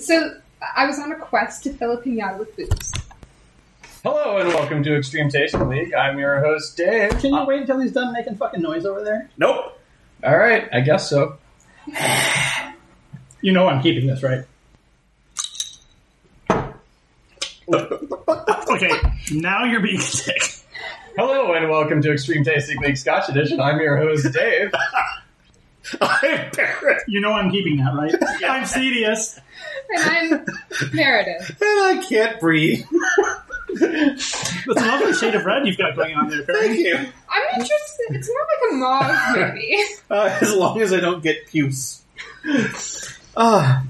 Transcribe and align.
So 0.00 0.34
I 0.76 0.86
was 0.86 0.98
on 0.98 1.12
a 1.12 1.16
quest 1.16 1.62
to 1.64 1.74
fill 1.74 1.92
a 1.92 2.02
pinata 2.02 2.38
with 2.38 2.56
booze. 2.56 2.92
Hello 4.02 4.38
and 4.38 4.48
welcome 4.48 4.82
to 4.82 4.96
Extreme 4.96 5.28
Tasting 5.28 5.68
League. 5.68 5.92
I'm 5.92 6.18
your 6.18 6.40
host, 6.40 6.78
Dave. 6.78 7.10
Can 7.18 7.34
you 7.34 7.44
wait 7.44 7.60
until 7.60 7.80
he's 7.80 7.92
done 7.92 8.14
making 8.14 8.36
fucking 8.36 8.62
noise 8.62 8.86
over 8.86 9.04
there? 9.04 9.28
Nope. 9.36 9.78
All 10.24 10.38
right, 10.38 10.66
I 10.72 10.80
guess 10.80 11.10
so. 11.10 11.36
You 13.42 13.52
know 13.52 13.68
I'm 13.68 13.82
keeping 13.82 14.06
this, 14.06 14.22
right? 14.22 14.44
okay, 17.72 18.90
now 19.32 19.64
you're 19.64 19.80
being 19.80 19.98
sick. 19.98 20.42
Hello 21.16 21.54
and 21.54 21.70
welcome 21.70 22.02
to 22.02 22.12
Extreme 22.12 22.44
Tasting 22.44 22.78
League 22.80 22.98
Scotch 22.98 23.30
Edition. 23.30 23.58
I'm 23.62 23.80
your 23.80 23.96
host, 23.96 24.30
Dave. 24.30 24.74
I'm 26.02 26.50
Barrett. 26.50 27.02
You 27.08 27.22
know 27.22 27.32
I'm 27.32 27.50
keeping 27.50 27.78
that, 27.78 27.94
right? 27.94 28.14
I'm 28.44 28.64
Cedius. 28.64 29.40
And 29.94 30.02
I'm 30.04 30.46
Meredith. 30.92 31.56
And 31.62 32.00
I 32.00 32.04
can't 32.08 32.40
breathe. 32.40 32.84
That's 33.80 34.66
a 34.66 34.74
lovely 34.74 35.12
shade 35.14 35.34
of 35.34 35.44
red 35.44 35.66
you've 35.66 35.78
got 35.78 35.94
going 35.96 36.14
on 36.16 36.28
there, 36.30 36.42
Thank 36.42 36.72
Perry. 36.72 36.78
you. 36.82 36.94
I'm 36.96 37.44
interested. 37.60 38.06
It's 38.10 38.28
more 38.28 38.46
like 38.48 38.72
a 38.72 38.74
mauve 38.76 39.36
movie. 39.54 39.76
Uh, 40.10 40.38
as 40.40 40.52
long 40.54 40.80
as 40.80 40.92
I 40.92 40.98
don't 40.98 41.22
get 41.22 41.46
puce. 41.46 42.02
Ah, 43.36 43.84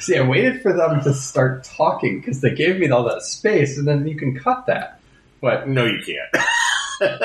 See, 0.00 0.16
I 0.16 0.26
waited 0.26 0.60
for 0.62 0.72
them 0.72 1.00
to 1.04 1.14
start 1.14 1.62
talking 1.62 2.18
because 2.20 2.40
they 2.40 2.52
gave 2.52 2.78
me 2.80 2.88
all 2.90 3.04
that 3.04 3.22
space, 3.22 3.78
and 3.78 3.86
then 3.86 4.06
you 4.08 4.16
can 4.16 4.36
cut 4.38 4.66
that. 4.66 5.00
But 5.40 5.68
no, 5.68 5.84
you 5.84 6.00
can't. 6.04 6.46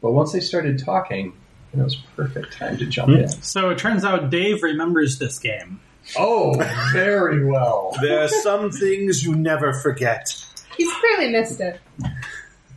but 0.00 0.12
once 0.12 0.30
they 0.32 0.40
started 0.40 0.78
talking, 0.84 1.32
it 1.72 1.78
was 1.78 1.96
perfect 2.16 2.52
time 2.52 2.76
to 2.78 2.86
jump 2.86 3.10
hmm. 3.10 3.20
in. 3.20 3.28
So 3.28 3.70
it 3.70 3.78
turns 3.78 4.04
out 4.04 4.30
Dave 4.30 4.62
remembers 4.62 5.18
this 5.18 5.38
game. 5.38 5.80
Oh, 6.18 6.54
very 6.92 7.44
well. 7.44 7.94
there 8.02 8.20
are 8.20 8.28
some 8.28 8.70
things 8.70 9.24
you 9.24 9.34
never 9.34 9.72
forget. 9.72 10.34
He's 10.76 10.92
clearly 10.94 11.30
missed 11.30 11.60
it. 11.60 11.80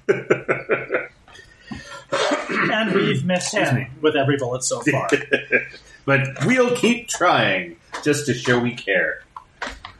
And 2.72 2.94
we've 2.94 3.25
missed 3.25 3.53
him 3.53 3.88
with 4.02 4.16
every 4.16 4.38
bullet 4.38 4.63
so 4.63 4.81
far. 4.81 5.09
But 6.05 6.45
we'll 6.45 6.75
keep 6.75 7.07
trying 7.07 7.78
just 8.03 8.25
to 8.25 8.33
show 8.33 8.59
we 8.59 8.75
care. 8.75 9.23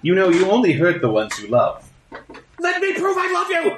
You 0.02 0.16
know, 0.16 0.30
you 0.30 0.50
only 0.52 0.74
hurt 0.74 1.02
the 1.02 1.10
ones 1.10 1.40
you 1.40 1.48
love. 1.48 1.90
Let 2.60 2.82
me 2.82 2.94
prove 2.94 3.16
I 3.18 3.32
love 3.32 3.50
you! 3.50 3.78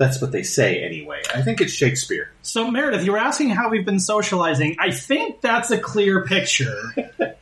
That's 0.00 0.18
what 0.22 0.32
they 0.32 0.42
say, 0.44 0.82
anyway. 0.82 1.20
I 1.34 1.42
think 1.42 1.60
it's 1.60 1.74
Shakespeare. 1.74 2.32
So, 2.40 2.70
Meredith, 2.70 3.04
you 3.04 3.12
were 3.12 3.18
asking 3.18 3.50
how 3.50 3.68
we've 3.68 3.84
been 3.84 4.00
socializing. 4.00 4.76
I 4.78 4.92
think 4.92 5.42
that's 5.42 5.70
a 5.70 5.76
clear 5.76 6.24
picture. 6.24 6.74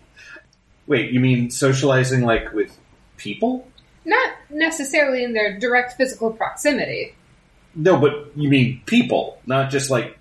Wait, 0.89 1.13
you 1.13 1.21
mean 1.21 1.53
socializing 1.53 2.23
like 2.23 2.53
with 2.53 2.77
people? 3.17 3.69
Not 4.05 4.33
necessarily 4.51 5.23
in 5.23 5.35
their 5.35 5.57
direct 5.61 5.93
physical 5.93 6.33
proximity. 6.33 7.15
No, 7.77 7.97
but 7.97 8.33
you 8.35 8.49
mean 8.49 8.83
people, 8.87 9.41
not 9.47 9.71
just 9.71 9.89
like 9.89 10.19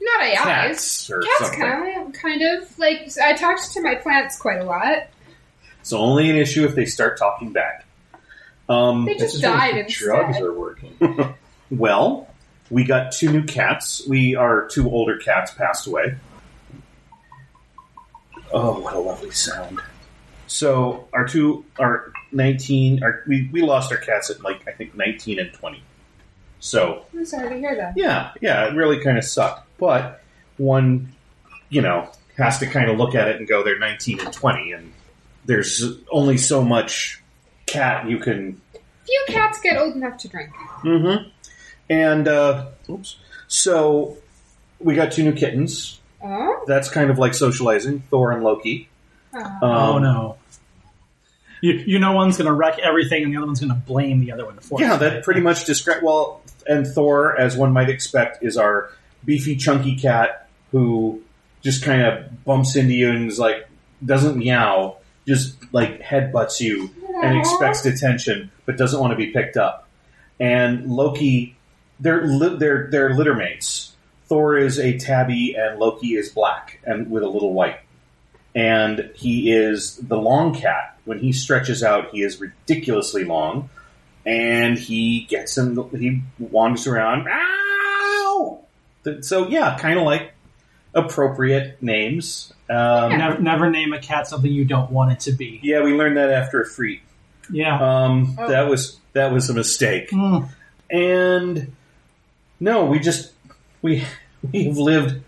Not 0.00 0.22
AIs. 0.22 0.36
cats 0.36 1.10
or 1.10 1.22
Cats 1.22 1.38
something. 1.40 1.60
kind 1.60 2.06
of, 2.06 2.12
kind 2.12 2.42
of 2.42 2.78
like 2.78 3.10
I 3.20 3.32
talked 3.32 3.72
to 3.72 3.82
my 3.82 3.96
plants 3.96 4.38
quite 4.38 4.60
a 4.60 4.64
lot. 4.64 5.08
It's 5.80 5.92
only 5.92 6.30
an 6.30 6.36
issue 6.36 6.64
if 6.66 6.76
they 6.76 6.86
start 6.86 7.18
talking 7.18 7.52
back. 7.52 7.84
Um, 8.68 9.06
They 9.06 9.16
just 9.16 9.42
died 9.42 9.74
when 9.74 9.86
drugs 9.88 10.38
are 10.38 10.52
working. 10.52 10.96
well, 11.70 12.28
we 12.70 12.84
got 12.84 13.12
two 13.12 13.32
new 13.32 13.44
cats. 13.44 14.06
We 14.08 14.36
our 14.36 14.66
two 14.68 14.90
older 14.90 15.18
cats 15.18 15.52
passed 15.52 15.86
away. 15.86 16.16
Oh, 18.52 18.80
what 18.80 18.94
a 18.94 18.98
lovely 18.98 19.30
sound! 19.30 19.80
So 20.46 21.08
our 21.12 21.26
two, 21.26 21.64
our 21.78 22.12
nineteen, 22.32 23.02
our, 23.02 23.22
we 23.26 23.48
we 23.52 23.62
lost 23.62 23.92
our 23.92 23.98
cats 23.98 24.30
at 24.30 24.42
like 24.42 24.66
I 24.66 24.72
think 24.72 24.96
nineteen 24.96 25.38
and 25.38 25.52
twenty. 25.52 25.82
So 26.60 27.04
I'm 27.14 27.24
sorry 27.24 27.48
to 27.48 27.58
hear 27.58 27.74
that. 27.76 27.94
yeah, 27.96 28.32
yeah, 28.40 28.66
it 28.66 28.74
really 28.74 29.02
kind 29.02 29.16
of 29.16 29.24
sucked. 29.24 29.66
But 29.78 30.22
one, 30.58 31.12
you 31.70 31.80
know, 31.80 32.10
has 32.36 32.58
to 32.58 32.66
kind 32.66 32.90
of 32.90 32.98
look 32.98 33.14
at 33.14 33.28
it 33.28 33.36
and 33.36 33.48
go, 33.48 33.62
they're 33.62 33.78
19 33.78 34.20
and 34.20 34.32
20, 34.32 34.72
and 34.72 34.92
there's 35.44 35.82
only 36.10 36.36
so 36.36 36.62
much 36.62 37.22
cat 37.66 38.08
you 38.08 38.18
can. 38.18 38.60
Few 39.06 39.24
cats 39.28 39.60
get 39.60 39.78
old 39.78 39.96
enough 39.96 40.18
to 40.18 40.28
drink. 40.28 40.50
Mm-hmm. 40.82 41.28
And, 41.90 42.26
uh, 42.28 42.66
oops. 42.88 43.16
So 43.48 44.16
we 44.78 44.94
got 44.94 45.12
two 45.12 45.22
new 45.24 45.32
kittens. 45.34 45.98
Oh, 46.22 46.64
That's 46.66 46.90
kind 46.90 47.10
of 47.10 47.18
like 47.18 47.34
socializing, 47.34 48.00
Thor 48.10 48.32
and 48.32 48.42
Loki. 48.42 48.88
oh. 49.34 49.40
Um, 49.40 49.58
oh, 49.62 49.98
no. 49.98 50.36
You, 51.62 51.72
you 51.74 51.98
know 51.98 52.12
one's 52.12 52.38
going 52.38 52.46
to 52.46 52.52
wreck 52.54 52.78
everything 52.78 53.22
and 53.24 53.32
the 53.32 53.36
other 53.36 53.46
one's 53.46 53.60
going 53.60 53.68
to 53.72 53.74
blame 53.78 54.20
the 54.20 54.32
other 54.32 54.46
one 54.46 54.56
for 54.60 54.80
Yeah, 54.80 54.86
it. 54.86 54.90
Yeah, 54.90 54.96
that 55.10 55.24
pretty 55.24 55.40
much 55.42 55.66
describes. 55.66 56.02
Well, 56.02 56.40
and 56.66 56.86
Thor, 56.86 57.38
as 57.38 57.54
one 57.56 57.72
might 57.72 57.90
expect, 57.90 58.42
is 58.42 58.56
our 58.56 58.90
beefy, 59.26 59.56
chunky 59.56 59.96
cat 59.96 60.48
who 60.72 61.20
just 61.60 61.82
kind 61.84 62.00
of 62.00 62.44
bumps 62.44 62.76
into 62.76 62.94
you 62.94 63.10
and 63.10 63.28
is 63.30 63.38
like 63.38 63.68
doesn't 64.04 64.38
meow, 64.38 64.96
just 65.28 65.56
like 65.74 66.00
headbutts 66.00 66.60
you 66.60 66.88
and 67.22 67.36
expects 67.36 67.84
attention, 67.84 68.50
but 68.64 68.78
doesn't 68.78 68.98
want 68.98 69.10
to 69.10 69.16
be 69.16 69.26
picked 69.26 69.58
up. 69.58 69.86
And 70.38 70.90
Loki, 70.90 71.56
they're 72.00 72.26
li- 72.26 72.56
they're 72.58 72.88
they're 72.90 73.14
litter 73.14 73.34
mates. 73.34 73.94
Thor 74.26 74.56
is 74.56 74.78
a 74.78 74.96
tabby, 74.98 75.54
and 75.58 75.78
Loki 75.78 76.14
is 76.14 76.30
black 76.30 76.80
and 76.84 77.10
with 77.10 77.22
a 77.22 77.28
little 77.28 77.52
white. 77.52 77.80
And 78.54 79.10
he 79.14 79.52
is 79.52 79.96
the 79.96 80.16
long 80.16 80.54
cat. 80.54 80.96
When 81.04 81.18
he 81.18 81.32
stretches 81.32 81.82
out, 81.82 82.10
he 82.12 82.22
is 82.22 82.40
ridiculously 82.40 83.24
long 83.24 83.70
and 84.26 84.78
he 84.78 85.26
gets 85.28 85.56
him. 85.58 85.76
He 85.96 86.22
wanders 86.38 86.86
around. 86.86 87.26
Ow! 87.28 88.60
So 89.22 89.48
yeah, 89.48 89.76
kind 89.78 89.98
of 89.98 90.04
like 90.04 90.32
appropriate 90.94 91.82
names. 91.82 92.52
Um, 92.68 93.18
Never, 93.18 93.38
never 93.40 93.70
name 93.70 93.92
a 93.92 93.98
cat 94.00 94.28
something 94.28 94.50
you 94.50 94.64
don't 94.64 94.90
want 94.92 95.10
it 95.12 95.20
to 95.20 95.32
be. 95.32 95.58
yeah, 95.62 95.82
we 95.82 95.92
learned 95.92 96.16
that 96.18 96.30
after 96.30 96.60
a 96.60 96.66
freak. 96.66 97.02
Yeah. 97.50 97.78
Um, 98.04 98.36
Oh. 98.38 98.48
That 98.48 98.68
was 98.68 98.98
that 99.12 99.32
was 99.32 99.50
a 99.50 99.54
mistake. 99.54 100.10
Mm. 100.10 100.48
And 100.90 101.72
no, 102.60 102.84
we 102.84 103.00
just 103.00 103.32
we 103.82 104.04
we've 104.52 104.76
lived 104.76 105.22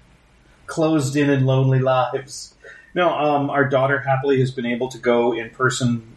closed 0.67 1.17
in 1.17 1.31
and 1.31 1.47
lonely 1.47 1.81
lives. 1.81 2.55
No, 2.95 3.09
um, 3.11 3.51
our 3.51 3.69
daughter 3.69 4.01
happily 4.01 4.41
has 4.41 4.51
been 4.51 4.67
able 4.67 4.89
to 4.89 4.99
go 4.99 5.33
in 5.33 5.51
person, 5.51 6.17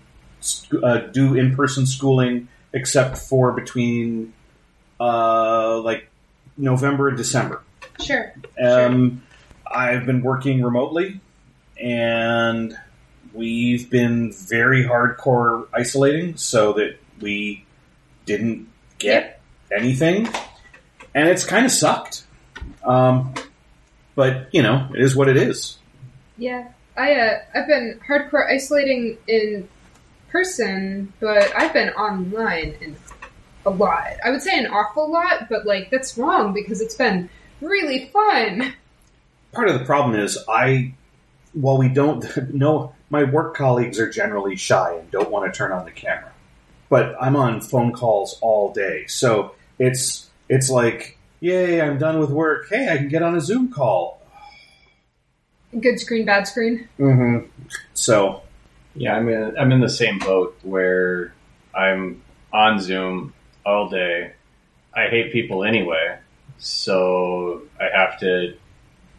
uh, 0.83 0.97
do 0.97 1.35
in 1.35 1.55
person 1.55 1.85
schooling, 1.85 2.49
except 2.73 3.17
for 3.17 3.53
between 3.53 4.33
uh, 4.99 5.79
like 5.79 6.09
November 6.57 7.07
and 7.07 7.17
December. 7.17 7.61
Sure. 8.01 8.33
Um, 8.61 9.23
I've 9.69 10.05
been 10.05 10.21
working 10.21 10.63
remotely, 10.63 11.21
and 11.81 12.77
we've 13.33 13.89
been 13.89 14.33
very 14.33 14.83
hardcore 14.83 15.67
isolating 15.73 16.37
so 16.37 16.73
that 16.73 16.97
we 17.21 17.65
didn't 18.25 18.69
get 18.97 19.41
anything, 19.71 20.27
and 21.15 21.29
it's 21.29 21.45
kind 21.45 21.65
of 21.65 21.71
sucked. 21.71 22.23
Um, 22.83 23.33
but 24.13 24.53
you 24.53 24.61
know, 24.61 24.87
it 24.93 25.01
is 25.01 25.15
what 25.15 25.27
it 25.27 25.37
is. 25.37 25.79
Yeah, 26.37 26.67
I 26.95 27.13
uh, 27.15 27.39
I've 27.55 27.67
been 27.67 27.99
hardcore 28.07 28.47
isolating 28.47 29.17
in 29.27 29.67
person, 30.29 31.11
but 31.19 31.55
I've 31.55 31.73
been 31.73 31.89
online 31.89 32.75
in 32.81 32.95
a 33.65 33.71
lot. 33.71 34.13
I 34.23 34.29
would 34.29 34.41
say 34.41 34.59
an 34.59 34.67
awful 34.67 35.11
lot, 35.11 35.49
but 35.49 35.65
like 35.65 35.89
that's 35.89 36.17
wrong 36.17 36.53
because 36.53 36.81
it's 36.81 36.95
been 36.95 37.29
really 37.61 38.09
fun. 38.09 38.73
Part 39.53 39.69
of 39.69 39.79
the 39.79 39.85
problem 39.85 40.19
is 40.19 40.37
I, 40.49 40.93
while 41.53 41.77
we 41.77 41.87
don't 41.87 42.53
know, 42.53 42.93
my 43.09 43.23
work 43.23 43.55
colleagues 43.55 43.99
are 43.99 44.09
generally 44.09 44.57
shy 44.57 44.97
and 44.97 45.09
don't 45.09 45.31
want 45.31 45.51
to 45.51 45.57
turn 45.57 45.72
on 45.72 45.85
the 45.85 45.91
camera, 45.91 46.31
but 46.90 47.16
I'm 47.19 47.37
on 47.37 47.61
phone 47.61 47.93
calls 47.93 48.37
all 48.41 48.73
day, 48.73 49.05
so 49.07 49.55
it's 49.79 50.24
it's 50.49 50.69
like, 50.69 51.17
yay, 51.39 51.81
I'm 51.81 51.97
done 51.97 52.19
with 52.19 52.29
work. 52.29 52.67
Hey, 52.69 52.89
I 52.91 52.97
can 52.97 53.07
get 53.07 53.21
on 53.21 53.35
a 53.35 53.41
Zoom 53.41 53.71
call. 53.71 54.21
Good 55.79 55.99
screen, 55.99 56.25
bad 56.25 56.47
screen. 56.47 56.87
Mm-hmm. 56.99 57.47
So 57.93 58.43
Yeah, 58.95 59.15
I'm 59.15 59.27
in, 59.27 59.57
I'm 59.57 59.71
in 59.71 59.81
the 59.81 59.89
same 59.89 60.19
boat 60.19 60.57
where 60.63 61.33
I'm 61.73 62.23
on 62.53 62.79
Zoom 62.79 63.33
all 63.65 63.89
day. 63.89 64.33
I 64.95 65.07
hate 65.07 65.33
people 65.33 65.65
anyway, 65.65 66.17
so 66.57 67.63
I 67.79 67.89
have 67.93 68.19
to 68.21 68.55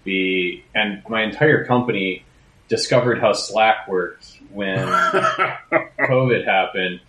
be. 0.05 0.65
And 0.75 1.03
my 1.09 1.23
entire 1.23 1.67
company 1.67 2.25
discovered 2.69 3.21
how 3.21 3.35
Slack 3.35 3.87
worked 3.87 4.41
when 4.51 4.79
COVID 4.79 6.47
happened, 6.47 7.01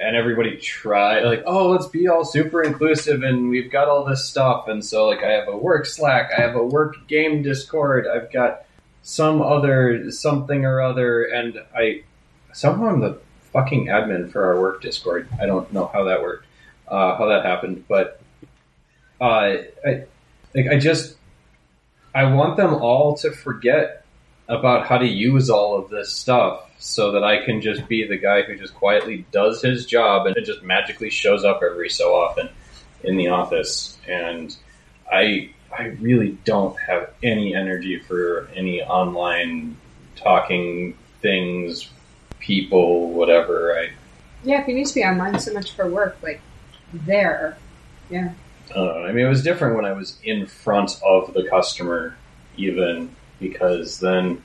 and 0.00 0.16
everybody 0.16 0.56
tried 0.56 1.22
like, 1.22 1.44
oh, 1.46 1.70
let's 1.70 1.86
be 1.86 2.08
all 2.08 2.24
super 2.24 2.62
inclusive, 2.62 3.22
and 3.22 3.48
we've 3.48 3.70
got 3.70 3.88
all 3.88 4.04
this 4.04 4.24
stuff, 4.24 4.68
and 4.68 4.84
so 4.84 5.06
like 5.06 5.22
I 5.22 5.30
have 5.32 5.48
a 5.48 5.56
work 5.56 5.86
Slack, 5.86 6.30
I 6.36 6.40
have 6.40 6.56
a 6.56 6.64
work 6.64 7.06
game 7.06 7.42
Discord, 7.42 8.06
I've 8.06 8.32
got 8.32 8.64
some 9.02 9.40
other 9.40 10.10
something 10.10 10.64
or 10.64 10.80
other, 10.80 11.24
and 11.24 11.60
I 11.76 12.02
somehow 12.52 12.86
I'm 12.86 13.00
the 13.00 13.18
fucking 13.52 13.86
admin 13.86 14.32
for 14.32 14.44
our 14.46 14.60
work 14.60 14.82
Discord. 14.82 15.28
I 15.40 15.46
don't 15.46 15.72
know 15.72 15.86
how 15.92 16.04
that 16.04 16.22
worked, 16.22 16.46
uh, 16.88 17.16
how 17.16 17.26
that 17.26 17.44
happened, 17.44 17.84
but 17.88 18.20
uh, 19.20 19.58
I 19.86 20.04
like 20.54 20.68
I 20.68 20.78
just 20.78 21.16
I 22.14 22.24
want 22.32 22.56
them 22.56 22.74
all 22.74 23.16
to 23.18 23.30
forget 23.30 24.04
about 24.48 24.86
how 24.86 24.98
to 24.98 25.06
use 25.06 25.50
all 25.50 25.78
of 25.78 25.90
this 25.90 26.12
stuff 26.12 26.70
so 26.78 27.12
that 27.12 27.24
I 27.24 27.44
can 27.44 27.60
just 27.60 27.88
be 27.88 28.06
the 28.06 28.16
guy 28.16 28.42
who 28.42 28.56
just 28.56 28.74
quietly 28.74 29.24
does 29.32 29.62
his 29.62 29.86
job 29.86 30.26
and 30.26 30.36
it 30.36 30.44
just 30.44 30.62
magically 30.62 31.10
shows 31.10 31.44
up 31.44 31.62
every 31.62 31.88
so 31.88 32.14
often 32.14 32.48
in 33.02 33.16
the 33.16 33.28
office 33.28 33.98
and 34.06 34.56
I 35.10 35.50
I 35.76 35.86
really 36.00 36.38
don't 36.44 36.78
have 36.78 37.10
any 37.22 37.54
energy 37.54 37.98
for 37.98 38.48
any 38.54 38.82
online 38.82 39.76
talking 40.16 40.96
things, 41.20 41.90
people, 42.38 43.10
whatever. 43.10 43.76
I 43.76 43.90
Yeah, 44.44 44.62
if 44.62 44.68
you 44.68 44.74
need 44.74 44.86
to 44.86 44.94
be 44.94 45.02
online 45.02 45.38
so 45.40 45.52
much 45.52 45.72
for 45.72 45.88
work, 45.88 46.16
like 46.22 46.40
there. 46.92 47.56
Yeah. 48.10 48.32
I. 48.74 48.80
I 48.80 49.12
mean, 49.12 49.26
it 49.26 49.28
was 49.28 49.42
different 49.42 49.76
when 49.76 49.84
I 49.84 49.92
was 49.92 50.18
in 50.22 50.46
front 50.46 51.00
of 51.04 51.34
the 51.34 51.48
customer, 51.48 52.16
even 52.56 53.14
because 53.40 53.98
then, 53.98 54.42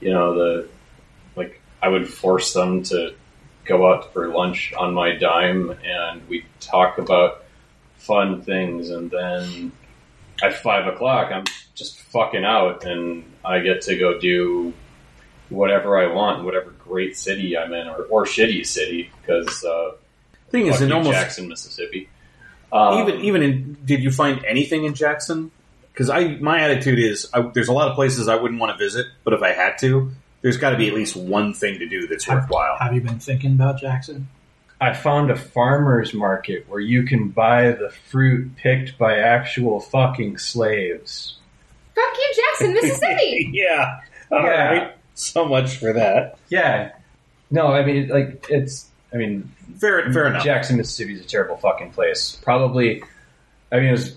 you 0.00 0.10
know, 0.10 0.34
the 0.34 0.68
like 1.34 1.60
I 1.82 1.88
would 1.88 2.08
force 2.08 2.52
them 2.52 2.82
to 2.84 3.14
go 3.64 3.92
out 3.92 4.12
for 4.12 4.28
lunch 4.28 4.72
on 4.76 4.94
my 4.94 5.16
dime, 5.16 5.70
and 5.84 6.26
we 6.28 6.44
talk 6.60 6.98
about 6.98 7.44
fun 7.96 8.42
things, 8.42 8.90
and 8.90 9.10
then 9.10 9.72
at 10.42 10.54
five 10.54 10.86
o'clock, 10.86 11.30
I'm 11.32 11.44
just 11.74 12.00
fucking 12.00 12.44
out, 12.44 12.84
and 12.84 13.24
I 13.44 13.60
get 13.60 13.82
to 13.82 13.96
go 13.96 14.18
do 14.18 14.72
whatever 15.48 15.98
I 15.98 16.12
want, 16.12 16.40
in 16.40 16.44
whatever 16.44 16.70
great 16.70 17.16
city 17.16 17.56
I'm 17.56 17.72
in, 17.72 17.88
or, 17.88 18.04
or 18.04 18.24
shitty 18.24 18.66
city, 18.66 19.10
because 19.20 19.64
uh, 19.64 19.92
Thing 20.50 20.66
is, 20.66 20.80
in 20.80 20.92
almost 20.92 21.12
Jackson, 21.12 21.48
Mississippi. 21.48 22.08
Um, 22.72 23.02
even 23.08 23.20
even 23.24 23.42
in 23.42 23.76
did 23.84 24.02
you 24.02 24.10
find 24.10 24.44
anything 24.44 24.84
in 24.84 24.94
Jackson? 24.94 25.50
Because 25.92 26.10
I 26.10 26.36
my 26.36 26.60
attitude 26.60 26.98
is 26.98 27.28
I, 27.32 27.42
there's 27.42 27.68
a 27.68 27.72
lot 27.72 27.88
of 27.88 27.94
places 27.94 28.28
I 28.28 28.36
wouldn't 28.36 28.60
want 28.60 28.72
to 28.72 28.78
visit, 28.82 29.06
but 29.24 29.34
if 29.34 29.42
I 29.42 29.52
had 29.52 29.78
to, 29.78 30.12
there's 30.42 30.56
got 30.56 30.70
to 30.70 30.76
be 30.76 30.88
at 30.88 30.94
least 30.94 31.16
one 31.16 31.52
thing 31.54 31.78
to 31.78 31.88
do 31.88 32.06
that's 32.06 32.28
worthwhile. 32.28 32.76
Have 32.78 32.94
you 32.94 33.00
been 33.00 33.18
thinking 33.18 33.52
about 33.52 33.80
Jackson? 33.80 34.28
I 34.80 34.94
found 34.94 35.30
a 35.30 35.36
farmer's 35.36 36.14
market 36.14 36.66
where 36.68 36.78
you 36.80 37.02
can 37.02 37.30
buy 37.30 37.72
the 37.72 37.90
fruit 38.10 38.54
picked 38.56 38.96
by 38.96 39.18
actual 39.18 39.80
fucking 39.80 40.38
slaves. 40.38 41.36
Fuck 41.96 42.14
you, 42.16 42.34
Jackson, 42.36 42.74
Mississippi! 42.74 43.50
yeah, 43.54 44.00
all 44.30 44.42
Yeah. 44.44 44.64
right. 44.70 44.94
So 45.14 45.44
much 45.46 45.78
for 45.78 45.92
that. 45.94 46.38
Yeah. 46.48 46.92
No, 47.50 47.72
I 47.72 47.84
mean, 47.84 48.06
like, 48.08 48.46
it's, 48.48 48.86
I 49.12 49.16
mean, 49.16 49.50
Fair, 49.80 50.12
fair 50.12 50.28
enough. 50.28 50.44
Jackson, 50.44 50.76
Mississippi 50.76 51.14
is 51.14 51.20
a 51.24 51.28
terrible 51.28 51.56
fucking 51.56 51.90
place. 51.90 52.38
Probably, 52.42 53.02
I 53.72 53.76
mean, 53.76 53.86
it 53.86 53.92
was 53.92 54.16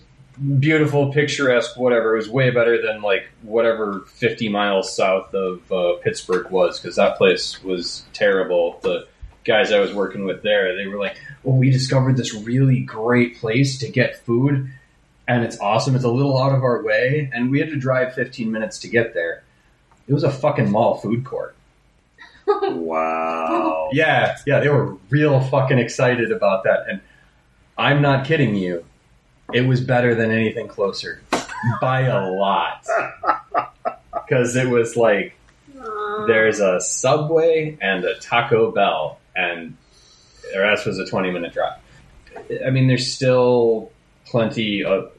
beautiful, 0.59 1.11
picturesque, 1.11 1.77
whatever. 1.77 2.13
It 2.13 2.17
was 2.17 2.29
way 2.29 2.51
better 2.51 2.81
than, 2.81 3.01
like, 3.01 3.29
whatever 3.41 4.01
50 4.07 4.49
miles 4.49 4.95
south 4.95 5.33
of 5.33 5.71
uh, 5.71 5.93
Pittsburgh 6.01 6.49
was, 6.51 6.79
because 6.79 6.95
that 6.95 7.17
place 7.17 7.63
was 7.63 8.03
terrible. 8.13 8.79
The 8.81 9.07
guys 9.43 9.71
I 9.71 9.79
was 9.79 9.93
working 9.93 10.25
with 10.25 10.43
there, 10.43 10.75
they 10.75 10.87
were 10.87 10.99
like, 10.99 11.17
well, 11.43 11.55
we 11.55 11.71
discovered 11.71 12.17
this 12.17 12.33
really 12.33 12.79
great 12.79 13.39
place 13.39 13.79
to 13.79 13.89
get 13.89 14.17
food, 14.25 14.71
and 15.27 15.43
it's 15.43 15.59
awesome. 15.59 15.95
It's 15.95 16.05
a 16.05 16.11
little 16.11 16.41
out 16.41 16.53
of 16.53 16.63
our 16.63 16.83
way, 16.83 17.29
and 17.33 17.51
we 17.51 17.59
had 17.59 17.69
to 17.69 17.77
drive 17.77 18.13
15 18.13 18.51
minutes 18.51 18.79
to 18.79 18.89
get 18.89 19.13
there. 19.13 19.43
It 20.07 20.13
was 20.13 20.23
a 20.23 20.31
fucking 20.31 20.69
mall 20.69 20.95
food 20.95 21.23
court. 21.25 21.55
Wow. 22.63 23.89
Yeah, 23.93 24.37
yeah, 24.45 24.59
they 24.59 24.67
were 24.67 24.97
real 25.09 25.39
fucking 25.39 25.79
excited 25.79 26.31
about 26.31 26.65
that. 26.65 26.85
And 26.89 26.99
I'm 27.77 28.01
not 28.01 28.25
kidding 28.25 28.55
you. 28.55 28.83
It 29.53 29.67
was 29.67 29.81
better 29.81 30.15
than 30.15 30.31
anything 30.31 30.67
closer 30.67 31.21
by 31.79 32.01
a 32.01 32.29
lot. 32.29 32.85
Because 34.13 34.55
it 34.55 34.69
was 34.69 34.95
like 34.95 35.35
there's 36.27 36.59
a 36.59 36.79
Subway 36.79 37.77
and 37.81 38.03
a 38.05 38.15
Taco 38.19 38.71
Bell, 38.71 39.19
and 39.35 39.75
the 40.53 40.59
rest 40.59 40.85
was 40.85 40.99
a 40.99 41.05
20 41.05 41.31
minute 41.31 41.53
drive. 41.53 41.79
I 42.65 42.69
mean, 42.69 42.87
there's 42.87 43.11
still 43.11 43.91
plenty 44.25 44.83
of 44.83 45.11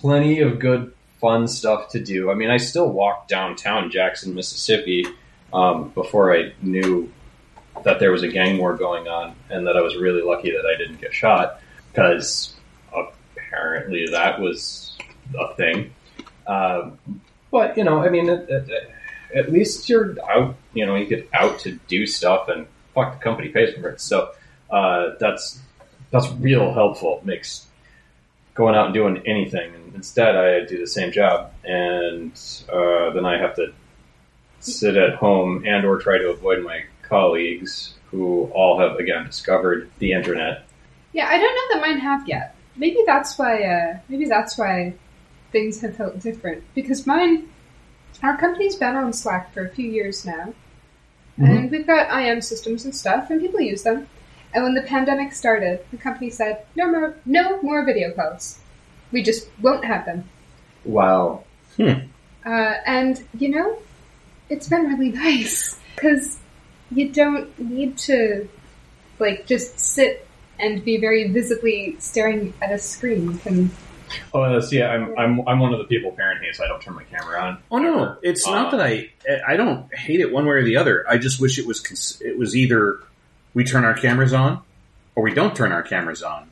plenty 0.00 0.40
of 0.40 0.58
good 0.58 0.92
fun 1.20 1.48
stuff 1.48 1.90
to 1.90 2.02
do. 2.02 2.30
I 2.30 2.34
mean, 2.34 2.50
I 2.50 2.58
still 2.58 2.88
walk 2.90 3.28
downtown 3.28 3.90
Jackson, 3.90 4.34
Mississippi, 4.34 5.06
um, 5.52 5.90
before 5.90 6.36
I 6.36 6.52
knew 6.62 7.10
that 7.84 7.98
there 7.98 8.12
was 8.12 8.22
a 8.22 8.28
gang 8.28 8.58
war 8.58 8.76
going 8.76 9.08
on, 9.08 9.34
and 9.50 9.66
that 9.66 9.76
I 9.76 9.80
was 9.80 9.96
really 9.96 10.22
lucky 10.22 10.50
that 10.50 10.64
I 10.64 10.78
didn't 10.78 11.00
get 11.00 11.12
shot 11.12 11.60
because 11.92 12.54
apparently 13.54 14.06
that 14.08 14.40
was 14.40 14.96
a 15.38 15.54
thing. 15.54 15.92
Um, 16.46 16.98
but 17.50 17.76
you 17.76 17.84
know, 17.84 18.02
I 18.02 18.08
mean, 18.08 18.28
at, 18.28 18.50
at, 18.50 18.68
at 19.34 19.52
least 19.52 19.88
you're 19.88 20.16
out. 20.28 20.56
You 20.72 20.86
know, 20.86 20.96
you 20.96 21.06
get 21.06 21.28
out 21.32 21.60
to 21.60 21.78
do 21.88 22.06
stuff, 22.06 22.48
and 22.48 22.66
fuck, 22.94 23.18
the 23.18 23.24
company 23.24 23.48
pays 23.48 23.74
for 23.74 23.88
it. 23.90 24.00
So 24.00 24.32
uh, 24.70 25.10
that's 25.20 25.60
that's 26.10 26.30
real 26.32 26.72
helpful. 26.72 27.18
It 27.18 27.26
makes 27.26 27.66
going 28.54 28.74
out 28.74 28.86
and 28.86 28.94
doing 28.94 29.22
anything. 29.26 29.72
Instead, 29.94 30.36
I 30.36 30.64
do 30.64 30.78
the 30.78 30.86
same 30.86 31.12
job, 31.12 31.52
and 31.64 32.32
uh, 32.72 33.10
then 33.10 33.24
I 33.24 33.38
have 33.38 33.54
to 33.56 33.72
sit 34.60 34.96
at 34.96 35.14
home 35.16 35.64
and 35.66 35.84
or 35.84 35.98
try 35.98 36.18
to 36.18 36.30
avoid 36.30 36.64
my 36.64 36.84
colleagues 37.02 37.94
who 38.10 38.44
all 38.54 38.78
have 38.78 38.96
again 38.96 39.26
discovered 39.26 39.90
the 39.98 40.12
internet. 40.12 40.64
Yeah, 41.12 41.28
I 41.28 41.38
don't 41.38 41.54
know 41.54 41.74
that 41.74 41.86
mine 41.86 41.98
have 42.00 42.28
yet. 42.28 42.53
Maybe 42.76 42.98
that's 43.06 43.38
why. 43.38 43.62
Uh, 43.62 43.98
maybe 44.08 44.26
that's 44.26 44.58
why 44.58 44.94
things 45.52 45.80
have 45.80 45.96
felt 45.96 46.18
different. 46.18 46.64
Because 46.74 47.06
mine, 47.06 47.48
our 48.22 48.36
company's 48.36 48.76
been 48.76 48.96
on 48.96 49.12
Slack 49.12 49.52
for 49.52 49.64
a 49.64 49.68
few 49.68 49.90
years 49.90 50.24
now, 50.24 50.52
and 51.38 51.70
we've 51.70 51.86
got 51.86 52.10
IM 52.20 52.40
systems 52.40 52.84
and 52.84 52.94
stuff, 52.94 53.30
and 53.30 53.40
people 53.40 53.60
use 53.60 53.82
them. 53.82 54.08
And 54.52 54.62
when 54.62 54.74
the 54.74 54.82
pandemic 54.82 55.32
started, 55.32 55.84
the 55.90 55.96
company 55.96 56.30
said, 56.30 56.64
"No 56.76 56.90
more, 56.90 57.16
no 57.26 57.60
more 57.62 57.84
video 57.84 58.12
calls. 58.12 58.60
We 59.12 59.22
just 59.22 59.48
won't 59.60 59.84
have 59.84 60.04
them." 60.04 60.28
Wow. 60.84 61.44
Uh, 62.44 62.74
and 62.86 63.24
you 63.38 63.48
know, 63.48 63.78
it's 64.48 64.68
been 64.68 64.84
really 64.84 65.10
nice 65.24 65.78
because 65.94 66.38
you 66.90 67.08
don't 67.10 67.58
need 67.58 67.96
to 67.98 68.48
like 69.18 69.46
just 69.46 69.78
sit 69.78 70.23
and 70.58 70.84
be 70.84 70.98
very 70.98 71.28
visibly 71.28 71.96
staring 71.98 72.52
at 72.62 72.72
a 72.72 72.78
screen. 72.78 73.38
Can 73.38 73.70
Oh, 74.32 74.52
that's, 74.52 74.72
yeah. 74.72 74.88
I'm, 74.88 75.18
I'm 75.18 75.48
I'm 75.48 75.58
one 75.58 75.72
of 75.72 75.78
the 75.78 75.86
people 75.86 76.12
Perrin 76.12 76.42
hates. 76.42 76.60
I 76.60 76.66
don't 76.68 76.80
turn 76.80 76.94
my 76.94 77.04
camera 77.04 77.40
on. 77.40 77.58
Oh 77.70 77.78
no, 77.78 78.16
it's 78.22 78.46
not 78.46 78.72
Uh, 78.72 78.76
that 78.76 78.86
I 78.86 79.10
I 79.46 79.56
don't 79.56 79.92
hate 79.94 80.20
it 80.20 80.32
one 80.32 80.46
way 80.46 80.54
or 80.56 80.62
the 80.62 80.76
other. 80.76 81.04
I 81.08 81.18
just 81.18 81.40
wish 81.40 81.58
it 81.58 81.66
was 81.66 81.80
cons- 81.80 82.20
it 82.24 82.38
was 82.38 82.54
either 82.54 83.00
we 83.54 83.64
turn 83.64 83.84
our 83.84 83.94
cameras 83.94 84.32
on 84.32 84.62
or 85.14 85.22
we 85.22 85.34
don't 85.34 85.54
turn 85.56 85.72
our 85.72 85.82
cameras 85.82 86.22
on. 86.22 86.50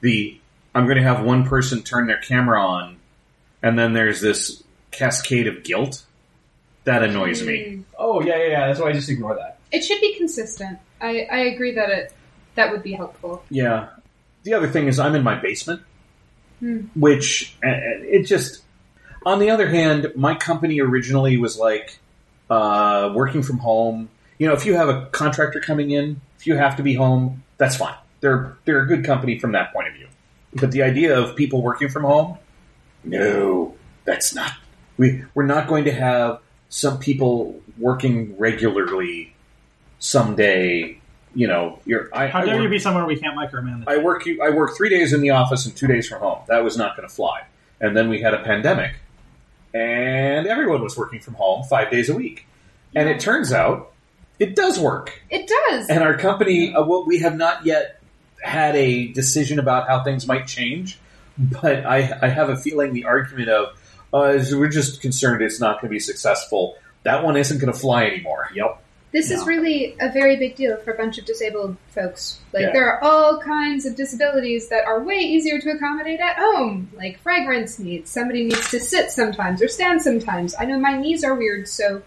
The 0.00 0.38
I'm 0.74 0.84
going 0.84 0.98
to 0.98 1.02
have 1.02 1.24
one 1.24 1.46
person 1.46 1.82
turn 1.82 2.06
their 2.06 2.18
camera 2.18 2.62
on, 2.62 2.98
and 3.62 3.78
then 3.78 3.92
there's 3.92 4.20
this 4.20 4.62
cascade 4.90 5.46
of 5.48 5.64
guilt 5.64 6.04
that 6.84 7.02
annoys 7.02 7.42
me. 7.42 7.58
Mm. 7.58 7.84
Oh 7.98 8.22
yeah, 8.22 8.36
yeah, 8.36 8.48
yeah. 8.48 8.66
That's 8.68 8.80
why 8.80 8.90
I 8.90 8.92
just 8.92 9.08
ignore 9.08 9.34
that. 9.36 9.58
It 9.72 9.82
should 9.82 10.00
be 10.00 10.16
consistent. 10.16 10.78
I, 11.00 11.26
I 11.30 11.38
agree 11.38 11.74
that 11.74 11.88
it 11.90 12.12
that 12.54 12.70
would 12.72 12.82
be 12.82 12.92
helpful. 12.92 13.44
Yeah. 13.50 13.88
The 14.42 14.54
other 14.54 14.68
thing 14.68 14.86
is 14.88 14.98
I'm 14.98 15.14
in 15.14 15.22
my 15.22 15.34
basement, 15.38 15.82
Hmm. 16.60 16.80
which 16.94 17.56
uh, 17.64 17.70
it 17.70 18.24
just. 18.24 18.62
On 19.26 19.38
the 19.38 19.50
other 19.50 19.68
hand, 19.68 20.12
my 20.16 20.34
company 20.34 20.80
originally 20.80 21.36
was 21.36 21.58
like 21.58 21.98
uh, 22.48 23.12
working 23.14 23.42
from 23.42 23.58
home. 23.58 24.08
You 24.38 24.48
know, 24.48 24.54
if 24.54 24.64
you 24.64 24.74
have 24.74 24.88
a 24.88 25.06
contractor 25.12 25.60
coming 25.60 25.90
in, 25.90 26.20
if 26.38 26.46
you 26.46 26.56
have 26.56 26.76
to 26.76 26.82
be 26.82 26.94
home, 26.94 27.42
that's 27.58 27.76
fine. 27.76 27.94
They're 28.20 28.56
they're 28.64 28.82
a 28.82 28.86
good 28.86 29.04
company 29.04 29.38
from 29.38 29.52
that 29.52 29.72
point 29.72 29.88
of 29.88 29.94
view. 29.94 30.08
But 30.54 30.72
the 30.72 30.82
idea 30.82 31.18
of 31.18 31.36
people 31.36 31.62
working 31.62 31.88
from 31.88 32.04
home, 32.04 32.38
no, 33.04 33.74
that's 34.04 34.34
not. 34.34 34.52
We 34.96 35.24
we're 35.34 35.46
not 35.46 35.68
going 35.68 35.84
to 35.84 35.92
have 35.92 36.40
some 36.68 36.98
people 36.98 37.60
working 37.78 38.36
regularly 38.38 39.34
someday. 39.98 40.99
You 41.34 41.46
know, 41.46 41.78
you're. 41.84 42.08
I, 42.12 42.26
How 42.26 42.40
I 42.40 42.44
dare 42.44 42.54
work- 42.56 42.64
you 42.64 42.68
be 42.70 42.78
somewhere 42.78 43.06
we 43.06 43.16
can't 43.16 43.36
micromanage? 43.36 43.84
I 43.86 43.98
work 43.98 44.26
you. 44.26 44.42
I 44.42 44.50
work 44.50 44.76
three 44.76 44.88
days 44.88 45.12
in 45.12 45.20
the 45.20 45.30
office 45.30 45.66
and 45.66 45.76
two 45.76 45.86
days 45.86 46.08
from 46.08 46.20
home. 46.20 46.40
That 46.48 46.64
was 46.64 46.76
not 46.76 46.96
going 46.96 47.08
to 47.08 47.14
fly. 47.14 47.42
And 47.80 47.96
then 47.96 48.08
we 48.08 48.20
had 48.20 48.34
a 48.34 48.42
pandemic, 48.42 48.94
and 49.72 50.46
everyone 50.46 50.82
was 50.82 50.96
working 50.96 51.20
from 51.20 51.34
home 51.34 51.64
five 51.64 51.90
days 51.90 52.08
a 52.08 52.14
week. 52.14 52.46
And 52.94 53.08
it 53.08 53.20
turns 53.20 53.52
out 53.52 53.92
it 54.38 54.56
does 54.56 54.78
work. 54.78 55.22
It 55.30 55.48
does. 55.48 55.88
And 55.88 56.02
our 56.02 56.16
company, 56.16 56.74
uh, 56.74 56.84
well, 56.84 57.06
we 57.06 57.20
have 57.20 57.36
not 57.36 57.64
yet 57.64 58.00
had 58.42 58.74
a 58.74 59.08
decision 59.08 59.58
about 59.58 59.86
how 59.86 60.02
things 60.02 60.26
might 60.26 60.46
change. 60.46 60.98
But 61.38 61.86
I, 61.86 62.18
I 62.20 62.28
have 62.28 62.50
a 62.50 62.56
feeling 62.56 62.92
the 62.92 63.04
argument 63.04 63.48
of 63.48 63.68
uh, 64.12 64.42
we're 64.52 64.68
just 64.68 65.00
concerned 65.00 65.40
it's 65.40 65.60
not 65.60 65.80
going 65.80 65.88
to 65.88 65.94
be 65.94 66.00
successful 66.00 66.76
that 67.02 67.24
one 67.24 67.36
isn't 67.36 67.58
going 67.58 67.72
to 67.72 67.78
fly 67.78 68.04
anymore. 68.04 68.48
Yep. 68.54 68.82
This 69.12 69.32
is 69.32 69.44
really 69.44 69.96
a 70.00 70.08
very 70.08 70.36
big 70.36 70.54
deal 70.54 70.76
for 70.76 70.92
a 70.92 70.96
bunch 70.96 71.18
of 71.18 71.24
disabled 71.24 71.76
folks. 71.88 72.38
Like, 72.52 72.66
Yeah. 72.66 72.72
there 72.72 72.88
are 72.92 73.02
all 73.02 73.40
kinds 73.40 73.84
of 73.84 73.96
disabilities 73.96 74.68
that 74.68 74.84
are 74.84 75.02
way 75.02 75.16
easier 75.16 75.58
to 75.58 75.70
accommodate 75.70 76.20
at 76.20 76.36
home, 76.36 76.88
like 76.94 77.18
fragrance 77.20 77.80
needs. 77.80 78.08
Somebody 78.08 78.44
needs 78.44 78.70
to 78.70 78.78
sit 78.78 79.10
sometimes 79.10 79.60
or 79.62 79.66
stand 79.68 80.00
sometimes. 80.00 80.54
I 80.58 80.64
know 80.64 80.78
my 80.78 80.96
knees 80.96 81.24
are 81.24 81.34
weird, 81.34 81.66
so 81.66 82.02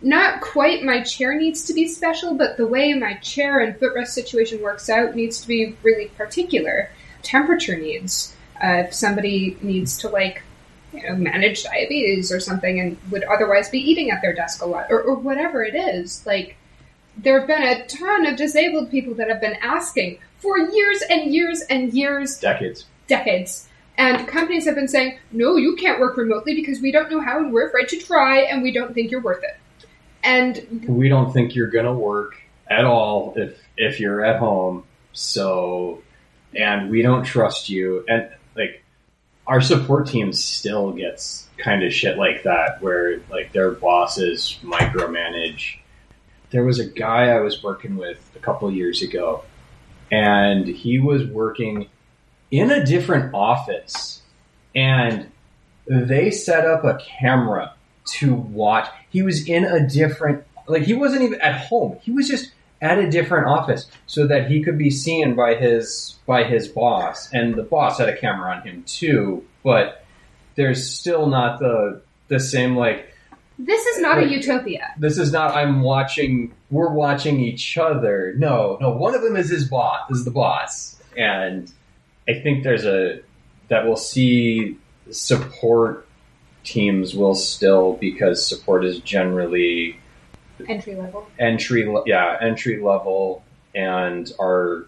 not 0.00 0.40
quite 0.40 0.82
my 0.82 1.02
chair 1.02 1.34
needs 1.34 1.64
to 1.64 1.74
be 1.74 1.86
special, 1.86 2.32
but 2.34 2.56
the 2.56 2.66
way 2.66 2.94
my 2.94 3.14
chair 3.14 3.58
and 3.58 3.78
footrest 3.78 4.08
situation 4.08 4.62
works 4.62 4.88
out 4.88 5.14
needs 5.14 5.42
to 5.42 5.48
be 5.48 5.76
really 5.82 6.06
particular. 6.16 6.88
Temperature 7.22 7.76
needs. 7.76 8.34
Uh, 8.62 8.84
if 8.86 8.94
somebody 8.94 9.56
needs 9.60 9.98
to, 9.98 10.08
like, 10.08 10.42
you 11.02 11.08
know, 11.08 11.16
manage 11.16 11.64
diabetes 11.64 12.30
or 12.32 12.40
something 12.40 12.80
and 12.80 12.96
would 13.10 13.24
otherwise 13.24 13.68
be 13.68 13.78
eating 13.78 14.10
at 14.10 14.20
their 14.22 14.34
desk 14.34 14.62
a 14.62 14.66
lot 14.66 14.86
or, 14.90 15.00
or 15.02 15.14
whatever 15.16 15.62
it 15.62 15.74
is. 15.74 16.24
Like, 16.26 16.56
there 17.16 17.38
have 17.38 17.48
been 17.48 17.62
a 17.62 17.86
ton 17.86 18.26
of 18.26 18.36
disabled 18.36 18.90
people 18.90 19.14
that 19.14 19.28
have 19.28 19.40
been 19.40 19.56
asking 19.60 20.18
for 20.38 20.56
years 20.58 21.02
and 21.10 21.32
years 21.34 21.62
and 21.62 21.92
years, 21.92 22.38
Decades. 22.38 22.86
decades. 23.08 23.68
And 23.96 24.28
companies 24.28 24.64
have 24.66 24.76
been 24.76 24.86
saying, 24.86 25.18
no, 25.32 25.56
you 25.56 25.74
can't 25.74 25.98
work 25.98 26.16
remotely 26.16 26.54
because 26.54 26.80
we 26.80 26.92
don't 26.92 27.10
know 27.10 27.20
how 27.20 27.38
and 27.38 27.52
we're 27.52 27.66
afraid 27.66 27.88
to 27.88 27.98
try 27.98 28.42
and 28.42 28.62
we 28.62 28.70
don't 28.70 28.94
think 28.94 29.10
you're 29.10 29.20
worth 29.20 29.42
it. 29.42 29.56
And 30.22 30.84
We 30.88 31.08
don't 31.08 31.32
think 31.32 31.56
you're 31.56 31.70
gonna 31.70 31.94
work 31.94 32.36
at 32.68 32.84
all 32.84 33.32
if 33.36 33.60
if 33.76 33.98
you're 33.98 34.24
at 34.24 34.38
home. 34.38 34.84
So, 35.12 36.02
and 36.54 36.90
we 36.90 37.02
don't 37.02 37.24
trust 37.24 37.68
you. 37.68 38.04
And 38.08 38.28
like, 38.54 38.84
our 39.48 39.62
support 39.62 40.06
team 40.06 40.32
still 40.34 40.92
gets 40.92 41.48
kind 41.56 41.82
of 41.82 41.92
shit 41.92 42.18
like 42.18 42.42
that, 42.44 42.80
where 42.82 43.20
like 43.30 43.52
their 43.52 43.72
bosses 43.72 44.58
micromanage. 44.62 45.78
There 46.50 46.64
was 46.64 46.78
a 46.78 46.84
guy 46.84 47.30
I 47.30 47.40
was 47.40 47.62
working 47.62 47.96
with 47.96 48.30
a 48.36 48.38
couple 48.38 48.70
years 48.70 49.02
ago, 49.02 49.44
and 50.12 50.66
he 50.66 50.98
was 50.98 51.24
working 51.26 51.88
in 52.50 52.70
a 52.70 52.84
different 52.84 53.34
office, 53.34 54.22
and 54.74 55.30
they 55.86 56.30
set 56.30 56.66
up 56.66 56.84
a 56.84 56.98
camera 56.98 57.74
to 58.18 58.34
watch. 58.34 58.86
He 59.10 59.22
was 59.22 59.48
in 59.48 59.64
a 59.64 59.86
different, 59.88 60.44
like 60.66 60.82
he 60.82 60.94
wasn't 60.94 61.22
even 61.22 61.40
at 61.40 61.58
home. 61.58 61.98
He 62.02 62.10
was 62.10 62.28
just 62.28 62.52
at 62.80 62.98
a 62.98 63.10
different 63.10 63.46
office 63.46 63.86
so 64.06 64.26
that 64.26 64.50
he 64.50 64.62
could 64.62 64.78
be 64.78 64.90
seen 64.90 65.34
by 65.34 65.54
his 65.54 66.18
by 66.26 66.44
his 66.44 66.68
boss, 66.68 67.32
and 67.32 67.54
the 67.54 67.62
boss 67.62 67.98
had 67.98 68.08
a 68.08 68.16
camera 68.16 68.54
on 68.54 68.62
him 68.62 68.84
too. 68.84 69.44
But 69.62 70.04
there's 70.54 70.90
still 70.90 71.26
not 71.26 71.58
the 71.58 72.02
the 72.28 72.40
same 72.40 72.76
like 72.76 73.12
this 73.58 73.84
is 73.86 74.00
not 74.00 74.18
a 74.18 74.28
utopia. 74.28 74.94
this 74.98 75.18
is 75.18 75.32
not 75.32 75.56
I'm 75.56 75.80
watching 75.80 76.54
we're 76.70 76.92
watching 76.92 77.40
each 77.40 77.76
other. 77.76 78.34
No, 78.36 78.78
no, 78.80 78.90
one 78.90 79.14
of 79.14 79.22
them 79.22 79.36
is 79.36 79.50
his 79.50 79.68
boss, 79.68 80.08
is 80.10 80.24
the 80.24 80.30
boss. 80.30 80.96
And 81.16 81.72
I 82.28 82.34
think 82.34 82.62
there's 82.62 82.84
a 82.84 83.20
that 83.68 83.84
we'll 83.84 83.96
see 83.96 84.76
support 85.10 86.06
teams 86.64 87.14
will 87.14 87.34
still 87.34 87.94
because 87.94 88.46
support 88.46 88.84
is 88.84 89.00
generally 89.00 89.98
Entry 90.68 90.94
level. 90.94 91.28
entry 91.38 91.86
le- 91.86 92.02
yeah, 92.06 92.36
entry 92.40 92.80
level 92.80 93.42
and 93.74 94.32
are 94.38 94.86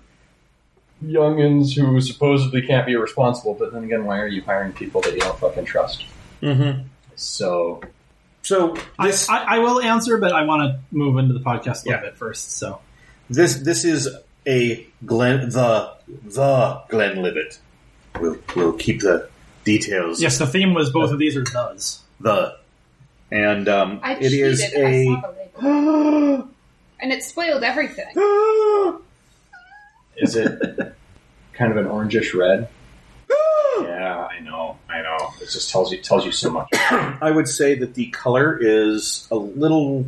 youngins 1.04 1.74
who 1.74 2.00
supposedly 2.00 2.62
can't 2.62 2.86
be 2.86 2.96
responsible, 2.96 3.54
but 3.54 3.72
then 3.72 3.84
again, 3.84 4.04
why 4.04 4.18
are 4.20 4.26
you 4.26 4.42
hiring 4.42 4.72
people 4.72 5.00
that 5.02 5.12
you 5.14 5.20
don't 5.20 5.38
fucking 5.38 5.64
trust? 5.64 6.04
Mm-hmm. 6.42 6.82
So 7.16 7.80
So 8.42 8.76
I, 8.98 9.06
this 9.08 9.28
I, 9.28 9.56
I 9.56 9.58
will 9.58 9.80
answer, 9.80 10.18
but 10.18 10.32
I 10.32 10.44
want 10.44 10.62
to 10.62 10.80
move 10.96 11.18
into 11.18 11.34
the 11.34 11.40
podcast 11.40 11.84
a 11.84 11.88
little 11.88 11.92
Yeah. 11.92 12.00
bit 12.10 12.16
first. 12.16 12.52
So 12.52 12.80
this 13.28 13.54
this 13.56 13.84
is 13.84 14.08
a 14.46 14.86
Glen 15.04 15.50
the 15.50 15.92
the 16.24 16.82
Glenlivet. 16.88 17.58
We'll 18.18 18.38
we'll 18.56 18.72
keep 18.72 19.00
the 19.00 19.28
details. 19.64 20.20
yes, 20.20 20.38
the 20.38 20.46
theme 20.46 20.74
was 20.74 20.90
both 20.90 21.12
of 21.12 21.18
these 21.18 21.36
are 21.36 21.42
does. 21.44 22.00
The 22.20 22.56
and 23.30 23.68
um, 23.68 24.00
I 24.02 24.14
it 24.14 24.30
cheated. 24.30 24.40
is 24.52 24.62
I 24.62 24.66
a. 24.78 25.06
saw 25.60 25.80
the 25.80 25.90
label. 26.10 26.48
And 27.00 27.12
it 27.12 27.22
spoiled 27.22 27.62
everything. 27.64 28.06
is 30.16 30.36
it 30.36 30.94
kind 31.52 31.72
of 31.72 31.78
an 31.78 31.86
orangish 31.86 32.34
red? 32.34 32.68
Yeah, 33.82 34.26
I 34.30 34.40
know, 34.40 34.76
I 34.90 35.00
know. 35.00 35.32
It 35.40 35.48
just 35.48 35.70
tells 35.70 35.90
you 35.90 35.98
tells 36.02 36.26
you 36.26 36.32
so 36.32 36.50
much. 36.50 36.68
I 36.74 37.30
would 37.30 37.48
say 37.48 37.76
that 37.76 37.94
the 37.94 38.08
color 38.08 38.58
is 38.60 39.26
a 39.30 39.36
little 39.36 40.04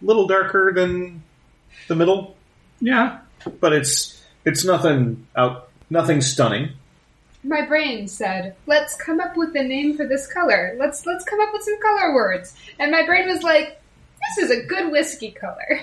little 0.00 0.26
darker 0.26 0.72
than 0.74 1.22
the 1.86 1.94
middle, 1.94 2.36
Yeah, 2.80 3.18
but 3.60 3.72
it's 3.72 4.20
it's 4.44 4.64
nothing 4.64 5.26
out 5.36 5.68
nothing 5.88 6.20
stunning. 6.20 6.70
My 7.44 7.62
brain 7.64 8.08
said, 8.08 8.56
"Let's 8.66 8.96
come 8.96 9.20
up 9.20 9.36
with 9.36 9.54
a 9.54 9.62
name 9.62 9.96
for 9.96 10.06
this 10.06 10.26
color. 10.26 10.74
Let's 10.78 11.06
let's 11.06 11.24
come 11.24 11.40
up 11.40 11.50
with 11.52 11.62
some 11.62 11.80
color 11.80 12.14
words." 12.14 12.56
And 12.80 12.90
my 12.90 13.04
brain 13.04 13.28
was 13.28 13.42
like, 13.44 13.80
"This 14.36 14.50
is 14.50 14.58
a 14.58 14.62
good 14.66 14.90
whiskey 14.92 15.30
color." 15.32 15.80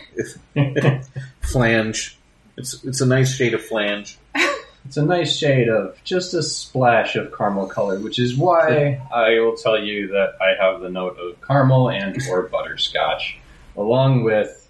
Flange. 1.42 2.18
It's 2.58 2.84
it's 2.84 3.02
a 3.02 3.06
nice 3.06 3.34
shade 3.36 3.54
of 3.54 3.64
flange. 3.64 4.18
It's 4.86 4.96
a 4.96 5.04
nice 5.06 5.36
shade 5.38 5.68
of 5.68 6.02
just 6.06 6.34
a 6.34 6.42
splash 6.42 7.16
of 7.18 7.36
caramel 7.38 7.68
color, 7.68 8.00
which 8.00 8.18
is 8.18 8.36
why 8.38 9.00
I 9.14 9.32
will 9.40 9.56
tell 9.56 9.78
you 9.78 10.08
that 10.08 10.36
I 10.42 10.56
have 10.60 10.80
the 10.80 10.90
note 10.90 11.18
of 11.20 11.40
caramel 11.46 11.90
and 11.90 12.18
or 12.30 12.44
butterscotch, 12.44 13.38
along 13.76 14.24
with 14.24 14.68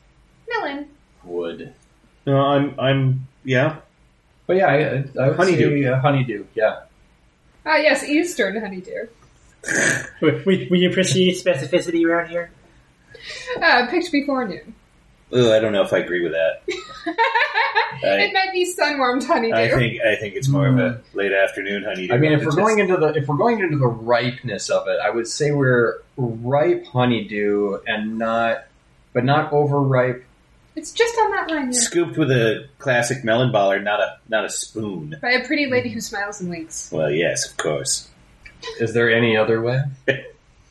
Melon. 0.50 0.88
wood. 1.24 1.74
No, 2.26 2.38
I'm 2.38 2.78
I'm 2.80 3.28
yeah. 3.46 3.78
But 4.48 4.58
yeah, 4.58 4.66
I, 4.68 5.22
I 5.24 5.28
would 5.30 5.38
Honeydew. 5.38 5.84
say 5.84 5.88
uh, 5.88 6.00
honeydew. 6.02 6.46
Yeah, 6.56 6.80
Ah, 7.66 7.78
yes, 7.78 8.04
Eastern 8.04 8.60
honeydew. 8.60 9.06
we, 10.22 10.68
we 10.72 10.86
appreciate 10.86 11.38
specificity 11.38 12.04
around 12.04 12.30
here. 12.30 12.52
Uh, 13.62 13.88
picked 13.88 14.12
before 14.12 14.48
noon. 14.48 14.74
Ugh, 15.34 15.52
I 15.52 15.60
don't 15.60 15.74
know 15.74 15.84
if 15.84 15.94
I 15.94 16.00
agree 16.00 16.24
with 16.24 16.32
that. 16.32 16.62
it 18.02 18.34
might 18.34 18.52
be 18.52 18.66
sunwarmed 18.66 19.24
honeydew. 19.24 19.56
I 19.56 19.70
think 19.70 20.02
I 20.02 20.16
think 20.16 20.36
it's 20.36 20.48
more 20.48 20.68
of 20.68 20.80
a 20.80 21.02
late 21.14 21.34
afternoon 21.34 21.84
honeydew. 21.84 22.14
I 22.14 22.18
mean, 22.18 22.32
if 22.32 22.40
we're 22.40 22.46
just- 22.46 22.58
going 22.58 22.80
into 22.80 22.98
the 22.98 23.08
if 23.14 23.28
we're 23.28 23.38
going 23.38 23.60
into 23.60 23.78
the 23.78 23.88
ripeness 23.88 24.70
of 24.70 24.88
it, 24.88 25.00
I 25.04 25.10
would 25.10 25.28
say 25.28 25.52
we're 25.52 26.02
ripe 26.18 26.86
honeydew 26.88 27.80
and 27.86 28.18
not, 28.18 28.66
but 29.14 29.24
not 29.26 29.52
overripe. 29.54 30.24
it's 30.76 30.92
just 30.92 31.16
on 31.20 31.32
that 31.32 31.50
line, 31.52 31.72
yeah. 31.72 31.80
scooped 31.80 32.18
with 32.18 32.32
a 32.32 32.68
classic 32.80 33.24
melon 33.24 33.52
baller, 33.52 33.84
not 33.84 34.00
a 34.00 34.18
not 34.30 34.46
a 34.46 34.50
spoon. 34.50 35.16
By 35.22 35.32
a 35.32 35.46
pretty 35.46 35.68
lady 35.68 35.90
who 35.90 36.02
smiles 36.02 36.42
and 36.42 36.50
winks. 36.50 36.92
Well, 36.92 37.12
yes, 37.12 37.50
of 37.50 37.58
course. 37.58 38.08
Is 38.80 38.94
there 38.94 39.12
any 39.12 39.38
other 39.38 39.62
way? 39.62 39.84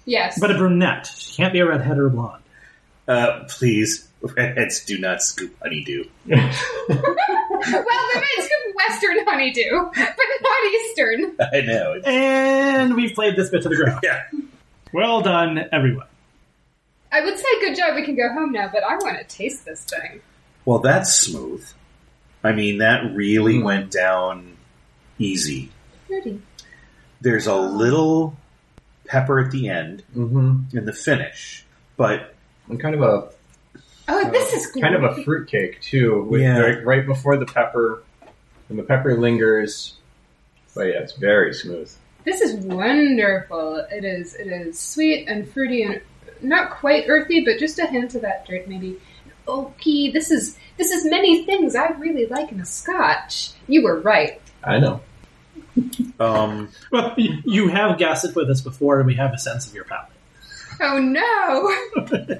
Yes. 0.09 0.39
But 0.41 0.51
a 0.51 0.55
brunette. 0.59 1.07
She 1.07 1.35
can't 1.37 1.53
be 1.53 1.59
a 1.61 1.67
redhead 1.67 1.99
or 1.99 2.07
a 2.07 2.11
blonde. 2.11 2.43
Uh, 3.07 3.45
please, 3.49 4.09
redheads 4.23 4.85
do 4.85 4.99
not 4.99 5.23
scoop 5.23 5.55
honeydew. 5.63 6.05
well, 6.27 6.39
they 6.89 6.95
might 6.95 8.37
scoop 8.39 8.75
Western 8.77 9.25
honeydew, 9.27 9.71
but 9.95 10.17
not 10.43 10.73
Eastern. 10.73 11.37
I 11.53 11.61
know. 11.61 11.95
It's- 11.95 12.05
And 12.07 12.95
we've 12.95 13.15
played 13.15 13.37
this 13.37 13.51
bit 13.51 13.63
to 13.63 13.69
the 13.69 13.77
ground. 13.77 14.01
Yeah. 14.05 14.23
Well 14.93 15.21
done, 15.21 15.67
everyone. 15.73 16.07
I 17.13 17.23
would 17.23 17.37
say 17.39 17.45
good 17.61 17.77
job, 17.77 17.95
we 17.95 18.05
can 18.05 18.17
go 18.17 18.33
home 18.33 18.53
now, 18.53 18.71
but 18.73 18.83
I 18.83 18.97
want 18.97 19.19
to 19.19 19.25
taste 19.25 19.65
this 19.67 19.85
thing. 19.85 20.21
Well, 20.65 20.79
that's 20.79 21.13
smooth. 21.15 21.67
I 22.43 22.53
mean, 22.53 22.79
that 22.79 23.15
really 23.15 23.55
Mm. 23.57 23.65
went 23.65 23.91
down 23.91 24.57
easy. 25.19 25.71
Pretty. 26.07 26.41
There's 27.21 27.47
a 27.47 27.55
little 27.57 28.37
pepper 29.09 29.41
at 29.41 29.51
the 29.51 29.69
end 29.69 30.05
Mm-hmm. 30.17 30.77
in 30.77 30.85
the 30.85 30.93
finish, 30.93 31.65
but 31.97 32.35
And 32.69 32.79
kind 32.81 32.95
of 32.95 33.03
a 33.03 33.31
Oh, 34.11 34.31
this 34.31 34.53
is 34.55 34.73
kind 34.81 34.95
of 34.95 35.03
a 35.05 35.23
fruitcake 35.23 35.81
too, 35.83 36.23
with 36.31 36.41
Yeah. 36.43 36.59
right, 36.61 36.85
right 36.85 37.07
before 37.07 37.37
the 37.37 37.45
pepper, 37.47 38.03
and 38.69 38.79
the 38.79 38.83
pepper 38.83 39.17
lingers. 39.19 39.95
But 40.75 40.85
yeah, 40.89 41.01
it's 41.01 41.13
very 41.15 41.53
smooth. 41.53 41.91
This 42.25 42.41
is 42.41 42.55
wonderful. 42.65 43.85
It 43.91 44.05
is. 44.05 44.35
It 44.35 44.47
is 44.47 44.79
sweet 44.79 45.29
and 45.29 45.49
fruity 45.51 45.83
and 45.83 46.01
not 46.41 46.71
quite 46.71 47.05
earthy, 47.09 47.45
but 47.45 47.59
just 47.59 47.79
a 47.79 47.87
hint 47.87 48.15
of 48.15 48.23
that 48.23 48.47
dirt, 48.47 48.69
maybe 48.69 48.99
oaky. 49.47 50.13
This 50.13 50.31
is 50.31 50.59
this 50.77 50.91
is 50.91 51.05
many 51.11 51.45
things 51.45 51.75
I 51.75 51.89
really 51.89 52.27
like 52.27 52.51
in 52.53 52.61
a 52.61 52.67
Scotch. 52.67 53.51
You 53.67 53.83
were 53.83 54.01
right. 54.01 54.41
I 54.65 54.79
know. 54.79 55.01
Um, 56.21 56.69
Well, 56.91 57.15
you 57.17 57.39
you 57.45 57.69
have 57.69 57.99
guessed 57.99 58.25
it 58.25 58.35
with 58.35 58.51
us 58.51 58.61
before, 58.61 58.99
and 58.99 59.07
we 59.07 59.15
have 59.15 59.33
a 59.33 59.39
sense 59.39 59.67
of 59.67 59.75
your 59.75 59.85
palate. 59.85 60.11
Oh 60.81 60.99
no! 60.99 62.07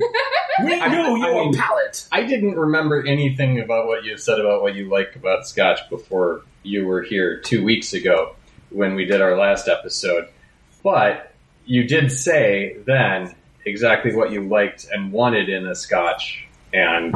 We 0.65 0.75
I- 0.75 0.89
know 0.89 1.15
I 1.15 1.19
your 1.19 1.45
mean- 1.45 1.55
palate. 1.55 2.07
I 2.11 2.25
didn't 2.25 2.57
remember 2.57 3.05
anything 3.07 3.61
about 3.61 3.87
what 3.87 4.05
you 4.05 4.17
said 4.17 4.41
about 4.41 4.63
what 4.63 4.75
you 4.75 4.89
like 4.89 5.15
about 5.17 5.47
Scotch 5.47 5.89
before 5.89 6.43
you 6.63 6.85
were 6.87 7.03
here 7.03 7.39
two 7.41 7.65
weeks 7.65 7.93
ago 7.95 8.35
when 8.71 8.95
we 8.97 9.05
did 9.05 9.21
our 9.21 9.37
last 9.39 9.69
episode. 9.69 10.29
But 10.83 11.33
you 11.65 11.85
did 11.85 12.11
say 12.11 12.77
then 12.87 13.35
exactly 13.65 14.15
what 14.15 14.31
you 14.33 14.49
liked 14.49 14.87
and 14.91 15.13
wanted 15.13 15.49
in 15.49 15.67
a 15.67 15.75
Scotch, 15.75 16.45
and 16.73 17.15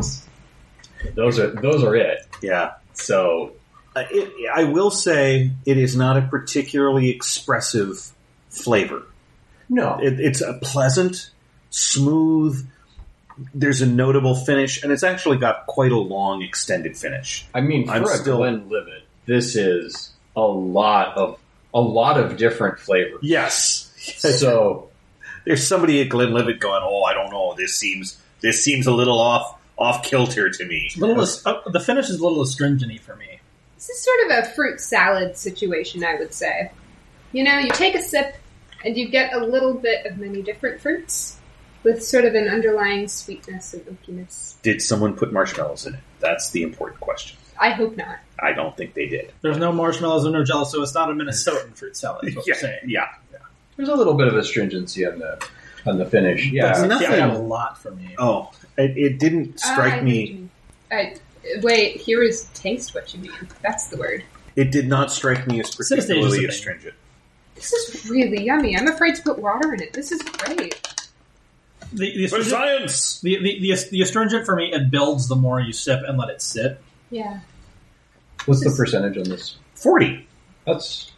those 1.15 1.39
are 1.41 1.49
those 1.51 1.83
are 1.83 1.97
it. 1.97 2.27
Yeah. 2.43 2.75
So 2.95 3.53
it, 3.97 4.33
I 4.55 4.65
will 4.65 4.91
say 4.91 5.51
it 5.67 5.79
is 5.79 5.95
not 5.97 6.17
a 6.17 6.23
particularly 6.23 7.11
expressive 7.11 8.13
flavor. 8.51 9.03
no, 9.69 9.99
It, 10.01 10.19
it's 10.21 10.41
a 10.41 10.55
pleasant, 10.55 11.31
smooth. 11.71 12.69
There's 13.55 13.81
a 13.83 13.87
notable 13.87 14.35
finish, 14.35 14.83
and 14.83 14.93
it's 14.93 15.03
actually 15.03 15.39
got 15.39 15.67
quite 15.67 15.93
a 15.93 15.99
long, 15.99 16.43
extended 16.43 16.97
finish. 16.97 17.47
I 17.55 17.61
mean, 17.63 17.87
for 17.87 17.93
I'm 17.93 18.05
a 18.05 18.09
still- 18.09 18.39
Glenlivet, 18.39 19.03
this 19.27 19.57
is 19.57 20.11
a 20.37 20.41
lot 20.43 21.17
of 21.17 21.39
a 21.75 21.81
lot 21.81 22.19
of 22.21 22.37
different 22.37 22.79
flavors. 22.79 23.21
Yes. 23.23 23.89
So 24.03 24.89
There's 25.45 25.65
somebody 25.67 26.01
at 26.03 26.09
Glenlivet 26.09 26.59
going, 26.61 26.83
"Oh, 26.85 27.05
I 27.05 27.15
don't 27.15 27.31
know. 27.31 27.55
This 27.57 27.75
seems 27.77 28.21
this 28.41 28.65
seems 28.65 28.87
a 28.89 28.93
little 28.93 29.19
off 29.21 29.57
off 29.79 30.03
kilter 30.03 30.51
to 30.51 30.65
me." 30.67 30.91
A 30.97 31.01
little, 31.01 31.25
uh, 31.47 31.71
the 31.71 31.79
finish 31.79 32.11
is 32.11 32.19
a 32.19 32.23
little 32.23 32.43
astringent 32.43 33.01
for 33.01 33.15
me. 33.15 33.32
This 33.87 33.89
is 33.99 34.05
sort 34.05 34.31
of 34.39 34.45
a 34.45 34.49
fruit 34.55 34.81
salad 34.81 35.37
situation, 35.37 36.05
I 36.05 36.15
would 36.15 36.33
say. 36.33 36.71
You 37.33 37.43
know, 37.43 37.59
you 37.59 37.71
take 37.71 37.97
a 37.97 38.01
sip 38.03 38.37
and 38.85 38.97
you 38.97 39.09
get 39.09 39.33
a 39.33 39.45
little 39.45 39.75
bit 39.75 40.07
of 40.07 40.19
many 40.19 40.41
different 40.41 40.81
fruits 40.81 41.37
with 41.83 42.05
sort 42.05 42.25
of 42.25 42.37
an 42.37 42.47
underlying 42.47 43.09
sweetness 43.09 43.75
and 43.75 43.83
oakiness. 43.87 44.55
Did 44.63 44.81
someone 44.81 45.17
put 45.17 45.33
marshmallows 45.33 45.85
in 45.87 45.95
it? 45.95 46.01
That's 46.21 46.51
the 46.51 46.63
important 46.63 47.01
question. 47.01 47.37
I 47.59 47.71
hope 47.71 47.97
not. 47.97 48.19
I 48.41 48.53
don't 48.53 48.77
think 48.77 48.95
they 48.95 49.07
did. 49.09 49.33
There's 49.41 49.59
no 49.59 49.73
marshmallows 49.73 50.27
or 50.27 50.31
no 50.31 50.45
jello, 50.45 50.63
so 50.65 50.81
it's 50.83 50.95
not 50.95 51.11
a 51.11 51.13
Minnesotan 51.15 51.75
fruit 51.77 51.97
salad. 51.97 52.29
Is 52.29 52.37
what 52.37 52.47
Yeah, 52.47 52.53
you're 52.55 52.61
saying. 52.61 52.79
yeah. 52.87 53.09
there's 53.77 53.89
a 53.89 53.95
little 53.97 54.15
bit 54.15 54.29
of 54.29 54.37
astringency 54.37 55.05
on 55.07 55.19
the 55.19 55.45
on 55.87 55.99
the 55.99 56.07
finish. 56.07 56.53
That's 56.55 56.81
Yeah, 56.81 56.87
nothing. 56.87 57.11
yeah, 57.11 57.37
a 57.37 57.39
lot 57.39 57.83
for 57.83 57.91
me. 57.91 58.15
Oh, 58.17 58.53
it, 58.79 58.97
it 58.97 59.19
didn't 59.19 59.59
strike 59.59 59.91
know 59.93 59.97
what 59.97 60.05
me. 60.05 60.21
you 60.27 60.35
mean. 60.35 60.51
I, 60.93 61.15
wait, 61.63 61.97
here 61.97 62.23
is 62.23 62.45
taste 62.55 62.95
what 62.95 63.13
you 63.15 63.21
mean. 63.21 63.49
That's 63.63 63.89
the 63.89 63.97
word. 63.97 64.25
It 64.57 64.71
did 64.71 64.87
not 64.89 65.11
strike 65.11 65.47
me 65.47 65.61
as 65.61 65.71
Center 65.71 65.83
stage 65.85 65.99
is 65.99 66.05
particularly 66.07 66.37
the 66.39 66.43
thing. 66.43 66.49
astringent. 66.51 66.95
This 67.55 67.73
is 67.73 68.11
really 68.11 68.45
yummy. 68.45 68.77
I'm 68.77 68.89
afraid 68.89 69.15
to 69.17 69.23
put 69.23 69.39
water 69.39 69.73
in 69.75 69.83
it. 69.83 69.93
This 69.93 70.13
is 70.13 70.21
great. 70.23 70.81
The, 71.93 72.17
the, 72.17 72.27
For 72.29 72.39
astringent, 72.39 72.91
science. 72.91 73.21
the, 73.21 73.37
the, 73.43 73.61
the, 73.61 73.89
the 73.91 74.03
astringent 74.03 74.47
for 74.47 74.57
me, 74.57 74.73
it 74.73 74.91
builds 74.91 75.29
the 75.29 75.37
more 75.37 75.61
you 75.61 75.73
sip 75.73 76.01
and 76.07 76.19
let 76.19 76.29
it 76.31 76.41
sit. 76.43 76.81
Yeah. 77.11 77.41
what's 78.47 78.65
the 78.65 78.71
percentage 78.75 79.17
on 79.19 79.25
this? 79.25 79.57
Forty, 79.75 80.27
Let's 80.67 81.13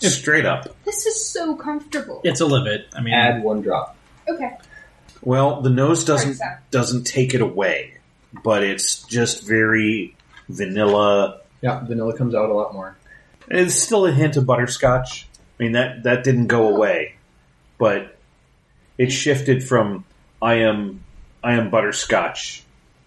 straight 0.00 0.46
up. 0.46 0.74
This 0.84 1.06
is 1.06 1.24
so 1.28 1.54
comfortable. 1.56 2.20
It's 2.24 2.40
a 2.40 2.46
livid. 2.46 2.86
I 2.94 3.00
mean, 3.02 3.14
add 3.14 3.42
one 3.42 3.60
drop. 3.60 3.96
Okay. 4.28 4.56
Well, 5.22 5.60
the 5.60 5.70
nose 5.70 6.04
doesn't 6.04 6.34
Sorry, 6.34 6.50
Sam. 6.50 6.58
doesn't 6.70 7.04
take 7.04 7.34
it 7.34 7.40
away, 7.40 7.94
but 8.44 8.62
it's 8.62 9.02
just 9.02 9.42
very 9.46 10.16
vanilla. 10.48 11.40
Yeah, 11.60 11.84
vanilla 11.84 12.16
comes 12.16 12.34
out 12.34 12.50
a 12.50 12.54
lot 12.54 12.72
more. 12.72 12.96
It's 13.48 13.74
still 13.74 14.06
a 14.06 14.12
hint 14.12 14.36
of 14.36 14.46
butterscotch. 14.46 15.28
I 15.58 15.62
mean 15.62 15.72
that 15.72 16.04
that 16.04 16.24
didn't 16.24 16.46
go 16.46 16.74
away, 16.74 17.14
but 17.78 18.16
it 18.98 19.10
shifted 19.10 19.62
from 19.62 20.04
I 20.40 20.54
am 20.54 21.04
I 21.42 21.54
am 21.54 21.70
butterscotch 21.70 22.64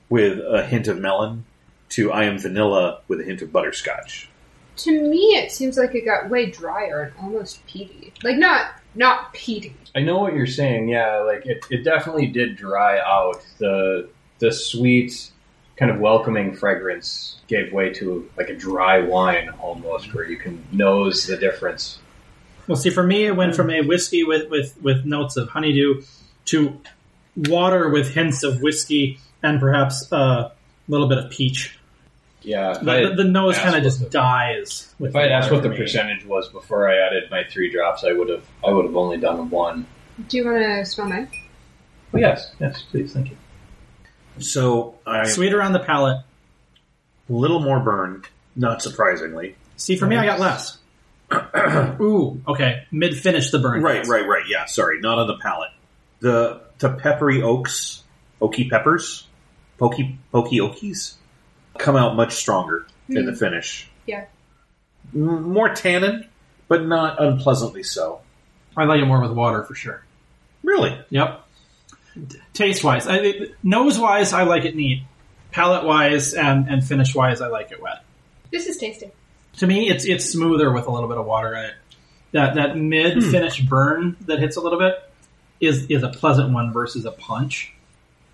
with 0.09 0.39
a 0.39 0.65
hint 0.65 0.87
of 0.87 0.99
melon 0.99 1.45
to 1.89 2.11
I 2.11 2.25
am 2.25 2.37
vanilla 2.37 3.01
with 3.07 3.21
a 3.21 3.23
hint 3.23 3.41
of 3.41 3.51
butterscotch. 3.51 4.29
To 4.77 4.91
me, 4.91 5.37
it 5.37 5.51
seems 5.51 5.77
like 5.77 5.95
it 5.95 6.03
got 6.03 6.29
way 6.29 6.47
drier 6.47 7.01
and 7.01 7.13
almost 7.21 7.65
peaty. 7.65 8.13
Like 8.23 8.37
not 8.37 8.73
not 8.93 9.33
peaty. 9.33 9.75
I 9.95 10.01
know 10.01 10.19
what 10.19 10.33
you're 10.33 10.47
saying. 10.47 10.89
Yeah, 10.89 11.19
like 11.19 11.45
it, 11.45 11.65
it 11.69 11.83
definitely 11.83 12.27
did 12.27 12.57
dry 12.57 12.99
out. 12.99 13.45
The 13.57 14.09
the 14.39 14.51
sweet, 14.51 15.31
kind 15.77 15.91
of 15.91 15.99
welcoming 15.99 16.55
fragrance 16.55 17.37
gave 17.47 17.71
way 17.73 17.91
to 17.93 18.29
like 18.37 18.49
a 18.49 18.55
dry 18.55 18.99
wine 18.99 19.49
almost, 19.61 20.13
where 20.13 20.25
you 20.25 20.37
can 20.37 20.63
nose 20.71 21.27
the 21.27 21.37
difference. 21.37 21.99
Well, 22.67 22.75
see, 22.75 22.89
for 22.89 23.03
me, 23.03 23.25
it 23.25 23.35
went 23.35 23.55
from 23.55 23.69
a 23.69 23.81
whiskey 23.81 24.23
with, 24.23 24.49
with, 24.49 24.75
with 24.81 25.05
notes 25.05 25.37
of 25.37 25.49
honeydew 25.49 26.01
to 26.45 26.81
water 27.35 27.89
with 27.89 28.13
hints 28.13 28.41
of 28.43 28.61
whiskey 28.61 29.19
and 29.43 29.59
perhaps 29.59 30.11
uh, 30.11 30.15
a 30.17 30.51
little 30.87 31.07
bit 31.07 31.19
of 31.19 31.29
peach. 31.29 31.77
Yeah, 32.41 32.71
if 32.71 32.87
I 32.87 33.01
The, 33.09 33.15
the 33.17 33.23
nose 33.23 33.57
kind 33.57 33.75
of 33.75 33.83
just 33.83 33.99
the- 33.99 34.09
dies. 34.09 34.93
With 34.99 35.11
If 35.11 35.15
I 35.15 35.21
had 35.23 35.31
asked 35.31 35.51
what 35.51 35.61
the 35.63 35.69
for 35.69 35.73
me. 35.75 35.81
percentage 35.81 36.25
was 36.25 36.47
before 36.49 36.89
I 36.89 36.97
added 36.97 37.29
my 37.29 37.43
three 37.43 37.71
drops, 37.71 38.03
I 38.03 38.13
would 38.13 38.29
have 38.29 38.45
I 38.65 38.71
would 38.71 38.85
have 38.85 38.95
only 38.95 39.17
done 39.17 39.49
one. 39.49 39.85
Do 40.27 40.37
you 40.37 40.45
want 40.45 40.63
to 40.63 40.85
smell 40.85 41.07
mine? 41.09 41.29
Oh 42.13 42.17
yes, 42.19 42.51
yes, 42.59 42.83
please, 42.83 43.13
thank 43.13 43.29
you. 43.31 43.37
So 44.39 44.95
I'm 45.05 45.25
Sweeter 45.25 45.61
on 45.61 45.73
the 45.73 45.79
palate. 45.79 46.23
a 47.29 47.33
little 47.33 47.59
more 47.59 47.79
burned, 47.79 48.27
not 48.55 48.81
surprisingly. 48.81 49.55
See, 49.77 49.95
for 49.95 50.05
me, 50.05 50.15
I 50.15 50.25
got 50.25 50.39
less. 50.39 50.77
Ooh, 52.01 52.41
okay. 52.47 52.83
Mid 52.91 53.17
finish 53.17 53.51
the 53.51 53.59
burn. 53.59 53.81
Right, 53.81 54.05
right, 54.07 54.27
right. 54.27 54.43
Yeah, 54.47 54.65
sorry, 54.65 54.99
not 54.99 55.19
on 55.19 55.27
the 55.27 55.37
palate. 55.37 55.71
The 56.19 56.61
the 56.79 56.89
peppery 56.89 57.41
oaks, 57.41 58.03
oaky 58.41 58.69
peppers, 58.69 59.27
pokey 59.77 60.17
pokey 60.31 60.59
okies, 60.59 61.15
come 61.77 61.95
out 61.95 62.15
much 62.15 62.33
stronger 62.33 62.85
in 63.09 63.25
the 63.25 63.31
hmm. 63.31 63.37
finish. 63.37 63.89
Yeah. 64.05 64.25
M- 65.13 65.51
More 65.51 65.73
tannin, 65.73 66.27
but 66.67 66.85
not 66.85 67.21
unpleasantly 67.21 67.83
so. 67.83 68.21
I 68.77 68.85
like 68.85 69.01
it 69.01 69.05
more 69.05 69.21
with 69.21 69.31
water 69.31 69.63
for 69.63 69.75
sure. 69.75 70.03
Really? 70.63 70.97
Yep. 71.09 71.44
Taste 72.53 72.83
wise, 72.83 73.07
nose 73.63 73.99
wise, 73.99 74.33
I 74.33 74.43
like 74.43 74.65
it 74.65 74.75
neat. 74.75 75.03
Palate 75.51 75.85
wise 75.85 76.33
and, 76.33 76.67
and 76.67 76.85
finish 76.85 77.15
wise, 77.15 77.41
I 77.41 77.47
like 77.47 77.71
it 77.71 77.81
wet. 77.81 78.03
This 78.51 78.67
is 78.67 78.77
tasty. 78.77 79.11
To 79.57 79.67
me, 79.67 79.89
it's 79.89 80.05
it's 80.05 80.25
smoother 80.25 80.71
with 80.71 80.87
a 80.87 80.91
little 80.91 81.07
bit 81.07 81.17
of 81.17 81.25
water 81.25 81.53
in 81.55 81.65
it. 81.65 81.73
That 82.31 82.55
that 82.55 82.77
mid 82.77 83.23
hmm. 83.23 83.31
finish 83.31 83.61
burn 83.61 84.17
that 84.27 84.39
hits 84.39 84.57
a 84.57 84.61
little 84.61 84.79
bit 84.79 84.95
is 85.59 85.87
is 85.87 86.03
a 86.03 86.09
pleasant 86.09 86.53
one 86.53 86.73
versus 86.73 87.05
a 87.05 87.11
punch. 87.11 87.73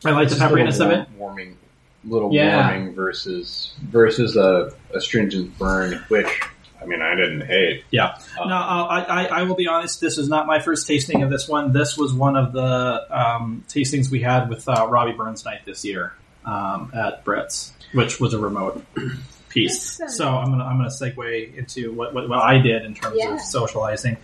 I 0.03 0.11
like 0.11 0.29
the 0.29 0.35
Just 0.35 0.41
a 0.41 0.55
little 0.55 0.91
of 0.91 0.99
it. 0.99 1.09
Warming, 1.17 1.57
little 2.03 2.33
Yeah. 2.33 2.71
warming 2.71 2.95
versus 2.95 3.73
versus 3.81 4.35
a 4.35 4.73
astringent 4.93 5.57
burn, 5.59 6.03
which 6.07 6.41
I 6.81 6.85
mean 6.85 7.01
I 7.01 7.15
didn't 7.15 7.41
hate. 7.41 7.83
Yeah. 7.91 8.17
Uh, 8.39 8.45
No, 8.47 8.55
I, 8.55 8.99
I, 9.01 9.23
I 9.25 9.43
will 9.43 9.55
be 9.55 9.67
honest. 9.67 10.01
This 10.01 10.17
is 10.17 10.27
not 10.29 10.47
my 10.47 10.59
first 10.59 10.87
tasting 10.87 11.21
of 11.23 11.29
this 11.29 11.47
one. 11.47 11.71
This 11.73 11.97
was 11.97 12.13
one 12.13 12.35
of 12.35 12.53
the 12.53 13.05
um, 13.09 13.63
tastings 13.67 14.09
we 14.09 14.21
had 14.21 14.49
with 14.49 14.67
uh, 14.67 14.87
Robbie 14.89 15.11
Burns 15.13 15.45
night 15.45 15.61
this 15.65 15.85
year 15.85 16.13
um, 16.45 16.91
at 16.95 17.23
Brett's, 17.23 17.73
which 17.93 18.19
was 18.19 18.33
a 18.33 18.39
remote 18.39 18.83
piece. 19.49 19.99
Yes. 19.99 20.17
So 20.17 20.27
I'm 20.27 20.49
gonna 20.49 20.63
I'm 20.65 20.77
gonna 20.77 20.89
segue 20.89 21.55
into 21.55 21.91
what, 21.91 22.13
what, 22.13 22.27
what 22.27 22.39
I 22.39 22.57
did 22.57 22.83
in 22.85 22.95
terms 22.95 23.17
Yeah. 23.19 23.35
of 23.35 23.41
socializing. 23.41 24.17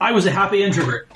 I 0.00 0.12
was 0.12 0.26
a 0.26 0.30
happy 0.30 0.62
introvert. 0.62 1.08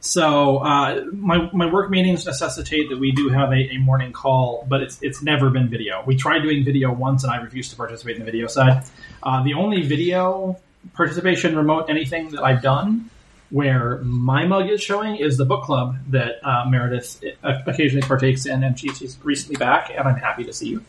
So 0.00 0.58
uh, 0.58 1.04
my 1.12 1.50
my 1.52 1.66
work 1.66 1.90
meetings 1.90 2.26
necessitate 2.26 2.90
that 2.90 2.98
we 2.98 3.12
do 3.12 3.28
have 3.28 3.50
a, 3.50 3.74
a 3.74 3.78
morning 3.78 4.12
call, 4.12 4.66
but 4.68 4.82
it's 4.82 4.98
it's 5.02 5.22
never 5.22 5.50
been 5.50 5.68
video. 5.68 6.02
We 6.06 6.16
tried 6.16 6.40
doing 6.40 6.64
video 6.64 6.92
once, 6.92 7.24
and 7.24 7.32
I 7.32 7.36
refused 7.36 7.70
to 7.70 7.76
participate 7.76 8.16
in 8.16 8.20
the 8.20 8.30
video 8.30 8.46
side. 8.46 8.84
Uh, 9.22 9.42
the 9.42 9.54
only 9.54 9.82
video 9.82 10.58
participation, 10.94 11.56
remote, 11.56 11.86
anything 11.88 12.30
that 12.30 12.42
I've 12.42 12.62
done 12.62 13.10
where 13.50 13.98
my 13.98 14.44
mug 14.44 14.68
is 14.68 14.82
showing 14.82 15.16
is 15.16 15.36
the 15.36 15.44
book 15.44 15.64
club 15.64 15.96
that 16.08 16.44
uh, 16.44 16.64
Meredith 16.68 17.22
uh, 17.44 17.58
occasionally 17.66 18.06
partakes 18.06 18.46
in, 18.46 18.64
and 18.64 18.78
she, 18.78 18.88
she's 18.88 19.16
recently 19.22 19.56
back, 19.56 19.90
and 19.90 20.06
I'm 20.06 20.16
happy 20.16 20.44
to 20.44 20.52
see 20.52 20.68
you. 20.68 20.84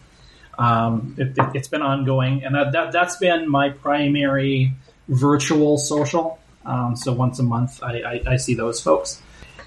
Um, 0.58 1.16
it, 1.20 1.38
it, 1.38 1.56
has 1.56 1.68
been 1.68 1.84
ongoing, 1.84 2.44
and 2.44 2.56
that, 2.56 2.72
that 2.72 2.92
that's 2.92 3.18
been 3.18 3.48
my 3.48 3.70
primary 3.70 4.74
virtual 5.08 5.78
social. 5.78 6.40
Um, 6.68 6.96
so 6.96 7.14
once 7.14 7.40
a 7.40 7.44
month, 7.44 7.82
I, 7.82 8.02
I, 8.02 8.22
I 8.34 8.36
see 8.36 8.54
those 8.54 8.82
folks. 8.82 9.22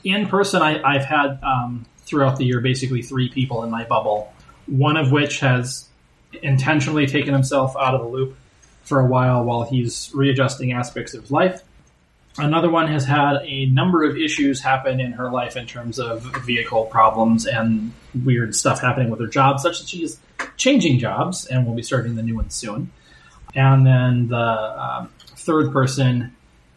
In 0.05 0.29
person, 0.29 0.63
I, 0.63 0.81
I've 0.83 1.05
had 1.05 1.39
um, 1.43 1.87
throughout 1.99 2.37
the 2.37 2.45
year 2.45 2.61
basically 2.61 3.03
three 3.03 3.29
people 3.29 3.65
in 3.65 3.71
my 3.71 3.85
bubble. 3.85 4.33
One 4.67 4.97
of 4.97 5.11
which 5.11 5.41
has 5.41 5.89
intentionally 6.43 7.07
taken 7.07 7.33
himself 7.33 7.75
out 7.77 7.95
of 7.95 8.03
the 8.03 8.07
loop 8.07 8.37
for 8.85 9.01
a 9.01 9.07
while 9.07 9.45
while 9.45 9.65
he's 9.65 10.11
readjusting 10.15 10.73
aspects 10.73 11.15
of 11.15 11.23
his 11.23 11.31
life. 11.31 11.63
Another 12.39 12.71
one 12.71 12.87
has 12.89 13.05
had 13.05 13.39
a 13.43 13.67
number 13.67 14.05
of 14.05 14.17
issues 14.17 14.61
happen 14.61 15.01
in 15.01 15.13
her 15.13 15.31
life 15.31 15.57
in 15.57 15.67
terms 15.67 15.99
of 15.99 16.23
vehicle 16.45 16.85
problems 16.87 17.47
and 17.47 17.93
weird 18.25 18.55
stuff 18.55 18.81
happening 18.81 19.11
with 19.11 19.21
her 19.21 19.27
job, 19.27 19.59
such 19.59 19.81
that 19.81 19.89
she's 19.89 20.19
changing 20.57 20.99
jobs 20.99 21.47
and 21.47 21.67
will 21.67 21.75
be 21.75 21.83
starting 21.83 22.15
the 22.15 22.23
new 22.23 22.37
one 22.37 22.51
soon. 22.51 22.91
And 23.55 23.85
then 23.85 24.29
the 24.29 24.37
um, 24.37 25.11
third 25.37 25.73
person 25.73 26.35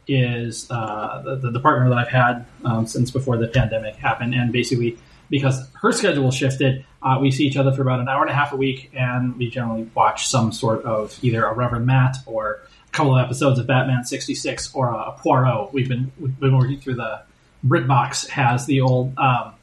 is 0.08 0.70
uh, 0.70 1.22
the, 1.42 1.52
the 1.52 1.60
partner 1.60 1.89
that 1.89 1.98
I've 1.98 2.08
had 2.10 2.46
um, 2.66 2.86
since 2.88 3.12
before 3.12 3.38
the 3.38 3.48
pandemic 3.48 3.96
happened. 3.96 4.34
And 4.34 4.52
basically, 4.52 4.98
because 5.30 5.68
her 5.82 5.92
schedule 5.92 6.32
shifted, 6.32 6.86
uh, 7.02 7.18
we 7.22 7.32
see 7.32 7.46
each 7.46 7.58
other 7.58 7.72
for 7.72 7.82
about 7.82 8.00
an 8.00 8.08
hour 8.08 8.22
and 8.22 8.30
a 8.30 8.34
half 8.34 8.54
a 8.54 8.56
week, 8.56 8.92
and 8.94 9.36
we 9.38 9.50
generally 9.50 9.89
watch 9.96 10.28
some 10.28 10.52
sort 10.52 10.84
of 10.84 11.18
either 11.22 11.46
a 11.46 11.54
Reverend 11.54 11.86
Matt 11.86 12.18
or 12.26 12.60
a 12.88 12.92
couple 12.92 13.18
of 13.18 13.24
episodes 13.24 13.60
of 13.60 13.68
Batman 13.68 14.04
66 14.06 14.74
or 14.74 14.89
a 14.89 15.12
Poirot. 15.13 15.74
We've 15.74 15.89
been 15.89 16.12
we've 16.20 16.39
been 16.39 16.58
working 16.58 16.80
through 16.80 16.96
the 16.96 17.24
BritBox 17.66 18.28
has 18.30 18.66
the 18.66 18.82
old 18.82 19.18
um, 19.18 19.54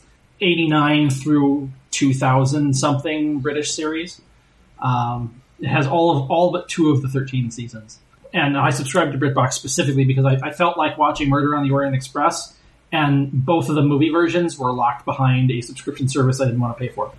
89 0.40 1.11
through 1.11 1.70
2000 1.90 2.74
something 2.74 3.40
British 3.40 3.72
series. 3.72 4.20
Um, 4.81 5.42
it 5.61 5.68
has 5.68 5.87
all 5.87 6.16
of 6.16 6.31
all 6.31 6.50
but 6.50 6.68
two 6.68 6.90
of 6.90 7.03
the 7.03 7.09
13 7.09 7.50
seasons. 7.50 7.98
And 8.32 8.56
I 8.56 8.70
subscribed 8.70 9.12
to 9.12 9.18
BritBox 9.18 9.54
specifically 9.54 10.04
because 10.04 10.24
I, 10.24 10.38
I 10.42 10.52
felt 10.52 10.78
like 10.78 10.96
watching 10.98 11.28
Murder 11.28 11.56
on 11.56 11.64
the 11.64 11.72
Orient 11.72 11.94
Express, 11.94 12.56
and 12.92 13.30
both 13.32 13.68
of 13.68 13.74
the 13.74 13.82
movie 13.82 14.10
versions 14.10 14.58
were 14.58 14.72
locked 14.72 15.04
behind 15.04 15.50
a 15.50 15.60
subscription 15.60 16.08
service 16.08 16.40
I 16.40 16.44
didn't 16.46 16.60
want 16.60 16.76
to 16.76 16.80
pay 16.80 16.92
for. 16.92 17.12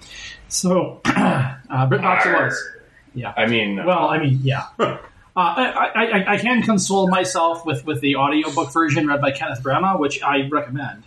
So, 0.48 1.02
uh, 1.06 1.56
BritBox 1.70 2.26
it 2.26 2.44
was. 2.44 2.70
Yeah. 3.14 3.34
I 3.36 3.46
mean, 3.48 3.84
Well, 3.86 4.08
I 4.08 4.20
mean, 4.20 4.40
yeah. 4.44 4.68
Uh, 5.34 5.40
I, 5.40 5.64
I, 5.64 6.04
I, 6.04 6.34
I 6.34 6.38
can 6.40 6.62
console 6.62 7.08
myself 7.08 7.66
with, 7.66 7.86
with 7.86 8.02
the 8.02 8.18
audiobook 8.18 8.74
version 8.74 9.08
read 9.08 9.22
by 9.22 9.32
Kenneth 9.32 9.64
Branagh, 9.64 9.98
which 9.98 10.22
I 10.22 10.50
recommend. 10.50 11.04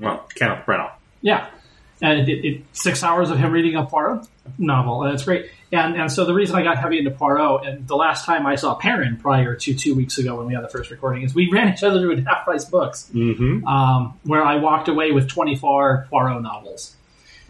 Well, 0.00 0.26
Kenneth 0.34 0.64
Branagh. 0.64 0.92
Yeah, 1.20 1.46
and 2.02 2.28
it, 2.28 2.44
it, 2.44 2.62
six 2.72 3.02
hours 3.02 3.30
of 3.30 3.38
him 3.38 3.52
reading 3.52 3.76
a 3.76 3.84
Poirot 3.84 4.26
novel, 4.58 5.02
and 5.02 5.14
it's 5.14 5.24
great. 5.24 5.50
And 5.72 5.96
and 5.96 6.10
so 6.10 6.24
the 6.24 6.34
reason 6.34 6.56
I 6.56 6.62
got 6.62 6.78
heavy 6.78 6.98
into 6.98 7.10
Poirot, 7.10 7.66
and 7.66 7.86
the 7.86 7.94
last 7.96 8.24
time 8.24 8.46
I 8.46 8.56
saw 8.56 8.74
Perrin 8.74 9.16
prior 9.18 9.54
to 9.54 9.74
two 9.74 9.94
weeks 9.94 10.18
ago 10.18 10.36
when 10.36 10.46
we 10.46 10.54
had 10.54 10.64
the 10.64 10.68
first 10.68 10.90
recording, 10.90 11.22
is 11.22 11.34
we 11.34 11.48
ran 11.50 11.72
each 11.72 11.82
other 11.82 12.00
through 12.00 12.16
half 12.24 12.44
price 12.44 12.64
books, 12.64 13.10
Mm-hmm. 13.14 13.66
um, 13.66 14.18
where 14.24 14.42
I 14.44 14.56
walked 14.56 14.88
away 14.88 15.12
with 15.12 15.28
twenty 15.28 15.56
four 15.56 16.06
Poirot 16.10 16.42
novels. 16.42 16.96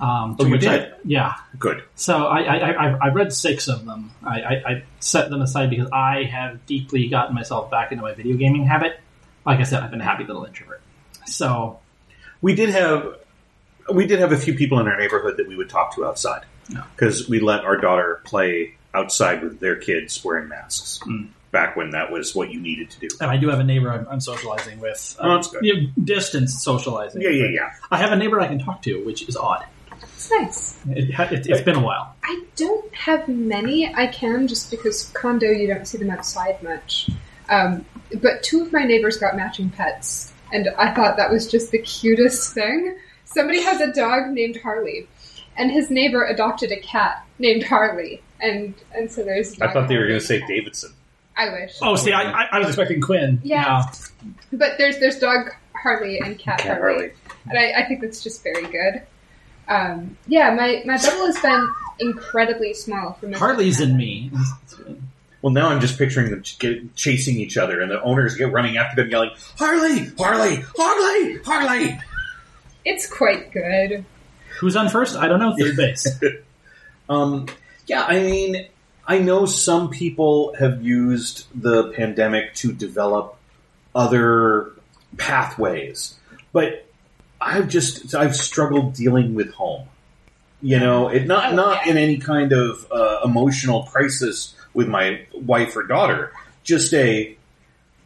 Um, 0.00 0.36
Oh, 0.40 0.44
you 0.46 0.50
which 0.52 0.66
I- 0.66 0.90
yeah. 1.04 1.34
Good. 1.58 1.82
So 1.94 2.24
I, 2.26 2.40
I, 2.40 2.70
I, 2.70 2.88
I 3.02 3.08
read 3.10 3.34
six 3.34 3.68
of 3.68 3.84
them. 3.84 4.10
I, 4.24 4.40
I, 4.40 4.52
I 4.70 4.82
set 4.98 5.28
them 5.28 5.42
aside 5.42 5.68
because 5.68 5.90
I 5.92 6.24
have 6.24 6.64
deeply 6.64 7.08
gotten 7.08 7.34
myself 7.34 7.70
back 7.70 7.92
into 7.92 8.02
my 8.02 8.14
video 8.14 8.36
gaming 8.38 8.64
habit. 8.66 8.98
Like 9.44 9.60
I 9.60 9.64
said, 9.64 9.82
I've 9.82 9.90
been 9.90 10.00
a 10.00 10.04
happy 10.04 10.24
little 10.24 10.44
introvert. 10.46 10.80
So 11.26 11.80
We 12.40 12.54
did 12.54 12.70
have 12.70 13.16
we 13.92 14.06
did 14.06 14.18
have 14.20 14.32
a 14.32 14.36
few 14.36 14.54
people 14.54 14.78
in 14.80 14.88
our 14.88 14.98
neighborhood 14.98 15.36
that 15.38 15.48
we 15.48 15.56
would 15.56 15.68
talk 15.70 15.94
to 15.96 16.04
outside 16.06 16.44
No. 16.68 16.82
because 16.96 17.28
we 17.28 17.40
let 17.40 17.64
our 17.64 17.76
daughter 17.76 18.20
play 18.24 18.74
outside 18.94 19.42
with 19.42 19.60
their 19.60 19.76
kids 19.76 20.22
wearing 20.24 20.48
masks. 20.48 21.00
Mm. 21.06 21.28
Back 21.52 21.74
when 21.74 21.90
that 21.90 22.12
was 22.12 22.32
what 22.32 22.50
you 22.52 22.60
needed 22.60 22.90
to 22.90 23.00
do. 23.00 23.08
And 23.20 23.28
I 23.28 23.36
do 23.36 23.48
have 23.48 23.58
a 23.58 23.64
neighbor 23.64 23.90
I'm, 23.90 24.06
I'm 24.08 24.20
socializing 24.20 24.78
with. 24.78 25.16
Oh, 25.18 25.34
that's 25.34 25.48
good. 25.48 25.64
you 25.64 25.74
know, 25.74 25.88
distance 26.04 26.62
socializing. 26.62 27.22
Yeah, 27.22 27.30
yeah, 27.30 27.48
yeah. 27.48 27.72
I 27.90 27.96
have 27.96 28.12
a 28.12 28.16
neighbor 28.16 28.40
I 28.40 28.46
can 28.46 28.60
talk 28.60 28.82
to, 28.82 29.04
which 29.04 29.28
is 29.28 29.36
odd. 29.36 29.64
It's 30.00 30.30
nice. 30.30 30.78
It, 30.90 31.12
ha- 31.12 31.28
it, 31.30 31.48
it's 31.48 31.62
been 31.62 31.74
a 31.74 31.82
while. 31.82 32.14
I 32.22 32.44
don't 32.54 32.94
have 32.94 33.26
many. 33.26 33.92
I 33.92 34.06
can 34.06 34.46
just 34.46 34.70
because 34.70 35.10
condo 35.12 35.50
you 35.50 35.66
don't 35.66 35.88
see 35.88 35.98
them 35.98 36.10
outside 36.10 36.62
much. 36.62 37.10
Um, 37.48 37.84
but 38.22 38.44
two 38.44 38.62
of 38.62 38.72
my 38.72 38.84
neighbors 38.84 39.16
got 39.16 39.34
matching 39.34 39.70
pets, 39.70 40.32
and 40.52 40.68
I 40.78 40.94
thought 40.94 41.16
that 41.16 41.30
was 41.32 41.50
just 41.50 41.72
the 41.72 41.78
cutest 41.80 42.54
thing. 42.54 42.96
Somebody 43.32 43.62
has 43.62 43.80
a 43.80 43.92
dog 43.92 44.30
named 44.30 44.58
Harley, 44.62 45.08
and 45.56 45.70
his 45.70 45.90
neighbor 45.90 46.24
adopted 46.24 46.72
a 46.72 46.80
cat 46.80 47.24
named 47.38 47.64
Harley, 47.64 48.22
and 48.40 48.74
and 48.94 49.10
so 49.10 49.22
there's. 49.22 49.60
I 49.60 49.72
thought 49.72 49.88
they 49.88 49.96
were 49.96 50.02
going 50.02 50.10
going 50.10 50.20
to 50.20 50.26
say 50.26 50.44
Davidson. 50.46 50.92
I 51.36 51.50
wish. 51.50 51.78
Oh, 51.80 51.96
see, 51.96 52.12
I, 52.12 52.22
I, 52.22 52.48
I 52.52 52.58
was 52.58 52.68
expecting 52.68 53.00
Quinn. 53.00 53.40
Yeah. 53.42 53.86
But 54.52 54.72
there's 54.78 54.98
there's 54.98 55.18
dog 55.18 55.50
Harley 55.74 56.18
and 56.18 56.38
cat, 56.38 56.58
Cat 56.58 56.78
Harley. 56.78 56.94
Harley. 56.94 57.12
and 57.48 57.58
I, 57.58 57.82
I 57.82 57.88
think 57.88 58.00
that's 58.00 58.22
just 58.22 58.42
very 58.42 58.66
good. 58.66 59.02
Um, 59.68 60.16
yeah, 60.26 60.52
my 60.54 60.82
my 60.84 60.98
bubble 60.98 61.26
has 61.26 61.38
been 61.40 61.68
incredibly 62.00 62.74
small 62.74 63.12
for 63.14 63.28
most 63.28 63.38
Harley's 63.38 63.80
in 63.80 63.96
me. 63.96 64.30
Well, 65.42 65.52
now 65.52 65.68
I'm 65.68 65.80
just 65.80 65.96
picturing 65.96 66.30
them 66.30 66.42
ch- 66.42 66.82
chasing 66.96 67.36
each 67.36 67.56
other, 67.56 67.80
and 67.80 67.90
the 67.90 68.02
owners 68.02 68.34
get 68.34 68.52
running 68.52 68.76
after 68.76 69.00
them, 69.00 69.10
yelling, 69.10 69.30
"Harley, 69.56 70.06
Harley, 70.18 70.62
Harley, 70.76 71.38
Harley!" 71.44 71.98
It's 72.84 73.06
quite 73.10 73.52
good. 73.52 74.04
Who's 74.60 74.76
on 74.76 74.88
first? 74.88 75.16
I 75.16 75.28
don't 75.28 75.40
know. 75.40 75.54
Third 75.58 75.76
base. 75.76 76.06
Um, 77.08 77.46
yeah, 77.88 78.04
I 78.04 78.20
mean, 78.20 78.68
I 79.04 79.18
know 79.18 79.44
some 79.44 79.90
people 79.90 80.54
have 80.60 80.80
used 80.80 81.46
the 81.60 81.90
pandemic 81.90 82.54
to 82.56 82.72
develop 82.72 83.36
other 83.96 84.70
pathways, 85.16 86.14
but 86.52 86.86
I've 87.40 87.68
just 87.68 88.14
I've 88.14 88.36
struggled 88.36 88.94
dealing 88.94 89.34
with 89.34 89.52
home. 89.54 89.88
You 90.62 90.78
know, 90.78 91.08
it 91.08 91.26
not 91.26 91.52
Oh, 91.52 91.56
not 91.56 91.84
yeah. 91.86 91.90
in 91.92 91.98
any 91.98 92.18
kind 92.18 92.52
of 92.52 92.86
uh, 92.92 93.22
emotional 93.24 93.82
crisis 93.84 94.54
with 94.72 94.86
my 94.86 95.26
wife 95.34 95.74
or 95.76 95.82
daughter. 95.82 96.32
Just 96.62 96.94
a 96.94 97.36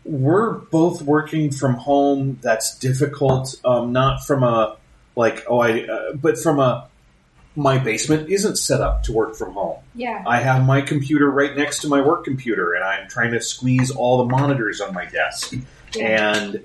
we're 0.05 0.53
both 0.53 1.03
working 1.03 1.51
from 1.51 1.75
home. 1.75 2.39
That's 2.43 2.79
difficult. 2.79 3.55
Um, 3.65 3.93
not 3.93 4.25
from 4.25 4.43
a 4.43 4.77
like 5.17 5.45
oh 5.49 5.61
I, 5.61 5.83
uh, 5.87 6.13
but 6.15 6.39
from 6.39 6.59
a 6.61 6.89
my 7.57 7.79
basement 7.79 8.29
isn't 8.31 8.57
set 8.57 8.81
up 8.81 9.05
to 9.05 9.13
work 9.13 9.37
from 9.37 9.53
home. 9.53 9.79
Yeah. 9.95 10.25
I 10.27 10.41
have 10.41 10.67
my 10.67 10.81
computer 10.81 11.31
right 11.31 11.57
next 11.57 11.81
to 11.83 11.89
my 11.89 12.01
work 12.01 12.25
computer, 12.25 12.75
and 12.75 12.83
I'm 12.83 13.09
trying 13.09 13.33
to 13.33 13.41
squeeze 13.41 13.91
all 13.93 14.19
the 14.19 14.31
monitors 14.31 14.81
on 14.81 14.93
my 14.93 15.07
desk, 15.07 15.55
Yeah. 15.95 16.35
and 16.37 16.63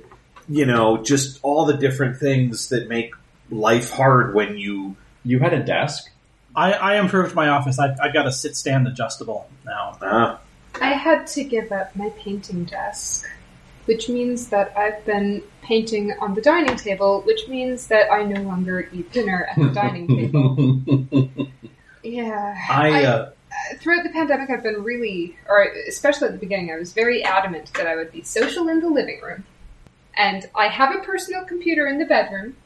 you 0.47 0.65
know, 0.65 0.97
just 1.03 1.39
all 1.43 1.65
the 1.65 1.77
different 1.77 2.17
things 2.17 2.69
that 2.69 2.89
make 2.89 3.13
life 3.51 3.91
hard 3.91 4.33
when 4.33 4.57
you. 4.57 4.95
you 5.23 5.37
had 5.39 5.53
a 5.53 5.61
desk. 5.63 6.09
I, 6.55 6.71
I 6.73 6.99
improved 6.99 7.35
my 7.35 7.49
office. 7.49 7.77
I've, 7.77 7.99
I've 8.01 8.13
got 8.13 8.25
a 8.25 8.31
sit 8.31 8.55
stand 8.55 8.87
adjustable 8.87 9.47
now. 9.65 9.97
Ah, 10.01 10.39
I 10.81 10.93
had 10.93 11.27
to 11.27 11.43
give 11.43 11.71
up 11.71 11.95
my 11.95 12.09
painting 12.11 12.65
desk, 12.65 13.27
which 13.85 14.09
means 14.09 14.49
that 14.49 14.77
I've 14.77 15.03
been 15.05 15.43
painting 15.61 16.13
on 16.19 16.33
the 16.33 16.41
dining 16.41 16.75
table, 16.75 17.21
which 17.21 17.47
means 17.47 17.87
that 17.87 18.11
I 18.11 18.23
no 18.23 18.41
longer 18.41 18.89
eat 18.91 19.11
dinner 19.11 19.47
at 19.49 19.57
the 19.57 19.69
dining 19.73 20.07
table. 20.07 21.29
Yeah. 22.03 22.55
I, 22.69 23.03
uh, 23.03 23.31
throughout 23.79 24.03
the 24.03 24.09
pandemic, 24.09 24.49
I've 24.49 24.63
been 24.63 24.83
really, 24.83 25.37
or 25.47 25.63
especially 25.87 26.27
at 26.27 26.33
the 26.33 26.39
beginning, 26.39 26.71
I 26.71 26.77
was 26.77 26.93
very 26.93 27.23
adamant 27.23 27.73
that 27.73 27.87
I 27.87 27.95
would 27.95 28.11
be 28.11 28.23
social 28.23 28.67
in 28.67 28.79
the 28.79 28.89
living 28.89 29.21
room. 29.21 29.45
And 30.15 30.49
I 30.55 30.67
have 30.67 30.95
a 30.95 30.99
personal 30.99 31.45
computer 31.45 31.87
in 31.87 31.97
the 31.97 32.05
bedroom, 32.05 32.57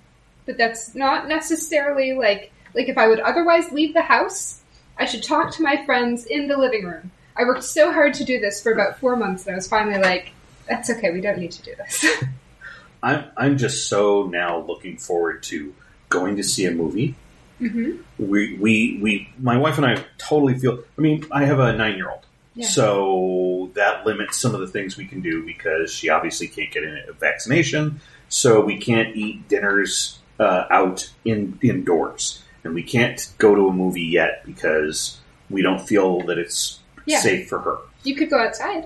but 0.45 0.57
that's 0.57 0.95
not 0.95 1.27
necessarily 1.27 2.13
like 2.13 2.51
like 2.73 2.89
if 2.89 2.97
I 2.97 3.07
would 3.07 3.19
otherwise 3.19 3.71
leave 3.71 3.93
the 3.93 4.01
house, 4.01 4.61
I 4.97 5.05
should 5.05 5.23
talk 5.23 5.51
to 5.53 5.63
my 5.63 5.85
friends 5.85 6.25
in 6.25 6.47
the 6.47 6.57
living 6.57 6.85
room. 6.85 7.11
I 7.36 7.43
worked 7.43 7.63
so 7.63 7.91
hard 7.91 8.13
to 8.15 8.24
do 8.24 8.39
this 8.39 8.62
for 8.62 8.72
about 8.72 9.00
four 9.00 9.15
months 9.15 9.46
and 9.46 9.54
I 9.54 9.56
was 9.56 9.67
finally 9.67 10.00
like, 10.00 10.32
that's 10.67 10.89
okay, 10.89 11.12
we 11.12 11.22
don't 11.22 11.39
need 11.39 11.52
to 11.52 11.62
do 11.63 11.76
this. 11.76 12.06
I'm 13.04 13.26
I'm 13.36 13.58
just 13.58 13.89
so 13.89 14.28
now 14.28 14.60
looking 14.60 14.98
forward 14.98 15.43
to 15.43 15.74
going 16.10 16.38
to 16.38 16.43
see 16.43 16.65
a 16.65 16.72
movie. 16.72 17.15
hmm 17.60 17.98
We 18.17 18.58
we 18.58 19.00
we 19.02 19.30
my 19.39 19.58
wife 19.58 19.78
and 19.78 19.86
I 19.86 20.04
totally 20.17 20.58
feel. 20.58 20.84
I 20.98 21.02
mean, 21.02 21.26
I 21.32 21.46
have 21.46 21.60
a 21.60 21.74
nine 21.74 21.98
year 21.98 22.10
old. 22.10 22.26
Yeah. 22.56 22.67
So 22.67 23.72
that 23.74 24.06
limits 24.06 24.39
some 24.39 24.54
of 24.54 24.62
the 24.62 24.67
things 24.67 24.96
we 24.96 25.06
can 25.06 25.22
do 25.22 25.43
because 25.46 25.91
she 25.91 26.10
obviously 26.10 26.48
can't 26.48 26.72
get 26.72 26.84
a 26.84 27.13
vaccination. 27.19 28.00
So 28.30 28.62
we 28.62 28.78
can't 28.78 29.15
eat 29.15 29.48
dinners 29.48 30.19
uh, 30.39 30.65
out 30.69 31.12
in 31.26 31.58
indoors, 31.62 32.43
and 32.63 32.74
we 32.74 32.84
can't 32.84 33.28
go 33.38 33.56
to 33.56 33.67
a 33.67 33.74
movie 33.74 34.02
yet 34.04 34.46
because 34.46 35.19
we 35.50 35.62
don't 35.62 35.82
feel 35.82 36.22
that 36.28 36.38
it's 36.38 36.80
Yeah. 37.05 37.19
safe 37.19 37.47
for 37.49 37.59
her. 37.59 37.77
You 38.03 38.15
could 38.15 38.29
go 38.29 38.39
outside. 38.39 38.85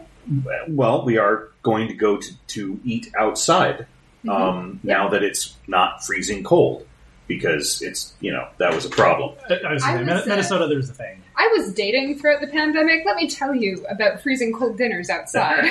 Well, 0.68 1.06
we 1.06 1.18
are 1.18 1.50
going 1.64 1.88
to 1.88 1.94
go 1.94 2.18
to, 2.18 2.34
to 2.48 2.80
eat 2.84 3.12
outside 3.18 3.86
Mhm. 4.26 4.32
um, 4.32 4.80
now 4.84 5.10
that 5.10 5.24
it's 5.24 5.56
not 5.68 6.04
freezing 6.04 6.44
cold 6.44 6.86
because 7.28 7.82
it's 7.82 8.14
you 8.20 8.32
know 8.32 8.48
that 8.58 8.74
was 8.74 8.84
a 8.86 8.90
problem. 8.90 9.36
I, 9.50 9.54
I 9.56 9.74
was 9.74 9.84
I 9.84 9.94
saying, 9.96 10.08
was, 10.08 10.52
uh, 10.52 10.68
there's 10.68 10.90
a 10.90 10.94
thing. 10.94 11.22
I 11.36 11.54
was 11.56 11.72
dating 11.74 12.18
throughout 12.20 12.42
the 12.42 12.48
pandemic. 12.48 13.04
Let 13.06 13.16
me 13.16 13.30
tell 13.30 13.54
you 13.54 13.86
about 13.90 14.22
freezing 14.22 14.54
cold 14.54 14.78
dinners 14.78 15.10
outside. 15.10 15.70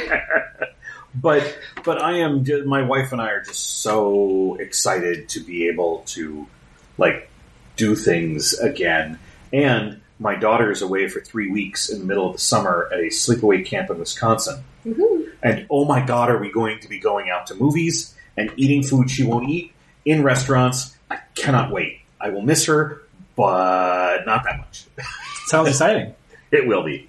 but 1.14 1.58
but 1.84 2.00
I 2.00 2.18
am 2.18 2.44
ju- 2.44 2.64
my 2.64 2.82
wife 2.82 3.12
and 3.12 3.20
I 3.20 3.30
are 3.30 3.42
just 3.42 3.80
so 3.80 4.56
excited 4.60 5.28
to 5.30 5.40
be 5.40 5.68
able 5.68 6.02
to 6.08 6.46
like 6.98 7.28
do 7.76 7.94
things 7.96 8.54
again. 8.58 9.18
And 9.52 10.00
my 10.18 10.34
daughter 10.34 10.70
is 10.70 10.82
away 10.82 11.08
for 11.08 11.20
three 11.20 11.50
weeks 11.50 11.88
in 11.88 11.98
the 11.98 12.04
middle 12.04 12.26
of 12.26 12.32
the 12.32 12.38
summer 12.38 12.88
at 12.92 12.98
a 13.00 13.06
sleepaway 13.06 13.64
camp 13.64 13.90
in 13.90 13.98
Wisconsin. 13.98 14.64
Woohoo. 14.84 15.30
And 15.42 15.66
oh 15.70 15.84
my 15.84 16.04
god, 16.04 16.30
are 16.30 16.38
we 16.38 16.50
going 16.50 16.80
to 16.80 16.88
be 16.88 16.98
going 16.98 17.30
out 17.30 17.46
to 17.48 17.54
movies 17.54 18.14
and 18.36 18.52
eating 18.56 18.82
food 18.82 19.10
she 19.10 19.24
won't 19.24 19.48
eat 19.48 19.72
in 20.04 20.22
restaurants? 20.22 20.96
I 21.10 21.18
cannot 21.34 21.70
wait. 21.70 22.00
I 22.20 22.30
will 22.30 22.42
miss 22.42 22.66
her, 22.66 23.02
but 23.36 24.24
not 24.26 24.44
that 24.44 24.58
much. 24.58 24.86
Sounds 25.46 25.68
exciting. 25.68 26.14
It 26.50 26.66
will 26.66 26.82
be. 26.82 27.08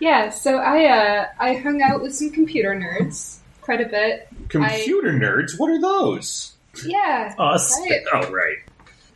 Yeah, 0.00 0.30
so 0.30 0.58
I 0.58 0.84
uh, 0.86 1.26
I 1.38 1.54
hung 1.54 1.82
out 1.82 2.02
with 2.02 2.14
some 2.14 2.30
computer 2.30 2.74
nerds 2.74 3.38
quite 3.68 3.80
a 3.80 3.88
bit. 3.88 4.28
Computer 4.48 5.12
nerds, 5.12 5.58
what 5.58 5.70
are 5.70 5.80
those? 5.80 6.54
Yeah, 6.86 7.34
Us. 7.38 7.78
I, 7.78 8.00
Oh, 8.14 8.30
right. 8.30 8.56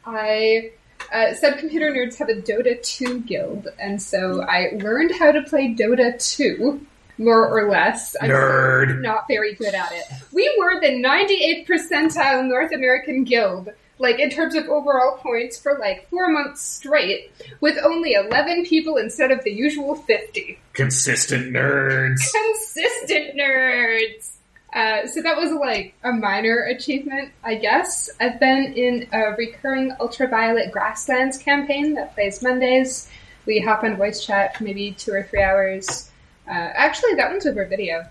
I 0.04 0.72
uh, 1.12 1.34
said 1.34 1.58
computer 1.58 1.90
nerds 1.90 2.16
have 2.16 2.28
a 2.28 2.34
Dota 2.34 2.82
2 2.82 3.20
guild, 3.20 3.68
and 3.78 4.00
so 4.00 4.42
I 4.42 4.70
learned 4.76 5.12
how 5.18 5.32
to 5.32 5.42
play 5.42 5.74
Dota 5.74 6.18
2. 6.36 6.86
more 7.18 7.46
or 7.48 7.70
less. 7.70 8.16
I'm 8.20 8.30
Nerd. 8.30 9.00
not 9.02 9.28
very 9.28 9.54
good 9.54 9.74
at 9.74 9.92
it. 9.92 10.04
We 10.32 10.52
were 10.58 10.80
the 10.80 10.88
98th 10.88 11.66
percentile 11.66 12.48
North 12.48 12.72
American 12.72 13.24
Guild, 13.24 13.68
like 13.98 14.18
in 14.18 14.30
terms 14.30 14.54
of 14.54 14.64
overall 14.64 15.18
points, 15.18 15.58
for 15.58 15.78
like 15.78 16.08
four 16.08 16.28
months 16.28 16.62
straight, 16.62 17.30
with 17.60 17.78
only 17.84 18.14
11 18.14 18.64
people 18.64 18.96
instead 18.96 19.30
of 19.30 19.44
the 19.44 19.52
usual 19.52 19.94
50. 19.94 20.58
Consistent 20.72 21.54
nerds. 21.54 22.20
Consistent 22.32 23.36
nerds! 23.36 24.30
Uh, 24.72 25.06
so 25.06 25.20
that 25.20 25.36
was 25.36 25.52
like 25.52 25.94
a 26.02 26.12
minor 26.12 26.60
achievement, 26.60 27.30
I 27.44 27.56
guess. 27.56 28.08
I've 28.20 28.40
been 28.40 28.72
in 28.72 29.06
a 29.12 29.34
recurring 29.36 29.94
Ultraviolet 30.00 30.72
Grasslands 30.72 31.36
campaign 31.36 31.94
that 31.94 32.14
plays 32.14 32.42
Mondays. 32.42 33.10
We 33.44 33.60
hop 33.60 33.84
on 33.84 33.96
voice 33.96 34.24
chat 34.24 34.56
for 34.56 34.64
maybe 34.64 34.92
two 34.92 35.12
or 35.12 35.24
three 35.24 35.42
hours. 35.42 36.10
Uh, 36.48 36.52
actually, 36.52 37.14
that 37.14 37.30
one's 37.30 37.46
over 37.46 37.66
video. 37.66 38.04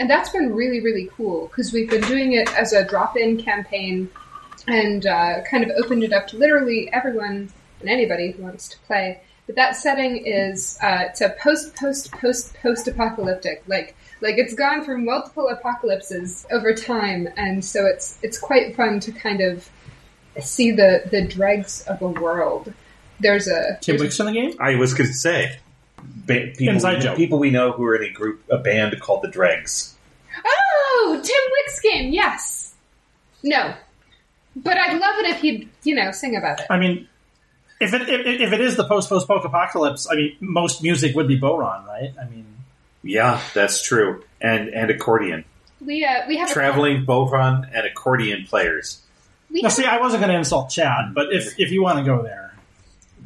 And 0.00 0.08
that's 0.08 0.30
been 0.30 0.54
really, 0.54 0.80
really 0.80 1.08
cool 1.16 1.48
because 1.48 1.72
we've 1.72 1.90
been 1.90 2.02
doing 2.02 2.32
it 2.32 2.52
as 2.56 2.72
a 2.72 2.84
drop 2.84 3.16
in 3.16 3.36
campaign 3.36 4.10
and 4.66 5.06
uh, 5.06 5.42
kind 5.48 5.64
of 5.64 5.70
opened 5.76 6.04
it 6.04 6.12
up 6.12 6.26
to 6.28 6.36
literally 6.36 6.92
everyone 6.92 7.50
and 7.80 7.88
anybody 7.88 8.32
who 8.32 8.42
wants 8.42 8.68
to 8.68 8.78
play. 8.86 9.20
But 9.46 9.56
that 9.56 9.76
setting 9.76 10.26
is 10.26 10.78
uh, 10.82 11.04
it's 11.08 11.20
a 11.20 11.30
post, 11.40 11.74
post, 11.76 12.12
post, 12.12 12.54
post 12.62 12.86
apocalyptic. 12.86 13.62
Like, 13.66 13.96
like 14.20 14.36
it's 14.38 14.54
gone 14.54 14.84
through 14.84 14.98
multiple 14.98 15.48
apocalypses 15.48 16.46
over 16.50 16.74
time, 16.74 17.28
and 17.36 17.64
so 17.64 17.86
it's 17.86 18.18
it's 18.22 18.38
quite 18.38 18.74
fun 18.76 19.00
to 19.00 19.12
kind 19.12 19.40
of 19.40 19.68
see 20.40 20.70
the 20.72 21.02
the 21.10 21.22
dregs 21.26 21.82
of 21.82 22.00
a 22.02 22.08
world. 22.08 22.72
There's 23.20 23.48
a 23.48 23.78
Tim 23.80 23.96
there's 23.96 24.00
a- 24.00 24.04
Wicks 24.04 24.20
in 24.20 24.26
the 24.26 24.32
game. 24.32 24.54
I 24.60 24.74
was 24.76 24.94
going 24.94 25.08
to 25.08 25.14
say. 25.14 25.58
Ba- 26.00 26.52
people, 26.56 26.74
Inside 26.74 26.94
we, 26.98 27.00
joke. 27.02 27.16
people 27.16 27.38
we 27.40 27.50
know 27.50 27.72
who 27.72 27.84
are 27.84 27.96
in 27.96 28.08
a 28.08 28.12
group, 28.12 28.42
a 28.50 28.58
band 28.58 28.98
called 29.00 29.22
the 29.22 29.28
Dregs. 29.28 29.96
Oh, 30.46 31.20
Tim 31.22 31.52
Wicks 31.52 31.80
game, 31.80 32.12
yes. 32.12 32.74
No. 33.42 33.74
But 34.54 34.76
I'd 34.78 34.98
love 34.98 35.18
it 35.18 35.26
if 35.26 35.40
he'd, 35.40 35.68
you 35.82 35.94
know, 35.96 36.12
sing 36.12 36.36
about 36.36 36.60
it. 36.60 36.66
I 36.70 36.78
mean, 36.78 37.08
if 37.80 37.92
it 37.94 38.02
if, 38.08 38.40
if 38.40 38.52
it 38.52 38.60
is 38.60 38.76
the 38.76 38.84
post 38.84 39.08
post 39.08 39.26
post 39.26 39.44
apocalypse, 39.44 40.06
I 40.10 40.14
mean, 40.16 40.36
most 40.40 40.82
music 40.82 41.16
would 41.16 41.26
be 41.28 41.38
bodhrán, 41.40 41.84
right? 41.86 42.12
I 42.20 42.26
mean, 42.28 42.46
Yeah, 43.08 43.40
that's 43.54 43.82
true. 43.82 44.22
And 44.40 44.68
and 44.68 44.90
accordion. 44.90 45.44
We 45.80 46.04
uh, 46.04 46.28
we 46.28 46.36
have 46.36 46.50
Traveling 46.52 47.06
bodhrán 47.06 47.68
and 47.74 47.86
accordion 47.86 48.44
players. 48.46 49.00
We 49.50 49.62
now 49.62 49.68
have, 49.68 49.76
see, 49.76 49.84
I 49.86 49.98
wasn't 49.98 50.20
going 50.20 50.32
to 50.32 50.38
insult 50.38 50.68
Chad, 50.70 51.14
but 51.14 51.32
if 51.32 51.58
if 51.58 51.70
you 51.70 51.82
want 51.82 51.98
to 52.00 52.04
go 52.04 52.22
there, 52.22 52.52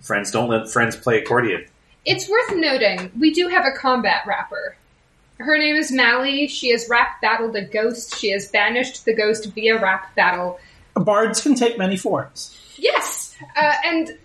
Friends 0.03 0.31
don't 0.31 0.49
let 0.49 0.69
friends 0.71 0.95
play 0.97 1.19
accordion. 1.21 1.65
it's 2.05 2.29
worth 2.29 2.55
noting 2.57 3.11
we 3.19 3.33
do 3.33 3.49
have 3.49 3.65
a 3.65 3.73
combat 3.77 4.23
rapper. 4.27 4.77
Her 5.39 5.59
name 5.59 5.75
is 5.75 5.91
Mally. 5.91 6.47
She 6.47 6.71
has 6.71 6.87
rap 6.89 7.21
battled 7.21 7.57
a 7.57 7.63
ghost. 7.65 8.19
She 8.19 8.31
has 8.31 8.49
banished 8.49 9.05
the 9.05 9.15
ghost 9.15 9.47
via 9.53 9.81
rap 9.81 10.15
battle. 10.15 10.61
bards 10.95 11.41
can 11.43 11.55
take 11.57 11.77
many 11.79 11.97
forms. 11.97 12.57
Yes, 12.77 13.35
uh, 13.57 13.73
and 13.85 14.17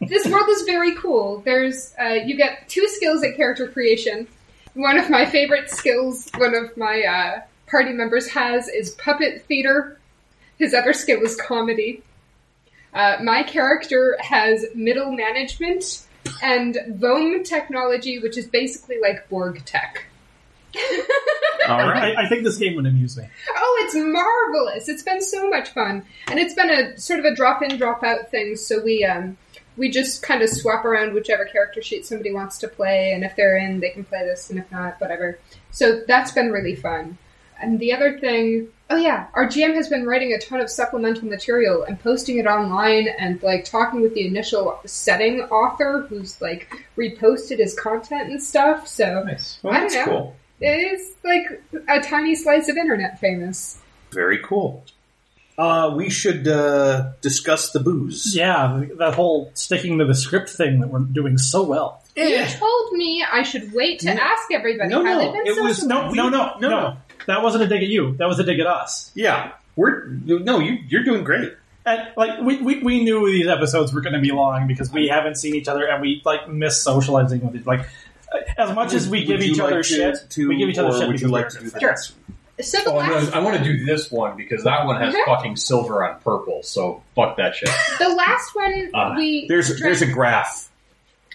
this 0.00 0.26
world 0.26 0.48
is 0.48 0.62
very 0.62 0.94
cool. 0.96 1.40
There's 1.44 1.94
uh, 2.00 2.14
you 2.26 2.36
get 2.36 2.68
two 2.68 2.88
skills 2.88 3.22
at 3.22 3.36
character 3.36 3.68
creation. 3.68 4.26
One 4.74 4.98
of 4.98 5.10
my 5.10 5.26
favorite 5.26 5.70
skills, 5.70 6.28
one 6.36 6.54
of 6.54 6.76
my 6.76 7.02
uh, 7.02 7.40
party 7.68 7.92
members 7.92 8.28
has, 8.28 8.68
is 8.68 8.90
puppet 8.90 9.44
theater. 9.46 9.98
His 10.58 10.74
other 10.74 10.92
skill 10.92 11.22
is 11.22 11.36
comedy. 11.36 12.02
Uh, 12.92 13.18
my 13.22 13.42
character 13.42 14.16
has 14.20 14.64
middle 14.74 15.12
management 15.12 16.06
and 16.42 16.78
Vome 16.88 17.44
technology, 17.44 18.18
which 18.18 18.36
is 18.36 18.46
basically 18.46 18.96
like 19.00 19.28
Borg 19.28 19.64
tech. 19.64 20.04
All 21.68 21.78
right. 21.78 22.16
I, 22.16 22.24
I 22.24 22.28
think 22.28 22.44
this 22.44 22.56
game 22.56 22.76
would 22.76 22.86
amuse 22.86 23.16
me. 23.16 23.24
Oh, 23.50 23.84
it's 23.84 23.94
marvelous! 23.94 24.88
It's 24.88 25.02
been 25.02 25.20
so 25.20 25.48
much 25.50 25.70
fun, 25.70 26.04
and 26.28 26.38
it's 26.38 26.54
been 26.54 26.70
a 26.70 26.98
sort 26.98 27.20
of 27.20 27.26
a 27.26 27.34
drop 27.34 27.62
in, 27.62 27.76
drop 27.76 28.02
out 28.02 28.30
thing. 28.30 28.56
So 28.56 28.82
we 28.82 29.04
um 29.04 29.36
we 29.78 29.90
just 29.90 30.22
kind 30.22 30.42
of 30.42 30.48
swap 30.50 30.84
around 30.84 31.14
whichever 31.14 31.44
character 31.44 31.80
sheet 31.80 32.04
somebody 32.04 32.32
wants 32.32 32.58
to 32.58 32.68
play, 32.68 33.12
and 33.12 33.24
if 33.24 33.34
they're 33.36 33.56
in, 33.56 33.80
they 33.80 33.90
can 33.90 34.04
play 34.04 34.24
this, 34.24 34.50
and 34.50 34.58
if 34.58 34.70
not, 34.70 35.00
whatever. 35.00 35.38
So 35.70 36.02
that's 36.06 36.32
been 36.32 36.50
really 36.52 36.74
fun. 36.74 37.16
And 37.60 37.80
the 37.80 37.92
other 37.92 38.18
thing, 38.18 38.68
oh 38.90 38.96
yeah, 38.96 39.26
our 39.34 39.46
GM 39.46 39.74
has 39.74 39.88
been 39.88 40.06
writing 40.06 40.32
a 40.32 40.38
ton 40.38 40.60
of 40.60 40.70
supplemental 40.70 41.28
material 41.28 41.82
and 41.82 41.98
posting 42.00 42.38
it 42.38 42.46
online, 42.46 43.08
and 43.18 43.42
like 43.42 43.64
talking 43.64 44.00
with 44.00 44.14
the 44.14 44.26
initial 44.26 44.78
setting 44.84 45.40
author, 45.42 46.06
who's 46.08 46.40
like 46.40 46.68
reposted 46.96 47.58
his 47.58 47.74
content 47.78 48.30
and 48.30 48.42
stuff. 48.42 48.86
So 48.86 49.22
Nice. 49.24 49.58
Well, 49.62 49.74
I 49.74 49.80
don't 49.80 49.92
that's 49.92 50.06
know. 50.06 50.12
cool. 50.12 50.36
it 50.60 50.92
is 50.92 51.12
like 51.24 51.62
a 51.88 52.00
tiny 52.00 52.34
slice 52.34 52.68
of 52.68 52.76
internet 52.76 53.18
famous. 53.20 53.78
Very 54.12 54.38
cool. 54.38 54.84
Uh, 55.58 55.92
we 55.96 56.08
should 56.08 56.46
uh, 56.46 57.10
discuss 57.20 57.72
the 57.72 57.80
booze. 57.80 58.34
Yeah, 58.36 58.84
that 58.98 59.14
whole 59.14 59.50
sticking 59.54 59.98
to 59.98 60.04
the 60.04 60.14
script 60.14 60.50
thing 60.50 60.78
that 60.80 60.88
we're 60.88 61.00
doing 61.00 61.36
so 61.36 61.64
well. 61.64 62.02
You 62.16 62.44
told 62.46 62.92
me 62.92 63.24
I 63.28 63.42
should 63.42 63.72
wait 63.72 63.98
to 64.00 64.14
No. 64.14 64.20
ask 64.22 64.52
everybody 64.52 64.88
No, 64.88 65.04
how 65.04 65.14
no, 65.14 65.18
they've 65.18 65.32
been 65.32 65.46
it 65.52 65.56
so 65.56 65.64
was- 65.64 65.84
No, 65.84 66.10
We- 66.10 66.16
no, 66.16 66.28
no, 66.28 66.52
no, 66.60 66.68
no, 66.68 66.68
no. 66.68 66.96
That 67.26 67.42
wasn't 67.42 67.64
a 67.64 67.66
dig 67.66 67.82
at 67.82 67.88
you. 67.88 68.16
That 68.18 68.28
was 68.28 68.38
a 68.38 68.44
dig 68.44 68.60
at 68.60 68.66
us. 68.68 69.10
Yeah, 69.14 69.52
we're 69.76 70.06
no, 70.06 70.60
you 70.60 70.78
you're 70.88 71.04
doing 71.04 71.24
great. 71.24 71.52
And 71.84 72.08
like 72.16 72.40
we, 72.40 72.62
we, 72.62 72.82
we 72.82 73.02
knew 73.04 73.26
these 73.26 73.48
episodes 73.48 73.92
were 73.92 74.00
going 74.00 74.12
to 74.14 74.20
be 74.20 74.30
long 74.30 74.66
because 74.68 74.92
we 74.92 75.08
haven't 75.08 75.36
seen 75.36 75.54
each 75.54 75.68
other 75.68 75.86
and 75.86 76.00
we 76.00 76.22
like 76.24 76.48
miss 76.48 76.80
socializing 76.82 77.44
with 77.44 77.56
each. 77.56 77.66
Like 77.66 77.88
as 78.56 78.74
much 78.74 78.94
as 78.94 79.08
we 79.08 79.20
Would 79.20 79.26
give 79.26 79.42
you 79.42 79.52
each 79.52 79.58
like 79.58 79.72
other 79.72 79.82
to- 79.82 79.88
shit, 79.88 80.16
to- 80.30 80.48
we 80.48 80.56
give 80.56 80.68
each 80.70 80.78
other 80.78 80.88
or 80.88 80.98
shit. 80.98 81.08
Would 81.08 81.20
you 81.20 81.26
because 81.28 81.32
like 81.32 81.44
we're 81.44 81.50
to 81.50 81.58
do 81.58 81.64
good 81.64 81.74
the 81.74 81.80
friends. 81.80 82.12
Next? 82.58 82.70
So 82.70 82.82
the 82.84 82.90
Oh, 82.90 82.98
I'm 82.98 83.10
last, 83.10 83.30
gonna, 83.30 83.36
I 83.36 83.44
want 83.44 83.56
to 83.56 83.64
do 83.64 83.84
this 83.84 84.10
one 84.10 84.36
because 84.36 84.64
that 84.64 84.84
one 84.86 85.00
has 85.00 85.14
fucking 85.26 85.56
silver 85.56 86.04
on 86.08 86.20
purple. 86.20 86.62
So 86.62 87.02
fuck 87.14 87.36
that 87.36 87.54
shit. 87.54 87.70
the 87.98 88.08
last 88.10 88.54
one 88.54 88.90
Ah, 88.94 89.14
we 89.16 89.46
There's 89.48 89.68
drank, 89.68 89.82
there's 89.82 90.02
a 90.02 90.12
graph. 90.12 90.68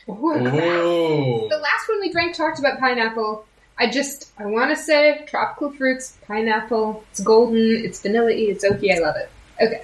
Ooh, 0.10 0.32
a 0.34 0.40
graph. 0.42 0.54
Oh, 0.56 1.48
the 1.50 1.58
last 1.58 1.88
one 1.90 2.00
we 2.02 2.12
drank 2.12 2.36
talked 2.36 2.60
about 2.60 2.80
pineapple. 2.80 3.46
I 3.80 3.90
just 3.90 4.32
I 4.38 4.46
want 4.46 4.70
to 4.70 4.82
say 4.82 5.24
tropical 5.28 5.72
fruits, 5.72 6.16
pineapple. 6.28 7.04
It's 7.12 7.22
golden. 7.22 7.84
It's 7.84 8.02
vanilla. 8.02 8.32
It's 8.32 8.64
oaky. 8.66 8.96
I 8.96 9.00
love 9.00 9.16
it. 9.16 9.30
Okay. 9.62 9.84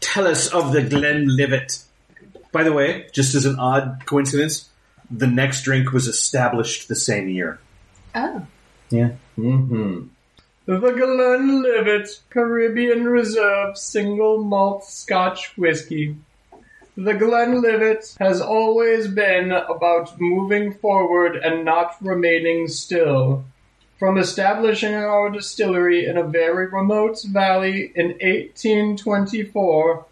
Tell 0.00 0.26
us 0.26 0.48
of 0.48 0.72
the 0.72 0.82
Glenlivet. 0.82 1.82
By 2.50 2.62
the 2.62 2.72
way, 2.72 3.06
just 3.12 3.34
as 3.34 3.44
an 3.44 3.58
odd 3.58 4.02
coincidence, 4.06 4.68
the 5.10 5.26
next 5.26 5.62
drink 5.62 5.92
was 5.92 6.08
established 6.08 6.88
the 6.88 6.94
same 6.96 7.28
year. 7.28 7.58
Oh. 8.14 8.46
Yeah. 8.90 9.10
Mm-hmm. 9.38 10.06
The 10.68 10.92
Glenlivet 10.92 12.20
Caribbean 12.28 13.08
Reserve 13.08 13.78
Single 13.78 14.44
Malt 14.44 14.84
Scotch 14.84 15.56
Whiskey. 15.56 16.16
The 16.94 17.14
Glenlivet 17.14 18.14
has 18.20 18.42
always 18.42 19.08
been 19.08 19.50
about 19.50 20.20
moving 20.20 20.74
forward 20.74 21.36
and 21.36 21.64
not 21.64 21.96
remaining 22.02 22.68
still. 22.68 23.46
From 23.98 24.18
establishing 24.18 24.92
our 24.92 25.30
distillery 25.30 26.04
in 26.04 26.18
a 26.18 26.28
very 26.28 26.66
remote 26.66 27.22
valley 27.22 27.90
in 27.94 28.08
1824 28.20 30.04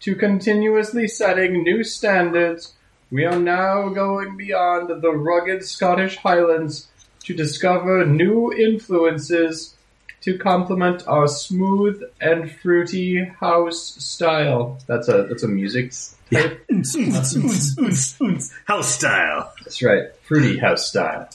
to 0.00 0.14
continuously 0.14 1.08
setting 1.08 1.62
new 1.62 1.82
standards, 1.82 2.74
we 3.10 3.24
are 3.24 3.40
now 3.40 3.88
going 3.88 4.36
beyond 4.36 5.00
the 5.00 5.12
rugged 5.12 5.64
Scottish 5.64 6.18
Highlands 6.18 6.88
to 7.20 7.32
discover 7.32 8.04
new 8.04 8.52
influences 8.52 9.74
to 10.24 10.38
complement 10.38 11.06
our 11.06 11.28
smooth 11.28 12.02
and 12.18 12.50
fruity 12.50 13.22
house 13.22 13.94
style. 14.02 14.78
That's 14.86 15.08
a 15.08 15.24
that's 15.24 15.42
a 15.42 15.48
music 15.48 15.92
type. 16.32 16.64
House 18.64 18.94
style. 18.94 19.52
That's 19.62 19.82
right, 19.82 20.16
fruity 20.26 20.56
house 20.56 20.88
style. 20.88 21.28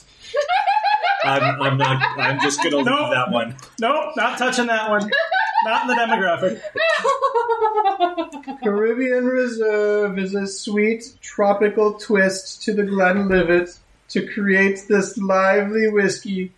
I'm, 1.24 1.62
I'm 1.62 1.78
not. 1.78 2.02
I'm 2.18 2.40
just 2.40 2.62
gonna 2.62 2.78
leave 2.78 2.86
that 2.86 3.30
one. 3.30 3.54
Nope, 3.78 4.16
not 4.16 4.38
touching 4.38 4.66
that 4.66 4.90
one. 4.90 5.08
not 5.64 5.82
in 5.82 5.88
the 5.88 5.94
demographic. 5.94 6.60
Caribbean 8.62 9.26
Reserve 9.26 10.18
is 10.18 10.34
a 10.34 10.46
sweet 10.48 11.12
tropical 11.20 11.94
twist 11.94 12.64
to 12.64 12.74
the 12.74 12.82
Glenlivet. 12.82 13.78
To 14.10 14.26
create 14.26 14.86
this 14.88 15.16
lively 15.18 15.88
whiskey, 15.88 16.50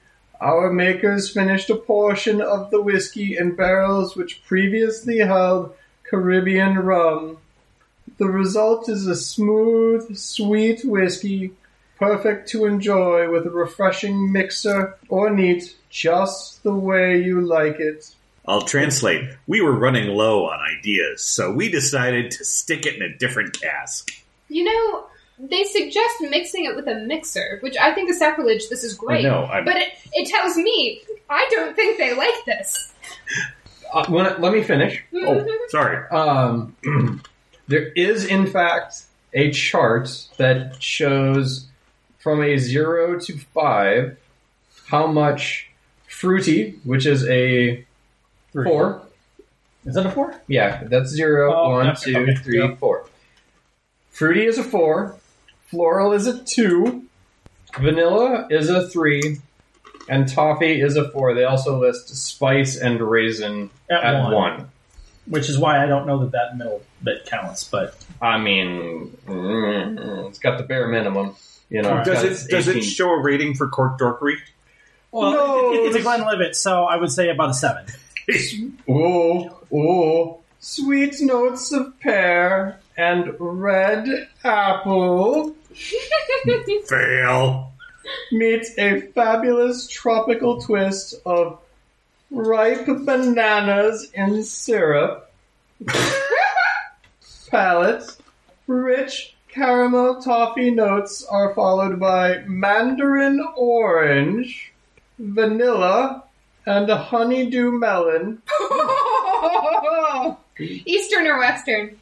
our 0.42 0.72
makers 0.72 1.30
finished 1.30 1.70
a 1.70 1.76
portion 1.76 2.40
of 2.40 2.70
the 2.70 2.82
whiskey 2.82 3.36
in 3.38 3.54
barrels 3.54 4.16
which 4.16 4.44
previously 4.44 5.18
held 5.18 5.74
Caribbean 6.02 6.78
rum. 6.80 7.38
The 8.18 8.26
result 8.26 8.88
is 8.88 9.06
a 9.06 9.14
smooth, 9.14 10.16
sweet 10.16 10.84
whiskey, 10.84 11.52
perfect 11.96 12.48
to 12.48 12.66
enjoy 12.66 13.30
with 13.30 13.46
a 13.46 13.50
refreshing 13.50 14.32
mixer 14.32 14.98
or 15.08 15.30
neat, 15.30 15.76
just 15.88 16.62
the 16.64 16.74
way 16.74 17.22
you 17.22 17.40
like 17.40 17.78
it. 17.78 18.12
I'll 18.44 18.62
translate. 18.62 19.30
We 19.46 19.60
were 19.60 19.78
running 19.78 20.08
low 20.08 20.46
on 20.46 20.58
ideas, 20.58 21.22
so 21.22 21.52
we 21.52 21.70
decided 21.70 22.32
to 22.32 22.44
stick 22.44 22.84
it 22.84 22.96
in 22.96 23.02
a 23.02 23.16
different 23.16 23.60
cask. 23.60 24.10
You 24.48 24.64
know, 24.64 25.06
they 25.42 25.64
suggest 25.64 26.14
mixing 26.20 26.64
it 26.64 26.76
with 26.76 26.86
a 26.86 26.94
mixer, 26.94 27.58
which 27.60 27.76
I 27.76 27.92
think 27.94 28.08
is 28.10 28.18
sacrilege. 28.18 28.68
This 28.68 28.84
is 28.84 28.94
great. 28.94 29.24
know, 29.24 29.42
I'm- 29.44 29.64
but 29.64 29.76
it, 29.76 29.88
it 30.12 30.28
tells 30.28 30.56
me 30.56 31.02
I 31.28 31.46
don't 31.50 31.74
think 31.74 31.98
they 31.98 32.14
like 32.14 32.44
this. 32.46 32.92
Uh, 33.92 34.06
when- 34.08 34.40
let 34.40 34.52
me 34.52 34.62
finish. 34.62 35.02
Oh, 35.14 35.44
sorry. 35.68 36.08
Um, 36.10 36.76
there 37.68 37.88
is, 37.92 38.24
in 38.24 38.46
fact, 38.46 39.02
a 39.34 39.50
chart 39.50 40.08
that 40.38 40.82
shows 40.82 41.66
from 42.18 42.42
a 42.42 42.56
zero 42.58 43.18
to 43.18 43.38
five 43.52 44.16
how 44.86 45.06
much 45.08 45.70
fruity, 46.06 46.78
which 46.84 47.04
is 47.06 47.26
a 47.28 47.84
Three. 48.52 48.64
four. 48.64 49.02
Is 49.84 49.94
that 49.96 50.06
a 50.06 50.10
four? 50.10 50.40
Yeah, 50.46 50.84
that's 50.84 51.10
zero, 51.10 51.52
Oh, 51.52 51.70
one, 51.70 51.88
okay, 51.88 52.12
two, 52.12 52.18
okay, 52.18 52.34
three, 52.36 52.58
yeah. 52.60 52.76
four. 52.76 53.06
Fruity 54.10 54.44
is 54.44 54.58
a 54.58 54.62
four. 54.62 55.16
Floral 55.72 56.12
is 56.12 56.26
a 56.26 56.38
two. 56.44 57.04
Vanilla 57.80 58.46
is 58.50 58.68
a 58.68 58.86
three. 58.88 59.38
And 60.08 60.28
toffee 60.28 60.80
is 60.82 60.96
a 60.96 61.08
four. 61.10 61.32
They 61.32 61.44
also 61.44 61.80
list 61.80 62.08
spice 62.14 62.76
and 62.76 63.00
raisin 63.00 63.70
At, 63.90 64.04
at 64.04 64.22
one, 64.24 64.32
one. 64.34 64.68
Which 65.26 65.48
is 65.48 65.58
why 65.58 65.82
I 65.82 65.86
don't 65.86 66.06
know 66.06 66.18
that 66.20 66.32
that 66.32 66.58
middle 66.58 66.82
bit 67.02 67.24
counts. 67.24 67.64
But 67.64 67.96
I 68.20 68.36
mean, 68.36 69.16
mm, 69.26 70.28
it's 70.28 70.38
got 70.38 70.58
the 70.58 70.64
bare 70.64 70.88
minimum. 70.88 71.36
You 71.70 71.80
know, 71.82 72.02
Does 72.04 72.22
it 72.22 72.32
its 72.32 72.46
does 72.46 72.68
it 72.68 72.82
show 72.82 73.10
a 73.10 73.22
rating 73.22 73.54
for 73.54 73.66
Cork 73.68 73.98
Dorkery? 73.98 74.36
well, 75.10 75.30
No, 75.32 75.72
it- 75.72 75.76
it- 75.76 75.78
it's 75.86 75.94
a 75.94 75.98
this- 75.98 76.02
Glenlivet, 76.04 76.54
so 76.56 76.84
I 76.84 76.96
would 76.96 77.10
say 77.10 77.30
about 77.30 77.50
a 77.50 77.54
seven. 77.54 77.86
Oh, 78.88 79.58
oh, 79.74 80.38
sweet 80.60 81.16
notes 81.20 81.72
of 81.72 81.98
pear 82.00 82.78
and 82.96 83.32
red 83.40 84.28
apple 84.44 85.54
Fail. 86.88 87.72
meets 88.30 88.76
a 88.78 89.00
fabulous 89.12 89.88
tropical 89.88 90.60
twist 90.60 91.14
of 91.24 91.58
ripe 92.30 92.86
bananas 92.86 94.10
in 94.14 94.42
syrup, 94.42 95.32
palate, 97.50 98.16
rich 98.66 99.34
caramel 99.48 100.22
toffee 100.22 100.70
notes 100.70 101.24
are 101.30 101.54
followed 101.54 102.00
by 102.00 102.38
mandarin 102.46 103.44
orange, 103.56 104.72
vanilla, 105.18 106.24
and 106.64 106.88
a 106.88 106.96
honeydew 106.96 107.70
melon. 107.72 108.40
Eastern 110.58 111.26
or 111.26 111.38
Western? 111.38 111.98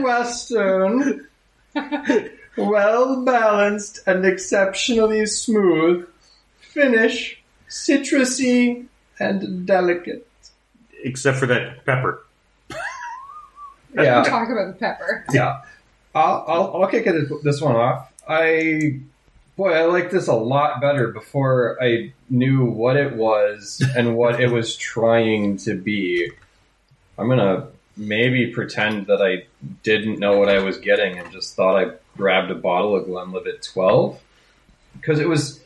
Western, 0.00 1.26
well 2.56 3.24
balanced 3.24 4.00
and 4.06 4.24
exceptionally 4.24 5.26
smooth. 5.26 6.08
Finish, 6.58 7.42
citrusy 7.68 8.86
and 9.18 9.66
delicate. 9.66 10.26
Except 11.02 11.38
for 11.38 11.46
that 11.46 11.84
pepper. 11.84 12.24
Yeah, 13.96 14.24
Talk 14.24 14.48
about 14.50 14.66
the 14.66 14.72
pepper. 14.72 15.24
yeah. 15.32 15.60
I'll, 16.16 16.44
I'll, 16.48 16.82
I'll 16.82 16.88
kick 16.88 17.06
it, 17.06 17.28
this 17.44 17.60
one 17.60 17.76
off. 17.76 18.12
I, 18.28 18.98
boy, 19.56 19.70
I 19.72 19.84
like 19.84 20.10
this 20.10 20.26
a 20.26 20.34
lot 20.34 20.80
better 20.80 21.08
before 21.12 21.78
I 21.80 22.12
knew 22.28 22.64
what 22.64 22.96
it 22.96 23.14
was 23.14 23.80
and 23.96 24.16
what 24.16 24.40
it 24.40 24.50
was 24.50 24.74
trying 24.76 25.58
to 25.58 25.74
be. 25.74 26.28
I'm 27.16 27.28
gonna 27.28 27.68
maybe 27.96 28.48
pretend 28.48 29.06
that 29.06 29.22
I 29.22 29.46
didn't 29.84 30.18
know 30.18 30.38
what 30.38 30.48
I 30.48 30.58
was 30.58 30.78
getting 30.78 31.16
and 31.18 31.30
just 31.30 31.54
thought 31.54 31.76
I 31.76 31.92
grabbed 32.16 32.50
a 32.50 32.54
bottle 32.54 32.96
of 32.96 33.06
Glenlivet 33.06 33.62
12 33.62 34.20
because 34.94 35.20
it 35.20 35.28
was. 35.28 35.60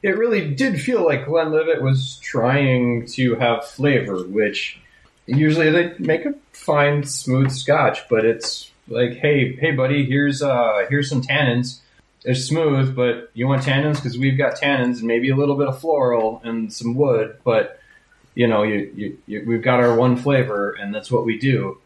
It 0.00 0.16
really 0.16 0.54
did 0.54 0.80
feel 0.80 1.04
like 1.04 1.26
Glenlivet 1.26 1.82
was 1.82 2.18
trying 2.22 3.06
to 3.06 3.34
have 3.34 3.66
flavor, 3.66 4.22
which 4.22 4.78
usually 5.26 5.70
they 5.70 5.92
make 5.98 6.24
a 6.24 6.34
fine, 6.52 7.02
smooth 7.02 7.50
Scotch, 7.50 8.08
but 8.08 8.24
it's 8.24 8.70
like, 8.86 9.14
hey, 9.14 9.56
hey, 9.56 9.72
buddy, 9.72 10.04
here's 10.04 10.40
uh, 10.40 10.86
here's 10.88 11.08
some 11.08 11.22
tannins. 11.22 11.80
They're 12.22 12.34
smooth, 12.34 12.94
but 12.94 13.30
you 13.34 13.46
want 13.46 13.62
tannins 13.62 13.96
because 13.96 14.16
we've 14.18 14.38
got 14.38 14.56
tannins 14.56 14.98
and 14.98 15.04
maybe 15.04 15.30
a 15.30 15.36
little 15.36 15.56
bit 15.56 15.68
of 15.68 15.80
floral 15.80 16.40
and 16.44 16.72
some 16.72 16.94
wood, 16.94 17.38
but 17.44 17.80
you 18.34 18.46
know, 18.46 18.62
you, 18.62 18.92
you, 18.94 19.18
you 19.26 19.44
we've 19.46 19.62
got 19.62 19.80
our 19.80 19.96
one 19.96 20.16
flavor, 20.16 20.70
and 20.70 20.94
that's 20.94 21.10
what 21.10 21.24
we 21.24 21.38
do. 21.38 21.78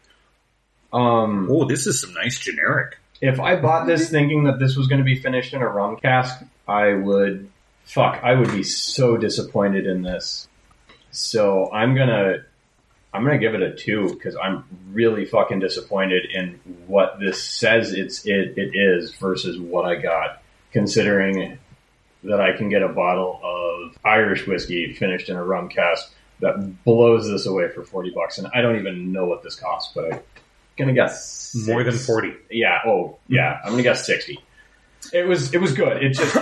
Um, 0.91 1.47
Oh, 1.49 1.65
this 1.65 1.87
is 1.87 1.99
some 1.99 2.13
nice 2.13 2.37
generic. 2.37 2.99
If 3.23 3.39
I 3.39 3.55
bought 3.55 3.87
this 3.87 4.09
thinking 4.09 4.43
that 4.43 4.59
this 4.59 4.75
was 4.75 4.87
going 4.87 4.99
to 4.99 5.05
be 5.05 5.15
finished 5.15 5.53
in 5.53 5.61
a 5.61 5.67
rum 5.67 5.95
cask, 5.95 6.43
I 6.67 6.93
would, 6.93 7.49
fuck, 7.85 8.19
I 8.21 8.33
would 8.33 8.51
be 8.51 8.63
so 8.63 9.15
disappointed 9.15 9.87
in 9.87 10.01
this. 10.01 10.49
So 11.11 11.71
I'm 11.71 11.95
gonna, 11.95 12.43
I'm 13.13 13.23
gonna 13.23 13.37
give 13.37 13.55
it 13.55 13.61
a 13.61 13.73
two 13.73 14.09
because 14.09 14.35
I'm 14.35 14.65
really 14.91 15.23
fucking 15.23 15.59
disappointed 15.59 16.25
in 16.33 16.59
what 16.85 17.17
this 17.21 17.41
says 17.41 17.93
it's 17.93 18.25
it 18.25 18.57
it 18.57 18.75
is 18.75 19.13
versus 19.13 19.57
what 19.57 19.85
I 19.85 19.95
got. 19.95 20.41
Considering 20.73 21.59
that 22.23 22.41
I 22.41 22.57
can 22.57 22.67
get 22.67 22.81
a 22.81 22.89
bottle 22.89 23.39
of 23.41 23.97
Irish 24.03 24.47
whiskey 24.47 24.91
finished 24.91 25.29
in 25.29 25.37
a 25.37 25.43
rum 25.43 25.69
cask 25.69 26.11
that 26.41 26.83
blows 26.83 27.29
this 27.29 27.45
away 27.45 27.69
for 27.69 27.83
forty 27.83 28.09
bucks, 28.09 28.37
and 28.37 28.47
I 28.53 28.61
don't 28.61 28.77
even 28.77 29.13
know 29.13 29.25
what 29.25 29.43
this 29.43 29.55
costs, 29.55 29.93
but 29.93 30.11
I'm 30.11 30.19
gonna 30.77 30.93
guess 30.93 31.55
More 31.67 31.83
than 31.83 31.95
40. 31.97 32.33
Yeah. 32.51 32.79
Oh, 32.85 33.17
yeah. 33.27 33.59
I'm 33.63 33.71
gonna 33.71 33.83
guess 33.83 34.05
sixty. 34.05 34.39
It 35.11 35.27
was. 35.27 35.53
It 35.53 35.59
was 35.61 35.73
good. 35.73 36.01
It's 36.03 36.17
just 36.17 36.37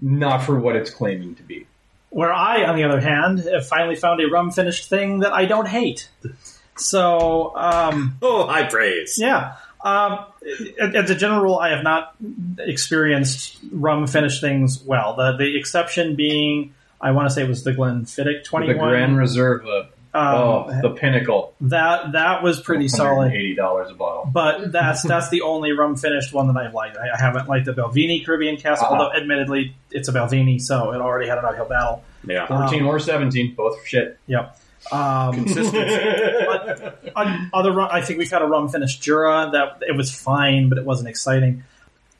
not 0.00 0.38
for 0.44 0.58
what 0.58 0.76
it's 0.76 0.90
claiming 0.90 1.34
to 1.36 1.42
be. 1.42 1.66
Where 2.10 2.32
I, 2.32 2.64
on 2.64 2.76
the 2.76 2.84
other 2.84 3.00
hand, 3.00 3.40
have 3.40 3.66
finally 3.66 3.96
found 3.96 4.20
a 4.20 4.26
rum 4.28 4.52
finished 4.52 4.88
thing 4.88 5.20
that 5.20 5.32
I 5.32 5.46
don't 5.46 5.66
hate. 5.66 6.08
So, 6.76 7.54
um, 7.56 8.16
Oh, 8.22 8.46
high 8.46 8.64
praise. 8.68 9.16
yeah. 9.18 9.54
Um, 9.80 10.24
as 10.80 11.10
a 11.10 11.14
general 11.14 11.42
rule, 11.42 11.58
I 11.58 11.70
have 11.70 11.82
not 11.82 12.14
experienced 12.58 13.58
rum 13.70 14.06
finished 14.06 14.40
things 14.40 14.82
well. 14.82 15.14
The 15.16 15.36
the 15.36 15.58
exception 15.58 16.14
being, 16.16 16.72
I 17.00 17.10
want 17.10 17.28
to 17.28 17.34
say, 17.34 17.42
it 17.42 17.48
was 17.48 17.64
the 17.64 17.72
Glenfiddich 17.72 18.44
twenty 18.44 18.68
The. 18.68 18.74
Grand 18.74 19.18
Reserve. 19.18 19.66
Uh, 19.66 19.84
um, 20.14 20.34
oh, 20.34 20.80
the 20.82 20.90
pinnacle. 20.90 21.54
that 21.62 22.12
that 22.12 22.42
was 22.42 22.60
pretty 22.60 22.86
solid. 22.88 23.32
Eighty 23.32 23.54
dollars 23.54 23.90
a 23.90 23.94
bottle. 23.94 24.30
But 24.32 24.70
that's 24.70 25.02
that's 25.02 25.28
the 25.30 25.42
only 25.42 25.72
rum 25.72 25.96
finished 25.96 26.32
one 26.32 26.46
that 26.52 26.56
I've 26.56 26.72
liked. 26.74 26.96
I, 26.96 27.08
I 27.16 27.20
haven't 27.20 27.48
liked 27.48 27.66
the 27.66 27.72
Balvenie 27.74 28.24
Caribbean 28.24 28.56
cask, 28.56 28.82
Uh-huh. 28.82 28.92
although 28.94 29.12
admittedly 29.12 29.74
it's 29.90 30.08
a 30.08 30.12
Balvenie, 30.12 30.60
so 30.60 30.92
it 30.92 31.00
already 31.00 31.28
had 31.28 31.38
an 31.38 31.44
uphill 31.44 31.66
battle. 31.68 32.04
Yeah. 32.26 32.46
Fourteen 32.46 32.84
or 32.84 32.98
seventeen, 33.00 33.54
both 33.54 33.84
shit. 33.86 34.18
Yep. 34.28 34.58
Um, 34.92 35.32
Consistency. 35.34 37.10
on 37.16 37.50
other 37.52 37.72
rum, 37.72 37.88
I 37.90 38.02
think 38.02 38.18
we've 38.18 38.30
had 38.30 38.42
a 38.42 38.46
rum 38.46 38.68
finished 38.68 39.02
Jura 39.02 39.50
that 39.52 39.78
it 39.88 39.96
was 39.96 40.10
fine, 40.14 40.68
but 40.68 40.78
it 40.78 40.84
wasn't 40.84 41.08
exciting. 41.08 41.64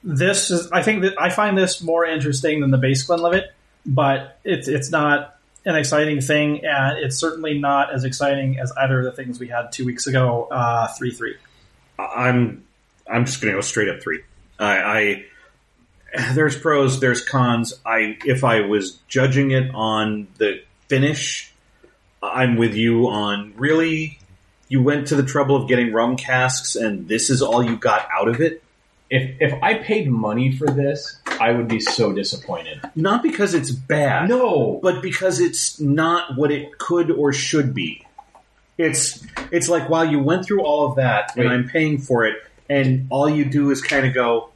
This 0.02 0.50
is, 0.50 0.70
I 0.72 0.82
think 0.82 1.02
that 1.02 1.14
I 1.20 1.30
find 1.30 1.56
this 1.56 1.82
more 1.82 2.04
interesting 2.04 2.60
than 2.60 2.70
the 2.70 2.78
base 2.78 3.02
Glenlivet, 3.04 3.52
but 3.86 4.38
it's 4.44 4.66
it's 4.68 4.90
not 4.90 5.33
an 5.64 5.76
exciting 5.76 6.20
thing, 6.20 6.64
and 6.64 6.98
it's 6.98 7.16
certainly 7.18 7.58
not 7.58 7.92
as 7.92 8.04
exciting 8.04 8.58
as 8.58 8.72
either 8.72 8.98
of 8.98 9.04
the 9.04 9.12
things 9.12 9.38
we 9.38 9.48
had 9.48 9.72
two 9.72 9.84
weeks 9.84 10.06
ago. 10.06 10.48
Uh, 10.50 10.88
three 10.88 11.10
three. 11.10 11.36
I'm 11.98 12.64
I'm 13.10 13.24
just 13.24 13.40
gonna 13.40 13.54
go 13.54 13.60
straight 13.60 13.88
up 13.88 14.02
three. 14.02 14.22
I, 14.58 15.24
I 16.14 16.32
there's 16.34 16.56
pros, 16.56 17.00
there's 17.00 17.24
cons. 17.24 17.74
I 17.84 18.18
if 18.24 18.44
I 18.44 18.62
was 18.62 18.98
judging 19.08 19.50
it 19.50 19.74
on 19.74 20.28
the 20.38 20.62
finish, 20.88 21.52
I'm 22.22 22.56
with 22.56 22.74
you 22.74 23.08
on 23.08 23.54
really. 23.56 24.18
You 24.66 24.82
went 24.82 25.08
to 25.08 25.14
the 25.14 25.22
trouble 25.22 25.56
of 25.56 25.68
getting 25.68 25.92
rum 25.92 26.16
casks, 26.16 26.74
and 26.74 27.06
this 27.06 27.28
is 27.30 27.42
all 27.42 27.62
you 27.62 27.76
got 27.76 28.08
out 28.10 28.28
of 28.28 28.40
it. 28.40 28.63
If 29.14 29.36
if 29.40 29.62
I 29.62 29.74
paid 29.74 30.10
money 30.10 30.50
for 30.50 30.66
this, 30.66 31.20
I 31.40 31.52
would 31.52 31.68
be 31.68 31.78
so 31.78 32.12
disappointed. 32.12 32.80
Not 32.96 33.22
because 33.22 33.54
it's 33.54 33.70
bad, 33.70 34.28
No, 34.28 34.80
but 34.82 35.02
because 35.02 35.38
it's 35.38 35.80
not 35.80 36.36
what 36.36 36.50
it 36.50 36.78
could 36.78 37.12
or 37.12 37.32
should 37.32 37.74
be. 37.74 38.04
It's 38.76 39.24
it's 39.52 39.68
like 39.68 39.88
while 39.88 40.04
you 40.04 40.18
went 40.18 40.44
through 40.44 40.64
all 40.64 40.88
of 40.88 40.96
that, 40.96 41.36
and 41.36 41.48
Wait. 41.48 41.54
I'm 41.54 41.68
paying 41.68 41.98
for 41.98 42.24
it, 42.26 42.42
and 42.68 43.06
all 43.08 43.30
you 43.30 43.44
do 43.44 43.70
is 43.70 43.80
kind 43.80 44.04
of 44.04 44.14
go, 44.14 44.50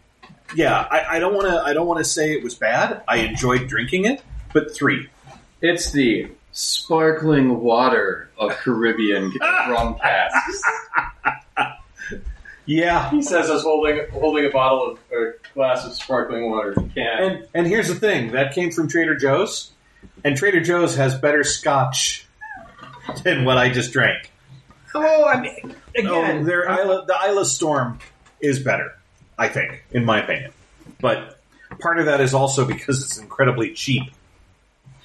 "Yeah, 0.56 0.76
I, 0.76 1.16
I 1.16 1.18
don't 1.20 1.34
want 1.34 1.46
to. 1.46 1.62
I 1.62 1.72
don't 1.72 1.86
want 1.86 1.98
to 1.98 2.04
say 2.04 2.32
it 2.32 2.42
was 2.42 2.56
bad. 2.56 3.02
I 3.06 3.18
enjoyed 3.18 3.68
drinking 3.68 4.06
it, 4.06 4.24
but 4.52 4.74
three. 4.74 5.08
it's 5.62 5.92
the 5.92 6.32
sparkling 6.50 7.60
water 7.60 8.28
of 8.36 8.50
Caribbean 8.56 9.32
rum 9.40 9.96
casks. 10.00 10.62
Yeah, 12.68 13.10
He 13.10 13.22
says 13.22 13.48
as 13.48 13.62
holding 13.62 14.08
holding 14.10 14.44
a 14.44 14.50
bottle 14.50 14.90
of 14.92 14.98
or 15.10 15.38
glass 15.54 15.86
of 15.86 15.94
sparkling 15.94 16.50
water. 16.50 16.74
Can. 16.94 17.22
And 17.22 17.46
and 17.54 17.66
here's 17.66 17.88
the 17.88 17.94
thing. 17.94 18.32
That 18.32 18.52
came 18.54 18.70
from 18.70 18.88
Trader 18.88 19.16
Joe's, 19.16 19.70
and 20.22 20.36
Trader 20.36 20.60
Joe's 20.60 20.94
has 20.96 21.18
better 21.18 21.44
Scotch 21.44 22.26
than 23.24 23.46
what 23.46 23.56
I 23.56 23.70
just 23.70 23.90
drank. 23.92 24.30
oh, 24.94 25.24
I 25.26 25.40
mean, 25.40 25.74
Oh, 26.06 26.44
their 26.44 26.70
Islay, 26.70 27.04
the 27.06 27.16
Islay 27.28 27.44
Storm 27.44 27.98
is 28.40 28.58
better, 28.62 28.92
I 29.38 29.48
think, 29.48 29.82
in 29.92 30.04
my 30.04 30.22
opinion. 30.22 30.52
but 31.00 31.40
part 31.80 31.98
of 31.98 32.04
that 32.06 32.20
is 32.20 32.34
also 32.34 32.66
because 32.66 33.02
it's 33.02 33.16
incredibly 33.18 33.72
cheap, 33.72 34.02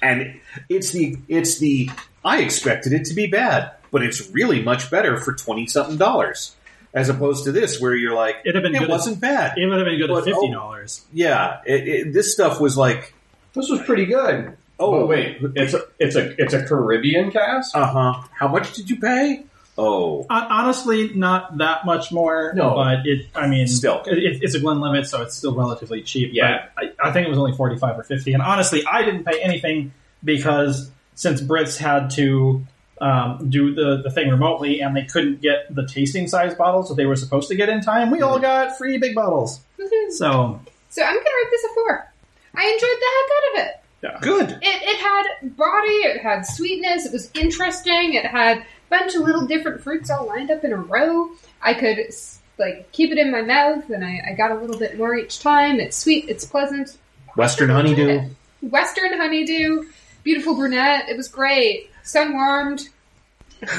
and 0.02 0.38
it's 0.68 0.92
the 0.92 1.16
it's 1.28 1.58
the 1.58 1.88
I 2.24 2.40
expected 2.42 2.92
it 2.92 3.06
to 3.06 3.14
be 3.14 3.26
bad, 3.26 3.72
but 3.90 4.02
it's 4.02 4.28
really 4.30 4.62
much 4.62 4.90
better 4.90 5.16
for 5.16 5.32
twenty 5.32 5.66
something 5.66 5.96
dollars, 5.96 6.54
as 6.94 7.08
opposed 7.08 7.44
to 7.44 7.52
this 7.52 7.80
where 7.80 7.94
you're 7.94 8.14
like, 8.14 8.36
It'd 8.44 8.62
been 8.62 8.74
it 8.74 8.78
good. 8.78 8.88
wasn't 8.88 9.20
bad. 9.20 9.58
It 9.58 9.66
would 9.66 9.76
have 9.78 9.84
been 9.86 9.98
good 9.98 10.08
But, 10.08 10.18
at 10.18 10.24
fifty 10.24 10.50
dollars. 10.50 11.04
yeah, 11.12 11.60
it, 11.66 11.88
it, 11.88 12.12
this 12.12 12.32
stuff 12.32 12.60
was 12.60 12.76
like, 12.76 13.12
This 13.54 13.68
was 13.68 13.80
pretty 13.82 14.06
good. 14.06 14.56
oh 14.78 15.02
Oh 15.02 15.06
wait, 15.06 15.38
it's 15.56 15.74
a 15.74 15.82
it's 15.98 16.16
a 16.16 16.40
it's 16.40 16.54
a 16.54 16.64
Caribbean 16.66 17.30
cask. 17.30 17.74
uh 17.76 17.86
huh. 17.86 18.22
How 18.32 18.48
much 18.48 18.72
did 18.74 18.88
you 18.90 18.98
pay? 19.00 19.44
Oh, 19.76 20.24
honestly, 20.30 21.12
not 21.14 21.58
that 21.58 21.84
much 21.84 22.12
more. 22.12 22.52
No. 22.54 22.76
but 22.76 23.04
it. 23.06 23.26
I 23.34 23.48
mean, 23.48 23.66
Still. 23.66 24.02
it, 24.06 24.38
it's 24.40 24.54
a 24.54 24.60
Glenlivet, 24.60 25.08
so 25.08 25.22
it's 25.22 25.34
still 25.36 25.52
relatively 25.52 26.00
cheap. 26.02 26.30
Yeah. 26.32 26.66
but 26.76 26.94
I, 27.02 27.08
I 27.08 27.12
think 27.12 27.26
it 27.26 27.28
was 27.30 27.38
only 27.38 27.56
forty 27.56 27.76
five 27.76 27.98
or 27.98 28.04
fifty. 28.04 28.34
And 28.34 28.40
honestly, 28.42 28.84
I 28.86 29.02
didn't 29.04 29.24
pay 29.24 29.42
anything 29.42 29.92
because 30.22 30.92
since 31.16 31.40
Brits 31.40 31.76
had 31.76 32.10
to 32.10 32.64
um, 33.00 33.50
do 33.50 33.74
the 33.74 34.02
the 34.02 34.10
thing 34.10 34.28
remotely 34.28 34.80
and 34.80 34.96
they 34.96 35.04
couldn't 35.04 35.40
get 35.40 35.74
the 35.74 35.86
tasting 35.86 36.26
size 36.28 36.54
bottles 36.54 36.88
that 36.88 36.94
they 36.94 37.06
were 37.06 37.16
supposed 37.16 37.48
to 37.48 37.54
get 37.56 37.68
in 37.68 37.80
time, 37.80 38.10
we 38.10 38.22
all 38.22 38.38
got 38.38 38.78
free 38.78 38.98
big 38.98 39.14
bottles. 39.14 39.60
So 40.10 40.60
So 40.90 41.02
I'm 41.02 41.14
gonna 41.14 41.24
rate 41.24 41.50
this 41.50 41.64
a 41.64 41.74
four. 41.74 42.10
I 42.56 42.64
enjoyed 42.66 43.00
the 43.00 43.10
heck 43.16 43.30
out 43.36 43.52
of 43.52 43.66
it. 43.66 43.80
Yeah. 44.04 44.18
good. 44.20 44.50
It, 44.62 44.82
it 44.82 45.00
had 45.00 45.56
body, 45.56 45.88
it 45.88 46.20
had 46.20 46.42
sweetness, 46.46 47.06
it 47.06 47.12
was 47.12 47.30
interesting, 47.34 48.14
it 48.14 48.26
had 48.26 48.58
a 48.58 48.64
bunch 48.90 49.14
of 49.14 49.22
little 49.22 49.46
different 49.46 49.82
fruits 49.82 50.10
all 50.10 50.26
lined 50.26 50.50
up 50.50 50.62
in 50.62 50.72
a 50.72 50.76
row. 50.76 51.30
I 51.62 51.72
could 51.72 51.98
like 52.58 52.92
keep 52.92 53.10
it 53.10 53.18
in 53.18 53.32
my 53.32 53.40
mouth, 53.40 53.88
and 53.90 54.04
I, 54.04 54.22
I 54.28 54.32
got 54.34 54.52
a 54.52 54.56
little 54.56 54.78
bit 54.78 54.98
more 54.98 55.14
each 55.16 55.40
time. 55.40 55.80
It's 55.80 55.96
sweet, 55.96 56.26
it's 56.28 56.44
pleasant. 56.44 56.98
Western 57.34 57.70
honeydew. 57.70 58.28
Western 58.62 59.18
honeydew, 59.18 59.84
beautiful 60.22 60.54
brunette. 60.54 61.08
It 61.08 61.16
was 61.16 61.28
great, 61.28 61.90
sun 62.04 62.34
warmed. 62.34 62.88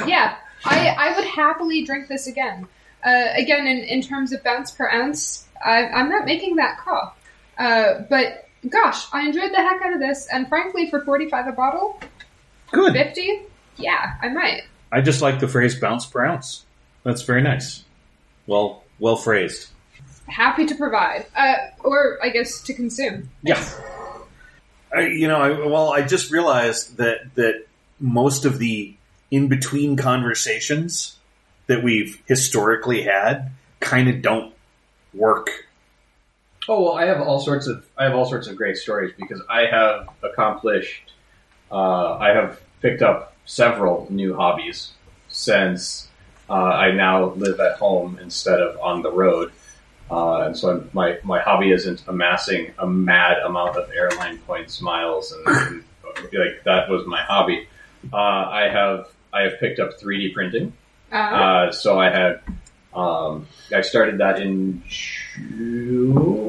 Yeah, 0.06 0.36
I 0.64 0.88
I 0.88 1.16
would 1.16 1.26
happily 1.26 1.84
drink 1.84 2.08
this 2.08 2.26
again. 2.26 2.68
Uh, 3.04 3.28
again, 3.36 3.66
in, 3.66 3.78
in 3.78 4.02
terms 4.02 4.32
of 4.32 4.42
bounce 4.42 4.72
per 4.72 4.90
ounce, 4.90 5.46
I, 5.64 5.86
I'm 5.86 6.08
not 6.08 6.24
making 6.24 6.56
that 6.56 6.78
call. 6.78 7.14
Uh, 7.56 8.00
but 8.10 8.48
gosh, 8.68 9.06
I 9.12 9.26
enjoyed 9.26 9.52
the 9.52 9.58
heck 9.58 9.80
out 9.80 9.92
of 9.92 10.00
this, 10.00 10.26
and 10.32 10.48
frankly, 10.48 10.90
for 10.90 11.00
45 11.04 11.46
a 11.46 11.52
bottle, 11.52 12.00
Good. 12.72 12.94
50, 12.94 13.42
yeah, 13.76 14.14
I 14.20 14.28
might. 14.28 14.62
I 14.90 15.00
just 15.00 15.22
like 15.22 15.40
the 15.40 15.48
phrase 15.48 15.78
"bounce 15.78 16.06
per 16.06 16.24
ounce." 16.24 16.64
That's 17.04 17.22
very 17.22 17.42
nice. 17.42 17.84
Well, 18.46 18.82
well 18.98 19.16
phrased. 19.16 19.68
Happy 20.26 20.66
to 20.66 20.74
provide, 20.74 21.26
uh, 21.36 21.54
or 21.84 22.18
I 22.22 22.30
guess 22.30 22.60
to 22.62 22.74
consume. 22.74 23.30
Yeah. 23.42 23.62
I, 24.94 25.02
you 25.02 25.28
know, 25.28 25.36
I, 25.36 25.66
well, 25.66 25.92
I 25.92 26.02
just 26.02 26.32
realized 26.32 26.96
that 26.96 27.34
that 27.36 27.66
most 27.98 28.44
of 28.44 28.58
the 28.58 28.94
in 29.30 29.48
between 29.48 29.96
conversations 29.96 31.16
that 31.66 31.82
we've 31.82 32.22
historically 32.26 33.02
had 33.02 33.50
kind 33.80 34.08
of 34.08 34.22
don't 34.22 34.54
work. 35.12 35.50
Oh 36.68 36.82
well, 36.82 36.94
I 36.94 37.06
have 37.06 37.20
all 37.20 37.40
sorts 37.40 37.66
of 37.66 37.86
I 37.96 38.04
have 38.04 38.14
all 38.14 38.26
sorts 38.26 38.48
of 38.48 38.56
great 38.56 38.76
stories 38.76 39.12
because 39.16 39.40
I 39.48 39.66
have 39.66 40.08
accomplished. 40.22 41.12
Uh, 41.70 42.16
I 42.16 42.30
have 42.30 42.60
picked 42.80 43.02
up 43.02 43.34
several 43.44 44.06
new 44.10 44.34
hobbies 44.34 44.92
since 45.28 46.08
uh, 46.48 46.52
I 46.52 46.92
now 46.92 47.30
live 47.30 47.60
at 47.60 47.76
home 47.78 48.18
instead 48.20 48.60
of 48.60 48.78
on 48.80 49.02
the 49.02 49.12
road, 49.12 49.52
uh, 50.10 50.42
and 50.42 50.56
so 50.56 50.70
I'm, 50.70 50.90
my 50.92 51.18
my 51.22 51.40
hobby 51.40 51.70
isn't 51.70 52.02
amassing 52.08 52.72
a 52.78 52.86
mad 52.86 53.38
amount 53.38 53.76
of 53.76 53.90
airline 53.90 54.38
points, 54.38 54.80
miles, 54.80 55.32
and, 55.32 55.56
and 55.56 55.84
like 56.32 56.62
that 56.64 56.88
was 56.88 57.06
my 57.06 57.22
hobby. 57.22 57.68
Uh, 58.12 58.16
I 58.16 58.68
have 58.70 59.08
I 59.32 59.42
have 59.42 59.58
picked 59.60 59.78
up 59.80 59.98
3D 60.00 60.32
printing. 60.34 60.72
Uh, 61.12 61.16
Uh, 61.16 61.70
so 61.72 61.98
I 62.00 62.10
had, 62.10 62.40
um, 62.94 63.46
I 63.74 63.80
started 63.82 64.18
that 64.18 64.40
in 64.40 64.82
June, 64.88 66.40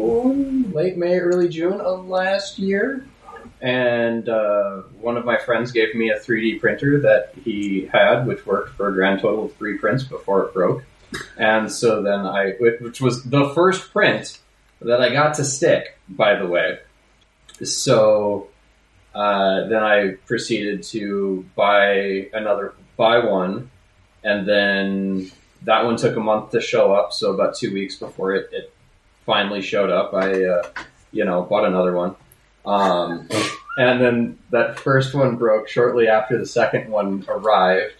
late 0.72 0.98
May, 0.98 1.20
early 1.20 1.50
June 1.50 1.82
of 1.82 2.08
last 2.08 2.58
year. 2.60 3.06
And 3.62 4.28
uh, 4.30 4.82
one 5.02 5.18
of 5.18 5.26
my 5.26 5.38
friends 5.38 5.72
gave 5.72 5.96
me 5.96 6.10
a 6.12 6.20
3D 6.20 6.60
printer 6.60 7.00
that 7.02 7.34
he 7.44 7.90
had, 7.92 8.28
which 8.28 8.46
worked 8.46 8.76
for 8.78 8.90
a 8.90 8.94
grand 8.94 9.22
total 9.22 9.46
of 9.46 9.56
three 9.56 9.78
prints 9.78 10.04
before 10.04 10.44
it 10.46 10.54
broke. 10.54 10.84
And 11.38 11.72
so 11.72 12.02
then 12.04 12.20
I, 12.26 12.52
which 12.60 13.02
was 13.02 13.24
the 13.24 13.50
first 13.56 13.92
print 13.92 14.38
that 14.82 15.02
I 15.02 15.10
got 15.10 15.36
to 15.36 15.44
stick, 15.44 15.98
by 16.08 16.36
the 16.36 16.46
way. 16.46 16.80
So 17.64 18.50
uh, 19.18 19.68
then 19.68 19.84
I 19.84 20.12
proceeded 20.28 20.84
to 20.94 21.44
buy 21.56 22.30
another, 22.34 22.74
buy 22.98 23.18
one 23.20 23.72
and 24.24 24.48
then 24.48 25.32
that 25.64 25.86
one 25.86 25.96
took 25.96 26.16
a 26.16 26.20
month 26.20 26.52
to 26.52 26.62
show 26.62 26.94
up. 26.94 27.14
So 27.14 27.34
about 27.34 27.56
two 27.56 27.74
weeks 27.74 27.96
before 27.98 28.36
it, 28.36 28.50
it 28.52 28.74
finally 29.26 29.62
showed 29.62 29.90
up, 29.90 30.14
I 30.14 30.44
uh, 30.46 30.64
you 31.12 31.24
know 31.26 31.44
bought 31.44 31.66
another 31.66 31.94
one, 31.94 32.16
um, 32.66 33.28
and 33.78 34.02
then 34.02 34.38
that 34.52 34.80
first 34.80 35.14
one 35.14 35.36
broke 35.36 35.68
shortly 35.70 36.08
after 36.08 36.38
the 36.38 36.46
second 36.46 36.90
one 36.92 37.26
arrived. 37.28 37.94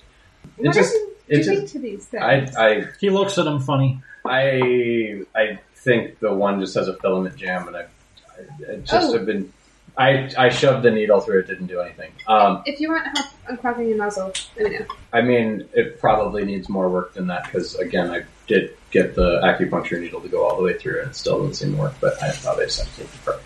It 0.58 0.66
what 0.68 0.76
just 0.76 0.94
are 0.94 0.98
you 0.98 1.16
it 1.30 1.44
doing 1.44 1.62
just 1.62 1.74
to 1.74 1.80
these 1.80 2.06
things? 2.06 2.24
I 2.58 2.66
I 2.68 2.88
he 3.00 3.10
looks 3.10 3.38
at 3.38 3.46
them 3.46 3.60
funny. 3.60 4.02
I 4.26 5.24
I 5.36 5.60
think 5.76 6.20
the 6.20 6.34
one 6.34 6.60
just 6.60 6.76
has 6.76 6.88
a 6.88 6.96
filament 6.98 7.38
jam, 7.38 7.68
and 7.68 7.78
I, 7.78 7.82
I, 7.82 8.74
I 8.74 8.76
just 8.78 9.10
Oh. 9.10 9.14
have 9.18 9.26
been. 9.26 9.54
I, 9.98 10.32
I 10.38 10.50
shoved 10.50 10.84
the 10.84 10.92
needle 10.92 11.20
through 11.22 11.40
it, 11.40 11.48
didn't 11.48 11.68
do 11.68 11.80
anything. 11.82 12.12
Um, 12.28 12.62
if 12.66 12.80
you 12.80 12.90
want 12.92 13.06
help 13.18 13.28
unclogging 13.50 13.88
your 13.90 13.98
muzzle, 13.98 14.32
let 14.58 14.72
me 14.72 14.78
know. 14.80 14.86
I 15.12 15.22
mean, 15.22 15.68
it 15.74 16.00
probably 16.00 16.46
needs 16.46 16.70
more 16.70 16.88
work 16.90 17.14
than 17.14 17.28
that 17.28 17.46
because, 17.46 17.76
again, 17.76 18.12
I 18.12 18.24
did 18.46 18.78
get 18.92 19.16
the 19.16 19.42
acupuncture 19.44 20.00
needle 20.00 20.22
to 20.22 20.28
go 20.30 20.46
all 20.48 20.56
the 20.56 20.64
way 20.64 20.78
through 20.78 21.02
and 21.02 21.10
it 21.12 21.16
still 21.16 21.40
doesn't 21.40 21.56
seem 21.56 21.76
to 21.76 21.82
work, 21.82 21.96
but 22.00 22.22
I 22.22 22.30
thought 22.32 22.60
I 22.60 22.66
just 22.66 22.80
have 22.84 22.90
to 22.96 23.02
take 23.02 23.10
it 23.14 23.16
apart. 23.22 23.42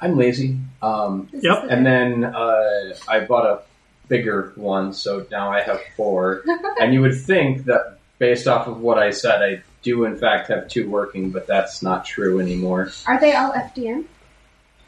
I'm 0.00 0.16
lazy. 0.16 0.58
Um, 0.82 1.28
Yep. 1.32 1.66
and 1.70 1.86
then 1.86 2.24
uh, 2.24 2.94
I 3.08 3.20
bought 3.20 3.46
a 3.46 3.62
bigger 4.08 4.52
one, 4.56 4.92
so 4.92 5.24
now 5.30 5.50
I 5.52 5.60
have 5.62 5.80
four. 5.96 6.42
and 6.80 6.92
you 6.92 7.00
would 7.02 7.18
think 7.20 7.64
that 7.66 7.98
based 8.18 8.48
off 8.48 8.66
of 8.66 8.80
what 8.80 8.98
I 8.98 9.10
said, 9.10 9.40
I 9.42 9.62
do 9.82 10.04
in 10.04 10.16
fact 10.16 10.48
have 10.48 10.68
two 10.68 10.90
working, 10.90 11.30
but 11.30 11.46
that's 11.46 11.82
not 11.82 12.04
true 12.04 12.40
anymore. 12.40 12.90
Are 13.06 13.20
they 13.20 13.34
all 13.34 13.52
FDM? 13.52 14.04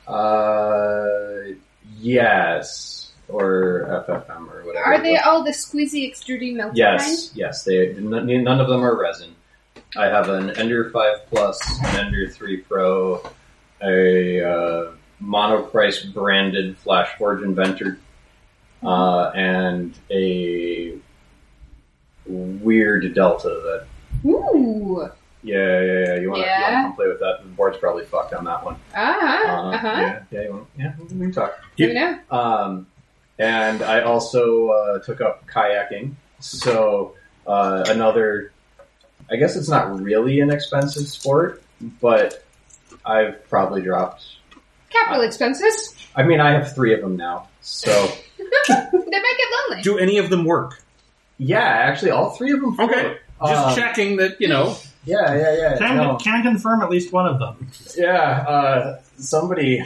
Uh, 0.07 1.55
yes. 1.99 3.13
Or 3.29 4.05
FFM 4.07 4.53
or 4.53 4.65
whatever. 4.67 4.85
Are 4.85 5.03
they 5.03 5.17
all 5.17 5.43
the 5.43 5.51
squeezy 5.51 6.07
extruding 6.07 6.57
melty 6.57 6.73
Yes, 6.75 7.33
yes. 7.35 7.65
They 7.65 7.95
none, 7.95 8.27
none 8.45 8.61
of 8.61 8.69
them 8.69 8.83
are 8.83 9.01
resin. 9.01 9.35
I 9.97 10.07
have 10.07 10.29
an 10.29 10.51
Ender 10.51 10.91
Five 10.91 11.27
Plus, 11.31 11.79
an 11.85 12.07
Ender 12.07 12.29
Three 12.29 12.59
Pro, 12.59 13.23
a 13.83 14.43
uh, 14.43 14.93
Monoprice 15.23 16.13
branded 16.13 16.77
FlashForge 16.85 17.45
Inventor, 17.45 17.99
uh, 18.83 19.31
and 19.35 19.97
a 20.11 20.99
weird 22.27 23.15
Delta. 23.15 23.49
That? 23.49 24.29
Ooh. 24.29 25.11
Yeah, 25.45 25.81
yeah, 25.81 26.05
yeah. 26.07 26.15
You 26.17 26.31
want 26.31 26.43
to 26.43 26.49
Yeah. 26.49 26.83
come 26.83 26.97
play 26.97 27.07
with 27.07 27.21
that? 27.21 27.39
The 27.43 27.49
board's 27.51 27.79
probably 27.79 28.05
fucked 28.05 28.33
on 28.35 28.45
that 28.45 28.65
one. 28.65 28.75
Uh-huh. 28.95 29.53
Uh, 29.53 29.71
Uh-huh. 29.75 29.89
Yeah, 30.01 30.21
yeah, 30.31 30.41
you 30.43 30.51
wanna, 30.51 30.67
yeah. 30.79 30.93
We 30.99 31.07
can 31.21 31.33
talk. 31.33 31.59
Let 31.79 31.89
me 31.89 31.95
know. 31.95 32.19
Um, 32.31 32.87
and 33.39 33.83
I 33.83 34.01
also 34.03 34.69
uh, 34.71 34.99
took 35.01 35.21
up 35.21 35.47
kayaking. 35.47 36.15
So 36.41 37.15
uh, 37.47 37.85
another, 37.89 38.53
I 39.31 39.37
guess 39.37 39.55
it's 39.57 39.69
not 39.69 40.01
really 40.01 40.41
an 40.41 40.51
expensive 40.51 41.07
sport, 41.09 41.63
but 42.01 42.45
I've 43.05 43.49
probably 43.49 43.83
dropped. 43.83 44.25
Capital 44.91 45.23
expenses. 45.25 45.95
I 46.17 46.23
mean, 46.23 46.41
I 46.41 46.53
have 46.53 46.75
three 46.75 46.95
of 46.95 47.01
them 47.01 47.17
now. 47.17 47.49
So 47.61 47.91
they 48.39 48.45
might 48.45 49.11
get 49.11 49.49
lonely. 49.71 49.83
Do 49.83 49.99
any 49.99 50.19
of 50.19 50.31
them 50.31 50.45
work? 50.45 50.81
yeah, 51.39 51.59
actually, 51.59 52.13
all 52.13 52.31
three 52.31 52.53
of 52.53 52.61
them. 52.61 52.77
float. 52.77 52.91
Okay. 52.91 53.17
Just 53.49 53.67
Um, 53.67 53.75
checking 53.75 54.17
that 54.19 54.41
you 54.41 54.47
know. 54.49 54.77
Yeah, 55.05 55.35
yeah, 55.35 55.57
yeah. 55.57 55.77
Can, 55.79 55.97
no. 55.97 56.17
can 56.17 56.43
confirm 56.43 56.83
at 56.83 56.91
least 56.91 57.13
one 57.13 57.27
of 57.27 57.39
them. 57.39 57.69
Yeah, 57.97 58.13
uh, 58.21 59.01
somebody, 59.19 59.83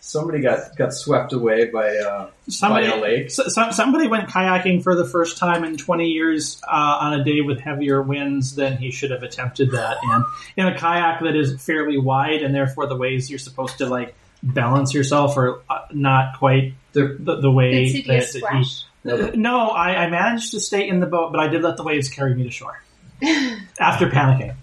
somebody 0.00 0.40
got 0.40 0.76
got 0.76 0.92
swept 0.92 1.32
away 1.32 1.66
by 1.66 1.96
uh, 1.96 2.28
Somebody, 2.48 2.88
by 2.90 2.96
a 2.96 3.00
lake. 3.00 3.26
s- 3.26 3.54
some- 3.54 3.72
somebody 3.72 4.08
went 4.08 4.28
kayaking 4.28 4.82
for 4.82 4.94
the 4.96 5.04
first 5.06 5.38
time 5.38 5.64
in 5.64 5.76
20 5.76 6.08
years 6.08 6.60
uh, 6.66 6.70
on 7.00 7.20
a 7.20 7.24
day 7.24 7.40
with 7.40 7.60
heavier 7.60 8.02
winds 8.02 8.54
than 8.56 8.76
he 8.76 8.90
should 8.90 9.10
have 9.12 9.22
attempted 9.22 9.70
that 9.72 9.96
in. 10.02 10.24
In 10.64 10.72
a 10.72 10.76
kayak 10.78 11.20
that 11.20 11.36
is 11.36 11.62
fairly 11.64 11.98
wide, 11.98 12.42
and 12.42 12.54
therefore 12.54 12.86
the 12.86 12.96
ways 12.96 13.30
you're 13.30 13.38
supposed 13.38 13.78
to 13.78 13.86
like 13.86 14.14
balance 14.42 14.92
yourself 14.92 15.36
are 15.36 15.60
uh, 15.70 15.86
not 15.92 16.38
quite 16.38 16.74
They're- 16.94 17.16
the, 17.18 17.36
the 17.40 17.50
way 17.50 17.92
that, 18.08 18.26
that 18.42 18.52
he. 18.56 18.64
No, 19.04 19.30
No, 19.34 19.68
I, 19.70 20.04
I 20.04 20.10
managed 20.10 20.50
to 20.52 20.60
stay 20.60 20.88
in 20.88 20.98
the 21.00 21.06
boat, 21.06 21.30
but 21.32 21.40
I 21.40 21.46
did 21.48 21.62
let 21.62 21.76
the 21.76 21.82
waves 21.84 22.08
carry 22.08 22.34
me 22.34 22.42
to 22.44 22.50
shore 22.50 22.81
after 23.80 24.06
panicking. 24.08 24.54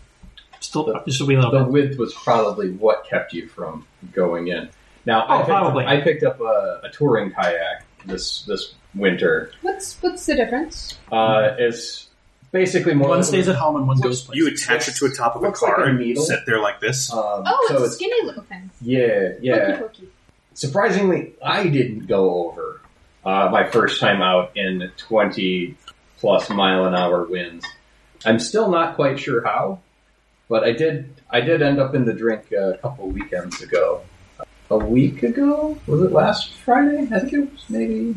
Still, 0.59 1.01
just 1.07 1.21
a 1.21 1.25
wee 1.25 1.35
little 1.37 1.51
the 1.51 1.63
bit. 1.63 1.71
width 1.71 1.97
was 1.97 2.13
probably 2.13 2.71
what 2.71 3.05
kept 3.05 3.33
you 3.33 3.47
from 3.47 3.85
going 4.13 4.47
in. 4.49 4.69
Now, 5.05 5.25
Oh, 5.27 5.33
I, 5.33 5.37
picked 5.37 5.49
up, 5.49 5.61
probably. 5.61 5.85
I 5.85 6.01
picked 6.01 6.23
up 6.23 6.41
a, 6.41 6.81
a 6.83 6.89
touring 6.91 7.31
kayak 7.31 7.85
this 8.05 8.43
this 8.43 8.73
winter. 8.93 9.51
What's 9.61 9.95
what's 10.01 10.25
the 10.25 10.35
difference? 10.35 10.97
Uh, 11.11 11.55
it's 11.57 12.09
basically 12.51 12.93
more. 12.93 13.07
One 13.09 13.23
stays 13.23 13.47
at 13.47 13.55
home 13.55 13.77
and 13.77 13.87
one 13.87 13.99
goes. 14.01 14.29
You 14.33 14.47
attach 14.49 14.87
it 14.89 14.95
to 14.97 15.07
the 15.07 15.15
top 15.15 15.35
of 15.37 15.41
a 15.43 15.45
Looks 15.47 15.61
like 15.61 15.75
car 15.75 15.85
a 15.85 15.89
and 15.89 15.99
needle. 15.99 16.23
sit 16.23 16.39
there 16.45 16.59
like 16.59 16.81
this. 16.81 17.11
Um, 17.11 17.19
Oh, 17.45 17.65
so 17.69 17.75
it's 17.75 17.81
a 17.81 17.85
it's 17.85 17.95
skinny 17.95 18.25
little 18.25 18.43
thing. 18.43 18.69
yeah, 18.81 19.29
yeah. 19.41 19.77
Pokey 19.79 19.79
pokey. 20.03 20.09
Surprisingly, 20.55 21.33
I 21.43 21.67
didn't 21.67 22.07
go 22.07 22.49
over 22.49 22.81
uh, 23.23 23.47
my 23.49 23.69
first 23.69 24.01
time 24.01 24.21
out 24.21 24.51
in 24.57 24.91
20 24.97 25.77
plus 26.17 26.49
mile 26.49 26.83
an 26.85 26.95
hour 26.95 27.23
winds. 27.23 27.65
I'm 28.25 28.39
still 28.39 28.69
not 28.69 28.95
quite 28.95 29.19
sure 29.19 29.43
how, 29.43 29.79
but 30.49 30.63
I 30.63 30.71
did. 30.71 31.13
I 31.29 31.41
did 31.41 31.61
end 31.61 31.79
up 31.79 31.95
in 31.95 32.05
the 32.05 32.13
drink 32.13 32.51
a 32.51 32.77
couple 32.81 33.07
weekends 33.09 33.61
ago. 33.61 34.01
A 34.69 34.77
week 34.77 35.23
ago? 35.23 35.79
Was 35.87 36.01
it 36.01 36.11
last 36.11 36.53
Friday? 36.53 37.07
I 37.11 37.19
think 37.19 37.33
it 37.33 37.51
was 37.51 37.65
maybe 37.69 38.15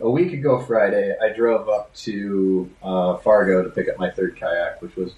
a 0.00 0.10
week 0.10 0.32
ago 0.32 0.60
Friday. 0.60 1.14
I 1.20 1.28
drove 1.30 1.68
up 1.68 1.94
to 1.96 2.70
uh, 2.82 3.16
Fargo 3.18 3.62
to 3.62 3.70
pick 3.70 3.88
up 3.88 3.98
my 3.98 4.10
third 4.10 4.36
kayak, 4.36 4.82
which 4.82 4.96
was 4.96 5.14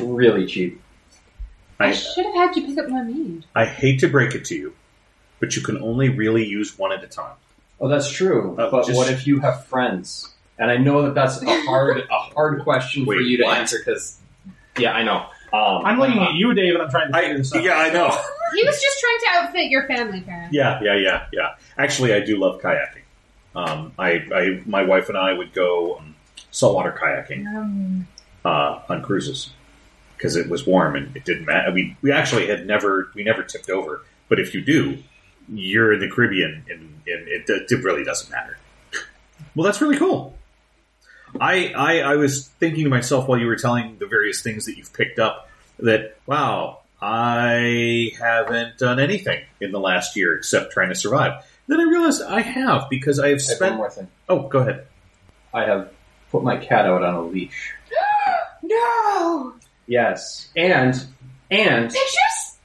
really 0.00 0.46
cheap. 0.46 0.80
I 1.80 1.88
I, 1.88 1.92
should 1.92 2.24
have 2.24 2.34
had 2.34 2.56
you 2.56 2.66
pick 2.66 2.78
up 2.78 2.88
my 2.88 3.02
mead. 3.02 3.44
I 3.54 3.64
hate 3.64 4.00
to 4.00 4.08
break 4.08 4.34
it 4.34 4.44
to 4.46 4.54
you, 4.56 4.74
but 5.40 5.56
you 5.56 5.62
can 5.62 5.80
only 5.82 6.08
really 6.08 6.46
use 6.46 6.78
one 6.78 6.92
at 6.92 7.04
a 7.04 7.06
time. 7.06 7.36
Oh, 7.80 7.88
that's 7.88 8.10
true. 8.10 8.56
Uh, 8.58 8.70
but 8.70 8.86
just- 8.86 8.96
what 8.96 9.10
if 9.10 9.26
you 9.26 9.40
have 9.40 9.66
friends? 9.66 10.34
And 10.58 10.70
I 10.70 10.76
know 10.76 11.02
that 11.02 11.14
that's 11.14 11.42
a 11.42 11.46
hard, 11.66 11.98
a 11.98 12.14
hard 12.16 12.62
question 12.62 13.04
for 13.04 13.14
you 13.14 13.36
to 13.38 13.44
what? 13.44 13.58
answer 13.58 13.78
because, 13.78 14.18
yeah, 14.76 14.92
I 14.92 15.02
know. 15.04 15.26
Um, 15.52 15.84
I'm 15.86 15.98
looking 15.98 16.18
at 16.18 16.34
you, 16.34 16.52
Dave, 16.52 16.74
and 16.74 16.82
I'm 16.82 16.90
trying 16.90 17.10
to 17.10 17.16
I, 17.16 17.20
figure 17.22 17.38
this 17.38 17.54
out. 17.54 17.64
yeah, 17.64 17.78
I 17.78 17.90
know. 17.90 18.10
He 18.54 18.64
was 18.64 18.80
just 18.80 19.00
trying 19.00 19.18
to 19.20 19.46
outfit 19.46 19.70
your 19.70 19.86
family, 19.86 20.20
Karen. 20.20 20.48
Yeah, 20.52 20.80
yeah, 20.82 20.96
yeah, 20.96 21.26
yeah. 21.32 21.54
Actually, 21.76 22.12
I 22.14 22.20
do 22.20 22.36
love 22.38 22.60
kayaking. 22.60 23.02
Um, 23.54 23.92
I, 23.98 24.24
I, 24.34 24.62
my 24.66 24.82
wife 24.84 25.08
and 25.08 25.16
I 25.16 25.32
would 25.32 25.52
go 25.52 25.98
um, 25.98 26.14
saltwater 26.50 26.92
kayaking 26.92 27.46
Um, 27.46 28.06
uh, 28.44 28.80
on 28.88 29.02
cruises 29.02 29.50
because 30.16 30.36
it 30.36 30.48
was 30.48 30.66
warm 30.66 30.96
and 30.96 31.14
it 31.16 31.24
didn't 31.24 31.46
matter. 31.46 31.72
We 31.72 31.96
we 32.02 32.12
actually 32.12 32.46
had 32.46 32.66
never 32.66 33.10
we 33.14 33.22
never 33.22 33.42
tipped 33.42 33.70
over, 33.70 34.02
but 34.28 34.38
if 34.40 34.54
you 34.54 34.60
do, 34.60 34.98
you're 35.48 35.92
in 35.92 36.00
the 36.00 36.10
Caribbean 36.10 36.64
and, 36.68 36.80
and 37.06 37.28
it, 37.28 37.48
it 37.48 37.84
really 37.84 38.04
doesn't 38.04 38.30
matter. 38.30 38.58
Well, 39.54 39.64
that's 39.64 39.80
really 39.80 39.96
cool. 39.96 40.36
I, 41.40 41.72
I 41.72 41.98
I 42.00 42.16
was 42.16 42.48
thinking 42.48 42.84
to 42.84 42.90
myself 42.90 43.28
while 43.28 43.38
you 43.38 43.46
were 43.46 43.56
telling 43.56 43.98
the 43.98 44.06
various 44.06 44.42
things 44.42 44.66
that 44.66 44.76
you've 44.76 44.92
picked 44.92 45.18
up 45.18 45.48
that 45.78 46.16
wow, 46.26 46.80
I 47.00 48.12
haven't 48.18 48.78
done 48.78 48.98
anything 49.00 49.44
in 49.60 49.72
the 49.72 49.80
last 49.80 50.16
year 50.16 50.36
except 50.36 50.72
trying 50.72 50.88
to 50.88 50.94
survive. 50.94 51.44
Then 51.66 51.80
I 51.80 51.84
realized 51.84 52.22
I 52.22 52.40
have 52.40 52.88
because 52.88 53.18
I 53.18 53.28
have 53.28 53.38
I 53.38 53.42
have 53.42 53.50
one 53.50 53.56
spent. 53.56 53.76
more 53.76 53.90
thing. 53.90 54.08
Oh, 54.28 54.48
go 54.48 54.60
ahead. 54.60 54.86
I 55.52 55.64
have 55.64 55.90
put 56.30 56.42
my 56.42 56.56
cat 56.56 56.86
out 56.86 57.02
on 57.02 57.14
a 57.14 57.22
leash. 57.22 57.74
no 58.62 59.54
Yes, 59.86 60.48
and 60.56 60.94
and 61.50 61.90
pictures. 61.90 62.58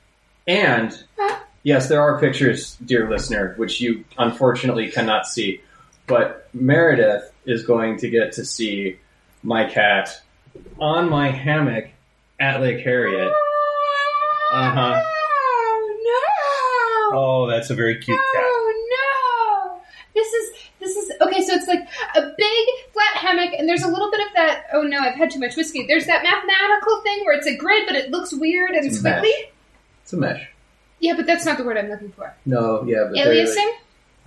and 0.45 1.03
yes, 1.63 1.87
there 1.87 2.01
are 2.01 2.19
pictures, 2.19 2.75
dear 2.85 3.09
listener, 3.09 3.53
which 3.55 3.79
you 3.79 4.03
unfortunately 4.17 4.89
cannot 4.91 5.25
see. 5.27 5.61
But 6.05 6.49
Meredith 6.53 7.31
is 7.45 7.65
going 7.65 7.97
to 7.97 8.09
get 8.09 8.33
to 8.33 8.45
see 8.45 8.97
my 9.43 9.69
cat 9.69 10.21
on 10.79 11.09
my 11.09 11.29
hammock 11.29 11.89
at 12.39 12.61
Lake 12.61 12.83
Harriet. 12.83 13.31
Uh-huh. 14.53 15.01
Oh 15.03 17.09
no! 17.11 17.19
Oh, 17.19 17.47
that's 17.47 17.69
a 17.69 17.75
very 17.75 17.95
cute 17.95 18.19
cat. 18.33 18.43
Oh 18.45 19.71
no! 19.75 19.81
This 20.13 20.27
is 20.31 20.49
this 20.79 20.95
is 20.95 21.11
okay. 21.21 21.41
So 21.41 21.53
it's 21.55 21.67
like 21.67 21.81
a 22.15 22.21
big 22.37 22.67
flat 22.91 23.15
hammock, 23.15 23.53
and 23.57 23.67
there's 23.67 23.83
a 23.83 23.87
little 23.87 24.11
bit 24.11 24.19
of 24.27 24.33
that. 24.35 24.65
Oh 24.73 24.83
no, 24.83 24.99
I've 24.99 25.15
had 25.15 25.31
too 25.31 25.39
much 25.39 25.55
whiskey. 25.55 25.87
There's 25.87 26.05
that 26.05 26.23
mathematical 26.23 27.01
thing 27.01 27.21
where 27.25 27.35
it's 27.37 27.47
a 27.47 27.55
grid, 27.57 27.85
but 27.87 27.95
it 27.95 28.11
looks 28.11 28.33
weird 28.33 28.71
and 28.71 28.85
It's 28.85 28.99
squiggly. 28.99 29.21
mesh. 29.23 29.45
It's 30.03 30.13
a 30.13 30.17
mesh. 30.17 30.49
Yeah, 30.99 31.15
but 31.15 31.25
that's 31.25 31.45
not 31.45 31.57
the 31.57 31.63
word 31.63 31.77
I'm 31.77 31.89
looking 31.89 32.11
for. 32.11 32.33
No, 32.45 32.83
yeah, 32.85 33.05
but 33.09 33.17
Aliasing. 33.17 33.71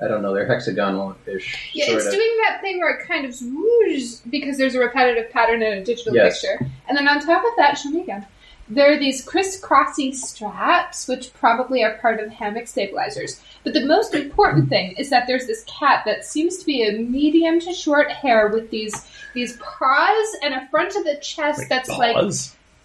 I 0.00 0.08
don't 0.08 0.20
know. 0.20 0.34
They're 0.34 0.46
hexagonal-ish. 0.46 1.70
Yeah, 1.72 1.86
it's 1.88 2.06
of. 2.06 2.12
doing 2.12 2.36
that 2.46 2.60
thing 2.60 2.80
where 2.80 2.94
it 2.96 3.06
kind 3.06 3.24
of 3.24 3.34
swoosh 3.34 4.16
because 4.28 4.58
there's 4.58 4.74
a 4.74 4.78
repetitive 4.80 5.30
pattern 5.30 5.62
in 5.62 5.78
a 5.78 5.84
digital 5.84 6.14
Yes. 6.14 6.40
picture. 6.40 6.66
And 6.88 6.96
then 6.96 7.08
on 7.08 7.20
top 7.20 7.42
of 7.44 7.50
that, 7.56 7.78
show 7.78 7.88
me 7.88 8.02
again. 8.02 8.26
There 8.68 8.92
are 8.92 8.98
these 8.98 9.24
crisscrossy 9.24 10.12
straps, 10.12 11.06
which 11.06 11.32
probably 11.34 11.84
are 11.84 11.94
part 11.98 12.20
of 12.20 12.30
hammock 12.30 12.66
stabilizers. 12.66 13.40
But 13.62 13.74
the 13.74 13.86
most 13.86 14.12
important 14.12 14.68
thing 14.68 14.92
is 14.98 15.08
that 15.10 15.26
there's 15.28 15.46
this 15.46 15.64
cat 15.64 16.02
that 16.04 16.24
seems 16.24 16.58
to 16.58 16.66
be 16.66 16.82
a 16.82 16.98
medium 16.98 17.60
to 17.60 17.72
short 17.72 18.10
hair 18.10 18.48
with 18.48 18.70
these 18.70 19.06
these 19.34 19.56
paws 19.58 20.36
and 20.42 20.52
a 20.52 20.66
front 20.68 20.96
of 20.96 21.04
the 21.04 21.16
chest 21.22 21.62
that's 21.68 21.88
like, 21.90 22.16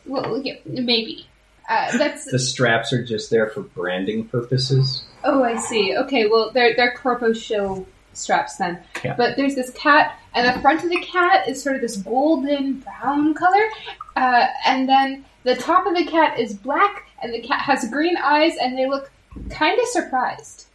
well, 0.06 0.42
yeah, 0.42 0.56
maybe. 0.66 1.26
Uh, 1.72 1.98
that's 1.98 2.26
The 2.26 2.38
straps 2.38 2.92
are 2.92 3.04
just 3.04 3.30
there 3.30 3.48
for 3.48 3.62
branding 3.62 4.28
purposes. 4.28 5.06
Oh, 5.24 5.42
I 5.42 5.56
see. 5.56 5.96
Okay, 5.96 6.28
well, 6.28 6.52
they're 6.52 6.76
they're 6.76 6.94
corpo 6.96 7.32
show 7.32 7.88
straps 8.12 8.58
then. 8.58 8.78
Yeah. 9.06 9.16
But 9.16 9.38
there's 9.38 9.56
this 9.56 9.70
cat, 9.70 10.20
and 10.34 10.46
the 10.46 10.60
front 10.62 10.84
of 10.84 10.90
the 10.90 11.00
cat 11.00 11.48
is 11.48 11.64
sort 11.64 11.76
of 11.78 11.82
this 11.82 11.96
golden 11.96 12.80
brown 12.82 13.34
color, 13.36 13.70
uh, 14.18 14.48
and 14.66 14.90
then 14.90 15.24
the 15.44 15.56
top 15.56 15.86
of 15.86 15.96
the 15.96 16.06
cat 16.06 16.38
is 16.38 16.54
black, 16.54 17.08
and 17.24 17.34
the 17.34 17.40
cat 17.40 17.62
has 17.62 17.90
green 17.90 18.18
eyes, 18.18 18.58
and 18.62 18.78
they 18.78 18.90
look 18.90 19.10
kind 19.50 19.80
of 19.80 19.88
surprised, 19.88 20.66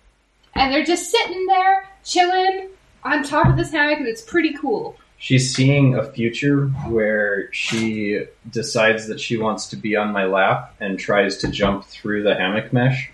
and 0.55 0.73
they're 0.73 0.83
just 0.83 1.11
sitting 1.11 1.45
there 1.45 1.87
chilling 2.05 2.71
on 3.05 3.23
top 3.23 3.49
of 3.49 3.59
this 3.59 3.71
hammock, 3.71 3.99
and 3.99 4.09
it's 4.09 4.23
pretty 4.23 4.55
cool. 4.55 4.97
She's 5.19 5.55
seeing 5.55 5.95
a 5.97 6.05
future 6.05 6.67
where 6.89 7.53
she 7.53 8.25
decides 8.51 9.09
that 9.09 9.19
she 9.21 9.37
wants 9.39 9.67
to 9.71 9.77
be 9.77 9.97
on 9.97 10.13
my 10.13 10.25
lap 10.27 10.75
and 10.79 10.99
tries 10.99 11.39
to 11.39 11.49
jump 11.51 11.85
through 11.87 12.23
the 12.23 12.35
hammock 12.35 12.73
mesh. 12.73 13.11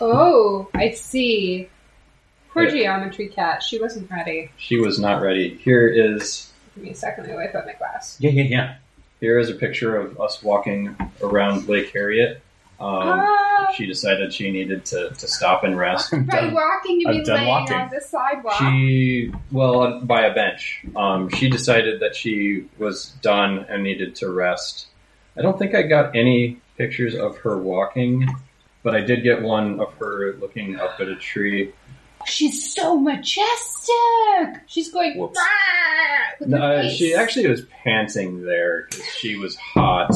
Oh, 0.00 0.68
I 0.74 0.90
see. 0.90 1.68
Poor 2.52 2.64
Yeah. 2.64 2.70
geometry 2.70 3.28
cat. 3.28 3.62
She 3.62 3.80
wasn't 3.80 4.10
ready. 4.10 4.50
She 4.56 4.78
was 4.78 4.98
not 4.98 5.22
ready. 5.22 5.54
Here 5.62 5.86
is 5.88 6.52
Give 6.74 6.84
me 6.84 6.90
a 6.90 6.94
second. 6.94 7.30
I 7.30 7.34
wipe 7.34 7.54
out 7.54 7.64
my 7.64 7.72
glass. 7.74 8.16
Yeah, 8.20 8.30
yeah, 8.30 8.42
yeah. 8.42 8.74
here 9.20 9.38
is 9.38 9.48
a 9.48 9.54
picture 9.54 9.96
of 9.96 10.20
us 10.20 10.42
walking 10.42 10.94
around 11.22 11.68
Lake 11.68 11.90
Harriet. 11.92 12.42
Um, 12.78 12.88
ah. 12.88 13.72
she 13.74 13.86
decided 13.86 14.34
she 14.34 14.50
needed 14.50 14.84
to, 14.86 15.10
to 15.10 15.26
stop 15.26 15.64
and 15.64 15.78
rest. 15.78 16.10
By 16.10 16.18
done. 16.40 16.54
walking, 16.54 17.00
you 17.00 17.08
mean 17.08 17.24
laying 17.24 17.48
walking. 17.48 17.76
on 17.76 17.90
the 17.90 18.00
sidewalk? 18.00 18.58
She, 18.58 19.32
well, 19.50 20.00
by 20.00 20.26
a 20.26 20.34
bench. 20.34 20.84
Um, 20.94 21.30
she 21.30 21.48
decided 21.48 22.00
that 22.00 22.14
she 22.14 22.66
was 22.78 23.12
done 23.22 23.64
and 23.70 23.82
needed 23.82 24.16
to 24.16 24.30
rest. 24.30 24.88
I 25.38 25.42
don't 25.42 25.58
think 25.58 25.74
I 25.74 25.82
got 25.82 26.14
any 26.14 26.60
pictures 26.76 27.14
of 27.14 27.38
her 27.38 27.56
walking, 27.56 28.28
but 28.82 28.94
I 28.94 29.00
did 29.00 29.22
get 29.22 29.42
one 29.42 29.80
of 29.80 29.94
her 29.94 30.34
looking 30.34 30.76
up 30.78 31.00
at 31.00 31.08
a 31.08 31.16
tree. 31.16 31.72
She's 32.26 32.74
so 32.74 32.98
majestic. 32.98 34.60
She's 34.66 34.90
going. 34.92 35.16
Whoops. 35.16 35.38
"Rah!" 35.38 36.26
with 36.40 36.48
No, 36.48 36.58
uh, 36.58 36.88
she 36.88 37.14
actually 37.14 37.46
was 37.46 37.62
panting 37.84 38.42
there 38.44 38.86
because 38.90 39.06
she 39.06 39.36
was 39.36 39.56
hot. 39.56 40.12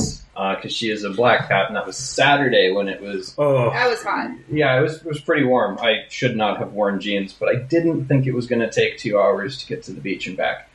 Because 0.57 0.73
she 0.75 0.91
is 0.91 1.05
a 1.05 1.11
black 1.11 1.49
cat, 1.49 1.67
and 1.69 1.77
that 1.77 1.87
was 1.87 1.99
Saturday 1.99 2.73
when 2.73 2.89
it 2.89 3.01
was. 3.03 3.35
Oh, 3.37 3.69
That 3.71 3.91
was 3.91 4.03
hot. 4.03 4.31
Yeah, 4.51 4.79
it 4.79 4.83
was 4.83 4.97
it 4.97 5.05
was 5.05 5.21
pretty 5.21 5.45
warm. 5.45 5.79
I 5.81 6.05
should 6.09 6.35
not 6.37 6.59
have 6.59 6.73
worn 6.73 6.99
jeans, 7.01 7.33
but 7.35 7.51
I 7.51 7.57
didn't 7.57 8.07
think 8.07 8.27
it 8.27 8.33
was 8.33 8.47
going 8.47 8.61
to 8.61 8.71
take 8.71 8.97
two 8.99 9.19
hours 9.21 9.59
to 9.59 9.67
get 9.67 9.83
to 9.85 9.93
the 9.93 10.01
beach 10.01 10.27
and 10.27 10.37
back. 10.37 10.69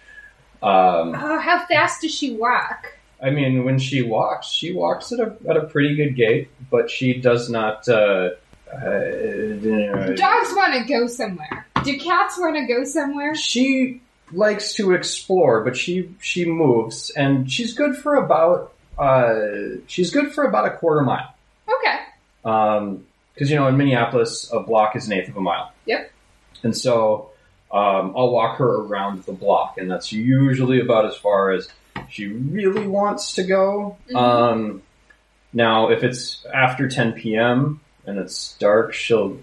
Um, 0.61 1.15
Oh, 1.15 1.39
how 1.39 1.65
fast 1.65 2.01
does 2.01 2.13
she 2.13 2.35
walk? 2.35 2.93
I 3.23 3.29
mean, 3.31 3.63
when 3.63 3.79
she 3.79 4.03
walks, 4.03 4.47
she 4.51 4.71
walks 4.71 5.11
at 5.11 5.19
a 5.19 5.35
at 5.49 5.57
a 5.57 5.65
pretty 5.65 5.95
good 5.95 6.15
gait, 6.15 6.49
but 6.69 6.91
she 6.91 7.13
does 7.19 7.49
not. 7.49 7.87
Uh, 7.89 8.31
uh, 8.71 10.13
Dogs 10.15 10.53
want 10.53 10.73
to 10.75 10.85
go 10.87 11.07
somewhere. 11.07 11.65
Do 11.83 11.97
cats 11.97 12.37
want 12.37 12.55
to 12.57 12.65
go 12.65 12.83
somewhere? 12.83 13.33
she 13.35 14.01
likes 14.31 14.73
to 14.75 14.91
explore, 14.93 15.63
but 15.63 15.75
she 15.77 16.13
she 16.19 16.45
moves, 16.45 17.09
and 17.11 17.49
she's 17.51 17.73
good 17.73 17.95
for 17.95 18.15
about 18.15 18.73
uh, 18.97 19.81
she's 19.87 20.11
good 20.11 20.33
for 20.33 20.43
about 20.43 20.65
a 20.65 20.77
quarter 20.77 21.01
mile. 21.01 21.33
Okay. 21.67 21.99
Because 23.33 23.49
you 23.49 23.55
know, 23.55 23.67
in 23.67 23.77
Minneapolis, 23.77 24.49
a 24.51 24.59
block 24.59 24.95
is 24.95 25.07
an 25.07 25.13
eighth 25.13 25.29
of 25.29 25.37
a 25.37 25.41
mile. 25.41 25.71
Yep. 25.85 26.11
And 26.63 26.75
so 26.75 27.31
um, 27.71 28.13
I'll 28.15 28.31
walk 28.31 28.57
her 28.57 28.75
around 28.81 29.23
the 29.23 29.33
block, 29.33 29.77
and 29.77 29.89
that's 29.89 30.11
usually 30.11 30.79
about 30.79 31.05
as 31.05 31.15
far 31.15 31.51
as 31.51 31.67
she 32.09 32.27
really 32.27 32.87
wants 32.87 33.35
to 33.35 33.43
go. 33.43 33.97
Mhm. 34.09 34.15
Um, 34.15 34.81
now, 35.53 35.89
if 35.89 36.03
it's 36.03 36.45
after 36.53 36.87
10 36.87 37.13
p.m. 37.13 37.79
and 38.05 38.17
it's 38.19 38.57
dark, 38.57 38.93
she'll 38.93 39.37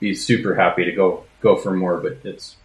be 0.00 0.14
super 0.14 0.54
happy 0.54 0.84
to 0.84 0.92
go 0.92 1.24
go 1.40 1.56
for 1.56 1.72
more. 1.72 1.98
But 1.98 2.18
it's 2.24 2.56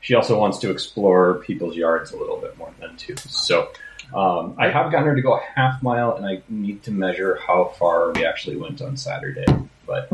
she 0.00 0.14
also 0.14 0.38
wants 0.38 0.58
to 0.58 0.70
explore 0.70 1.34
people's 1.34 1.76
yards 1.76 2.12
a 2.12 2.16
little 2.16 2.38
bit 2.38 2.58
more 2.58 2.72
than 2.80 2.96
too. 2.96 3.16
So 3.16 3.70
Um, 4.14 4.54
I 4.58 4.68
have 4.68 4.92
gotten 4.92 5.06
her 5.06 5.14
to 5.14 5.22
go 5.22 5.34
a 5.34 5.42
half 5.54 5.82
mile, 5.82 6.16
and 6.16 6.26
I 6.26 6.42
need 6.48 6.82
to 6.84 6.90
measure 6.90 7.36
how 7.46 7.72
far 7.78 8.12
we 8.12 8.24
actually 8.26 8.56
went 8.56 8.82
on 8.82 8.96
Saturday. 8.96 9.46
But 9.86 10.12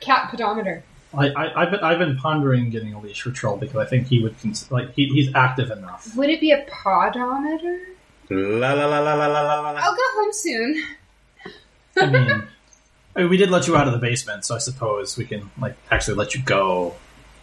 Cat 0.00 0.30
pedometer. 0.30 0.82
I, 1.14 1.28
I, 1.30 1.62
I've 1.62 1.70
been 1.70 1.80
I've 1.80 1.98
been 1.98 2.16
pondering 2.16 2.70
getting 2.70 2.92
a 2.92 3.00
leash 3.00 3.22
for 3.22 3.30
Troll 3.30 3.56
because 3.56 3.76
I 3.76 3.86
think 3.86 4.08
he 4.08 4.22
would 4.22 4.38
cons- 4.40 4.70
like 4.70 4.92
he, 4.94 5.06
he's 5.08 5.34
active 5.34 5.70
enough. 5.70 6.14
Would 6.16 6.28
it 6.28 6.40
be 6.40 6.50
a 6.52 6.66
podometer? 6.70 7.80
La 8.30 8.74
la 8.74 8.86
la 8.86 9.00
la 9.00 9.14
la 9.14 9.26
la 9.26 9.42
la 9.42 9.70
la. 9.70 9.80
I'll 9.82 9.96
go 9.96 10.02
home 10.02 10.32
soon. 10.32 10.84
I 11.96 12.06
mean, 12.06 12.42
I 13.16 13.20
mean, 13.20 13.30
we 13.30 13.36
did 13.36 13.50
let 13.50 13.66
you 13.66 13.76
out 13.76 13.86
of 13.86 13.94
the 13.94 13.98
basement, 13.98 14.44
so 14.44 14.54
I 14.54 14.58
suppose 14.58 15.16
we 15.16 15.24
can 15.24 15.50
like 15.58 15.76
actually 15.90 16.16
let 16.16 16.34
you 16.34 16.42
go. 16.42 16.94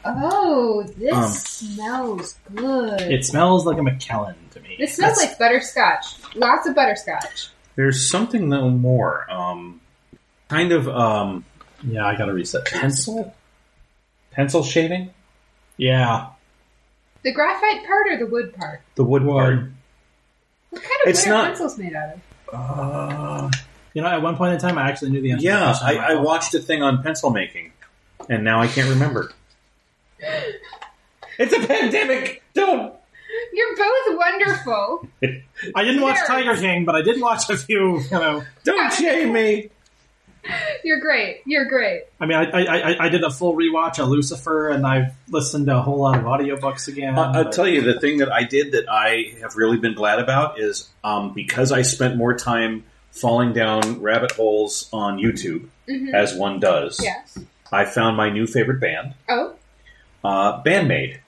Oh, 0.05 0.83
this 0.97 1.13
Um, 1.13 1.31
smells 1.31 2.35
good. 2.53 3.01
It 3.01 3.25
smells 3.25 3.65
like 3.65 3.77
a 3.77 3.83
Macallan 3.83 4.35
to 4.51 4.59
me. 4.59 4.75
It 4.79 4.89
smells 4.89 5.15
That's- 5.17 5.31
like 5.31 5.39
butterscotch. 5.39 6.35
Lots 6.35 6.67
of 6.67 6.75
butterscotch. 6.75 7.49
There's 7.75 8.09
something 8.09 8.49
though 8.49 8.69
more. 8.69 9.29
Um, 9.31 9.81
kind 10.49 10.71
of 10.71 10.87
um, 10.87 11.43
yeah. 11.83 12.05
I 12.05 12.15
got 12.17 12.25
to 12.25 12.33
reset. 12.33 12.65
pencil, 12.65 13.33
pencil 14.31 14.63
shaving. 14.63 15.11
Yeah, 15.77 16.27
The 17.23 17.33
graphite 17.33 17.85
part 17.85 18.07
or 18.07 18.17
the 18.17 18.27
wood 18.27 18.53
part? 18.55 18.81
The 18.95 19.03
wood 19.03 19.23
part. 19.23 19.55
What 20.69 20.81
kind 20.81 20.95
of 21.03 21.09
It's 21.09 21.25
wood 21.25 21.31
are 21.31 21.37
not- 21.37 21.45
pencils 21.47 21.77
made 21.77 21.93
out 21.93 22.13
of? 22.13 22.19
uh, 22.53 23.49
you 23.93 24.01
know, 24.01 24.07
at 24.07 24.21
one 24.21 24.37
point 24.37 24.53
in 24.53 24.59
time, 24.59 24.77
I 24.77 24.87
actually 24.89 25.11
knew 25.11 25.21
the 25.21 25.31
answer. 25.31 25.41
to 25.41 25.47
the 25.47 25.53
Yeah, 25.57 25.73
I, 25.81 26.13
I 26.13 26.15
watched 26.15 26.53
a 26.53 26.59
thing 26.59 26.81
on 26.81 27.01
pencil 27.03 27.29
making, 27.31 27.71
and 28.29 28.43
now 28.45 28.61
I 28.61 28.67
can't 28.67 28.89
remember. 28.89 29.31
It's 31.37 31.53
a 31.53 31.67
pandemic. 31.67 32.43
Don't. 32.53 32.93
You're 33.53 33.75
both 33.75 34.17
wonderful. 34.17 35.07
I 35.75 35.83
didn't 35.83 36.01
watch 36.01 36.17
Nerds. 36.17 36.27
Tiger 36.27 36.55
King, 36.55 36.85
but 36.85 36.95
I 36.95 37.01
did 37.01 37.19
watch 37.21 37.49
a 37.49 37.57
few. 37.57 37.99
You 37.99 38.09
know, 38.11 38.43
Don't 38.63 38.93
shame 38.93 39.33
me. 39.33 39.69
You're 40.83 40.99
great. 40.99 41.41
You're 41.45 41.65
great. 41.65 42.03
I 42.19 42.27
mean, 42.27 42.37
I, 42.37 42.43
I, 42.51 42.61
I, 42.91 43.05
I 43.05 43.09
did 43.09 43.23
a 43.23 43.31
full 43.31 43.55
rewatch 43.55 43.97
of 43.99 44.09
Lucifer, 44.09 44.69
and 44.69 44.85
I've 44.85 45.11
listened 45.27 45.65
to 45.65 45.77
a 45.77 45.81
whole 45.81 45.97
lot 45.97 46.17
of 46.19 46.23
audiobooks 46.23 46.87
again. 46.87 47.17
I- 47.17 47.31
I'll 47.37 47.43
but- 47.45 47.53
tell 47.53 47.67
you 47.67 47.81
the 47.81 47.99
thing 47.99 48.19
that 48.19 48.31
I 48.31 48.43
did 48.43 48.73
that 48.73 48.85
I 48.89 49.35
have 49.41 49.55
really 49.55 49.77
been 49.77 49.95
glad 49.95 50.19
about 50.19 50.59
is 50.59 50.87
um, 51.03 51.33
because 51.33 51.71
I 51.71 51.81
spent 51.81 52.15
more 52.15 52.35
time 52.35 52.83
falling 53.11 53.53
down 53.53 54.01
rabbit 54.01 54.33
holes 54.33 54.87
on 54.93 55.17
YouTube, 55.17 55.67
hmm 55.89 56.13
as 56.13 56.35
one 56.35 56.59
does. 56.59 56.99
Yes. 57.03 57.37
I 57.71 57.85
found 57.85 58.15
my 58.15 58.29
new 58.29 58.45
favorite 58.45 58.79
band, 58.79 59.15
Oh, 59.27 59.55
uh, 60.25 60.61
Band-Maid. 60.63 61.19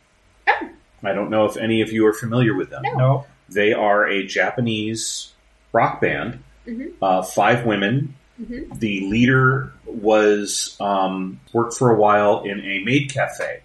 Oh. 0.47 0.69
I 1.03 1.13
don't 1.13 1.29
know 1.29 1.45
if 1.45 1.57
any 1.57 1.81
of 1.81 1.91
you 1.91 2.05
are 2.07 2.13
familiar 2.13 2.55
with 2.55 2.69
them. 2.69 2.81
No. 2.83 2.93
no. 2.95 3.25
They 3.49 3.71
are 3.73 4.07
a 4.07 4.25
Japanese 4.25 5.31
rock 5.71 6.01
band. 6.01 6.43
Mhm. 6.67 6.93
Uh, 7.01 7.21
five 7.21 7.65
women. 7.65 8.15
Mhm. 8.41 8.77
The 8.79 9.07
leader 9.07 9.71
was 9.85 10.75
um, 10.79 11.39
worked 11.53 11.75
for 11.75 11.91
a 11.91 11.95
while 11.95 12.43
in 12.43 12.59
a 12.59 12.79
maid 12.83 13.11
cafe, 13.13 13.61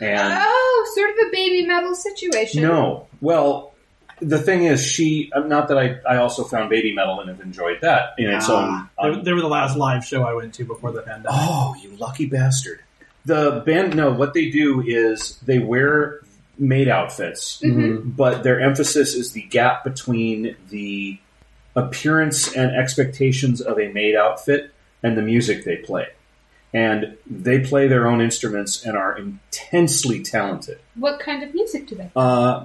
and 0.00 0.34
oh, 0.40 0.92
sort 0.94 1.10
of 1.10 1.16
a 1.16 1.36
Babymetal 1.36 1.94
situation. 1.94 2.62
no, 2.62 3.06
well, 3.20 3.72
the 4.20 4.38
thing 4.38 4.64
is, 4.64 4.84
she. 4.84 5.32
uh, 5.34 5.40
Not 5.40 5.66
that 5.68 5.78
I. 5.78 5.96
I 6.08 6.18
also 6.18 6.44
found 6.44 6.70
Babymetal 6.70 7.20
and 7.20 7.28
have 7.30 7.40
enjoyed 7.40 7.78
that 7.82 8.14
in 8.18 8.28
its 8.30 8.46
Ah, 8.48 8.88
own. 8.98 9.14
they, 9.16 9.22
they 9.22 9.32
were 9.32 9.40
the 9.40 9.48
last 9.48 9.76
live 9.76 10.04
show 10.04 10.22
I 10.22 10.34
went 10.34 10.54
to 10.54 10.64
before 10.64 10.92
the 10.92 11.02
pandemic. 11.02 11.30
Oh, 11.32 11.74
you 11.82 11.96
lucky 11.96 12.26
bastard. 12.26 12.80
The 13.24 13.62
band, 13.64 13.96
no, 13.96 14.12
what 14.12 14.34
they 14.34 14.50
do 14.50 14.82
is 14.84 15.38
they 15.46 15.58
wear 15.58 16.20
maid 16.58 16.88
outfits, 16.88 17.60
Mhm. 17.64 18.16
but 18.16 18.42
their 18.42 18.60
emphasis 18.60 19.14
is 19.14 19.32
the 19.32 19.42
gap 19.42 19.84
between 19.84 20.56
the 20.70 21.18
appearance 21.74 22.54
and 22.54 22.74
expectations 22.76 23.60
of 23.60 23.78
a 23.78 23.88
maid 23.88 24.14
outfit 24.14 24.70
and 25.02 25.16
the 25.16 25.22
music 25.22 25.64
they 25.64 25.76
play. 25.76 26.08
And 26.74 27.16
they 27.30 27.60
play 27.60 27.86
their 27.88 28.06
own 28.06 28.20
instruments 28.20 28.84
and 28.84 28.96
are 28.96 29.16
intensely 29.16 30.22
talented. 30.22 30.78
What 30.94 31.20
kind 31.20 31.42
of 31.42 31.54
music 31.54 31.86
do 31.86 31.94
they? 31.96 32.10
Uh, 32.16 32.64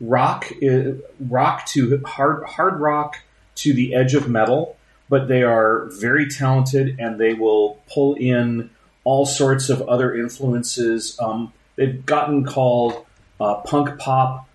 rock, 0.00 0.50
i- 0.62 0.94
rock 1.28 1.66
to 1.66 2.00
hard, 2.04 2.44
hard 2.44 2.80
rock 2.80 3.16
to 3.56 3.72
the 3.72 3.94
edge 3.94 4.14
of 4.14 4.28
metal, 4.28 4.76
but 5.08 5.28
they 5.28 5.42
are 5.42 5.86
very 6.00 6.28
talented 6.28 6.96
and 6.98 7.18
they 7.18 7.34
will 7.34 7.78
pull 7.92 8.14
in 8.14 8.70
all 9.06 9.24
sorts 9.24 9.68
of 9.70 9.82
other 9.82 10.12
influences. 10.16 11.16
Um, 11.20 11.52
they've 11.76 12.04
gotten 12.04 12.44
called 12.44 13.06
uh, 13.40 13.54
punk 13.60 13.98
pop, 14.00 14.48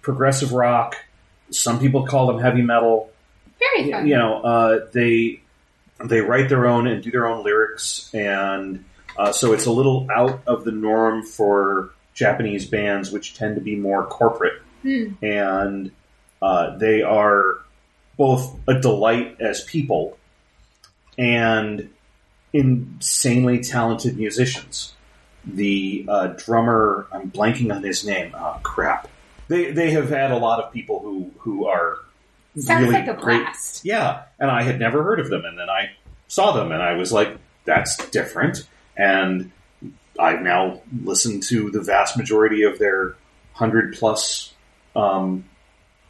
progressive 0.00 0.52
rock. 0.52 0.96
Some 1.50 1.78
people 1.78 2.06
call 2.06 2.28
them 2.28 2.38
heavy 2.40 2.62
metal. 2.62 3.10
Very 3.58 3.90
fun. 3.90 4.06
You 4.06 4.16
know, 4.16 4.40
uh, 4.42 4.86
they 4.92 5.42
they 6.02 6.20
write 6.22 6.48
their 6.48 6.66
own 6.66 6.86
and 6.86 7.02
do 7.02 7.10
their 7.10 7.26
own 7.26 7.44
lyrics, 7.44 8.10
and 8.14 8.84
uh, 9.18 9.32
so 9.32 9.52
it's 9.52 9.66
a 9.66 9.72
little 9.72 10.06
out 10.10 10.40
of 10.46 10.64
the 10.64 10.72
norm 10.72 11.24
for 11.24 11.90
Japanese 12.14 12.64
bands, 12.66 13.10
which 13.12 13.34
tend 13.34 13.56
to 13.56 13.60
be 13.60 13.76
more 13.76 14.06
corporate, 14.06 14.62
Hmm. 14.82 15.12
and 15.22 15.90
uh, 16.40 16.76
they 16.78 17.02
are 17.02 17.58
both 18.16 18.56
a 18.66 18.80
delight 18.80 19.36
as 19.40 19.62
people 19.64 20.16
and 21.18 21.90
insanely 22.52 23.60
talented 23.60 24.16
musicians. 24.16 24.94
The 25.44 26.04
uh, 26.08 26.26
drummer, 26.36 27.06
I'm 27.12 27.30
blanking 27.30 27.74
on 27.74 27.82
his 27.82 28.04
name. 28.04 28.34
Oh 28.34 28.58
crap! 28.62 29.08
They 29.48 29.70
they 29.70 29.92
have 29.92 30.10
had 30.10 30.30
a 30.30 30.36
lot 30.36 30.62
of 30.62 30.72
people 30.72 31.00
who 31.00 31.30
who 31.38 31.66
are 31.66 31.98
Sounds 32.56 32.82
really 32.82 32.94
like 32.94 33.08
a 33.08 33.14
great 33.14 33.42
blast. 33.42 33.84
yeah, 33.84 34.24
and 34.38 34.50
I 34.50 34.62
had 34.62 34.78
never 34.78 35.02
heard 35.02 35.20
of 35.20 35.30
them, 35.30 35.44
and 35.44 35.58
then 35.58 35.70
I 35.70 35.90
saw 36.26 36.52
them, 36.52 36.72
and 36.72 36.82
I 36.82 36.94
was 36.94 37.12
like, 37.12 37.38
"That's 37.64 37.96
different." 38.10 38.66
And 38.96 39.52
I've 40.18 40.42
now 40.42 40.82
listened 41.02 41.44
to 41.44 41.70
the 41.70 41.80
vast 41.80 42.16
majority 42.16 42.64
of 42.64 42.78
their 42.78 43.14
hundred 43.52 43.94
plus 43.94 44.52
um, 44.96 45.44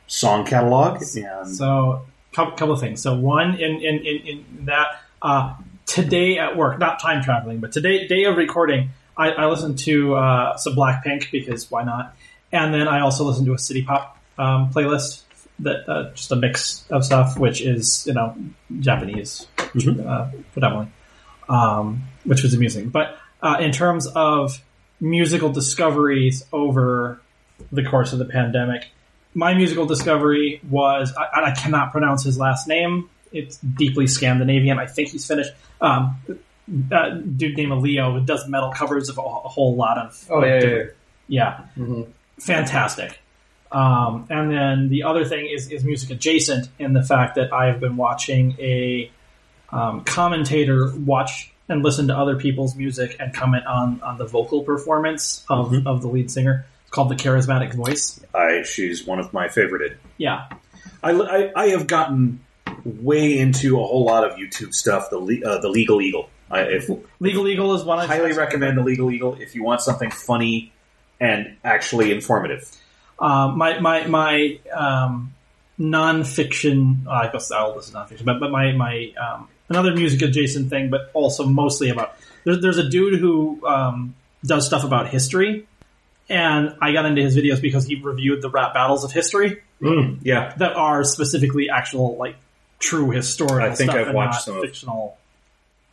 song 0.07 0.47
catalog, 0.47 1.03
and 1.17 1.49
So, 1.49 2.07
couple, 2.33 2.57
couple 2.57 2.75
of 2.75 2.81
things. 2.81 3.03
So, 3.03 3.15
one 3.15 3.55
in 3.55 3.83
in 3.83 3.99
in, 3.99 4.27
in 4.27 4.65
that 4.65 5.01
uh, 5.21 5.55
today 5.89 6.39
at 6.39 6.57
work, 6.57 6.79
not 6.79 7.01
time 7.01 7.25
traveling, 7.25 7.59
but 7.61 7.73
today 7.73 8.07
day 8.07 8.25
of 8.25 8.37
recording, 8.37 8.91
I, 9.17 9.31
I 9.31 9.47
listened 9.47 9.79
to 9.81 10.15
uh, 10.15 10.57
some 10.57 10.77
Blackpink 10.77 11.33
because 11.33 11.69
why 11.71 11.83
not? 11.83 12.15
And 12.53 12.73
then 12.73 12.87
I 12.87 13.01
also 13.01 13.25
listened 13.25 13.47
to 13.47 13.55
a 13.55 13.59
City 13.59 13.83
Pop 13.83 14.17
um, 14.39 14.71
playlist 14.71 15.23
that 15.61 15.89
uh, 15.89 16.11
just 16.15 16.31
a 16.31 16.37
mix 16.37 16.85
of 16.91 17.05
stuff, 17.05 17.39
which 17.39 17.61
is 17.61 18.07
you 18.07 18.13
know 18.15 18.37
Japanese 18.81 19.47
Mhm. 19.57 20.07
uh, 20.07 20.31
predominantly, 20.53 20.93
um, 21.49 22.05
which 22.25 22.43
was 22.43 22.55
amusing. 22.55 22.91
But 22.91 23.19
uh, 23.43 23.57
in 23.61 23.73
terms 23.73 24.07
of 24.07 24.63
musical 25.01 25.51
discoveries 25.51 26.45
over 26.53 27.21
the 27.73 27.83
course 27.85 28.13
of 28.13 28.19
the 28.19 28.25
pandemic, 28.25 28.89
my 29.35 29.55
musical 29.55 29.87
discovery 29.87 30.61
was 30.69 31.13
I, 31.17 31.47
I 31.47 31.51
cannot 31.53 31.93
pronounce 31.93 32.25
his 32.25 32.39
last 32.39 32.69
name. 32.69 33.09
It's 33.33 33.59
deeply 33.59 34.07
Scandinavian. 34.07 34.79
I 34.79 34.87
think 34.87 35.11
he's 35.11 35.27
Finnish. 35.27 35.49
Um, 35.81 36.17
uh, 36.93 37.11
dude 37.11 37.57
named 37.57 37.73
Leo 37.83 38.13
who 38.19 38.21
does 38.27 38.47
metal 38.49 38.71
covers 38.73 39.09
of 39.09 39.19
a, 39.19 39.23
a 39.23 39.25
whole 39.25 39.75
lot 39.77 39.99
of. 39.99 40.27
Oh 40.31 40.45
yeah, 40.45 40.47
yeah, 40.55 40.61
different- 40.61 40.91
yeah, 41.29 41.61
yeah. 41.77 41.85
hmm 41.85 42.03
fantastic. 42.39 43.19
Um, 43.71 44.27
and 44.31 44.51
then 44.51 44.89
the 44.89 45.03
other 45.03 45.25
thing 45.25 45.47
is, 45.47 45.71
is 45.71 45.85
music 45.85 46.11
adjacent 46.11 46.69
in 46.79 46.93
the 46.95 47.03
fact 47.03 47.35
that 47.35 47.53
I 47.53 47.67
have 47.67 47.81
been 47.81 47.97
watching 47.97 48.57
a 48.59 49.11
um, 49.71 50.05
commentator 50.05 50.91
watch 50.97 51.53
and 51.69 51.83
listen 51.83 52.09
to 52.09 52.17
other 52.17 52.37
people's 52.37 52.75
music 52.77 53.17
and 53.21 53.35
comment 53.35 53.67
on, 53.67 54.01
on 54.03 54.17
the 54.17 54.25
vocal 54.25 54.63
performance 54.63 55.45
of, 55.51 55.69
Mhm. 55.71 55.87
of 55.87 56.01
the 56.01 56.09
lead 56.09 56.31
singer. 56.31 56.65
It's 56.83 56.91
called 56.91 57.11
the 57.11 57.15
charismatic 57.17 57.75
voice. 57.75 58.19
I 58.35 58.63
she's 58.63 59.05
one 59.07 59.19
of 59.19 59.35
my 59.35 59.49
favorited. 59.49 59.97
Yeah, 60.17 60.47
I, 61.03 61.11
I, 61.13 61.53
I 61.55 61.67
have 61.69 61.87
gotten 61.87 62.41
way 62.89 63.39
into 63.39 63.81
a 63.81 63.85
whole 63.85 64.05
lot 64.05 64.25
of 64.25 64.39
YouTube 64.39 64.75
stuff. 64.75 65.11
The 65.11 65.19
le- 65.19 65.45
uh, 65.45 65.61
the 65.61 65.69
Legal 65.69 66.01
Eagle. 66.01 66.29
I 66.51 66.63
if, 66.63 66.91
Legal 67.21 67.47
Eagle 67.47 67.75
is 67.75 67.85
one 67.85 67.99
I 67.99 68.07
highly 68.07 68.33
recommend 68.33 68.79
the 68.79 68.83
Legal 68.83 69.11
Eagle 69.11 69.35
if 69.35 69.55
you 69.55 69.63
want 69.63 69.81
something 69.81 70.11
funny 70.11 70.73
and 71.21 71.57
actually 71.65 72.13
informative. 72.13 72.71
Um, 73.19 73.59
my 73.59 73.79
my 73.81 74.07
my 74.07 74.59
um, 74.75 75.35
nonfiction. 75.79 77.07
Uh, 77.07 77.11
I 77.11 77.33
guess 77.33 77.51
all 77.51 77.75
this 77.75 77.89
is 77.89 77.95
nonfiction, 77.95 78.25
but 78.25 78.41
but 78.41 78.51
my 78.51 78.73
my 78.73 79.13
um, 79.21 79.49
another 79.69 79.95
music 79.95 80.23
adjacent 80.23 80.71
thing, 80.71 80.91
but 80.91 81.11
also 81.15 81.47
mostly 81.47 81.91
about. 81.91 82.17
There's 82.45 82.61
there's 82.63 82.79
a 82.79 82.89
dude 82.89 83.19
who 83.19 83.67
um, 83.67 84.15
does 84.45 84.65
stuff 84.65 84.85
about 84.85 85.09
history, 85.09 85.67
and 86.29 86.77
I 86.81 86.93
got 86.93 87.05
into 87.05 87.21
his 87.21 87.37
videos 87.37 87.61
because 87.61 87.87
he 87.87 87.97
reviewed 87.97 88.41
the 88.41 88.49
rap 88.49 88.73
battles 88.73 89.05
of 89.05 89.13
history 89.13 89.61
Mm, 89.81 90.19
yeah, 90.23 90.55
that 90.57 90.75
are 90.75 91.05
specifically 91.05 91.71
actual 91.71 92.17
like 92.17 92.37
true 92.79 93.11
historical. 93.11 93.71
I 93.71 93.75
think 93.75 93.91
stuff 93.91 94.01
I've 94.01 94.07
and 94.09 94.17
watched 94.17 94.33
not 94.35 94.43
some 94.45 94.57
of- 94.57 94.63
fictional 94.63 95.17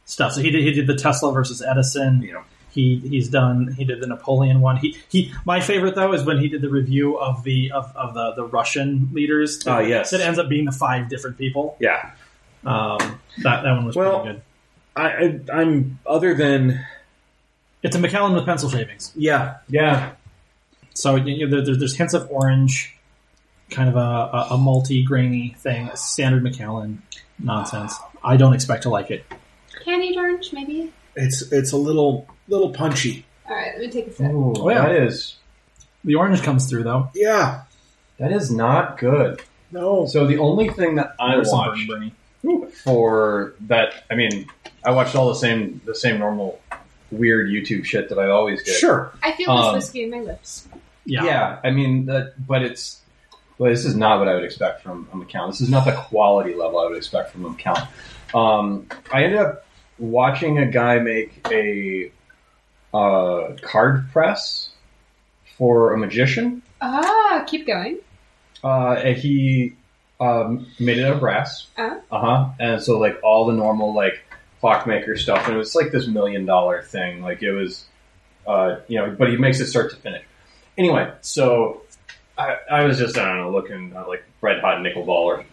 stuff. 0.05 0.33
So 0.33 0.41
he 0.41 0.51
did 0.51 0.63
he 0.63 0.71
did 0.71 0.87
the 0.87 0.95
Tesla 0.95 1.31
versus 1.31 1.61
Edison. 1.61 2.21
you 2.21 2.33
know, 2.33 2.43
He 2.71 2.97
he's 2.99 3.29
done. 3.29 3.73
He 3.77 3.85
did 3.85 3.99
the 4.01 4.07
Napoleon 4.07 4.61
one. 4.61 4.77
He 4.77 4.97
he. 5.09 5.31
My 5.45 5.59
favorite 5.61 5.95
though 5.95 6.13
is 6.13 6.23
when 6.23 6.39
he 6.39 6.47
did 6.47 6.61
the 6.61 6.69
review 6.69 7.17
of 7.17 7.43
the 7.43 7.71
of, 7.71 7.91
of 7.95 8.13
the 8.13 8.33
the 8.35 8.43
Russian 8.45 9.09
leaders. 9.13 9.63
Ah, 9.65 9.79
yes. 9.79 10.11
That 10.11 10.21
ends 10.21 10.37
up 10.39 10.47
being 10.49 10.65
the 10.65 10.71
five 10.71 11.09
different 11.09 11.37
people. 11.37 11.75
Yeah. 11.79 12.11
Um, 12.65 12.97
that 13.43 13.63
that 13.63 13.71
one 13.71 13.85
was 13.85 13.95
Well- 13.95 14.21
pretty 14.21 14.33
good. 14.35 14.41
I, 14.97 15.07
I 15.09 15.59
I'm 15.61 15.99
other 16.05 16.33
than 16.33 16.85
It's 17.83 17.95
a 17.95 17.99
Macallan 17.99 18.33
with 18.33 18.45
pencil 18.45 18.69
shavings. 18.69 19.11
yeah. 19.15 19.55
Yeah, 19.67 20.11
So 20.93 21.15
you 21.17 21.47
know, 21.47 21.61
there, 21.63 21.75
there's 21.75 21.95
hints 21.97 22.13
of 22.13 22.29
orange, 22.31 22.94
kind 23.69 23.89
of 23.89 23.95
a, 23.95 23.99
a, 23.99 24.47
a 24.51 24.57
multi 24.57 25.03
grainy 25.03 25.55
thing. 25.59 25.89
Standard 25.95 26.43
Macallan 26.43 27.01
nonsense. 27.39 27.95
I 28.23 28.37
don't 28.37 28.53
expect 28.53 28.83
to 28.83 28.89
like 28.89 29.11
it. 29.11 29.25
Candied 29.83 30.17
orange, 30.17 30.51
maybe. 30.53 30.91
It's 31.15 31.41
it's 31.51 31.71
a 31.71 31.77
little 31.77 32.27
little 32.47 32.71
punchy. 32.71 33.25
All 33.47 33.55
right, 33.55 33.71
let 33.73 33.81
me 33.81 33.89
take 33.91 34.07
a 34.07 34.11
sip. 34.13 34.31
Ooh, 34.31 34.53
Oh, 34.57 34.69
yeah. 34.69 34.81
that 34.87 34.95
is 35.03 35.35
The 36.03 36.15
orange 36.15 36.41
comes 36.41 36.67
through 36.69 36.83
though. 36.83 37.09
Yeah. 37.13 37.61
that 38.17 38.31
is 38.31 38.51
not 38.51 38.97
good. 38.97 39.41
No. 39.71 40.05
So 40.07 40.25
the 40.25 40.37
only 40.39 40.69
thing 40.69 40.95
that 40.95 41.15
I 41.19 41.35
There's 41.35 41.49
some 41.49 41.59
watched 41.59 41.87
burny, 41.89 42.11
burny. 42.43 42.71
for 42.71 43.53
that, 43.61 43.93
I 44.09 44.15
mean, 44.15 44.47
I 44.83 44.91
watched 44.91 45.15
all 45.15 45.27
the 45.29 45.35
same 45.35 45.81
the 45.85 45.95
same 45.95 46.17
normal 46.19 46.59
weird 47.11 47.49
YouTube 47.49 47.85
shit 47.85 48.09
that 48.09 48.17
I 48.19 48.29
always 48.29 48.63
get. 48.63 48.75
Sure. 48.75 49.11
I 49.21 49.31
feel 49.33 49.51
Um, 49.51 49.75
this 49.75 49.85
whiskey 49.85 50.03
in 50.03 50.11
my 50.11 50.21
lips. 50.21 50.67
Yeah. 51.05 51.23
Yeah, 51.25 51.59
I 51.63 51.71
mean 51.71 52.05
that, 52.07 52.33
but 52.47 52.63
it's. 52.63 53.01
Well, 53.57 53.71
this 53.71 53.85
is 53.85 53.95
not 53.95 54.19
what 54.19 54.27
I 54.27 54.33
would 54.33 54.43
expect 54.43 54.83
from 54.83 55.07
a 55.13 55.15
McCown. 55.15 55.49
This 55.49 55.61
is 55.61 55.69
not 55.69 55.85
the 55.85 55.93
quality 55.93 56.53
level 56.53 56.79
I 56.79 56.85
would 56.85 56.97
expect 56.97 57.31
from 57.31 57.45
a 57.45 57.49
McCown. 57.49 57.87
Um, 58.33 58.87
I 59.13 59.23
ended 59.23 59.39
up 59.39 59.65
watching 59.97 60.57
a 60.57 60.65
guy 60.65 60.99
make 60.99 61.47
a 61.49 62.11
uh, 62.93 63.55
card 63.61 64.11
press 64.11 64.69
for 65.57 65.93
a 65.93 65.97
magician. 65.97 66.61
Ah, 66.81 67.45
keep 67.47 67.65
going. 67.65 67.99
Uh, 68.63 68.93
and 68.93 69.17
he 69.17 69.73
um, 70.19 70.67
made 70.79 70.97
it 70.97 71.05
out 71.05 71.13
of 71.13 71.19
brass. 71.19 71.67
Uh-huh. 71.77 71.99
Uh 72.11 72.19
huh. 72.19 72.49
And 72.59 72.81
so 72.81 72.99
like 72.99 73.19
all 73.23 73.45
the 73.45 73.53
normal 73.53 73.93
like 73.93 74.23
clockmaker 74.59 75.15
stuff, 75.15 75.45
and 75.45 75.55
it 75.55 75.57
was 75.57 75.75
like 75.75 75.91
this 75.91 76.07
million 76.07 76.45
dollar 76.45 76.81
thing. 76.81 77.21
Like 77.21 77.41
it 77.41 77.51
was, 77.51 77.85
uh, 78.47 78.77
you 78.87 78.97
know, 78.97 79.15
but 79.17 79.29
he 79.29 79.37
makes 79.37 79.59
it 79.59 79.67
start 79.67 79.91
to 79.91 79.97
finish. 79.97 80.23
Anyway, 80.77 81.11
so 81.21 81.83
I, 82.37 82.57
I 82.69 82.83
was 82.85 82.97
just 82.97 83.17
I 83.17 83.25
don't 83.25 83.37
know 83.37 83.51
looking 83.51 83.93
at 83.95 84.07
like 84.07 84.23
red 84.41 84.61
hot 84.61 84.81
nickel 84.81 85.05
ball 85.05 85.25
or 85.25 85.45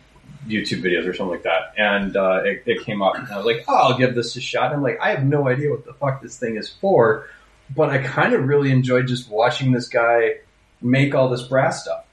YouTube 0.49 0.83
videos 0.83 1.07
or 1.07 1.15
something 1.15 1.35
like 1.35 1.45
that, 1.45 1.75
and 1.77 2.17
uh, 2.17 2.43
it, 2.45 2.63
it 2.67 2.85
came 2.85 3.03
up, 3.03 3.17
and 3.17 3.29
I 3.29 3.37
was 3.37 3.47
like, 3.47 3.65
oh, 3.69 3.75
I'll 3.75 3.99
give 3.99 4.15
this 4.15 4.35
a 4.37 4.41
shot. 4.41 4.67
And 4.67 4.75
I'm 4.75 4.83
like, 4.83 4.99
I 5.01 5.11
have 5.11 5.25
no 5.25 5.49
idea 5.49 5.71
what 5.71 5.85
the 5.85 5.95
fuck 5.95 6.21
this 6.21 6.37
thing 6.37 6.57
is 6.57 6.69
for, 6.69 7.29
but 7.75 7.91
I 7.91 7.99
kind 7.99 8.33
of 8.33 8.47
really 8.47 8.71
enjoyed 8.71 9.07
just 9.07 9.31
watching 9.31 9.73
this 9.73 9.89
guy 9.89 10.39
make 10.81 11.15
all 11.15 11.29
this 11.29 11.43
brass 11.43 11.83
stuff. 11.83 12.05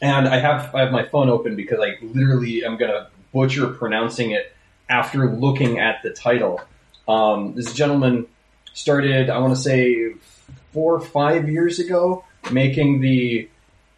And 0.00 0.28
I 0.28 0.38
have 0.38 0.74
I 0.74 0.80
have 0.80 0.92
my 0.92 1.04
phone 1.04 1.28
open 1.28 1.56
because 1.56 1.78
I 1.80 1.96
literally 2.02 2.64
am 2.64 2.76
gonna 2.76 3.08
butcher 3.32 3.68
pronouncing 3.68 4.32
it 4.32 4.54
after 4.88 5.30
looking 5.30 5.78
at 5.78 6.02
the 6.02 6.10
title. 6.10 6.60
Um, 7.08 7.54
this 7.54 7.72
gentleman 7.72 8.26
started, 8.74 9.30
I 9.30 9.38
want 9.38 9.54
to 9.56 9.60
say, 9.60 10.14
four 10.72 10.94
or 10.94 11.00
five 11.00 11.48
years 11.48 11.78
ago, 11.78 12.24
making 12.50 13.00
the 13.00 13.48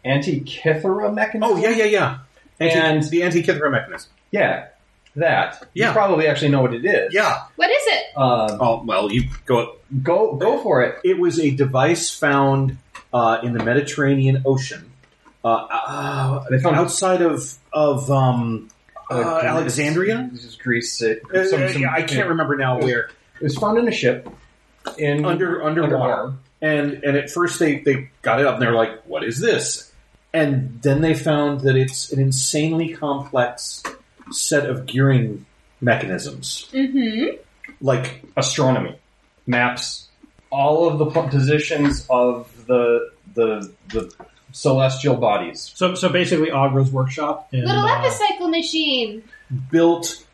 Antikythera 0.05 1.13
mechanism. 1.13 1.55
Oh 1.57 1.59
yeah, 1.61 1.69
yeah, 1.71 1.85
yeah. 1.85 2.17
Anti- 2.59 2.79
And- 2.79 3.03
the 3.03 3.21
Antikythera 3.21 3.71
mechanism. 3.71 4.09
yeah, 4.31 4.67
that. 5.15 5.67
Yeah. 5.73 5.87
You 5.87 5.93
probably 5.93 6.27
actually 6.27 6.49
know 6.49 6.61
what 6.61 6.73
it 6.73 6.85
is. 6.85 7.13
Yeah. 7.13 7.43
What 7.55 7.69
is 7.69 7.83
it? 7.87 8.17
Um, 8.17 8.57
Oh 8.61 8.83
well, 8.85 9.11
you 9.11 9.23
go. 9.45 9.75
go 10.03 10.35
go 10.35 10.59
for 10.61 10.83
it. 10.83 10.99
It 11.03 11.17
was 11.19 11.39
a 11.39 11.51
device 11.51 12.09
found 12.11 12.77
uh, 13.13 13.39
in 13.43 13.53
the 13.53 13.63
Mediterranean 13.63 14.43
Ocean, 14.45 14.89
uh, 15.43 15.47
uh, 15.69 16.43
They 16.49 16.59
found- 16.59 16.75
outside 16.77 17.21
of 17.21 17.53
of 17.73 18.09
um, 18.11 18.69
uh, 19.11 19.39
Alexandria. 19.43 20.29
This 20.31 20.43
is 20.45 20.55
Greece. 20.55 20.97
some- 20.97 21.15
some- 21.43 21.81
yeah, 21.81 21.91
I 21.93 22.01
can't 22.03 22.29
remember 22.29 22.55
now 22.55 22.79
where. 22.79 23.09
It 23.39 23.43
was 23.43 23.57
found 23.57 23.77
in 23.77 23.87
a 23.87 23.91
ship 23.91 24.29
in 24.97 25.25
Under 25.25 25.61
underwater, 25.63 26.33
and 26.61 27.03
and 27.03 27.17
at 27.17 27.29
first 27.29 27.59
they 27.59 27.79
they 27.79 28.09
got 28.21 28.39
it 28.39 28.45
up 28.47 28.53
and 28.55 28.61
they 28.61 28.67
were 28.67 28.73
like, 28.73 29.03
"What 29.05 29.23
is 29.25 29.39
this?" 29.39 29.91
And 30.35 30.81
then 30.81 31.01
they 31.01 31.13
found 31.13 31.61
that 31.61 31.75
it's 31.75 32.11
an 32.11 32.19
insanely 32.19 32.89
complex 32.93 33.81
set 34.31 34.69
of 34.69 34.85
gearing 34.85 35.45
mechanisms, 35.81 36.67
Mm-hmm. 36.73 37.37
like 37.81 38.23
astronomy 38.35 38.95
maps 39.47 40.07
all 40.51 40.87
of 40.87 40.97
the 40.99 41.05
positions 41.05 42.05
of 42.09 42.49
the 42.67 43.11
the 43.33 43.71
the 43.89 44.11
celestial 44.51 45.15
bodies. 45.15 45.71
So 45.75 45.95
so 45.95 46.09
basically, 46.09 46.49
Agra's 46.49 46.91
workshop. 46.91 47.49
And, 47.51 47.65
Little 47.65 47.83
uh, 47.83 47.99
epicycle 47.99 48.47
machine. 48.49 49.23
built 49.71 50.25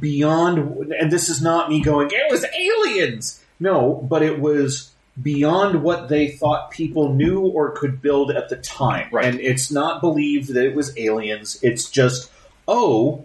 beyond 0.00 0.92
and 0.92 1.10
this 1.12 1.28
is 1.28 1.42
not 1.42 1.68
me 1.68 1.82
going 1.82 2.08
it 2.10 2.30
was 2.30 2.42
aliens 2.58 3.44
no 3.60 3.94
but 4.08 4.22
it 4.22 4.40
was 4.40 4.93
beyond 5.22 5.82
what 5.82 6.08
they 6.08 6.28
thought 6.28 6.70
people 6.70 7.12
knew 7.14 7.40
or 7.40 7.70
could 7.70 8.02
build 8.02 8.30
at 8.32 8.48
the 8.48 8.56
time 8.56 9.08
Right. 9.12 9.26
and 9.26 9.40
it's 9.40 9.70
not 9.70 10.00
believed 10.00 10.52
that 10.54 10.64
it 10.66 10.74
was 10.74 10.96
aliens 10.98 11.58
it's 11.62 11.88
just 11.88 12.30
oh 12.66 13.24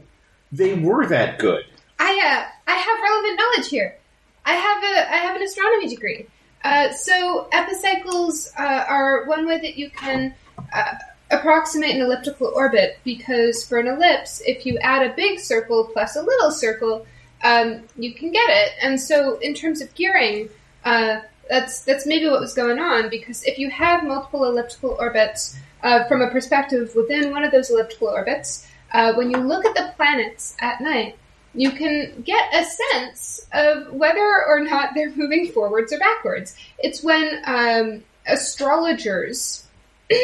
they 0.52 0.76
were 0.76 1.06
that 1.08 1.40
good 1.40 1.64
I 2.02 2.12
uh, 2.12 2.72
I 2.72 2.76
have 2.76 3.00
relevant 3.04 3.40
knowledge 3.40 3.70
here. 3.70 3.98
I 4.46 4.54
have 4.54 4.84
a 4.84 5.14
I 5.14 5.18
have 5.18 5.36
an 5.36 5.42
astronomy 5.44 5.90
degree. 5.90 6.28
Uh, 6.64 6.92
so 6.94 7.48
epicycles 7.52 8.52
uh, 8.58 8.86
are 8.88 9.26
one 9.26 9.46
way 9.46 9.60
that 9.60 9.78
you 9.78 9.90
can 9.90 10.34
uh, 10.74 10.94
approximate 11.32 11.96
an 11.96 12.02
elliptical 12.02 12.52
orbit 12.56 13.00
because 13.04 13.66
for 13.66 13.80
an 13.80 13.88
ellipse, 13.88 14.42
if 14.46 14.66
you 14.66 14.78
add 14.80 15.06
a 15.06 15.14
big 15.14 15.40
circle 15.40 15.90
plus 15.92 16.16
a 16.16 16.22
little 16.22 16.52
circle, 16.52 17.06
um, 17.44 17.84
you 17.98 18.14
can 18.14 18.32
get 18.32 18.50
it. 18.50 18.72
And 18.82 19.00
so 19.00 19.38
in 19.40 19.54
terms 19.54 19.82
of 19.82 19.94
gearing, 19.96 20.50
uh, 20.86 21.20
that's 21.50 21.82
that's 21.82 22.06
maybe 22.06 22.28
what 22.28 22.40
was 22.40 22.54
going 22.54 22.80
on 22.80 23.10
because 23.10 23.44
if 23.44 23.58
you 23.58 23.70
have 23.70 24.04
multiple 24.04 24.46
elliptical 24.46 24.96
orbits 25.00 25.58
uh, 25.84 26.06
from 26.06 26.22
a 26.22 26.30
perspective 26.30 26.94
within 26.96 27.32
one 27.32 27.44
of 27.44 27.52
those 27.52 27.70
elliptical 27.70 28.08
orbits, 28.08 28.68
uh, 28.94 29.14
when 29.14 29.32
you 29.32 29.38
look 29.38 29.66
at 29.66 29.76
the 29.76 29.92
planets 29.96 30.56
at 30.60 30.80
night 30.82 31.18
you 31.54 31.72
can 31.72 32.22
get 32.24 32.54
a 32.54 32.64
sense 32.64 33.48
of 33.54 33.92
whether 33.94 34.46
or 34.48 34.60
not 34.62 34.90
they're 34.96 35.12
moving 35.16 35.52
forwards 35.52 35.92
or 35.92 36.00
backwards. 36.00 36.56
It's 36.78 37.04
when 37.04 37.42
um, 37.46 38.04
astrologers 38.28 39.66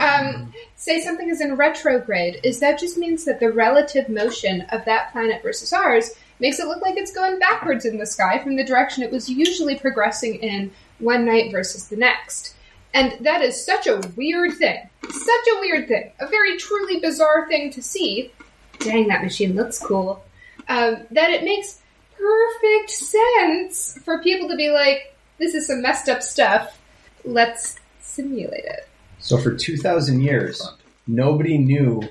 um, 0.00 0.52
say 0.76 1.00
something 1.00 1.28
is 1.28 1.40
in 1.40 1.56
retrograde. 1.56 2.40
Is 2.42 2.60
that 2.60 2.78
just 2.78 2.98
means 2.98 3.24
that 3.24 3.40
the 3.40 3.50
relative 3.50 4.08
motion 4.08 4.62
of 4.72 4.84
that 4.84 5.12
planet 5.12 5.42
versus 5.42 5.72
ours 5.72 6.10
makes 6.40 6.58
it 6.58 6.66
look 6.66 6.82
like 6.82 6.96
it's 6.96 7.14
going 7.14 7.38
backwards 7.38 7.84
in 7.84 7.98
the 7.98 8.06
sky 8.06 8.38
from 8.42 8.56
the 8.56 8.64
direction 8.64 9.02
it 9.02 9.12
was 9.12 9.28
usually 9.28 9.78
progressing 9.78 10.36
in 10.36 10.70
one 10.98 11.24
night 11.24 11.52
versus 11.52 11.88
the 11.88 11.96
next. 11.96 12.54
And 12.92 13.16
that 13.20 13.42
is 13.42 13.64
such 13.64 13.86
a 13.86 14.00
weird 14.16 14.54
thing. 14.54 14.88
Such 15.02 15.46
a 15.56 15.60
weird 15.60 15.88
thing. 15.88 16.12
A 16.20 16.26
very 16.26 16.56
truly 16.56 17.00
bizarre 17.00 17.48
thing 17.48 17.70
to 17.72 17.82
see 17.82 18.32
dang, 18.78 19.08
that 19.08 19.22
machine 19.22 19.54
looks 19.54 19.78
cool. 19.78 20.24
Um, 20.68 21.06
that 21.10 21.30
it 21.30 21.44
makes 21.44 21.80
perfect 22.16 22.90
sense 22.90 23.98
for 24.04 24.22
people 24.22 24.48
to 24.48 24.56
be 24.56 24.70
like, 24.70 25.14
this 25.38 25.54
is 25.54 25.66
some 25.66 25.82
messed 25.82 26.08
up 26.08 26.22
stuff. 26.22 26.80
Let's 27.24 27.78
simulate 28.00 28.64
it. 28.64 28.88
So 29.18 29.38
for 29.38 29.54
two 29.54 29.76
thousand 29.76 30.20
years, 30.20 30.66
nobody 31.06 31.58
knew. 31.58 32.02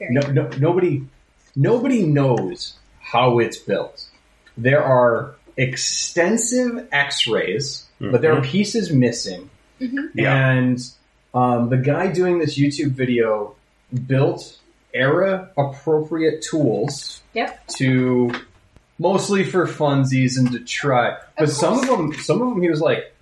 No, 0.00 0.20
no, 0.32 0.48
nobody, 0.58 1.04
nobody 1.54 2.02
knows 2.02 2.78
how 3.14 3.38
it's 3.38 3.56
built. 3.56 4.04
There 4.58 4.82
are 4.82 5.34
extensive 5.56 6.88
X-rays, 6.92 7.86
but 8.00 8.20
there 8.20 8.36
are 8.36 8.42
pieces 8.42 8.90
missing. 8.92 9.48
Mhm. 9.80 10.18
And 10.18 10.78
um, 11.32 11.68
the 11.70 11.76
guy 11.76 12.12
doing 12.12 12.38
this 12.40 12.58
YouTube 12.58 12.90
video 12.90 13.54
built 14.06 14.58
era 14.92 15.50
appropriate 15.56 16.42
tools 16.42 17.22
Yep. 17.34 17.66
to 17.78 18.32
mostly 18.98 19.42
for 19.44 19.66
funsies 19.66 20.38
and 20.38 20.50
to 20.52 20.60
try. 20.60 21.16
But 21.38 21.44
Of 21.44 21.50
some 21.52 21.78
of 21.80 21.86
them, 21.86 22.12
some 22.14 22.40
of 22.42 22.48
them, 22.50 22.62
he 22.62 22.68
was 22.70 22.80
like, 22.80 23.12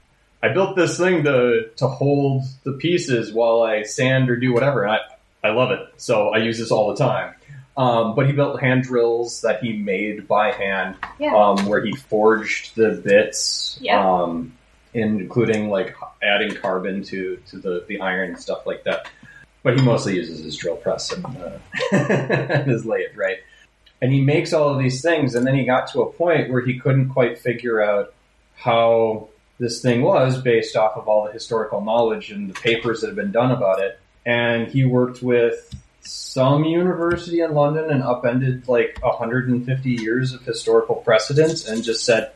"I 0.43 0.49
built 0.49 0.77
this 0.77 0.99
thing 0.99 1.25
to 1.25 1.69
to 1.77 1.87
hold 1.87 2.43
the 2.65 2.73
pieces 2.73 3.33
while 3.33 3.63
I 3.63 3.83
sand 3.85 4.29
or 4.31 4.37
do 4.37 4.53
whatever." 4.53 4.83
And 4.85 4.93
I 4.93 5.49
I 5.49 5.51
love 5.53 5.71
it, 5.73 5.81
so 5.97 6.29
I 6.29 6.39
use 6.39 6.59
this 6.59 6.71
all 6.71 6.91
the 6.95 6.97
time. 6.97 7.35
Um, 7.77 8.15
but 8.15 8.27
he 8.27 8.33
built 8.33 8.61
hand 8.61 8.83
drills 8.83 9.41
that 9.43 9.63
he 9.63 9.73
made 9.73 10.29
by 10.29 10.53
hand, 10.53 10.97
Yeah. 11.19 11.35
um, 11.35 11.67
where 11.67 11.83
he 11.83 11.93
forged 11.97 12.77
the 12.77 12.91
bits, 13.03 13.79
Yeah. 13.81 13.99
um, 14.23 14.53
including 14.93 15.71
like 15.71 15.95
adding 16.23 16.55
carbon 16.55 17.03
to 17.05 17.39
to 17.49 17.57
the 17.59 17.85
the 17.89 18.01
iron 18.01 18.31
and 18.31 18.39
stuff 18.39 18.67
like 18.67 18.85
that. 18.85 19.09
But 19.63 19.79
he 19.79 19.85
mostly 19.85 20.17
uses 20.17 20.45
his 20.45 20.57
drill 20.57 20.77
press 20.77 21.13
and, 21.13 21.25
uh, 21.25 21.59
and 21.97 22.71
his 22.71 22.85
lathe, 22.85 23.17
right? 23.17 23.39
and 24.03 24.13
he 24.13 24.21
makes 24.21 24.53
all 24.53 24.69
of 24.69 24.81
these 24.81 25.01
things, 25.01 25.37
and 25.37 25.47
then 25.47 25.55
he 25.55 25.65
got 25.65 25.87
to 25.93 26.03
a 26.03 26.13
point 26.13 26.51
where 26.51 26.61
he 26.61 26.77
couldn't 26.77 27.11
quite 27.11 27.39
figure 27.39 27.81
out 27.81 28.13
how 28.57 29.29
this 29.61 29.81
thing 29.81 30.03
was 30.03 30.43
based 30.43 30.75
off 30.75 30.97
of 30.97 31.07
all 31.07 31.25
the 31.27 31.31
historical 31.31 31.81
knowledge 31.81 32.33
and 32.33 32.51
the 32.51 32.61
papers 32.61 33.01
that 33.01 33.07
have 33.07 33.15
been 33.15 33.31
done 33.31 33.53
about 33.53 33.81
it. 33.81 34.01
And 34.27 34.67
he 34.67 34.85
worked 34.85 35.23
with 35.23 35.73
some 36.03 36.65
university 36.65 37.41
in 37.41 37.55
London 37.55 37.91
and 37.91 38.03
upended 38.03 38.69
like 38.69 38.99
150 39.03 39.91
years 39.91 40.33
of 40.33 40.43
historical 40.43 40.97
precedents 40.97 41.67
and 41.67 41.85
just 41.85 42.05
said 42.05 42.33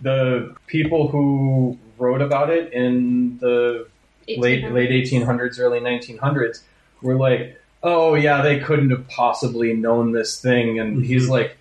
the 0.00 0.54
people 0.66 1.08
who 1.08 1.78
wrote 1.98 2.22
about 2.22 2.50
it 2.50 2.72
in 2.72 3.38
the 3.38 3.86
late 4.26 4.64
1800s. 4.64 4.72
late 4.72 4.90
1800s, 4.90 5.60
early 5.60 5.80
1900s 5.80 6.62
were 7.02 7.16
like, 7.16 7.60
oh 7.82 8.14
yeah, 8.14 8.42
they 8.42 8.60
couldn't 8.60 8.90
have 8.90 9.06
possibly 9.08 9.74
known 9.74 10.12
this 10.12 10.40
thing, 10.40 10.78
and 10.78 11.04
he's 11.04 11.28
like, 11.28 11.56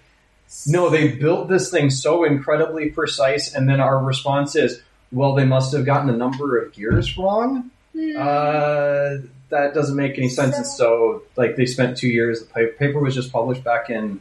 no, 0.67 0.89
they 0.89 1.09
built 1.09 1.49
this 1.49 1.69
thing 1.69 1.89
so 1.89 2.23
incredibly 2.23 2.89
precise, 2.89 3.53
and 3.53 3.67
then 3.67 3.79
our 3.79 4.03
response 4.03 4.55
is, 4.55 4.81
well, 5.11 5.33
they 5.33 5.45
must 5.45 5.73
have 5.73 5.85
gotten 5.85 6.09
a 6.09 6.15
number 6.15 6.57
of 6.57 6.71
gears 6.73 7.17
wrong. 7.17 7.71
Hmm. 7.93 8.13
Uh, 8.17 9.17
that 9.51 9.73
doesn't 9.73 9.95
make 9.95 10.17
any 10.17 10.29
sense. 10.29 10.57
And 10.57 10.65
so, 10.65 11.21
like, 11.35 11.55
they 11.55 11.65
spent 11.65 11.97
two 11.97 12.07
years. 12.07 12.45
The 12.47 12.73
paper 12.79 12.99
was 12.99 13.13
just 13.15 13.31
published 13.31 13.63
back 13.63 13.89
in 13.89 14.19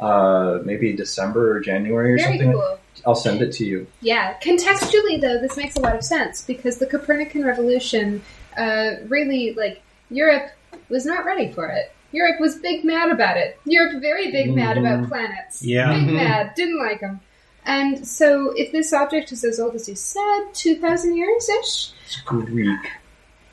uh, 0.00 0.60
maybe 0.64 0.92
December 0.94 1.54
or 1.56 1.60
January 1.60 2.14
or 2.14 2.16
Very 2.18 2.38
something. 2.38 2.52
cool. 2.52 2.78
I'll 3.06 3.14
send 3.14 3.42
it 3.42 3.52
to 3.52 3.64
you. 3.64 3.86
Yeah, 4.00 4.34
contextually 4.42 5.20
though, 5.20 5.38
this 5.40 5.56
makes 5.56 5.76
a 5.76 5.80
lot 5.80 5.94
of 5.94 6.02
sense 6.04 6.42
because 6.44 6.78
the 6.78 6.86
Copernican 6.86 7.44
revolution 7.44 8.22
uh, 8.58 8.96
really 9.08 9.54
like 9.54 9.80
Europe 10.10 10.50
was 10.88 11.06
not 11.06 11.24
ready 11.24 11.50
for 11.52 11.66
it. 11.68 11.92
Europe 12.12 12.40
was 12.40 12.56
big 12.56 12.84
mad 12.84 13.10
about 13.10 13.36
it. 13.36 13.58
Europe 13.64 14.00
very 14.00 14.30
big 14.32 14.54
mad 14.54 14.76
about 14.76 15.08
planets. 15.08 15.62
Yeah. 15.62 15.92
big 15.92 16.08
Mhm. 16.08 16.14
mad, 16.14 16.52
didn't 16.56 16.78
like 16.78 17.00
them. 17.00 17.20
And 17.64 18.06
so, 18.06 18.50
if 18.56 18.72
this 18.72 18.92
object 18.92 19.32
is 19.32 19.44
as 19.44 19.60
old 19.60 19.74
as 19.74 19.88
you 19.88 19.94
said, 19.94 20.40
two 20.52 20.74
thousand 20.76 21.16
years 21.16 21.48
ish, 21.48 21.92
It's 22.06 22.20
Greek. 22.24 22.80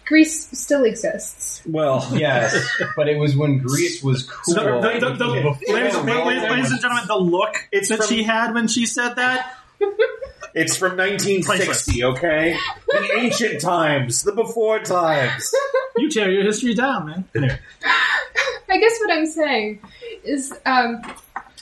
Greece 0.07 0.47
still 0.57 0.85
exists. 0.85 1.61
Well, 1.65 2.07
Yes, 2.13 2.55
but 2.95 3.09
it 3.09 3.17
was 3.17 3.35
when 3.35 3.57
Greece 3.59 4.01
was 4.01 4.23
cool. 4.23 4.55
So 4.55 4.81
the- 4.81 4.99
the- 4.99 5.09
the- 5.15 5.33
Before 5.41 5.75
ladies, 5.75 5.95
ladies- 5.97 6.49
ladies 6.49 6.71
and 6.71 6.81
gentlemen, 6.81 7.03
the 7.07 7.17
look 7.17 7.55
It's 7.71 7.89
that 7.89 7.97
from- 7.99 8.07
she 8.07 8.23
had 8.23 8.53
when 8.53 8.67
she 8.67 8.85
said 8.85 9.15
that. 9.15 9.53
it's 10.55 10.75
from 10.77 10.95
1960, 10.97 12.03
okay? 12.03 12.57
The 12.87 13.09
ancient 13.19 13.61
times, 13.61 14.23
the 14.23 14.31
before 14.31 14.79
times. 14.79 15.51
You 15.97 16.09
tear 16.09 16.31
your 16.31 16.43
history 16.43 16.73
down, 16.73 17.05
man. 17.07 17.25
Anyway. 17.35 17.59
I 18.69 18.77
guess 18.79 18.97
what 18.99 19.11
I'm 19.11 19.25
saying 19.25 19.79
is, 20.23 20.53
um, 20.65 21.01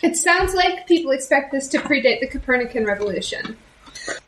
it 0.01 0.15
sounds 0.17 0.53
like 0.53 0.87
people 0.87 1.11
expect 1.11 1.51
this 1.51 1.67
to 1.69 1.79
predate 1.79 2.19
the 2.19 2.27
Copernican 2.27 2.85
revolution. 2.85 3.57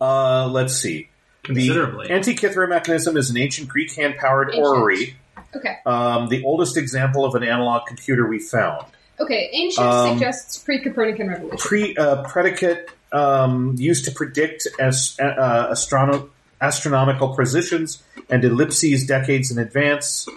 Uh, 0.01 0.47
let's 0.47 0.75
see. 0.75 1.09
The 1.47 1.53
Considerably. 1.55 2.07
Antikythera 2.09 2.67
mechanism 2.69 3.17
is 3.17 3.29
an 3.29 3.37
ancient 3.37 3.69
Greek 3.69 3.93
hand-powered 3.95 4.49
Ancient. 4.49 4.65
orrery, 4.65 5.15
Okay. 5.55 5.77
um, 5.85 6.27
the 6.29 6.43
oldest 6.43 6.77
example 6.77 7.23
of 7.25 7.35
an 7.35 7.43
analog 7.43 7.85
computer 7.87 8.27
we 8.27 8.39
found. 8.39 8.85
Okay, 9.19 9.49
ancient 9.53 9.85
Um, 9.87 10.13
suggests 10.13 10.57
pre-Copernican 10.59 11.29
revolution. 11.29 11.57
Pre 11.57 11.95
uh, 11.97 12.23
predicate 12.23 12.89
um, 13.11 13.73
used 13.77 14.05
to 14.05 14.11
predict 14.11 14.67
as 14.79 15.15
uh, 15.19 15.69
astrono- 15.71 16.29
astronomical 16.61 17.35
positions 17.35 18.03
and 18.29 18.43
ellipses 18.43 19.05
decades 19.07 19.49
in 19.51 19.57
advance. 19.57 20.27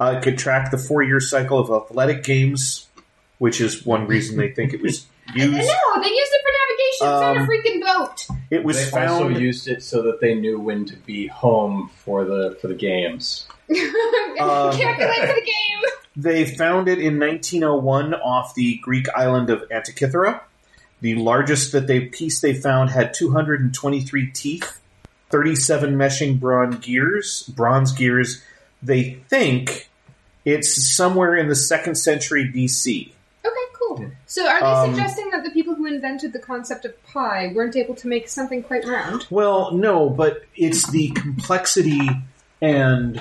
Uh, 0.00 0.16
it 0.18 0.22
could 0.22 0.36
track 0.36 0.70
the 0.70 0.76
four-year 0.78 1.20
cycle 1.20 1.58
of 1.58 1.70
athletic 1.70 2.24
games, 2.24 2.88
which 3.38 3.60
is 3.60 3.86
one 3.86 4.06
reason 4.06 4.36
they 4.36 4.50
think 4.50 4.74
it 4.74 4.82
was 4.82 5.06
used. 5.34 5.52
no, 5.52 5.56
used. 5.58 5.68
they 6.02 6.08
used 6.10 6.32
it 7.00 7.04
for 7.04 7.06
navigation. 7.06 7.26
It's 7.26 7.28
Um, 7.28 7.36
not 7.36 7.36
a 7.36 7.46
freaking 7.46 7.80
boat. 7.82 8.38
It 8.50 8.64
was 8.64 8.76
They 8.78 8.90
found. 8.90 9.24
also 9.24 9.28
used 9.28 9.68
it 9.68 9.82
so 9.82 10.02
that 10.02 10.20
they 10.20 10.34
knew 10.34 10.58
when 10.58 10.84
to 10.86 10.96
be 10.96 11.26
home 11.26 11.90
for 12.04 12.24
the 12.24 12.56
for 12.60 12.68
the 12.68 12.74
games. 12.74 13.46
Um, 14.38 14.70
Calculate 14.76 15.20
for 15.20 15.34
the 15.34 15.40
game. 15.46 15.90
They 16.14 16.44
found 16.44 16.88
it 16.88 16.98
in 16.98 17.18
1901 17.18 18.12
off 18.14 18.54
the 18.54 18.76
Greek 18.82 19.06
island 19.16 19.48
of 19.48 19.66
Antikythera. 19.70 20.40
The 21.00 21.14
largest 21.14 21.72
that 21.72 21.86
they 21.86 22.00
piece 22.00 22.40
they 22.40 22.52
found 22.52 22.90
had 22.90 23.14
223 23.14 24.30
teeth, 24.32 24.78
37 25.30 25.96
meshing 25.96 26.38
bronze 26.38 26.76
gears. 26.84 27.44
Bronze 27.54 27.92
gears. 27.92 28.42
They 28.82 29.18
think 29.30 29.88
it's 30.44 30.86
somewhere 30.94 31.34
in 31.34 31.48
the 31.48 31.56
second 31.56 31.94
century 31.96 32.44
BC. 32.54 33.12
Okay. 33.96 34.10
So, 34.26 34.46
are 34.46 34.60
they 34.60 34.66
Um, 34.66 34.94
suggesting 34.94 35.30
that 35.30 35.44
the 35.44 35.50
people 35.50 35.74
who 35.74 35.86
invented 35.86 36.32
the 36.32 36.38
concept 36.38 36.84
of 36.84 36.92
pi 37.04 37.52
weren't 37.54 37.76
able 37.76 37.94
to 37.96 38.08
make 38.08 38.28
something 38.28 38.62
quite 38.62 38.84
round? 38.84 39.26
Well, 39.30 39.72
no, 39.72 40.08
but 40.10 40.42
it's 40.54 40.90
the 40.90 41.08
complexity 41.10 42.08
and 42.62 43.20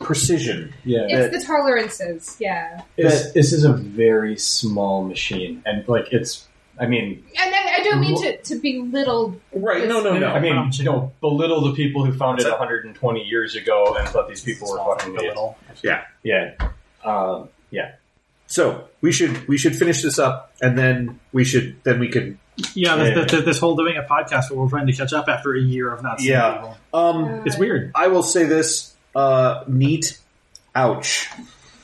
precision. 0.00 0.72
Yeah, 0.84 1.06
It's 1.08 1.36
the 1.36 1.44
tolerances, 1.44 2.36
yeah. 2.40 2.82
this, 2.96 3.32
this 3.32 3.52
is 3.52 3.64
a 3.64 3.72
very 3.72 4.36
small 4.36 5.04
machine, 5.04 5.62
and 5.66 5.86
like 5.88 6.12
it's. 6.12 6.48
I 6.80 6.86
mean, 6.86 7.22
And 7.40 7.54
I, 7.54 7.76
I 7.78 7.82
don't 7.84 8.00
mean 8.00 8.20
to, 8.22 8.36
to 8.42 8.54
belittle. 8.58 9.38
Right? 9.52 9.86
No, 9.86 10.02
no, 10.02 10.18
no. 10.18 10.28
I 10.28 10.40
mean, 10.40 10.70
you 10.72 10.84
know, 10.84 11.12
belittle 11.20 11.60
the 11.60 11.74
people 11.74 12.04
who 12.04 12.12
found 12.12 12.40
it 12.40 12.48
120 12.48 13.22
years 13.22 13.54
ago 13.54 13.94
and 13.98 14.08
thought 14.08 14.26
these 14.26 14.42
people 14.42 14.70
were 14.70 14.78
fucking 14.78 15.14
idiots. 15.14 15.28
little. 15.28 15.58
Yeah, 16.24 16.54
um, 17.04 17.50
yeah. 17.70 17.92
So 18.52 18.84
we 19.00 19.12
should 19.12 19.48
we 19.48 19.56
should 19.56 19.74
finish 19.74 20.02
this 20.02 20.18
up, 20.18 20.52
and 20.60 20.76
then 20.76 21.18
we 21.32 21.42
should 21.44 21.76
then 21.84 21.98
we 21.98 22.08
can 22.08 22.38
Yeah, 22.74 22.96
this, 22.96 23.16
Yeah. 23.16 23.24
this, 23.24 23.44
this 23.46 23.58
whole 23.58 23.76
doing 23.76 23.96
a 23.96 24.02
podcast 24.02 24.50
where 24.50 24.60
we're 24.60 24.68
trying 24.68 24.86
to 24.88 24.92
catch 24.92 25.14
up 25.14 25.26
after 25.26 25.54
a 25.54 25.60
year 25.60 25.90
of 25.90 26.02
not 26.02 26.20
seeing 26.20 26.32
Yeah. 26.32 26.52
people. 26.52 26.76
um. 26.92 27.24
uh, 27.24 27.42
It's 27.46 27.56
weird. 27.56 27.92
I 27.94 28.08
will 28.08 28.22
say 28.22 28.44
this: 28.44 28.94
uh, 29.16 29.64
neat. 29.68 30.18
Ouch. 30.74 31.28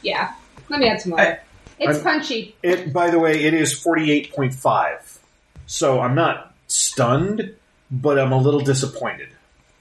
Yeah. 0.02 0.32
Let 0.68 0.80
me 0.80 0.88
add 0.88 1.00
some 1.00 1.10
more. 1.10 1.20
I- 1.20 1.38
it's 1.80 1.96
I'm- 1.98 2.04
punchy. 2.04 2.54
It. 2.62 2.92
By 2.92 3.08
the 3.10 3.18
way, 3.18 3.42
it 3.44 3.54
is 3.54 3.72
forty-eight 3.72 4.34
point 4.34 4.52
five. 4.52 5.00
So 5.66 6.00
I'm 6.00 6.14
not 6.14 6.52
stunned, 6.66 7.54
but 7.90 8.18
I'm 8.18 8.32
a 8.32 8.38
little 8.38 8.60
disappointed. 8.60 9.28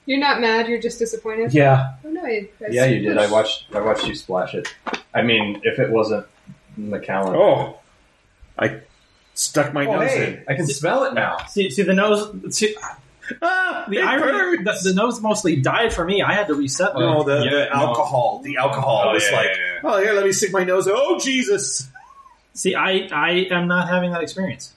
You're 0.06 0.20
not 0.20 0.40
mad, 0.40 0.68
you're 0.68 0.80
just 0.80 0.98
disappointed? 0.98 1.52
Yeah, 1.52 1.92
Oh, 2.02 2.08
no, 2.08 2.22
I, 2.24 2.48
I 2.64 2.68
yeah, 2.70 2.86
you 2.86 3.00
did. 3.06 3.18
I 3.18 3.30
watched. 3.30 3.66
I 3.74 3.80
watched 3.80 4.06
you 4.06 4.14
splash 4.14 4.54
it. 4.54 4.66
I 5.12 5.20
mean, 5.20 5.60
if 5.64 5.78
it 5.78 5.90
wasn't 5.90 6.24
Macallan, 6.78 7.34
Oh, 7.36 7.78
I 8.58 8.80
stuck 9.34 9.72
my 9.72 9.86
Oh, 9.86 10.00
nose 10.00 10.10
hey, 10.10 10.26
in. 10.34 10.44
I 10.48 10.54
can 10.54 10.66
smell 10.66 11.04
it 11.04 11.14
now. 11.14 11.38
See, 11.48 11.70
see 11.70 11.82
the 11.82 11.94
nose. 11.94 12.30
See, 12.56 12.74
Ah, 13.42 13.84
the 13.88 13.98
it 13.98 14.04
irony. 14.04 14.64
The, 14.64 14.70
hurts. 14.70 14.84
the 14.84 14.94
nose 14.94 15.20
mostly 15.20 15.56
died 15.56 15.92
for 15.92 16.02
me. 16.04 16.22
I 16.22 16.32
had 16.32 16.46
to 16.46 16.54
reset. 16.54 16.94
mine. 16.94 17.02
No, 17.02 17.22
the, 17.24 17.44
Yeah, 17.44 17.50
the 17.50 17.64
no. 17.66 17.70
alcohol. 17.88 18.40
The 18.42 18.56
alcohol 18.56 19.04
Oh, 19.08 19.12
was 19.12 19.22
yeah, 19.30 19.36
like, 19.36 19.46
yeah, 19.48 19.56
yeah. 19.74 19.80
oh, 19.84 19.98
here, 20.02 20.14
let 20.14 20.24
me 20.24 20.32
stick 20.32 20.50
my 20.52 20.64
nose. 20.64 20.86
in. 20.86 20.94
Oh, 20.96 21.18
Jesus! 21.18 21.88
See, 22.54 22.74
I 22.74 23.06
I 23.12 23.46
am 23.50 23.68
not 23.68 23.88
having 23.88 24.12
that 24.12 24.22
experience. 24.22 24.72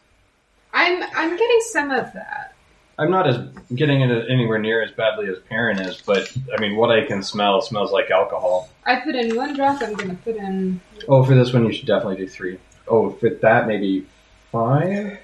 I'm, 0.73 1.01
I'm 1.15 1.37
getting 1.37 1.59
some 1.71 1.91
of 1.91 2.11
that. 2.13 2.50
I'm 3.01 3.09
not 3.09 3.27
as 3.27 3.37
getting 3.73 4.01
it 4.01 4.29
anywhere 4.29 4.59
near 4.59 4.83
as 4.83 4.91
badly 4.91 5.27
as 5.27 5.39
Perrin 5.49 5.79
is, 5.79 6.01
but 6.05 6.31
I 6.55 6.61
mean, 6.61 6.75
what 6.75 6.91
I 6.91 7.03
can 7.05 7.23
smell 7.23 7.61
smells 7.61 7.91
like 7.91 8.11
alcohol. 8.11 8.69
I 8.85 8.97
put 8.97 9.15
in 9.15 9.35
one 9.35 9.55
drop, 9.55 9.81
I'm 9.81 9.93
gonna 9.95 10.13
put 10.15 10.35
in. 10.35 10.79
Oh, 11.07 11.23
for 11.23 11.33
this 11.33 11.51
one, 11.51 11.65
you 11.65 11.73
should 11.73 11.87
definitely 11.87 12.17
do 12.17 12.27
three. 12.27 12.59
Oh, 12.87 13.09
for 13.11 13.29
that, 13.29 13.65
maybe 13.67 14.05
five. 14.51 15.17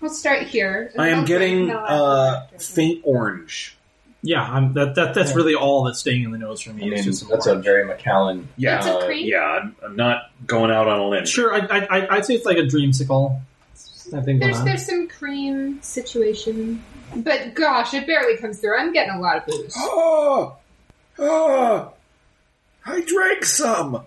We'll 0.00 0.10
start 0.10 0.42
here. 0.42 0.90
I 0.98 1.08
am 1.10 1.24
getting 1.24 1.66
drink 1.66 1.68
now 1.68 1.84
uh, 1.84 2.46
faint 2.58 3.02
orange. 3.04 3.76
Yeah, 4.22 4.42
I'm, 4.42 4.72
that 4.74 4.96
that 4.96 5.14
that's 5.14 5.30
Yeah. 5.30 5.36
really 5.36 5.54
all 5.54 5.84
that's 5.84 6.00
staying 6.00 6.24
in 6.24 6.32
the 6.32 6.38
nose 6.38 6.60
for 6.60 6.70
I 6.70 6.72
me. 6.72 6.84
mean, 6.84 6.92
It's 6.94 7.04
just 7.04 7.20
some 7.20 7.28
that's 7.28 7.46
a 7.46 7.50
orange. 7.50 7.64
very 7.64 7.84
Macallan. 7.84 8.48
Yeah, 8.56 8.78
It's 8.78 8.86
a 8.86 8.94
uh, 8.98 9.06
cream. 9.06 9.26
yeah. 9.28 9.42
I'm, 9.42 9.76
I'm 9.84 9.94
not 9.96 10.30
going 10.46 10.72
out 10.72 10.88
on 10.88 10.98
a 10.98 11.08
limb. 11.08 11.26
Sure, 11.26 11.54
I, 11.54 11.58
I, 11.66 11.86
I- 12.00 12.16
I'd 12.16 12.24
say 12.24 12.34
it's 12.34 12.44
like 12.46 12.58
a 12.58 12.62
dreamsicle. 12.62 13.40
I 14.14 14.20
think 14.22 14.40
There's 14.40 14.62
there's 14.62 14.86
some 14.86 15.08
cream 15.08 15.80
situation, 15.82 16.82
but 17.14 17.54
gosh, 17.54 17.94
it 17.94 18.06
barely 18.06 18.36
comes 18.36 18.60
through. 18.60 18.78
I'm 18.78 18.92
getting 18.92 19.14
a 19.14 19.20
lot 19.20 19.38
of 19.38 19.46
booze. 19.46 19.74
Oh, 19.76 20.56
oh, 21.18 21.92
I 22.84 23.00
drank 23.02 23.44
some. 23.44 24.02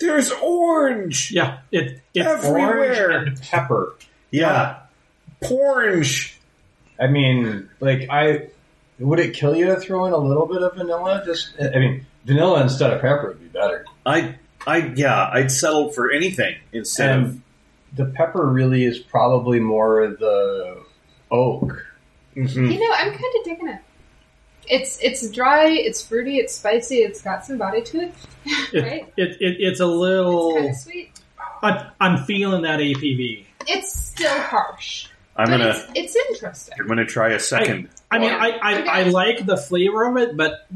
There's 0.00 0.30
orange. 0.32 1.30
Yeah, 1.30 1.58
it 1.70 2.00
it's 2.14 2.26
Everywhere. 2.26 3.10
Orange 3.10 3.28
and 3.28 3.42
pepper. 3.42 3.94
Yeah, 4.30 4.78
orange. 5.50 6.38
I 6.98 7.06
mean, 7.06 7.68
like 7.80 8.08
I 8.10 8.48
would 8.98 9.18
it 9.18 9.34
kill 9.34 9.56
you 9.56 9.66
to 9.66 9.76
throw 9.76 10.06
in 10.06 10.12
a 10.12 10.18
little 10.18 10.46
bit 10.46 10.62
of 10.62 10.74
vanilla? 10.74 11.22
Just 11.24 11.54
I 11.60 11.78
mean, 11.78 12.06
vanilla 12.24 12.62
instead 12.62 12.92
of 12.92 13.00
pepper 13.00 13.28
would 13.28 13.40
be 13.40 13.48
better. 13.48 13.84
I, 14.06 14.36
I, 14.66 14.92
yeah, 14.94 15.30
I'd 15.32 15.50
settle 15.50 15.90
for 15.90 16.10
anything 16.10 16.56
instead 16.72 17.18
of. 17.18 17.40
The 17.92 18.04
pepper 18.04 18.46
really 18.46 18.84
is 18.84 19.00
probably 19.00 19.58
more 19.58 20.06
the 20.06 20.80
oak. 21.30 21.84
Mhm. 22.48 22.72
You 22.72 22.80
know, 22.80 22.94
I'm 22.96 23.10
kind 23.12 23.34
of 23.38 23.44
digging 23.44 23.68
it. 23.68 23.80
It's 24.68 24.98
it's 25.02 25.28
dry, 25.30 25.68
it's 25.68 26.00
fruity, 26.06 26.36
it's 26.38 26.54
spicy, 26.54 26.96
it's 26.98 27.20
got 27.22 27.44
some 27.44 27.58
body 27.58 27.82
to 27.82 28.00
it, 28.02 28.14
it, 28.72 28.82
right? 28.84 29.12
it, 29.16 29.36
it 29.40 29.56
it's 29.60 29.80
a 29.80 29.84
It's 29.84 29.90
little 29.90 30.54
kind 30.54 30.68
of 30.70 30.76
sweet. 30.76 31.10
I'm, 31.62 31.86
I'm 32.00 32.24
feeling 32.24 32.62
that 32.62 32.78
ABV. 32.80 33.44
It's 33.66 33.92
still 33.92 34.38
harsh. 34.40 35.08
I'm 35.36 35.46
but 35.48 35.58
gonna 35.58 35.68
it's, 35.70 36.14
it's 36.14 36.16
interesting. 36.30 36.74
I'm 36.80 36.86
gonna 36.86 37.04
try 37.06 37.30
a 37.32 37.40
second. 37.40 37.88
I 38.10 38.18
mean, 38.18 38.30
Yeah. 38.30 38.38
I, 38.38 38.50
I, 38.62 39.00
I 39.00 39.02
like 39.04 39.44
the 39.46 39.56
flavor 39.56 40.04
of 40.04 40.16
it, 40.16 40.36
but 40.36 40.66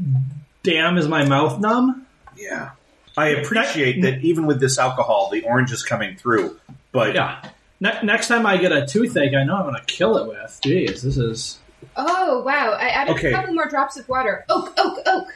damn, 0.63 0.97
is 0.97 1.07
my 1.07 1.25
mouth 1.25 1.59
numb? 1.59 2.05
Yeah. 2.37 2.71
I 3.17 3.27
appreciate 3.29 4.01
that 4.01 4.21
even 4.25 4.45
with 4.45 4.59
this 4.59 4.77
alcohol, 4.77 5.29
the 5.31 5.43
orange 5.43 5.71
is 5.71 5.83
coming 5.83 6.17
through. 6.17 6.59
But 6.91 7.15
Yeah. 7.15 7.41
Ne- 7.79 7.99
next 8.03 8.27
time 8.27 8.45
I 8.45 8.57
get 8.57 8.71
a 8.71 8.85
toothache, 8.85 9.33
I 9.33 9.43
know 9.43 9.55
I'm 9.57 9.63
going 9.63 9.75
to 9.75 9.85
kill 9.85 10.17
it 10.17 10.27
with. 10.27 10.59
Jeez, 10.63 11.01
this 11.01 11.17
is. 11.17 11.59
Oh 11.97 12.41
wow! 12.43 12.71
I 12.73 12.87
added 12.89 13.15
Okay. 13.15 13.31
a 13.31 13.35
couple 13.35 13.53
more 13.53 13.67
drops 13.67 13.97
of 13.97 14.07
water. 14.09 14.43
Oak, 14.49 14.73
oak, 14.77 14.99
oak. 15.05 15.27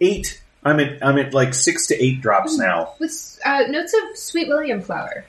eight. 0.00 0.42
I'm 0.64 0.78
at 0.80 1.04
I'm 1.04 1.18
at 1.18 1.32
like 1.34 1.52
six 1.54 1.86
to 1.88 2.02
eight 2.02 2.20
drops 2.20 2.56
now. 2.58 2.94
With 2.98 3.38
uh, 3.44 3.64
notes 3.68 3.94
of 3.94 4.16
sweet 4.16 4.48
William 4.48 4.80
flower. 4.82 5.24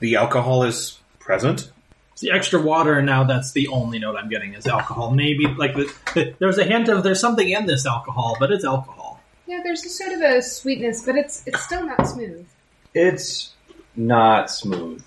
The 0.00 0.16
alcohol 0.16 0.62
is 0.64 0.98
present. 1.18 1.70
It's 2.12 2.22
the 2.22 2.30
extra 2.32 2.60
water, 2.62 2.94
and 2.94 3.04
now 3.06 3.24
that's 3.24 3.52
the 3.52 3.68
only 3.68 3.98
note 3.98 4.16
I'm 4.16 4.28
getting 4.30 4.54
is 4.54 4.66
alcohol. 4.66 5.10
Maybe, 5.10 5.46
like, 5.46 5.74
the, 5.74 5.92
the, 6.14 6.34
there's 6.38 6.56
a 6.56 6.64
hint 6.64 6.88
of 6.88 7.02
there's 7.02 7.20
something 7.20 7.46
in 7.46 7.66
this 7.66 7.84
alcohol, 7.84 8.36
but 8.40 8.50
it's 8.50 8.64
alcohol. 8.64 9.20
Yeah, 9.46 9.60
there's 9.62 9.84
a 9.84 9.90
sort 9.90 10.12
of 10.12 10.20
a 10.22 10.40
sweetness, 10.42 11.04
but 11.04 11.14
it's 11.16 11.46
it's 11.46 11.62
still 11.62 11.84
not 11.86 12.06
smooth. 12.08 12.46
It's 12.94 13.52
not 13.94 14.50
smooth. 14.50 15.02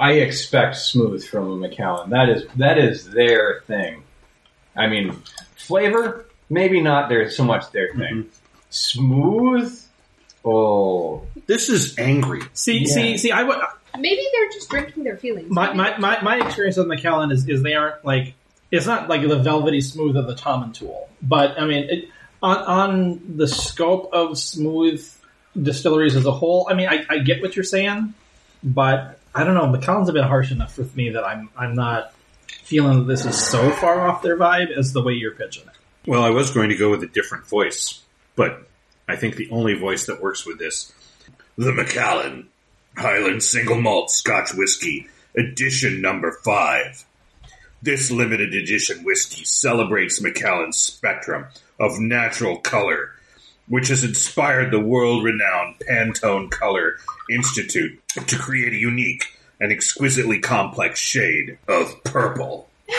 I 0.00 0.12
expect 0.12 0.76
smooth 0.76 1.24
from 1.24 1.52
a 1.52 1.56
Macallan. 1.56 2.10
That 2.10 2.28
is 2.28 2.46
that 2.56 2.78
is 2.78 3.10
their 3.10 3.62
thing. 3.66 4.02
I 4.76 4.86
mean, 4.86 5.22
flavor 5.56 6.26
maybe 6.48 6.80
not 6.80 7.08
their 7.08 7.30
so 7.30 7.44
much 7.44 7.70
their 7.72 7.88
thing. 7.88 8.24
Mm-hmm. 8.24 8.28
Smooth, 8.70 9.80
oh, 10.44 11.26
This 11.46 11.68
is 11.68 11.98
angry. 11.98 12.40
See, 12.54 12.80
Yeah. 12.80 12.94
see, 12.94 13.18
see, 13.18 13.30
I 13.32 13.42
would. 13.42 13.58
Maybe 13.98 14.26
they're 14.32 14.48
just 14.50 14.70
drinking 14.70 15.04
their 15.04 15.18
feelings. 15.18 15.50
My, 15.50 15.74
my, 15.74 15.98
my, 15.98 16.22
my 16.22 16.46
experience 16.46 16.78
with 16.78 16.86
Macallan 16.86 17.30
is, 17.30 17.46
is 17.46 17.62
they 17.62 17.74
aren't 17.74 18.02
like 18.04 18.34
it's 18.70 18.86
not 18.86 19.08
like 19.10 19.20
the 19.20 19.38
velvety 19.38 19.82
smooth 19.82 20.16
of 20.16 20.26
the 20.26 20.34
Tomintoul, 20.34 21.08
but 21.20 21.60
I 21.60 21.66
mean 21.66 21.90
it, 21.90 22.08
on 22.42 22.56
on 22.56 23.36
the 23.36 23.46
scope 23.46 24.10
of 24.14 24.38
smooth 24.38 25.06
distilleries 25.60 26.16
as 26.16 26.24
a 26.24 26.32
whole. 26.32 26.66
I 26.70 26.74
mean, 26.74 26.88
I, 26.88 27.04
I 27.08 27.18
get 27.18 27.42
what 27.42 27.54
you're 27.54 27.64
saying, 27.64 28.14
but 28.64 29.18
I 29.34 29.44
don't 29.44 29.54
know. 29.54 29.66
Macallan's 29.66 30.08
a 30.08 30.12
bit 30.12 30.24
harsh 30.24 30.50
enough 30.50 30.76
with 30.76 30.94
me 30.96 31.10
that 31.10 31.24
I'm 31.24 31.48
I'm 31.56 31.74
not 31.74 32.12
feeling 32.46 32.98
that 32.98 33.04
this 33.04 33.24
is 33.24 33.36
so 33.36 33.70
far 33.70 34.08
off 34.08 34.22
their 34.22 34.36
vibe 34.36 34.76
as 34.76 34.92
the 34.92 35.02
way 35.02 35.14
you're 35.14 35.34
pitching 35.34 35.64
it. 35.64 36.08
Well, 36.08 36.22
I 36.22 36.30
was 36.30 36.50
going 36.50 36.68
to 36.70 36.76
go 36.76 36.90
with 36.90 37.02
a 37.02 37.06
different 37.06 37.46
voice, 37.46 38.02
but 38.36 38.66
I 39.08 39.16
think 39.16 39.36
the 39.36 39.50
only 39.50 39.74
voice 39.74 40.06
that 40.06 40.20
works 40.20 40.46
with 40.46 40.58
this 40.58 40.92
the 41.56 41.72
Macallan 41.72 42.48
Highland 42.96 43.42
Single 43.42 43.80
Malt 43.80 44.10
Scotch 44.10 44.54
Whiskey, 44.54 45.08
edition 45.36 46.00
number 46.00 46.32
five. 46.44 47.04
This 47.82 48.10
limited 48.10 48.54
edition 48.54 49.02
whiskey 49.02 49.44
celebrates 49.44 50.20
Macallan's 50.20 50.78
spectrum 50.78 51.46
of 51.80 51.98
natural 51.98 52.58
color, 52.58 53.10
which 53.68 53.88
has 53.88 54.04
inspired 54.04 54.70
the 54.70 54.80
world 54.80 55.24
renowned 55.24 55.76
Pantone 55.88 56.50
Color 56.50 56.96
Institute 57.30 58.00
to 58.26 58.38
create 58.38 58.72
a 58.72 58.76
unique 58.76 59.38
and 59.60 59.72
exquisitely 59.72 60.40
complex 60.40 60.98
shade 61.00 61.58
of 61.68 62.02
purple. 62.04 62.68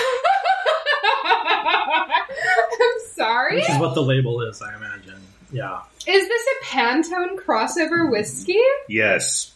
I'm 1.26 2.99
sorry. 3.16 3.57
This 3.57 3.70
is 3.70 3.80
what 3.80 3.95
the 3.95 4.01
label 4.01 4.41
is, 4.41 4.61
I 4.61 4.76
imagine. 4.76 5.22
Yeah. 5.51 5.82
Is 6.07 6.28
this 6.28 6.43
a 6.47 6.66
Pantone 6.66 7.38
crossover 7.38 8.09
whiskey? 8.09 8.59
Yes. 8.88 9.53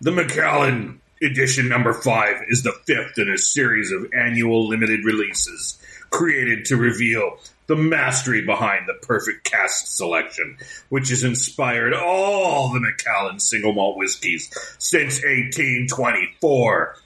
The 0.00 0.12
Macallan 0.12 1.00
edition 1.22 1.68
number 1.68 1.92
five 1.92 2.36
is 2.48 2.62
the 2.62 2.72
fifth 2.86 3.18
in 3.18 3.28
a 3.28 3.38
series 3.38 3.92
of 3.92 4.12
annual 4.12 4.68
limited 4.68 5.04
releases 5.04 5.78
created 6.10 6.66
to 6.66 6.76
reveal 6.76 7.38
the 7.66 7.76
mastery 7.76 8.44
behind 8.44 8.86
the 8.86 9.06
perfect 9.06 9.44
cask 9.44 9.86
selection, 9.86 10.56
which 10.88 11.08
has 11.10 11.22
inspired 11.22 11.94
all 11.94 12.72
the 12.72 12.80
Macallan 12.80 13.40
single 13.40 13.72
malt 13.72 13.96
whiskeys 13.96 14.50
since 14.78 15.22
1824. 15.22 16.96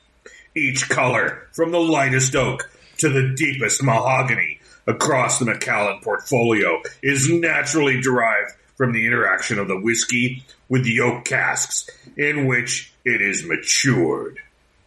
Each 0.57 0.89
color, 0.89 1.49
from 1.53 1.71
the 1.71 1.81
lightest 1.81 2.35
oak 2.35 2.71
to 2.99 3.11
the 3.11 3.35
deepest 3.37 3.83
mahogany, 3.83 4.61
across 4.87 5.39
the 5.39 5.45
Macallan 5.45 6.01
portfolio 6.01 6.81
is 7.03 7.29
naturally 7.31 8.01
derived 8.01 8.53
from 8.77 8.93
the 8.93 9.07
interaction 9.07 9.59
of 9.59 9.69
the 9.69 9.79
whiskey 9.79 10.45
with 10.69 10.85
the 10.85 11.01
oak 11.01 11.25
casks 11.25 11.89
in 12.17 12.47
which 12.47 12.93
it 13.05 13.21
is 13.21 13.45
matured. 13.45 14.39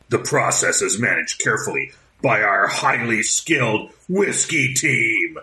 The 0.10 0.20
process 0.20 0.82
is 0.82 1.00
managed 1.00 1.40
carefully 1.40 1.92
by 2.22 2.42
our 2.42 2.68
highly 2.68 3.24
skilled 3.24 3.92
whiskey 4.08 4.74
team, 4.74 5.38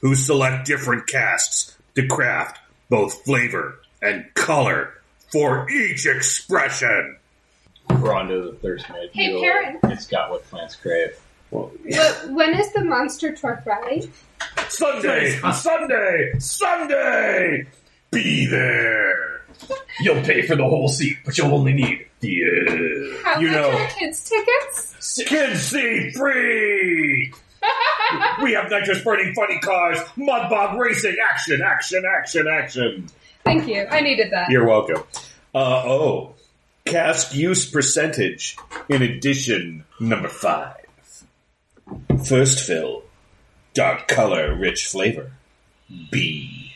who 0.00 0.14
select 0.14 0.66
different 0.66 1.06
casks 1.06 1.76
to 1.94 2.06
craft 2.06 2.58
both 2.88 3.24
flavor 3.24 3.80
and 4.02 4.24
color 4.34 4.94
for 5.32 5.68
each 5.70 6.06
expression. 6.06 7.16
we're 7.90 8.14
on 8.14 8.28
to 8.28 8.42
the 8.42 8.52
thirst 8.52 8.88
made. 8.90 9.10
Hey, 9.12 9.28
Mule. 9.28 9.42
Perrin. 9.42 9.78
It's 9.84 10.06
got 10.06 10.30
what 10.30 10.44
plants 10.50 10.76
crave. 10.76 11.18
But 11.52 12.30
when 12.30 12.54
is 12.54 12.72
the 12.72 12.84
Monster 12.84 13.34
Truck 13.34 13.66
Rally? 13.66 14.10
Sunday, 14.68 15.38
Sunday, 15.52 16.32
Sunday! 16.38 17.66
Be 18.12 18.46
there! 18.46 19.42
You'll 20.00 20.22
pay 20.22 20.42
for 20.42 20.54
the 20.56 20.62
whole 20.64 20.88
seat, 20.88 21.18
but 21.24 21.36
you'll 21.36 21.52
only 21.54 21.72
need 21.72 22.06
Yeah. 22.20 22.46
Uh, 22.68 23.22
How 23.24 23.40
You 23.40 23.48
much 23.48 23.56
know- 23.56 23.70
are 23.72 23.88
kids' 23.88 24.28
tickets? 24.30 25.22
Kids 25.26 25.60
see 25.60 26.10
free! 26.12 27.32
we 28.42 28.52
have 28.52 28.70
nitrous 28.70 29.02
burning 29.02 29.34
funny 29.34 29.58
cars, 29.60 29.98
mud 30.16 30.50
bog 30.50 30.78
racing, 30.78 31.16
action, 31.22 31.60
action, 31.62 32.04
action, 32.06 32.48
action. 32.48 33.08
Thank 33.44 33.68
you. 33.68 33.86
I 33.90 34.00
needed 34.00 34.32
that. 34.32 34.50
You're 34.50 34.66
welcome. 34.66 35.02
Uh 35.54 35.82
oh. 35.86 36.34
Cask 36.84 37.34
use 37.34 37.70
percentage 37.70 38.56
in 38.88 39.02
edition 39.02 39.84
number 40.00 40.28
five. 40.28 40.76
First 42.24 42.60
fill, 42.66 43.02
dark 43.74 44.08
color, 44.08 44.54
rich 44.54 44.86
flavor. 44.86 45.32
B. 46.10 46.72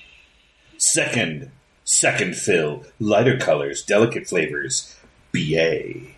Second, 0.77 1.51
second 1.85 2.37
fill, 2.37 2.85
lighter 3.01 3.39
colors, 3.39 3.83
delicate 3.83 4.27
flavors. 4.27 4.95
BA. 5.33 6.13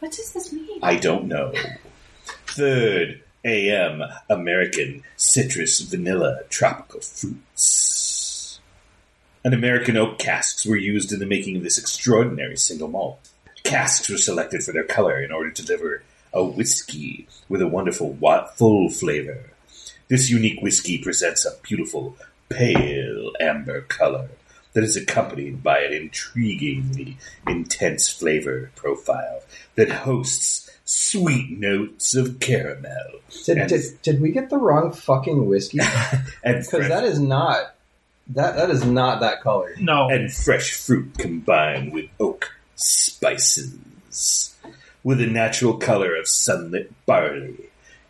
What 0.00 0.12
does 0.12 0.32
this 0.32 0.52
mean? 0.52 0.78
I 0.82 0.96
don't 0.96 1.26
know. 1.26 1.52
Third, 2.46 3.21
AM, 3.44 4.02
American 4.28 5.02
citrus, 5.16 5.80
vanilla, 5.80 6.42
tropical 6.48 7.00
fruits. 7.00 8.60
And 9.44 9.54
American 9.54 9.96
oak 9.96 10.18
casks 10.18 10.64
were 10.64 10.76
used 10.76 11.12
in 11.12 11.18
the 11.18 11.26
making 11.26 11.56
of 11.56 11.62
this 11.62 11.78
extraordinary 11.78 12.56
single 12.56 12.88
malt. 12.88 13.28
Casks 13.64 14.08
were 14.08 14.16
selected 14.16 14.62
for 14.62 14.72
their 14.72 14.84
color 14.84 15.20
in 15.20 15.32
order 15.32 15.50
to 15.50 15.64
deliver 15.64 16.02
a 16.32 16.44
whiskey 16.44 17.26
with 17.48 17.60
a 17.60 17.68
wonderful 17.68 18.16
full 18.56 18.88
flavor. 18.88 19.50
This 20.08 20.30
unique 20.30 20.60
whiskey 20.62 20.98
presents 20.98 21.44
a 21.44 21.56
beautiful 21.62 22.16
pale 22.48 23.32
amber 23.40 23.80
color 23.82 24.28
that 24.74 24.84
is 24.84 24.96
accompanied 24.96 25.62
by 25.62 25.80
an 25.80 25.92
intriguingly 25.92 27.16
intense 27.46 28.08
flavor 28.08 28.70
profile 28.74 29.42
that 29.74 29.90
hosts 29.90 30.61
sweet 30.84 31.58
notes 31.58 32.14
of 32.14 32.40
caramel 32.40 33.20
Did, 33.44 33.58
And- 33.58 33.68
did, 33.68 33.82
did 34.02 34.20
we 34.20 34.30
get 34.32 34.50
the 34.50 34.58
wrong 34.58 34.92
fucking 34.92 35.46
whiskey? 35.46 35.78
Because 36.44 36.88
that 36.88 37.04
is 37.04 37.18
not 37.20 37.74
that 38.28 38.56
that 38.56 38.70
is 38.70 38.84
not 38.84 39.20
that 39.20 39.42
color. 39.42 39.74
No. 39.80 40.08
and 40.08 40.32
fresh 40.32 40.72
fruit 40.74 41.18
combined 41.18 41.92
with 41.92 42.06
oak 42.20 42.50
spices 42.76 44.54
with 45.04 45.20
a 45.20 45.26
natural 45.26 45.74
color 45.78 46.14
of 46.16 46.28
sunlit 46.28 46.92
barley. 47.06 47.56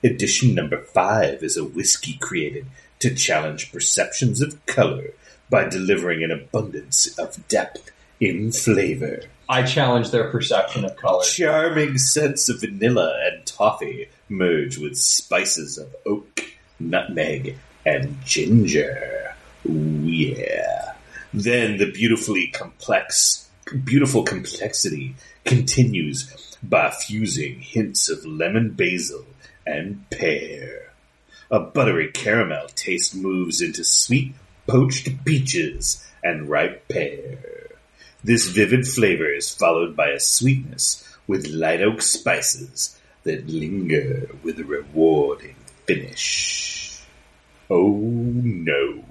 Edition 0.05 0.55
number 0.55 0.79
five 0.83 1.43
is 1.43 1.57
a 1.57 1.65
whiskey 1.65 2.15
created 2.21 2.67
to 2.99 3.15
challenge 3.15 3.73
perceptions 3.73 4.41
of 4.41 4.65
color 4.67 5.11
by 5.49 5.69
delivering 5.69 6.23
an 6.23 6.31
abundance 6.31 7.17
of 7.19 7.47
depth 7.49 7.91
in 8.21 8.53
flavor. 8.53 9.23
I 9.53 9.65
challenge 9.65 10.11
their 10.13 10.31
perception 10.31 10.87
of 10.87 10.97
color. 10.97 11.23
Charming 11.25 11.99
scents 11.99 12.49
of 12.49 12.63
vanilla 12.63 13.21
and 13.27 13.45
toffee 13.45 14.09
merge 14.31 14.79
with 14.79 14.97
spices 14.97 15.77
of 15.77 15.95
oak, 16.07 16.43
nutmeg, 16.81 17.59
and 17.85 18.17
ginger. 18.25 19.35
Ooh, 19.69 20.05
yeah. 20.07 20.95
Then 21.35 21.77
the 21.77 21.93
beautifully 21.93 22.47
complex, 22.47 23.51
beautiful 23.85 24.23
complexity 24.23 25.17
continues 25.45 26.57
by 26.63 26.89
fusing 26.89 27.61
hints 27.61 28.09
of 28.09 28.25
lemon 28.25 28.71
basil 28.71 29.27
and 29.67 30.09
pear. 30.09 30.95
A 31.51 31.61
buttery 31.61 32.11
caramel 32.11 32.69
taste 32.69 33.15
moves 33.15 33.61
into 33.61 33.85
sweet 33.85 34.33
poached 34.67 35.11
peaches 35.27 36.11
and 36.25 36.49
ripe 36.49 36.89
pear. 36.89 37.52
This 38.25 38.47
vivid 38.47 38.87
flavor 38.87 39.29
is 39.29 39.53
followed 39.53 39.97
by 39.97 40.11
a 40.11 40.21
sweetness 40.21 41.09
with 41.27 41.49
light 41.49 41.83
oak 41.83 42.03
spices 42.03 42.99
that 43.25 43.49
linger 43.49 44.29
with 44.43 44.59
a 44.59 44.65
rewarding 44.65 45.57
finish. 45.87 47.01
Oh 47.71 47.97
no. 47.97 49.05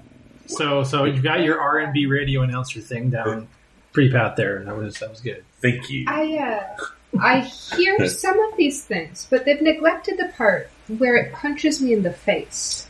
So, 0.46 0.84
so 0.84 1.04
you 1.04 1.22
got 1.22 1.42
your 1.42 1.60
R 1.60 1.78
and 1.78 1.92
B 1.92 2.06
radio 2.06 2.42
announcer 2.42 2.80
thing 2.80 3.10
down 3.10 3.48
pretty 3.92 4.10
pat 4.10 4.36
there. 4.36 4.64
That 4.64 4.76
was 4.76 4.98
that 4.98 5.10
was 5.10 5.20
good. 5.20 5.44
Thank 5.60 5.90
you. 5.90 6.04
I 6.08 6.38
uh, 6.38 6.84
I 7.20 7.40
hear 7.40 8.06
some 8.08 8.38
of 8.38 8.56
these 8.56 8.84
things, 8.84 9.26
but 9.30 9.44
they've 9.44 9.60
neglected 9.60 10.18
the 10.18 10.32
part 10.36 10.70
where 10.98 11.16
it 11.16 11.32
punches 11.32 11.80
me 11.80 11.92
in 11.92 12.02
the 12.02 12.12
face. 12.12 12.88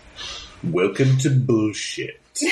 Welcome 0.63 1.19
to 1.19 1.31
bullshit. 1.31 2.21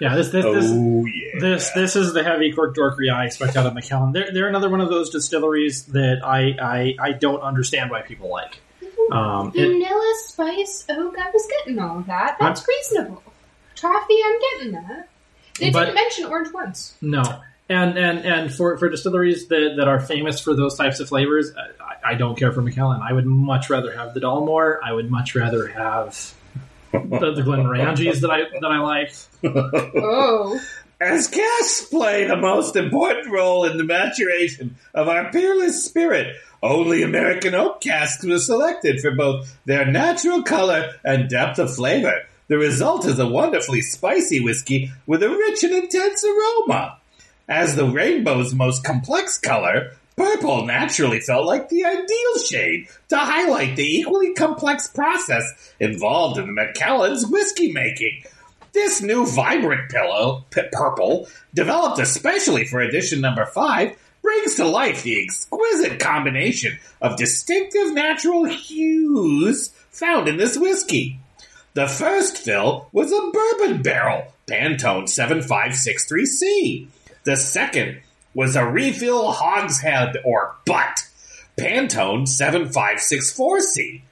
Yeah, 0.00 0.16
this 0.16 0.30
this 0.30 0.44
this. 0.44 0.64
oh 0.68 1.04
yeah. 1.04 1.38
This 1.40 1.70
this 1.70 1.94
is 1.94 2.14
the 2.14 2.22
heavy 2.24 2.52
cork 2.52 2.74
dorkery 2.74 3.12
I 3.12 3.26
expect 3.26 3.56
out 3.56 3.66
of 3.66 3.74
Macallan. 3.74 4.12
They're, 4.12 4.32
they're 4.32 4.48
another 4.48 4.70
one 4.70 4.80
of 4.80 4.88
those 4.88 5.10
distilleries 5.10 5.84
that 5.86 6.22
I, 6.24 6.56
I, 6.60 6.96
I 6.98 7.12
don't 7.12 7.40
understand 7.42 7.90
why 7.90 8.02
people 8.02 8.30
like. 8.30 8.58
Um, 9.12 9.52
it- 9.54 9.60
Vanilla, 9.68 10.14
spice, 10.24 10.84
oak, 10.88 11.18
I 11.18 11.30
was 11.30 11.46
getting 11.58 11.78
all 11.78 11.98
of 11.98 12.06
that. 12.06 12.36
That's 12.40 12.66
reasonable. 12.66 13.22
Toffee, 13.76 14.18
I'm 14.24 14.40
getting 14.40 14.72
that. 14.72 15.08
They 15.58 15.70
But- 15.70 15.84
didn't 15.86 15.94
mention 15.96 16.24
orange 16.26 16.52
once. 16.52 16.94
No, 17.02 17.22
and 17.68 17.98
and 17.98 18.20
and 18.20 18.54
for, 18.54 18.78
for 18.78 18.88
distilleries 18.88 19.48
that, 19.48 19.74
that 19.76 19.86
are 19.88 20.00
famous 20.00 20.40
for 20.40 20.54
those 20.54 20.76
types 20.76 21.00
of 21.00 21.08
flavors, 21.08 21.52
I, 21.80 22.12
I 22.12 22.14
don't 22.14 22.38
care 22.38 22.52
for 22.52 22.62
Macallan. 22.62 23.02
I 23.02 23.12
would 23.12 23.26
much 23.26 23.68
rather 23.68 23.92
have 23.94 24.14
the 24.14 24.20
Dalmore. 24.20 24.78
I 24.82 24.92
would 24.92 25.10
much 25.10 25.34
rather 25.34 25.66
have 25.68 26.32
the, 26.92 27.32
the 27.34 27.42
Glenmorangies 27.42 28.20
that 28.20 28.30
I 28.30 28.42
that 28.60 28.70
I 28.70 28.78
like. 28.78 29.14
Oh. 29.42 30.60
As 31.00 31.28
casks 31.28 31.86
play 31.86 32.26
the 32.26 32.36
most 32.36 32.76
important 32.76 33.32
role 33.32 33.64
in 33.64 33.78
the 33.78 33.84
maturation 33.84 34.76
of 34.92 35.08
our 35.08 35.32
peerless 35.32 35.82
spirit, 35.82 36.36
only 36.62 37.02
American 37.02 37.54
oak 37.54 37.80
casks 37.80 38.22
were 38.22 38.38
selected 38.38 39.00
for 39.00 39.12
both 39.12 39.58
their 39.64 39.86
natural 39.86 40.42
color 40.42 40.92
and 41.02 41.30
depth 41.30 41.58
of 41.58 41.74
flavor. 41.74 42.26
The 42.48 42.58
result 42.58 43.06
is 43.06 43.18
a 43.18 43.26
wonderfully 43.26 43.80
spicy 43.80 44.40
whiskey 44.40 44.92
with 45.06 45.22
a 45.22 45.30
rich 45.30 45.62
and 45.62 45.72
intense 45.72 46.22
aroma. 46.22 46.98
As 47.48 47.76
the 47.76 47.86
rainbow's 47.86 48.52
most 48.52 48.84
complex 48.84 49.38
color, 49.38 49.96
purple 50.16 50.66
naturally 50.66 51.20
felt 51.20 51.46
like 51.46 51.68
the 51.68 51.84
ideal 51.84 52.44
shade 52.44 52.88
to 53.08 53.16
highlight 53.16 53.76
the 53.76 53.98
equally 53.98 54.34
complex 54.34 54.88
process 54.88 55.72
involved 55.78 56.38
in 56.38 56.46
the 56.46 56.52
Macallan's 56.52 57.26
whiskey 57.26 57.72
making. 57.72 58.24
This 58.72 59.02
new 59.02 59.26
vibrant 59.26 59.90
pillow, 59.90 60.44
purple, 60.50 61.28
developed 61.54 61.98
especially 61.98 62.66
for 62.66 62.80
edition 62.80 63.20
number 63.20 63.46
five, 63.46 63.96
brings 64.22 64.56
to 64.56 64.66
life 64.66 65.02
the 65.02 65.22
exquisite 65.22 65.98
combination 65.98 66.78
of 67.00 67.16
distinctive 67.16 67.92
natural 67.94 68.44
hues 68.44 69.70
found 69.90 70.28
in 70.28 70.36
this 70.36 70.56
whiskey. 70.56 71.18
The 71.74 71.88
first 71.88 72.38
fill 72.38 72.88
was 72.92 73.12
a 73.12 73.30
bourbon 73.32 73.82
barrel, 73.82 74.32
Pantone 74.46 75.04
7563C. 75.04 76.88
The 77.24 77.36
second 77.36 78.00
was 78.34 78.56
a 78.56 78.66
refill 78.66 79.32
hogshead 79.32 80.16
or 80.24 80.54
butt, 80.66 81.06
Pantone 81.58 82.22
7564C. 82.22 84.02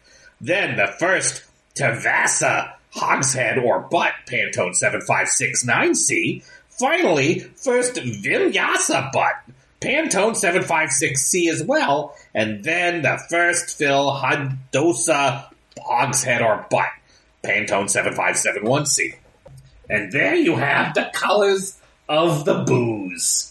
Then 0.41 0.77
the 0.77 0.89
first 0.99 1.45
Tevasa 1.75 2.75
hogshead 2.91 3.59
or 3.59 3.81
butt, 3.81 4.13
Pantone 4.27 4.75
7569C. 4.75 6.45
Finally, 6.71 7.41
first 7.57 7.95
Vinyasa 7.95 9.13
butt, 9.13 9.35
Pantone 9.81 10.35
756C 10.35 11.51
as 11.51 11.63
well. 11.63 12.17
And 12.35 12.65
then 12.65 13.03
the 13.03 13.21
first 13.29 13.77
fill 13.79 14.13
Hadosa 14.13 15.47
hogshead 15.79 16.43
or 16.43 16.67
butt, 16.71 16.89
Pantone 17.45 17.89
7571C. 17.89 19.15
And 19.89 20.13
there 20.13 20.35
you 20.35 20.57
have 20.57 20.95
the 20.95 21.11
colors 21.13 21.79
of 22.09 22.45
the 22.45 22.65
booze. 22.65 23.48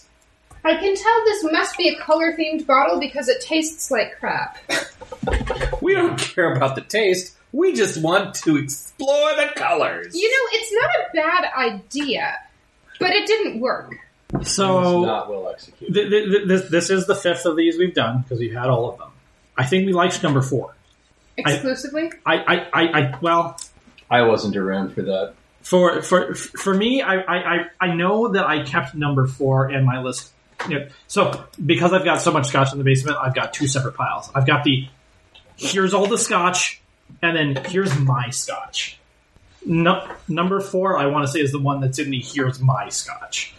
I 0.68 0.76
can 0.76 0.95
tell 0.95 1.26
this 1.26 1.43
must 1.45 1.78
be 1.78 1.88
a 1.89 1.97
color 1.97 2.34
themed 2.34 2.68
bottle 2.68 2.99
because 2.99 3.30
it 3.30 3.41
tastes 3.41 3.89
like 3.89 4.20
crap. 4.20 4.57
We 5.82 5.93
don't 5.93 6.18
care 6.20 6.53
about 6.53 6.76
the 6.76 6.82
taste. 6.82 7.36
We 7.53 7.74
just 7.74 8.01
want 8.01 8.36
to 8.36 8.57
explore 8.57 9.36
the 9.36 9.51
colors. 9.55 10.15
You 10.15 10.30
know, 10.30 10.59
it's 10.59 10.74
not 10.74 10.89
a 10.89 11.15
bad 11.15 11.51
idea, 11.57 12.36
but 12.99 13.11
it 13.11 13.26
didn't 13.28 13.59
work. 13.61 13.95
So 14.43 15.01
not 15.03 15.30
well 15.30 15.49
executed. 15.49 15.93
th- 15.93 16.09
th- 16.09 16.30
th- 16.30 16.47
this 16.47 16.70
this 16.70 16.89
is 16.89 17.07
the 17.07 17.15
fifth 17.15 17.45
of 17.45 17.55
these 17.55 17.78
we've 17.78 17.93
done 17.93 18.22
because 18.22 18.39
we've 18.39 18.53
had 18.53 18.68
all 18.68 18.89
of 18.89 18.97
them. 18.97 19.09
I 19.57 19.65
think 19.65 19.86
we 19.86 19.93
liked 19.93 20.22
number 20.24 20.41
four. 20.41 20.76
Exclusively? 21.38 22.11
I 22.26 22.36
I, 22.36 22.55
I, 22.74 22.99
I 23.01 23.18
well 23.22 23.59
I 24.09 24.24
wasn't 24.24 24.57
around 24.57 24.93
for 24.93 25.03
that. 25.03 25.34
for 25.61 26.01
for 26.01 26.34
for 26.36 26.74
me, 26.74 27.01
I, 27.01 27.15
I 27.15 27.38
I 27.55 27.65
I 27.80 27.95
know 27.95 28.30
that 28.30 28.45
I 28.45 28.63
kept 28.63 28.95
number 28.95 29.28
four 29.28 29.70
in 29.72 29.86
my 29.86 30.01
list. 30.01 30.32
You 30.70 30.80
know, 30.80 30.88
so 31.08 31.45
because 31.64 31.93
I've 31.93 32.05
got 32.05 32.22
so 32.22 32.32
much 32.32 32.47
scotch 32.47 32.72
in 32.72 32.78
the 32.78 32.84
basement, 32.84 33.18
I've 33.18 33.36
got 33.36 33.53
two 33.53 33.68
separate 33.68 33.95
piles. 33.95 34.30
I've 34.34 34.47
got 34.47 34.64
the 34.64 34.88
here's 35.55 35.93
all 35.93 36.08
the 36.08 36.18
scotch, 36.18 36.82
and 37.22 37.36
then 37.36 37.64
here's 37.66 37.97
my 37.99 38.30
scotch. 38.30 38.99
No, 39.66 40.10
number 40.28 40.60
four, 40.62 40.97
I 40.97 41.08
want 41.08 41.26
to 41.26 41.32
say, 41.32 41.39
is 41.39 41.51
the 41.51 41.60
one 41.60 41.82
that's 41.82 41.99
in 41.99 42.10
the 42.10 42.20
here's 42.20 42.60
my 42.60 42.89
scotch. 42.89 43.53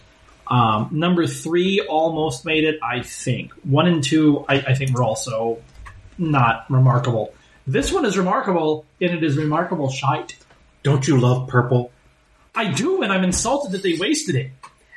Um, 0.47 0.89
number 0.91 1.27
three 1.27 1.81
almost 1.81 2.45
made 2.45 2.63
it, 2.63 2.79
I 2.81 3.03
think. 3.03 3.53
One 3.63 3.87
and 3.87 4.03
two, 4.03 4.45
I, 4.49 4.55
I 4.55 4.73
think, 4.73 4.97
were 4.97 5.03
also 5.03 5.59
not 6.17 6.65
remarkable. 6.69 7.33
This 7.67 7.93
one 7.93 8.05
is 8.05 8.17
remarkable, 8.17 8.85
and 8.99 9.11
it 9.11 9.23
is 9.23 9.37
remarkable 9.37 9.89
shite. 9.89 10.35
Don't 10.81 11.07
you 11.07 11.19
love 11.19 11.47
purple? 11.47 11.91
I 12.55 12.71
do, 12.71 13.03
and 13.03 13.13
I'm 13.13 13.23
insulted 13.23 13.73
that 13.73 13.83
they 13.83 13.93
wasted 13.93 14.35
it. 14.35 14.49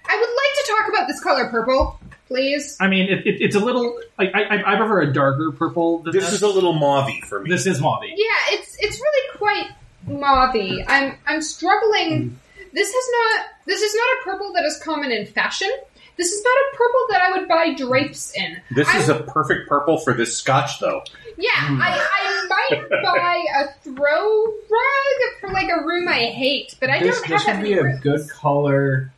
I 0.06 0.16
would 0.16 0.30
like 0.30 0.51
to 0.64 0.72
talk 0.78 0.88
about 0.88 1.08
this 1.08 1.22
color 1.22 1.48
purple, 1.50 1.98
please. 2.28 2.76
I 2.80 2.88
mean, 2.88 3.08
it, 3.10 3.26
it, 3.26 3.40
it's 3.40 3.56
a 3.56 3.60
little. 3.60 3.98
I, 4.18 4.26
I, 4.26 4.74
I 4.74 4.76
prefer 4.76 5.02
a 5.02 5.12
darker 5.12 5.52
purple. 5.52 5.98
Than 5.98 6.12
This 6.12 6.32
is 6.32 6.42
a 6.42 6.48
little 6.48 6.74
mauvey 6.74 7.22
for 7.24 7.40
me. 7.40 7.50
this 7.50 7.66
is 7.66 7.80
mauve. 7.80 8.02
Yeah, 8.04 8.14
it's 8.50 8.76
it's 8.80 9.00
really 9.00 9.38
quite 9.38 9.70
mauvey. 10.08 10.84
I'm 10.86 11.16
I'm 11.26 11.42
struggling. 11.42 12.28
Hmm. 12.30 12.34
This 12.74 12.88
is 12.88 13.08
not 13.12 13.46
this 13.66 13.82
is 13.82 13.94
not 13.94 14.02
a 14.02 14.24
purple 14.24 14.52
that 14.54 14.64
is 14.64 14.80
common 14.82 15.12
in 15.12 15.26
fashion. 15.26 15.70
This 16.16 16.30
is 16.30 16.44
not 16.44 16.50
a 16.52 16.76
purple 16.76 17.00
that 17.10 17.22
I 17.22 17.30
would 17.38 17.48
buy 17.48 17.74
drapes 17.74 18.32
in. 18.36 18.60
This 18.74 18.88
I- 18.88 18.98
is 18.98 19.08
a 19.08 19.20
perfect 19.20 19.68
purple 19.68 19.98
for 19.98 20.12
this 20.12 20.36
scotch, 20.36 20.78
though. 20.78 21.02
Yeah, 21.38 21.50
hmm. 21.68 21.80
I, 21.80 21.98
I 21.98 22.46
might 22.70 22.90
buy 23.02 23.44
a 23.60 23.72
throw 23.82 24.44
rug 24.44 25.40
for 25.40 25.50
like 25.50 25.68
a 25.70 25.84
room 25.84 26.06
I 26.08 26.26
hate, 26.26 26.76
but 26.80 26.90
I 26.90 27.00
this 27.00 27.18
don't 27.20 27.30
this 27.30 27.42
have 27.44 27.56
would 27.58 27.64
any 27.66 27.74
be 27.74 27.78
a 27.80 27.84
rooms. 27.84 28.00
good 28.00 28.28
color 28.30 29.10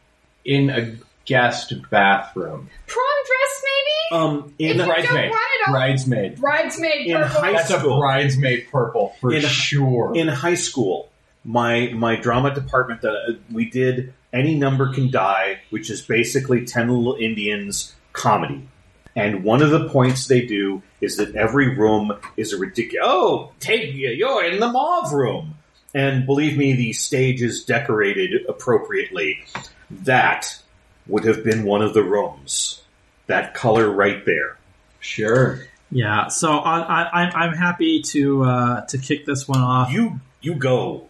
in 0.45 0.71
a 0.71 0.93
guest 1.25 1.73
bathroom. 1.91 2.69
prom 2.87 3.07
dress 3.27 3.63
maybe. 3.65 4.23
Um, 4.23 4.55
if 4.59 4.71
in 4.71 4.77
you 4.77 4.85
don't 4.85 4.87
bridesmaid. 4.89 5.31
want 5.31 5.43
it, 5.43 5.67
I'll 5.69 5.73
Bridesmaid. 5.73 6.41
bridesmaid 6.41 7.07
In 7.07 7.17
purple. 7.17 7.41
high 7.41 7.53
That's 7.53 7.71
a 7.71 7.79
school. 7.81 7.99
bridesmaid 8.01 8.67
purple 8.71 9.15
for 9.21 9.33
In- 9.33 9.43
sure. 9.43 10.13
in 10.15 10.29
high 10.29 10.55
school, 10.55 11.11
my 11.45 11.91
my 11.95 12.17
drama 12.17 12.55
department 12.55 13.01
that 13.03 13.15
uh, 13.15 13.33
we 13.53 13.71
did 13.71 14.13
any 14.33 14.55
number 14.57 14.93
can 14.93 15.11
die, 15.11 15.61
which 15.71 15.91
is 15.91 16.03
basically 16.03 16.65
ten 16.67 16.89
little 16.89 17.15
Indians 17.17 17.95
comedy. 18.13 18.69
And 19.17 19.45
one 19.45 19.63
of 19.63 19.71
the 19.71 19.89
points 19.91 20.27
they 20.27 20.45
do 20.45 20.83
is 21.01 21.19
that 21.19 21.37
every 21.37 21.77
room 21.77 22.13
is 22.37 22.53
a 22.53 22.59
ridiculous. 22.59 23.07
Oh, 23.09 23.53
take 23.61 23.95
you. 23.95 24.11
you're 24.11 24.45
in 24.45 24.59
the 24.59 24.67
mauve 24.67 25.13
room, 25.13 25.55
and 25.95 26.27
believe 26.27 26.57
me, 26.59 26.73
the 26.75 26.93
stage 26.93 27.41
is 27.41 27.65
decorated 27.65 28.45
appropriately. 28.49 29.45
That 29.91 30.59
would 31.07 31.25
have 31.25 31.45
been 31.45 31.65
one 31.65 31.83
of 31.83 31.95
the 31.95 32.03
rooms. 32.03 32.83
That 33.27 33.55
color 33.55 33.91
right 33.91 34.25
there. 34.25 34.59
sure. 35.01 35.61
Yeah, 35.91 36.29
so 36.29 36.51
I, 36.51 36.81
I, 36.81 37.23
I'm 37.23 37.33
I'm 37.35 37.55
happy 37.55 38.03
to 38.03 38.43
uh, 38.43 38.87
to 38.87 38.99
kick 38.99 39.27
this 39.27 39.47
one 39.47 39.61
off. 39.61 39.93
You 39.93 40.19
you 40.41 40.57
go. 40.57 41.09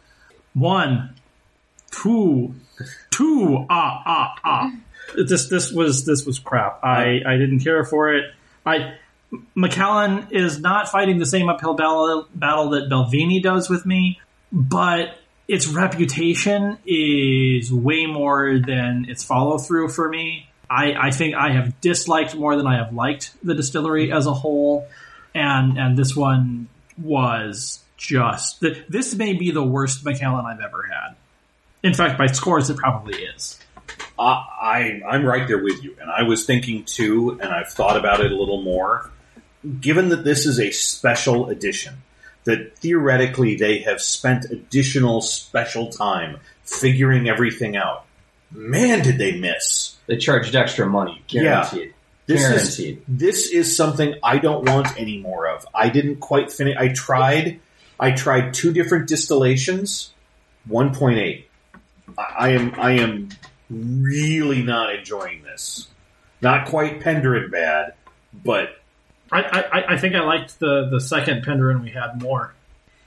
One, 0.53 1.15
two, 1.91 2.55
two. 3.11 3.65
Ah 3.71 4.03
ah 4.05 4.35
ah. 4.45 4.73
This 5.17 5.49
this 5.49 5.73
was 5.73 6.05
this 6.05 6.27
was 6.27 6.39
crap. 6.39 6.85
I 6.85 7.21
I 7.27 7.37
didn't 7.39 7.61
care 7.61 7.85
for 7.85 8.15
it. 8.15 8.27
I 8.67 8.95
Macallan 9.55 10.29
is 10.31 10.61
not 10.61 10.89
fighting 10.89 11.19
the 11.19 11.27
same 11.27 11.49
uphill 11.49 11.75
battle 11.75 12.29
battle 12.35 12.71
that 12.71 12.89
Balvenie 12.91 13.43
does 13.43 13.71
with 13.71 13.87
me, 13.87 14.21
but 14.53 15.17
its 15.47 15.67
reputation 15.67 16.79
is 16.87 17.73
way 17.73 18.07
more 18.07 18.59
than 18.59 19.07
its 19.09 19.23
follow 19.23 19.59
through 19.59 19.89
for 19.89 20.09
me. 20.09 20.49
I, 20.69 20.95
I 20.95 21.11
think 21.11 21.35
I 21.35 21.53
have 21.53 21.81
disliked 21.81 22.35
more 22.35 22.57
than 22.57 22.67
I 22.67 22.77
have 22.79 22.95
liked 22.95 23.33
the 23.43 23.55
distillery 23.55 24.11
as 24.11 24.27
a 24.27 24.33
whole, 24.33 24.89
and 25.35 25.79
and 25.79 25.97
this 25.97 26.17
one 26.17 26.69
was 26.97 27.81
just 27.97 28.61
th- 28.61 28.85
this 28.89 29.15
may 29.15 29.35
be 29.35 29.51
the 29.51 29.63
worst 29.63 30.05
Macallan 30.05 30.47
I've 30.47 30.61
ever 30.61 30.83
had. 30.83 31.17
In 31.83 31.93
fact, 31.93 32.17
by 32.17 32.27
scores, 32.27 32.71
it 32.71 32.79
probably 32.79 33.23
is. 33.23 33.61
I, 34.19 34.23
I 34.23 35.01
I'm 35.07 35.25
right 35.25 35.47
there 35.47 35.63
with 35.63 35.85
you, 35.85 35.97
and 36.01 36.11
I 36.11 36.23
was 36.23 36.47
thinking 36.47 36.85
too, 36.85 37.39
and 37.43 37.53
I've 37.53 37.69
thought 37.69 37.99
about 37.99 38.21
it 38.21 38.33
a 38.33 38.37
little 38.37 38.63
more. 38.63 39.11
Given 39.81 40.09
that 40.11 40.25
this 40.25 40.47
is 40.47 40.59
a 40.59 40.71
special 40.71 41.49
edition, 41.49 41.95
that 42.45 42.77
theoretically 42.79 43.57
they 43.57 43.79
have 43.81 44.01
spent 44.01 44.47
additional 44.47 45.21
special 45.21 45.91
time 45.91 46.39
figuring 46.65 47.29
everything 47.29 47.77
out. 47.77 48.05
Man, 48.51 49.03
did 49.03 49.19
they 49.19 49.39
miss! 49.39 49.97
They 50.07 50.17
charged 50.17 50.55
extra 50.55 50.87
money, 50.87 51.23
guaranteed. 51.27 51.95
This 52.27 52.43
is 52.43 52.49
guaranteed. 52.77 53.03
this 53.09 53.51
is 53.51 53.77
something 53.77 54.15
I 54.23 54.39
don't 54.39 54.69
want 54.69 54.99
any 54.99 55.19
more 55.19 55.49
of. 55.49 55.67
I 55.75 55.89
didn't 55.89 56.17
quite 56.21 56.53
finish. 56.53 56.77
I 56.79 56.89
tried. 56.89 57.61
I 57.99 58.13
tried 58.13 58.55
two 58.55 58.73
different 58.73 59.09
distillations. 59.09 60.11
One 60.67 60.95
point 60.95 61.19
eight. 61.19 61.49
I, 62.17 62.23
I 62.39 62.49
am. 62.51 62.75
I 62.79 62.91
am 62.93 63.29
really 63.71 64.63
not 64.63 64.95
enjoying 64.95 65.43
this. 65.43 65.89
Not 66.41 66.69
quite 66.69 67.01
Penderyn 67.01 67.51
bad, 67.51 67.95
but 68.33 68.77
I, 69.35 69.61
I, 69.73 69.95
I 69.95 69.99
think 69.99 70.15
I 70.15 70.21
liked 70.21 70.59
the, 70.61 70.89
the 70.91 71.01
second 71.01 71.45
Penderyn 71.45 71.83
we 71.83 71.91
had 71.91 72.23
more. 72.23 72.55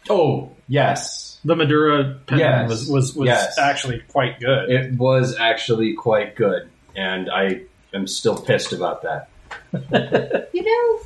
oh 0.10 0.52
yes, 0.68 1.40
The 1.46 1.56
Madeira 1.56 2.16
Penderyn 2.28 2.40
Yes. 2.40 2.70
was, 2.70 2.90
was, 2.90 3.16
was 3.16 3.28
Yes. 3.28 3.58
actually 3.58 4.00
quite 4.10 4.40
good. 4.40 4.70
it 4.70 4.94
was 4.94 5.38
actually 5.40 5.94
quite 5.94 6.36
good, 6.36 6.70
and 6.96 7.30
I 7.30 7.62
am 7.94 8.08
still 8.08 8.38
pissed 8.38 8.74
about 8.74 9.04
that. 9.04 9.30
You 10.54 10.64
know, 10.64 11.00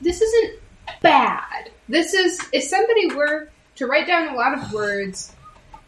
this 0.00 0.20
isn't 0.22 0.60
bad. 1.02 1.70
This 1.88 2.14
is 2.14 2.40
if 2.52 2.64
somebody 2.64 3.14
were 3.14 3.48
to 3.76 3.86
write 3.86 4.06
down 4.06 4.28
a 4.28 4.36
lot 4.36 4.56
of 4.56 4.72
words 4.72 5.34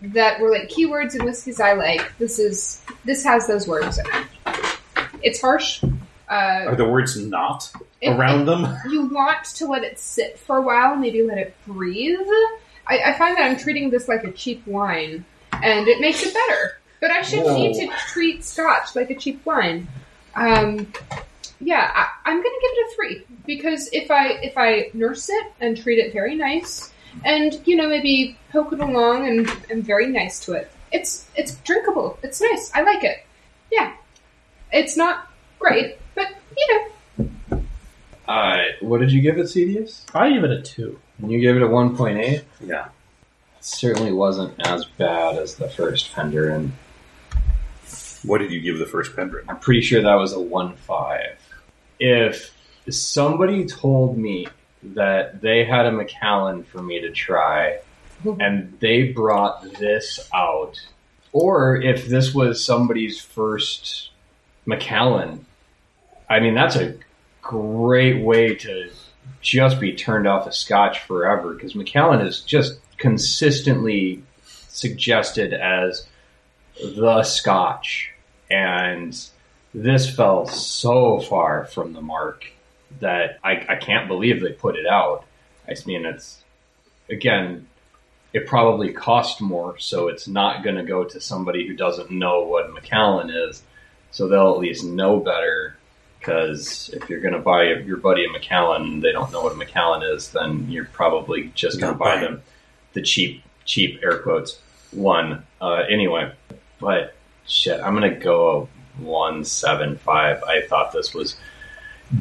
that 0.03 0.41
were 0.41 0.51
like 0.51 0.69
keywords 0.71 1.15
in 1.19 1.25
whiskeys 1.25 1.61
I 1.61 1.73
like. 1.75 2.13
This 2.19 2.39
is 2.39 2.83
this 3.05 3.23
has 3.25 3.47
those 3.47 3.67
words 3.69 3.99
in 3.99 4.05
it. 4.07 4.27
It's 5.23 5.41
harsh. 5.41 5.83
Uh, 6.29 6.65
are 6.69 6.77
the 6.77 6.89
words 6.89 7.17
not 7.19 7.71
if- 8.01 8.17
around 8.17 8.47
them? 8.47 8.77
you 8.91 9.07
want 9.07 9.45
to 9.45 9.67
let 9.67 9.85
it 9.85 9.99
sit 9.99 10.39
for 10.39 10.59
a 10.59 10.63
while, 10.63 10.97
maybe 10.97 11.23
let 11.23 11.39
it 11.39 11.55
breathe. 11.67 12.19
I, 12.87 12.99
I 13.07 13.19
find 13.19 13.37
that 13.37 13.45
I'm 13.45 13.57
treating 13.57 13.91
this 13.91 14.09
like 14.09 14.25
a 14.25 14.33
cheap 14.33 14.67
wine, 14.67 15.25
and 15.53 15.89
it 15.89 16.01
makes 16.01 16.23
it 16.25 16.35
better. 16.35 16.79
But 17.01 17.11
I 17.11 17.23
should 17.23 17.45
Whoa. 17.45 17.57
need 17.57 17.75
to 17.75 17.93
treat 18.09 18.45
Scotch 18.45 18.95
like 18.95 19.11
a 19.11 19.15
cheap 19.15 19.45
wine. 19.47 19.89
Um, 20.35 20.93
yeah, 21.61 21.91
I, 21.95 22.09
I'm 22.25 22.37
gonna 22.37 22.43
give 22.43 22.71
it 22.73 22.87
a 22.87 22.95
three 22.95 23.27
because 23.47 23.89
if 23.93 24.11
I 24.11 24.29
if 24.43 24.57
I 24.57 24.91
nurse 24.95 25.29
it 25.29 25.53
and 25.61 25.77
treat 25.77 25.99
it 25.99 26.13
very 26.13 26.35
nice, 26.35 26.93
and 27.25 27.61
you 27.67 27.77
know 27.77 27.89
maybe 27.89 28.39
poke 28.51 28.73
it 28.73 28.81
along 28.81 29.29
and 29.29 29.49
am 29.71 29.83
very 29.83 30.07
nice 30.07 30.41
to 30.47 30.53
it, 30.53 30.71
it's 30.93 31.27
it's 31.37 31.57
drinkable. 31.57 32.19
It's 32.23 32.41
nice. 32.41 32.71
I 32.75 32.83
like 32.83 33.05
it. 33.05 33.25
Yeah, 33.71 33.95
it's 34.73 34.97
not 34.97 35.31
great, 35.59 35.99
but 36.15 36.29
you 36.57 36.75
know, 36.75 36.93
Uh, 38.31 38.63
what 38.79 39.01
did 39.01 39.11
you 39.11 39.21
give 39.21 39.39
it, 39.39 39.47
CDS? 39.47 40.05
I 40.15 40.31
give 40.31 40.45
it 40.45 40.53
a 40.53 40.63
two. 40.63 41.01
And 41.19 41.33
you 41.33 41.41
gave 41.41 41.57
it 41.57 41.63
a 41.63 41.67
one 41.67 41.97
point 41.97 42.19
eight. 42.19 42.45
Yeah. 42.61 42.85
It 43.59 43.65
certainly 43.65 44.13
wasn't 44.13 44.55
as 44.65 44.85
bad 44.85 45.37
as 45.37 45.57
the 45.57 45.69
first 45.69 46.11
Fender, 46.11 46.49
and 46.49 46.73
What 48.23 48.39
did 48.39 48.53
you 48.53 48.61
give 48.61 48.79
the 48.79 48.87
first 48.87 49.17
Penderyn? 49.17 49.47
I'm 49.49 49.59
pretty 49.59 49.81
sure 49.81 50.01
that 50.01 50.15
was 50.15 50.33
a 50.33 50.39
one 50.39 50.77
five. 50.77 51.41
If 51.99 52.57
somebody 52.89 53.67
told 53.67 54.17
me 54.17 54.47
that 54.95 55.41
they 55.41 55.65
had 55.65 55.87
a 55.87 55.93
Macallan 55.93 56.63
for 56.63 56.81
me 56.81 57.01
to 57.01 57.11
try, 57.11 57.81
and 58.39 58.79
they 58.79 59.09
brought 59.09 59.73
this 59.73 60.21
out, 60.33 60.81
or 61.33 61.83
if 61.83 62.07
this 62.07 62.33
was 62.33 62.65
somebody's 62.65 63.21
first 63.21 64.11
Macallan, 64.67 65.47
I 66.29 66.39
mean 66.39 66.55
that's 66.55 66.77
a 66.77 66.95
great 67.43 68.23
way 68.23 68.55
to 68.55 68.91
just 69.41 69.81
be 69.81 69.95
turned 69.95 70.27
off 70.27 70.47
a 70.47 70.53
Scotch 70.53 71.01
forever 71.01 71.55
because 71.55 71.75
Macallan 71.75 72.21
is 72.27 72.41
just 72.41 72.79
consistently 72.97 74.23
suggested 74.69 75.53
as 75.53 76.07
the 76.83 77.23
Scotch, 77.23 78.11
and 78.51 79.19
this 79.75 80.15
fell 80.15 80.47
so 80.47 81.21
far 81.21 81.65
from 81.67 81.93
the 81.93 82.01
mark 82.01 82.47
that 83.01 83.39
I, 83.45 83.65
I 83.69 83.77
can't 83.77 84.09
believe 84.09 84.41
they 84.41 84.53
put 84.53 84.77
it 84.77 84.87
out. 84.87 85.25
I 85.69 85.75
mean, 85.87 86.05
it's 86.05 86.43
again, 87.09 87.67
it 88.33 88.47
probably 88.47 88.93
cost 88.93 89.41
more, 89.41 89.79
so 89.79 90.09
it's 90.09 90.29
not 90.29 90.63
going 90.63 90.77
to 90.77 90.85
go 90.85 91.05
to 91.05 91.21
somebody 91.21 91.67
who 91.67 91.75
doesn't 91.75 92.11
know 92.11 92.43
what 92.43 92.73
Macallan 92.73 93.31
is. 93.31 93.63
So 94.13 94.29
they'll 94.29 94.53
at 94.53 94.59
least 94.59 94.85
know 94.85 95.21
better. 95.21 95.77
Because 96.21 96.91
if 96.93 97.09
you're 97.09 97.21
going 97.21 97.35
to 97.35 97.41
buy 97.41 97.73
your 97.73 97.97
buddy 97.97 98.27
a 98.27 98.31
Macallan, 98.31 98.83
and 98.83 99.03
they 99.03 99.11
don't 99.11 99.33
know 99.33 99.41
what 99.41 99.53
a 99.53 99.57
Macallan 99.57 100.03
is, 100.03 100.31
then 100.33 100.71
you're 100.71 100.85
probably 100.85 101.51
just 101.55 101.81
going 101.81 101.95
to 101.95 101.99
buy 101.99 102.21
them 102.21 102.43
the 102.93 103.03
cheap, 103.03 103.43
cheap 103.65 104.01
air 104.03 104.19
quotes 104.19 104.61
one. 104.91 105.45
Uh, 105.61 105.83
anyway, 105.89 106.33
but 106.79 107.15
shit, 107.47 107.81
I'm 107.81 107.97
going 107.97 108.13
to 108.13 108.19
go 108.19 108.69
a 108.99 109.03
one 109.03 109.45
seven 109.45 109.97
five. 109.97 110.43
I 110.43 110.63
thought 110.63 110.93
this 110.93 111.15
was 111.15 111.37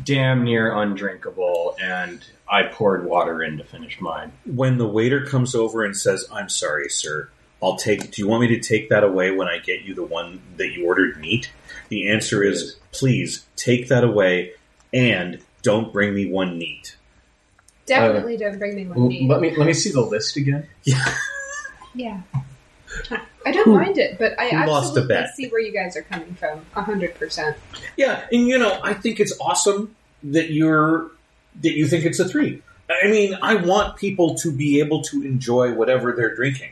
damn 0.04 0.44
near 0.44 0.76
undrinkable, 0.76 1.76
and 1.82 2.24
I 2.48 2.64
poured 2.64 3.06
water 3.06 3.44
in 3.44 3.58
to 3.58 3.64
finish 3.64 4.00
mine. 4.00 4.32
When 4.46 4.78
the 4.78 4.88
waiter 4.88 5.26
comes 5.26 5.56
over 5.56 5.84
and 5.84 5.96
says, 5.96 6.28
"I'm 6.32 6.50
sorry, 6.50 6.90
sir," 6.90 7.30
I'll 7.62 7.78
take. 7.78 8.12
Do 8.12 8.22
you 8.22 8.28
want 8.28 8.42
me 8.42 8.48
to 8.50 8.60
take 8.60 8.90
that 8.90 9.04
away 9.04 9.32
when 9.32 9.48
I 9.48 9.58
get 9.58 9.82
you 9.82 9.94
the 9.94 10.04
one 10.04 10.42
that 10.58 10.72
you 10.72 10.86
ordered 10.86 11.20
neat? 11.20 11.52
The 11.90 12.10
answer 12.10 12.44
is, 12.44 12.76
please 12.92 13.46
take 13.56 13.88
that 13.90 14.04
away 14.04 14.54
and 14.94 15.40
don't 15.62 15.92
bring 15.92 16.14
me 16.14 16.32
one 16.32 16.58
neat. 16.58 16.96
definitely 17.86 18.38
don't 18.38 18.58
bring 18.58 18.76
me 18.76 18.88
one. 18.88 19.08
neat. 19.08 19.30
Let 19.30 19.42
me 19.42 19.56
let 19.56 19.66
me 19.66 19.74
see 19.74 19.92
the 19.92 20.02
list 20.02 20.38
again. 20.38 20.68
Yeah. 20.84 21.16
yeah. 21.94 22.22
I 23.46 23.52
don't 23.52 23.68
mind 23.74 23.98
it, 23.98 24.18
but 24.18 24.40
I 24.40 24.50
Who 24.50 24.58
lost 24.68 24.98
a 24.98 25.02
absolutely 25.02 25.08
bet? 25.08 25.36
see 25.36 25.48
where 25.48 25.62
you 25.62 25.72
guys 25.72 25.96
are 25.96 26.02
coming 26.04 26.34
from. 26.36 26.66
A 26.76 26.82
hundred 26.82 27.16
percent. 27.16 27.58
Yeah, 27.98 28.26
and 28.32 28.48
you 28.48 28.58
know, 28.58 28.80
I 28.84 28.94
think 28.94 29.20
it's 29.20 29.38
awesome 29.40 29.96
that 30.24 30.52
you're 30.52 31.12
that 31.62 31.72
you 31.74 31.88
think 31.88 32.06
it's 32.06 32.20
a 32.20 32.28
three. 32.28 32.62
I 32.90 33.08
mean, 33.08 33.38
I 33.42 33.56
want 33.56 33.98
people 33.98 34.36
to 34.36 34.52
be 34.52 34.80
able 34.80 35.04
to 35.04 35.22
enjoy 35.22 35.74
whatever 35.74 36.12
they're 36.12 36.36
drinking. 36.36 36.72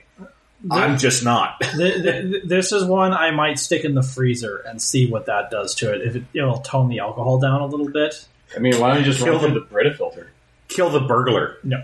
I'm 0.72 0.98
just 0.98 1.24
not. 1.24 1.60
Th- 1.78 2.02
th- 2.02 2.44
this 2.44 2.72
is 2.72 2.84
one 2.84 3.14
I 3.14 3.32
might 3.32 3.60
stick 3.60 3.86
in 3.86 3.94
the 3.96 4.02
freezer 4.02 4.58
and 4.58 4.82
see 4.82 5.10
what 5.10 5.28
that 5.28 5.52
does 5.52 5.76
to 5.76 5.94
it. 5.94 6.02
If 6.02 6.16
it, 6.16 6.24
it'll 6.34 6.60
tone 6.60 6.90
the 6.90 7.00
alcohol 7.00 7.40
down 7.40 7.62
a 7.62 7.66
little 7.68 7.90
bit. 7.90 8.28
I 8.56 8.60
mean, 8.60 8.80
why 8.80 8.90
don't 8.90 9.00
you 9.00 9.06
just 9.12 9.24
Kill 9.24 9.34
run 9.34 9.42
through 9.52 9.54
the 9.60 9.66
Brita 9.66 9.94
filter? 9.94 10.32
Kill 10.68 10.90
the 10.90 11.02
burglar. 11.02 11.58
No. 11.64 11.84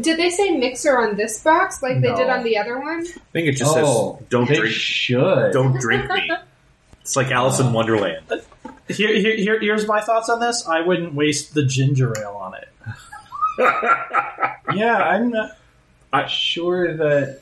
Did 0.00 0.18
they 0.18 0.30
say 0.30 0.50
mixer 0.56 0.98
on 0.98 1.16
this 1.16 1.40
box 1.42 1.82
like 1.82 2.00
they 2.00 2.12
did 2.14 2.28
on 2.28 2.42
the 2.42 2.58
other 2.58 2.80
one? 2.80 3.00
I 3.06 3.20
think 3.32 3.46
it 3.48 3.52
just 3.52 3.76
Oh, 3.76 4.16
says, 4.18 4.28
"Don't 4.28 4.48
they 4.48 4.56
drink, 4.56 4.74
should. 4.74 5.52
don't 5.52 5.78
drink 5.78 6.10
me." 6.10 6.32
It's 7.02 7.14
like 7.14 7.30
Alice 7.30 7.60
in 7.60 7.72
Wonderland. 7.72 8.24
Here, 8.88 9.14
here, 9.14 9.36
here, 9.36 9.60
here's 9.60 9.86
my 9.86 10.00
thoughts 10.00 10.28
on 10.28 10.40
this. 10.40 10.66
I 10.66 10.80
wouldn't 10.80 11.14
waste 11.14 11.54
the 11.54 11.64
ginger 11.64 12.12
ale 12.18 12.34
on 12.40 12.54
it. 12.54 12.68
Yeah, 14.74 14.96
I'm 14.96 15.30
not. 15.30 15.50
I'm 16.12 16.26
sure 16.28 16.96
that 16.96 17.40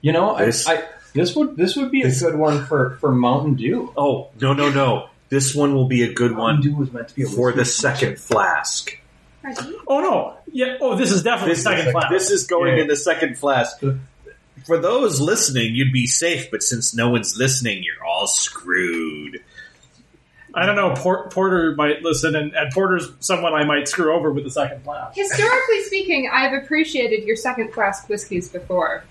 you 0.00 0.12
know. 0.12 0.36
This- 0.38 0.66
I, 0.66 0.74
I 0.74 0.82
this 1.12 1.34
would 1.34 1.56
this 1.56 1.74
would 1.76 1.90
be 1.90 2.02
a 2.02 2.10
good 2.12 2.36
one 2.36 2.64
for 2.66 2.96
for 3.00 3.10
Mountain 3.12 3.54
Dew. 3.54 3.92
oh 3.96 4.28
no, 4.40 4.52
no, 4.52 4.70
no! 4.70 5.08
This 5.28 5.54
one 5.56 5.74
will 5.74 5.88
be 5.88 6.04
a 6.04 6.12
good 6.12 6.36
one 6.36 6.60
Dew 6.60 6.76
was 6.76 6.92
meant 6.92 7.08
to 7.08 7.14
be 7.16 7.24
for 7.24 7.52
the 7.52 7.64
second 7.64 8.18
flask. 8.20 8.96
Oh 9.88 10.00
no! 10.00 10.34
Yeah. 10.52 10.76
Oh, 10.80 10.94
this 10.96 11.10
is 11.10 11.22
definitely 11.24 11.54
This, 11.54 11.64
second 11.64 11.90
flask. 11.92 12.10
this 12.10 12.30
is 12.30 12.46
going 12.46 12.76
Yeah. 12.76 12.82
in 12.82 12.86
the 12.88 12.94
second 12.96 13.38
flask. 13.38 13.82
Uh, 13.82 13.94
for 14.66 14.78
those 14.78 15.20
listening, 15.20 15.74
you'd 15.74 15.92
be 15.92 16.06
safe, 16.06 16.50
but 16.50 16.62
since 16.62 16.94
no 16.94 17.08
one's 17.10 17.36
listening, 17.36 17.82
you're 17.82 18.04
all 18.06 18.26
screwed. 18.26 19.40
I 20.54 20.66
don't 20.66 20.76
know. 20.76 20.94
Por- 20.94 21.28
Porter 21.30 21.74
might 21.76 22.02
listen, 22.02 22.34
and, 22.36 22.52
and 22.54 22.70
Porter's 22.72 23.08
someone 23.20 23.54
I 23.54 23.64
might 23.64 23.88
screw 23.88 24.14
over 24.14 24.30
with 24.30 24.44
the 24.44 24.50
second 24.50 24.82
flask. 24.84 25.16
Historically 25.16 25.82
speaking, 25.84 26.30
I've 26.32 26.52
appreciated 26.62 27.24
your 27.24 27.36
second 27.36 27.72
flask 27.72 28.08
whiskeys 28.08 28.48
before. 28.48 29.04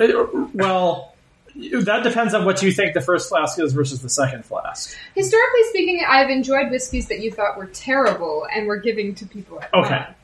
Uh, 0.00 0.46
Well, 0.54 1.14
that 1.54 2.02
depends 2.02 2.34
on 2.34 2.44
what 2.44 2.62
you 2.62 2.72
think 2.72 2.94
the 2.94 3.00
first 3.00 3.28
flask 3.28 3.58
is 3.60 3.72
versus 3.72 4.00
the 4.02 4.08
second 4.08 4.44
flask. 4.44 4.96
Historically 5.14 5.62
speaking, 5.70 6.04
I've 6.06 6.30
enjoyed 6.30 6.70
whiskeys 6.70 7.08
that 7.08 7.20
you 7.20 7.30
thought 7.30 7.56
were 7.56 7.66
terrible 7.66 8.46
and 8.52 8.66
were 8.66 8.78
giving 8.78 9.14
to 9.16 9.26
people 9.26 9.60
at 9.60 9.72
Okay. 9.72 9.94
home. 9.94 10.14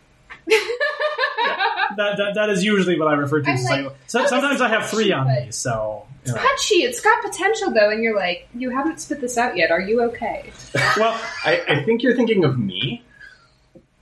That, 1.97 2.17
that, 2.19 2.35
that 2.35 2.51
is 2.51 2.65
usually 2.65 2.99
what 2.99 3.09
I 3.09 3.15
refer 3.15 3.41
to 3.43 3.51
as 3.51 3.65
like, 3.65 3.71
second. 3.85 3.91
So, 4.07 4.23
oh, 4.23 4.27
sometimes 4.27 4.61
I 4.61 4.69
have 4.69 4.89
three 4.89 5.13
on 5.13 5.27
but- 5.27 5.45
these, 5.47 5.57
so. 5.57 6.07
You 6.27 6.35
know. 6.35 6.39
Punchy, 6.39 6.75
it's 6.83 7.01
got 7.01 7.23
potential 7.23 7.71
though, 7.73 7.89
and 7.91 8.03
you're 8.03 8.15
like, 8.15 8.47
you 8.55 8.69
haven't 8.69 9.01
spit 9.01 9.23
this 9.23 9.39
out 9.39 9.57
yet. 9.57 9.71
Are 9.71 9.81
you 9.81 10.03
okay? 10.03 10.53
Well, 10.99 11.19
I, 11.47 11.63
I 11.67 11.83
think 11.85 12.03
you're 12.03 12.15
thinking 12.15 12.45
of 12.45 12.59
me 12.59 13.03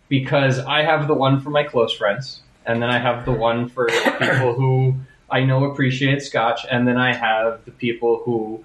because 0.09 0.59
I 0.59 0.83
have 0.83 1.07
the 1.07 1.15
one 1.15 1.41
for 1.41 1.51
my 1.51 1.63
close 1.63 1.93
friends, 1.93 2.41
and 2.67 2.83
then 2.83 2.91
I 2.91 2.99
have 2.99 3.25
the 3.25 3.31
one 3.33 3.69
for 3.69 3.87
people 3.87 4.53
who 4.55 4.97
I 5.31 5.45
know 5.45 5.65
appreciate 5.65 6.23
Scotch, 6.23 6.65
and 6.71 6.87
then 6.89 6.97
I 6.97 7.15
have 7.15 7.65
the 7.65 7.71
people 7.71 8.23
who 8.25 8.65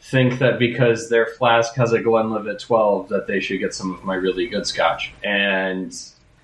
think 0.00 0.38
that 0.38 0.58
because 0.58 1.08
their 1.08 1.26
flask 1.26 1.74
has 1.76 1.92
a 1.92 2.00
Glenlivet 2.00 2.60
12 2.60 3.08
that 3.08 3.26
they 3.26 3.40
should 3.40 3.58
get 3.58 3.74
some 3.74 3.92
of 3.94 4.04
my 4.04 4.14
really 4.14 4.46
good 4.46 4.66
scotch. 4.66 5.12
And 5.24 5.94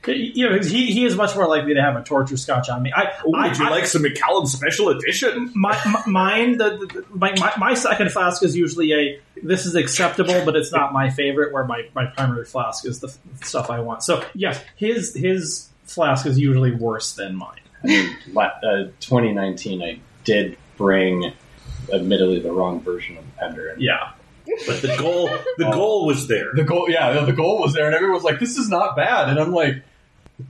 You 0.06 0.48
know, 0.48 0.58
he, 0.60 0.86
he 0.92 1.04
is 1.04 1.14
much 1.14 1.36
more 1.36 1.46
likely 1.46 1.74
to 1.74 1.82
have 1.82 1.94
a 1.94 2.02
torture 2.02 2.38
scotch 2.38 2.70
on 2.70 2.82
me. 2.82 2.90
I, 2.90 3.12
Ooh, 3.26 3.34
I, 3.34 3.48
would 3.48 3.58
you 3.58 3.66
I- 3.66 3.68
like 3.70 3.84
some 3.84 4.00
Macallan 4.00 4.46
Special 4.46 4.88
Edition? 4.88 5.52
my, 5.54 5.78
my 5.86 6.02
mine 6.06 6.56
the, 6.56 6.70
the 6.70 7.04
my, 7.14 7.34
my 7.38 7.52
my 7.58 7.74
second 7.74 8.10
flask 8.10 8.42
is 8.42 8.56
usually 8.56 8.92
a 8.94 9.20
this 9.42 9.66
is 9.66 9.74
acceptable 9.74 10.42
but 10.46 10.56
it's 10.56 10.72
not 10.72 10.92
my 10.94 11.10
favorite 11.10 11.52
where 11.52 11.64
my, 11.64 11.86
my 11.94 12.06
primary 12.06 12.46
flask 12.46 12.86
is 12.86 13.00
the 13.00 13.14
stuff 13.42 13.68
I 13.70 13.80
want 13.80 14.02
so 14.02 14.24
yes 14.34 14.58
his 14.76 15.14
his 15.14 15.68
flask 15.84 16.24
is 16.26 16.38
usually 16.38 16.72
worse 16.74 17.12
than 17.12 17.36
mine 17.36 17.60
I 17.82 17.86
mean, 17.86 18.16
uh, 18.36 18.84
2019, 19.00 19.82
I 19.82 20.00
did 20.24 20.56
bring, 20.76 21.32
admittedly, 21.92 22.40
the 22.40 22.52
wrong 22.52 22.80
version 22.80 23.16
of 23.16 23.24
Pender. 23.36 23.74
Yeah 23.78 24.10
But 24.66 24.82
the 24.82 24.96
goal, 24.98 25.28
the 25.58 25.66
Oh. 25.68 25.72
goal 25.72 26.06
was 26.06 26.26
there. 26.28 26.52
The 26.54 26.64
goal, 26.64 26.86
yeah, 26.90 27.20
the 27.24 27.32
goal 27.32 27.60
was 27.60 27.72
there, 27.74 27.86
and 27.86 27.94
everyone 27.94 28.14
was 28.16 28.24
like, 28.24 28.40
"This 28.40 28.56
is 28.56 28.68
not 28.68 28.96
bad," 28.96 29.28
and 29.28 29.38
I'm 29.38 29.52
like, 29.52 29.82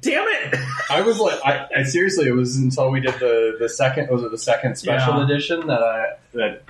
Damn 0.01 0.25
it! 0.29 0.55
I 0.89 1.01
was 1.01 1.19
like, 1.19 1.41
I, 1.45 1.67
I 1.79 1.83
seriously, 1.83 2.27
it 2.29 2.33
was 2.33 2.57
until 2.57 2.91
we 2.93 3.01
did 3.01 3.15
the 3.15 3.57
the 3.59 3.69
second, 3.69 4.09
was 4.09 4.23
it 4.23 4.31
the 4.31 4.39
second 4.39 4.77
special 4.77 5.17
Yeah. 5.19 5.25
edition 5.25 5.67
that 5.67 5.83
I 5.83 6.05
that 6.35 6.63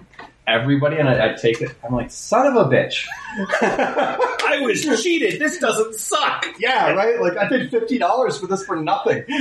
everybody 0.55 0.97
and 0.97 1.09
I, 1.09 1.32
I 1.32 1.35
take 1.35 1.60
it. 1.62 1.70
I'm 1.85 1.94
like, 1.94 2.10
son 2.10 2.47
of 2.47 2.56
a 2.56 2.64
bitch. 2.68 3.06
I 3.36 4.59
was 4.62 4.82
cheated. 5.02 5.40
This 5.40 5.59
doesn't 5.59 5.94
suck. 5.94 6.47
Yeah, 6.59 6.93
right. 6.93 7.20
Like 7.20 7.36
I 7.36 7.48
paid 7.48 7.70
fifty 7.70 7.98
dollars 7.98 8.39
for 8.39 8.47
this 8.47 8.64
for 8.64 8.77
nothing. 8.77 9.24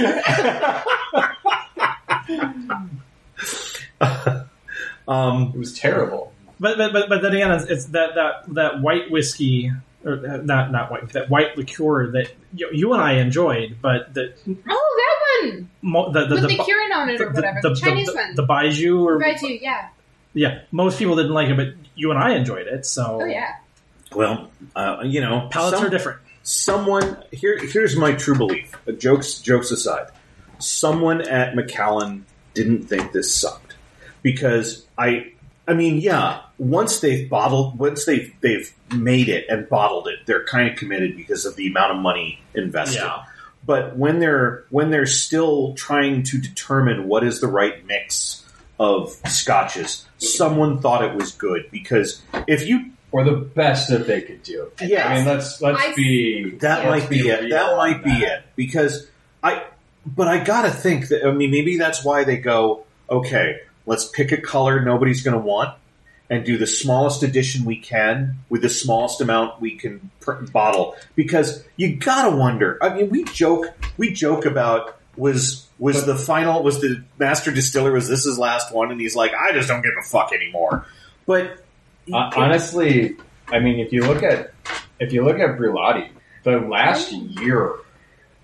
Um, 5.08 5.54
It 5.56 5.58
was 5.58 5.74
terrible. 5.78 6.34
but 6.60 6.78
but 6.78 6.94
but, 6.94 7.10
but 7.10 7.22
then 7.24 7.34
again 7.34 7.52
it's, 7.52 7.66
it's 7.66 7.86
that 7.88 8.14
that 8.16 8.54
that 8.54 8.82
white 8.82 9.10
whiskey 9.10 9.72
or 10.06 10.14
uh, 10.14 10.38
not 10.38 10.72
not 10.72 10.92
white 10.92 11.10
that 11.14 11.30
white 11.32 11.58
liqueur 11.58 12.12
that 12.12 12.32
you, 12.54 12.70
you 12.72 12.94
and 12.94 13.02
I 13.02 13.14
enjoyed 13.14 13.78
but 13.82 14.14
the 14.14 14.34
Oh, 14.48 14.54
that 14.98 15.48
one 15.50 15.70
mo- 15.82 16.12
the 16.12 16.26
the, 16.28 16.36
with 16.36 16.42
the, 16.44 16.48
the, 16.50 16.58
Kirin 16.58 16.94
on 16.96 17.10
it 17.10 17.20
or 17.22 17.32
whatever. 17.32 17.60
The, 17.64 17.74
Chinese 17.76 18.08
the, 18.08 18.14
one. 18.14 18.36
the 18.36 18.44
Baijiu 18.46 19.02
or 19.04 19.18
right, 19.18 19.38
too. 19.40 19.48
Yeah. 19.60 19.90
Yeah 20.34 20.60
most 20.72 21.00
people 21.00 21.16
didn't 21.16 21.34
like 21.34 21.50
it 21.50 21.56
but 21.58 21.68
you 21.96 22.12
and 22.12 22.20
I 22.20 22.36
enjoyed 22.36 22.68
it 22.68 22.86
so 22.86 23.20
Oh, 23.22 23.26
yeah. 23.26 23.56
well, 24.16 24.50
uh, 24.76 25.02
you 25.04 25.22
know, 25.22 25.48
palates 25.52 25.78
some- 25.78 25.86
are 25.88 25.90
different 25.90 26.20
someone 26.44 27.18
here. 27.32 27.60
Here's 27.60 27.96
my 27.96 28.14
true 28.14 28.36
belief. 28.36 28.74
Uh, 28.88 28.94
Jokes, 28.94 29.36
jokes 29.40 29.70
aside, 29.72 30.08
someone 30.58 31.22
at 31.22 31.56
Macallan 31.56 32.26
didn't 32.54 32.84
think 32.86 33.12
this 33.12 33.34
sucked 33.34 33.76
because 34.24 34.86
I. 34.98 35.34
I 35.68 35.74
mean, 35.76 35.98
yeah. 36.00 36.42
Once 36.58 37.00
they've 37.02 37.30
bottled, 37.30 37.78
once 37.78 38.06
they've 38.06 38.34
they've 38.42 38.74
made 38.96 39.30
it 39.30 39.46
and 39.50 39.70
bottled 39.70 40.08
it, 40.08 40.26
they're 40.26 40.44
kind 40.46 40.68
of 40.70 40.76
committed 40.78 41.16
because 41.16 41.46
of 41.46 41.56
the 41.56 41.68
amount 41.68 41.92
of 41.92 41.98
money 42.00 42.42
invested. 42.56 42.96
yeah 43.02 43.24
but 43.66 43.96
when 43.98 44.20
they're 44.20 44.64
when 44.70 44.90
they're 44.90 45.06
still 45.06 45.74
trying 45.76 46.24
to 46.24 46.40
determine 46.40 47.08
what 47.08 47.24
is 47.26 47.42
the 47.42 47.48
right 47.48 47.86
mix 47.86 48.49
of 48.80 49.12
scotches, 49.28 50.06
someone 50.18 50.80
thought 50.80 51.04
it 51.04 51.14
was 51.16 51.32
good 51.34 51.70
because 51.72 52.22
if 52.48 52.68
you 52.68 52.92
Or 53.12 53.24
the 53.24 53.34
best 53.34 53.90
that 53.90 54.08
they 54.08 54.22
could 54.22 54.44
do. 54.44 54.72
yeah 54.82 55.08
I 55.10 55.16
mean, 55.18 55.26
let's 55.26 55.62
let's 55.62 55.82
I- 55.82 55.94
be 55.96 56.52
that 56.60 56.84
Yeah. 56.84 56.90
might 56.90 57.10
be 57.10 57.24
Let's 57.24 57.44
it. 57.44 57.50
That 57.50 57.76
might 57.78 58.04
be 58.04 58.12
that. 58.12 58.22
it 58.22 58.42
because 58.56 59.08
I. 59.44 59.64
But 60.06 60.28
I 60.28 60.44
gotta 60.44 60.72
think 60.72 61.10
that 61.10 61.26
I 61.28 61.32
mean 61.32 61.52
maybe 61.52 61.78
that's 61.78 62.04
why 62.06 62.24
they 62.24 62.38
go 62.38 62.84
okay. 63.10 63.60
Let's 63.86 64.06
pick 64.08 64.32
a 64.32 64.38
color 64.38 64.82
nobody's 64.84 65.24
going 65.24 65.34
to 65.34 65.40
want 65.44 65.76
and 66.30 66.46
do 66.46 66.58
the 66.60 66.68
smallest 66.68 67.24
edition 67.24 67.66
we 67.66 67.76
can 67.78 68.38
with 68.50 68.62
the 68.62 68.70
smallest 68.70 69.20
amount 69.20 69.60
we 69.60 69.72
can 69.76 70.12
pr- 70.20 70.34
bottle 70.54 70.96
because 71.16 71.64
you 71.76 71.96
gotta 71.96 72.36
wonder. 72.36 72.78
I 72.82 72.90
mean, 72.94 73.10
we 73.10 73.24
joke 73.26 73.66
we 73.98 74.14
joke 74.14 74.46
about 74.46 74.96
was 75.18 75.68
was 75.80 76.06
the 76.06 76.16
final 76.16 76.62
was 76.64 76.82
the 76.82 77.04
master 77.18 77.52
distiller 77.52 77.92
was 77.92 78.08
this 78.08 78.24
his 78.26 78.38
last 78.38 78.74
one 78.74 78.92
and 78.92 79.00
he's 79.00 79.16
like 79.16 79.32
I 79.34 79.52
just 79.54 79.68
don't 79.68 79.82
give 79.82 79.94
a 80.00 80.04
fuck 80.04 80.32
anymore. 80.34 80.86
But 81.26 81.64
Uh, 82.12 82.32
honestly, 82.36 83.16
I 83.48 83.60
mean, 83.60 83.80
if 83.80 83.92
you 83.94 84.06
look 84.06 84.24
at 84.24 84.52
if 85.00 85.14
you 85.14 85.24
look 85.24 85.40
at 85.40 85.58
Bruichladdich, 85.58 86.10
the 86.44 86.60
last 86.60 87.12
year 87.12 87.74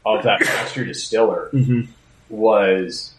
of 0.06 0.24
that 0.24 0.40
master 0.42 0.86
distiller 0.86 1.50
Mhm. 1.54 1.88
was 2.30 3.14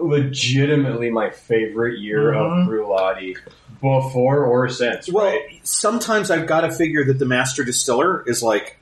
legitimately 0.00 1.10
my 1.10 1.30
favorite 1.30 1.98
year 2.00 2.32
Mhm. 2.32 2.62
of 2.62 2.68
Bruichladdich 2.68 3.36
before 3.80 4.44
or 4.44 4.68
since. 4.68 5.10
Well, 5.10 5.26
right? 5.26 5.60
sometimes 5.62 6.30
I've 6.30 6.46
got 6.46 6.62
to 6.62 6.70
figure 6.70 7.04
that 7.04 7.18
the 7.18 7.24
master 7.26 7.64
distiller 7.64 8.22
is 8.26 8.42
like, 8.42 8.76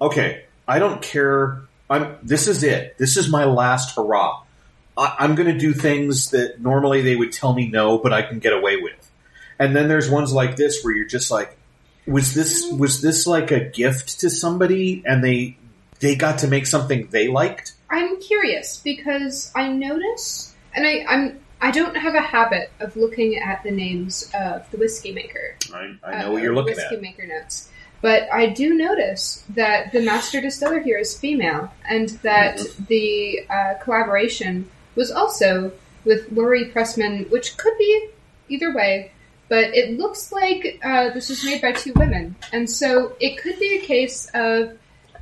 okay, 0.00 0.42
I 0.66 0.78
don't 0.78 1.00
care. 1.02 1.58
I'm. 1.88 2.16
This 2.22 2.48
is 2.48 2.62
it. 2.62 2.96
This 2.98 3.16
is 3.16 3.30
my 3.30 3.44
last 3.44 3.94
hurrah. 3.96 4.42
I, 4.96 5.16
I'm 5.18 5.34
going 5.34 5.52
to 5.52 5.58
do 5.58 5.72
things 5.72 6.30
that 6.30 6.60
normally 6.60 7.02
they 7.02 7.16
would 7.16 7.32
tell 7.32 7.52
me 7.52 7.68
no, 7.68 7.98
but 7.98 8.12
I 8.12 8.22
can 8.22 8.38
get 8.38 8.52
away 8.52 8.76
with. 8.76 9.10
And 9.58 9.74
then 9.74 9.88
there's 9.88 10.10
ones 10.10 10.32
like 10.32 10.56
this 10.56 10.82
where 10.82 10.94
you're 10.94 11.06
just 11.06 11.30
like, 11.30 11.56
was 12.06 12.34
this 12.34 12.70
was 12.72 13.00
this 13.00 13.26
like 13.26 13.50
a 13.50 13.60
gift 13.60 14.20
to 14.20 14.30
somebody, 14.30 15.02
and 15.06 15.22
they 15.22 15.56
they 16.00 16.16
got 16.16 16.40
to 16.40 16.48
make 16.48 16.66
something 16.66 17.08
they 17.10 17.28
liked? 17.28 17.72
I'm 17.90 18.20
curious 18.20 18.78
because 18.78 19.52
I 19.54 19.68
notice, 19.68 20.54
and 20.74 20.86
I, 20.86 21.04
I'm 21.08 21.40
I 21.60 21.70
don't 21.70 21.96
have 21.96 22.14
a 22.14 22.20
habit 22.20 22.70
of 22.80 22.96
looking 22.96 23.36
at 23.36 23.62
the 23.62 23.70
names 23.70 24.30
of 24.34 24.70
the 24.70 24.76
whiskey 24.76 25.12
maker. 25.12 25.56
I, 25.72 25.96
I 26.02 26.20
know 26.20 26.28
uh, 26.28 26.32
what 26.32 26.42
you're 26.42 26.54
looking 26.54 26.74
whiskey 26.74 26.96
at. 26.96 27.00
Whiskey 27.00 27.02
maker 27.02 27.26
notes. 27.26 27.70
But 28.04 28.28
I 28.30 28.44
do 28.48 28.74
notice 28.74 29.44
that 29.60 29.90
the 29.94 30.02
master 30.02 30.38
distiller 30.42 30.80
here 30.88 30.98
is 30.98 31.16
female, 31.16 31.72
and 31.88 32.10
that 32.20 32.58
Mm-hmm. 32.58 32.84
the 32.94 33.46
uh, 33.48 33.74
collaboration 33.82 34.68
was 34.94 35.10
also 35.10 35.72
with 36.04 36.30
Laurie 36.30 36.66
Pressman, 36.72 37.30
which 37.30 37.56
could 37.56 37.76
be 37.78 37.92
either 38.50 38.70
way. 38.74 39.10
But 39.48 39.64
it 39.80 39.96
looks 39.98 40.22
like 40.32 40.62
uh, 40.84 41.10
this 41.16 41.30
was 41.30 41.44
made 41.48 41.62
by 41.62 41.72
two 41.72 41.94
women, 41.96 42.36
and 42.52 42.68
so 42.68 43.16
it 43.20 43.38
could 43.40 43.58
be 43.58 43.78
a 43.78 43.86
case 43.94 44.28
of 44.34 44.76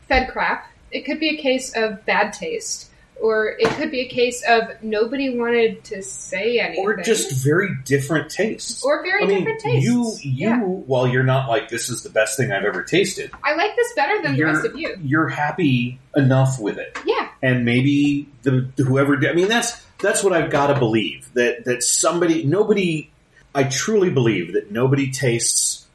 fed 0.08 0.24
crap. 0.32 0.66
It 0.90 1.02
could 1.06 1.20
be 1.20 1.30
a 1.38 1.42
case 1.48 1.72
of 1.76 2.04
bad 2.04 2.32
taste, 2.32 2.90
or 3.22 3.54
it 3.58 3.68
could 3.76 3.90
be 3.90 4.00
a 4.00 4.08
case 4.08 4.42
of 4.48 4.62
nobody 4.82 5.36
wanted 5.38 5.84
to 5.84 6.02
say 6.02 6.58
anything, 6.58 6.84
Or 6.84 6.96
just 6.96 7.44
very 7.44 7.70
different 7.84 8.30
tastes. 8.30 8.82
or 8.84 9.02
very 9.02 9.24
I 9.24 9.26
mean, 9.26 9.38
different 9.38 9.60
tastes. 9.60 9.84
you 9.86 10.16
you 10.22 10.48
Yeah. 10.48 10.60
while 10.60 11.06
you're 11.06 11.22
not 11.22 11.48
like 11.48 11.68
this 11.68 11.88
is 11.88 12.02
the 12.02 12.10
best 12.10 12.36
thing 12.36 12.50
I've 12.52 12.64
ever 12.64 12.82
tasted. 12.82 13.30
I 13.44 13.54
like 13.54 13.76
this 13.76 13.92
better 13.94 14.20
than 14.22 14.36
the 14.36 14.44
rest 14.44 14.64
of 14.66 14.76
you. 14.78 14.96
You're 15.02 15.28
happy 15.28 15.98
enough 16.16 16.58
with 16.60 16.78
it, 16.78 16.98
Yeah, 17.06 17.28
and 17.42 17.64
maybe 17.64 18.28
the 18.42 18.70
whoever. 18.78 19.16
I 19.26 19.32
mean, 19.32 19.48
that's 19.48 19.80
that's 20.00 20.24
what 20.24 20.32
I've 20.32 20.50
got 20.50 20.66
to 20.68 20.78
believe 20.78 21.28
that 21.34 21.64
that 21.64 21.82
somebody, 21.82 22.42
nobody. 22.44 23.08
I 23.54 23.64
truly 23.64 24.08
believe 24.10 24.54
that 24.54 24.72
nobody 24.72 25.10
tastes 25.10 25.86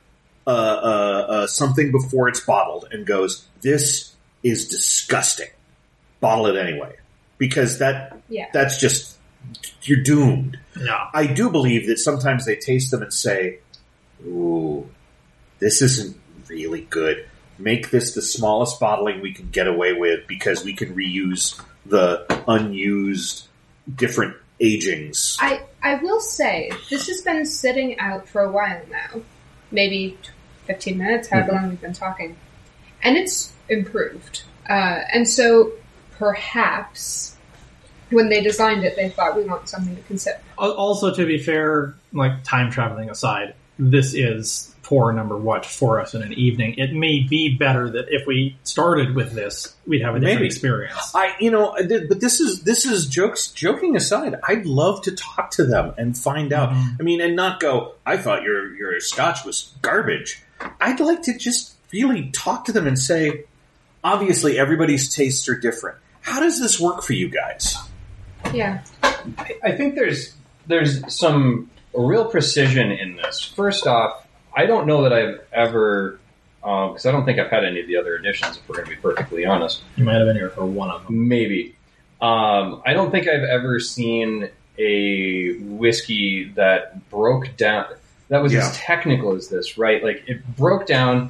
uh, 0.46 0.50
uh, 0.52 0.54
uh, 0.54 1.48
something 1.48 1.92
before 1.92 2.30
it's 2.30 2.40
bottled 2.40 2.88
and 2.92 3.06
goes, 3.06 3.46
"This 3.62 4.14
is 4.44 4.68
disgusting." 4.70 5.50
Bottle 6.22 6.48
it 6.48 6.56
anyway, 6.56 6.96
because 7.38 7.80
that 7.80 8.20
yeah. 8.30 8.48
that's 8.54 8.80
just 8.80 9.18
you're 9.84 10.04
doomed. 10.04 10.60
yeah 10.78 11.10
I 11.14 11.28
do 11.28 11.50
believe 11.50 11.88
that 11.88 12.00
sometimes 12.00 12.46
they 12.46 12.56
taste 12.56 12.92
them 12.92 13.02
and 13.02 13.14
say, 13.14 13.60
"Ooh, 14.26 14.90
this 15.60 15.82
isn't 15.82 16.18
really 16.48 16.82
good. 16.82 17.28
Make 17.60 17.90
this 17.90 18.14
the 18.14 18.22
smallest 18.22 18.80
bottling 18.80 19.22
we 19.22 19.34
can 19.34 19.50
get 19.50 19.68
away 19.68 19.94
with 19.94 20.28
because 20.28 20.64
we 20.64 20.74
can 20.74 20.96
reuse 20.96 21.60
the 21.86 22.26
unused 22.48 23.48
different 23.94 24.36
agings." 24.60 25.38
I 25.40 25.62
I 25.82 25.96
will 25.96 26.20
say 26.20 26.72
this 26.90 27.08
has 27.08 27.22
been 27.22 27.46
sitting 27.46 28.00
out 28.00 28.28
for 28.28 28.42
a 28.42 28.52
while 28.52 28.82
now, 28.90 29.22
maybe 29.72 30.18
fifteen 30.66 30.98
minutes, 30.98 31.30
however 31.30 31.54
long 31.54 31.70
we've 31.70 31.82
been 31.82 31.94
talking, 31.94 32.36
and 33.02 33.16
it's 33.16 33.54
improved. 33.70 34.44
Uh, 34.70 35.00
and 35.14 35.28
so 35.28 35.72
perhaps 36.18 37.36
when 38.10 38.30
they 38.30 38.42
designed 38.42 38.84
it, 38.84 38.96
they 38.96 39.10
thought 39.10 39.36
we 39.36 39.44
want 39.44 39.68
something 39.68 39.96
to 39.96 40.02
consider. 40.04 40.40
Also, 40.58 41.14
to 41.14 41.26
be 41.26 41.38
fair, 41.38 41.96
like 42.14 42.44
time 42.44 42.72
traveling 42.72 43.10
aside, 43.10 43.54
this 43.78 44.14
is 44.14 44.74
pour 44.88 45.12
number 45.12 45.36
what 45.36 45.66
for 45.66 46.00
us 46.00 46.14
in 46.14 46.22
an 46.22 46.32
evening. 46.32 46.76
It 46.78 46.94
may 46.94 47.20
be 47.20 47.58
better 47.58 47.90
that 47.90 48.06
if 48.08 48.26
we 48.26 48.58
started 48.64 49.16
with 49.16 49.34
this, 49.34 49.76
we'd 49.86 50.02
have 50.02 50.16
a 50.16 50.20
different 50.20 50.40
Maybe. 50.40 50.46
experience. 50.46 51.12
I, 51.14 51.36
you 51.42 51.52
know, 51.52 51.72
uh, 51.72 51.84
but 52.08 52.22
this 52.22 52.40
is 52.40 52.64
this 52.64 52.86
is 52.86 53.08
jokes. 53.08 53.50
Joking 53.50 53.98
aside, 53.98 54.36
I'd 54.48 54.66
love 54.66 55.02
to 55.04 55.12
talk 55.12 55.52
to 55.52 55.66
them 55.66 55.94
and 55.98 56.18
find 56.18 56.54
out. 56.54 56.70
Mm-hmm. 56.70 56.96
I 57.00 57.04
mean, 57.04 57.20
and 57.20 57.36
not 57.36 57.60
go. 57.60 57.96
I 58.06 58.16
thought 58.16 58.44
your 58.44 58.74
your 58.76 59.00
scotch 59.02 59.44
was 59.44 59.74
garbage. 59.82 60.42
I'd 60.80 61.02
like 61.02 61.24
to 61.24 61.38
just 61.38 61.76
really 61.92 62.30
talk 62.32 62.66
to 62.66 62.72
them 62.72 62.88
and 62.88 62.98
say, 62.98 63.44
obviously, 64.04 64.58
everybody's 64.58 65.14
tastes 65.14 65.50
are 65.50 65.60
different. 65.60 65.98
How 66.28 66.42
does 66.42 66.60
this 66.60 66.78
work 66.78 67.04
for 67.04 67.14
you 67.14 67.30
guys? 67.30 67.78
Yeah, 68.54 68.84
I 69.64 69.72
think 69.72 69.96
there's 69.96 70.36
there's 70.68 71.02
some 71.14 71.72
real 71.94 72.26
precision 72.26 72.92
in 72.92 73.16
this. 73.16 73.42
First 73.42 73.88
off, 73.88 74.28
I 74.54 74.66
don't 74.66 74.88
know 74.88 75.04
that 75.04 75.14
I've 75.14 75.40
ever, 75.54 76.20
because 76.62 77.06
I 77.06 77.12
don't 77.14 77.24
think 77.24 77.40
I've 77.40 77.50
had 77.50 77.64
any 77.64 77.80
of 77.80 77.88
the 77.88 77.96
other 77.96 78.18
editions. 78.18 78.58
If 78.58 78.68
we're 78.68 78.76
going 78.76 78.90
to 78.90 78.96
be 78.96 79.02
perfectly 79.02 79.46
honest, 79.46 79.82
You 79.96 80.04
might 80.04 80.16
have 80.16 80.28
been 80.28 80.36
here 80.36 80.50
for 80.50 80.66
one 80.66 80.90
of 80.92 81.06
them. 81.06 81.30
maybe. 81.30 81.76
Um, 82.22 82.82
I 82.86 82.92
don't 82.94 83.10
think 83.12 83.28
I've 83.30 83.44
ever 83.44 83.80
seen 83.80 84.50
a 84.78 85.54
whiskey 85.60 86.50
that 86.56 87.10
broke 87.10 87.56
down. 87.56 87.86
That 88.28 88.44
was 88.44 88.52
Yeah. 88.52 88.68
as 88.68 88.76
technical 88.78 89.34
as 89.34 89.48
this, 89.48 89.78
right? 89.78 90.04
Like 90.04 90.24
it 90.28 90.46
broke 90.58 90.88
down 90.88 91.30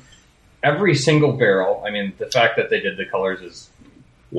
every 0.64 0.96
single 0.96 1.34
barrel. 1.34 1.84
I 1.86 1.92
mean, 1.92 2.14
the 2.18 2.26
fact 2.26 2.58
that 2.58 2.72
they 2.72 2.80
did 2.80 2.98
the 2.98 3.06
colors 3.06 3.42
is 3.42 3.70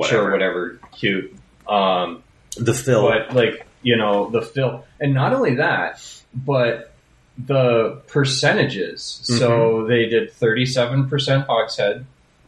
sure, 0.07 0.31
whatever, 0.31 0.79
cute. 0.97 1.35
Um, 1.67 2.23
The 2.57 2.73
fill. 2.73 3.07
but 3.09 3.33
like 3.35 3.65
you 3.81 3.95
know 3.95 4.29
the 4.29 4.41
fill 4.41 4.85
and 4.99 5.13
not 5.13 5.33
only 5.33 5.55
that 5.55 6.01
but 6.33 6.91
the 7.37 8.01
percentages 8.07 9.21
so 9.23 9.85
they 9.87 10.07
did 10.07 10.33
37% 10.33 11.45
hogshead 11.45 12.05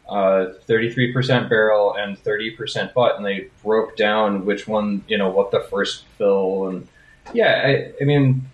uh, 0.09 0.47
33% 0.67 1.47
barrel 1.47 1.95
and 1.95 2.21
30% 2.21 2.93
butt 2.93 3.15
and 3.15 3.25
they 3.25 3.47
broke 3.63 3.95
down 3.95 4.45
which 4.45 4.67
one 4.67 5.05
you 5.07 5.17
know 5.17 5.29
what 5.29 5.51
the 5.51 5.61
first 5.61 6.03
fill 6.17 6.67
and 6.67 6.87
yeah 7.33 7.61
i, 7.65 7.91
I 8.01 8.03
mean 8.03 8.49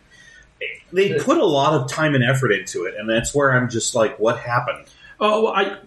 they 0.91 1.17
put 1.19 1.37
a 1.37 1.45
lot 1.45 1.73
of 1.73 1.89
time 1.89 2.15
and 2.15 2.23
effort 2.23 2.51
into 2.51 2.85
it, 2.85 2.95
and 2.97 3.09
that's 3.09 3.33
where 3.35 3.51
I'm 3.53 3.69
just 3.69 3.93
like, 3.93 4.17
what 4.19 4.39
happened? 4.39 4.87
Oh, 5.19 5.47
I. 5.47 5.77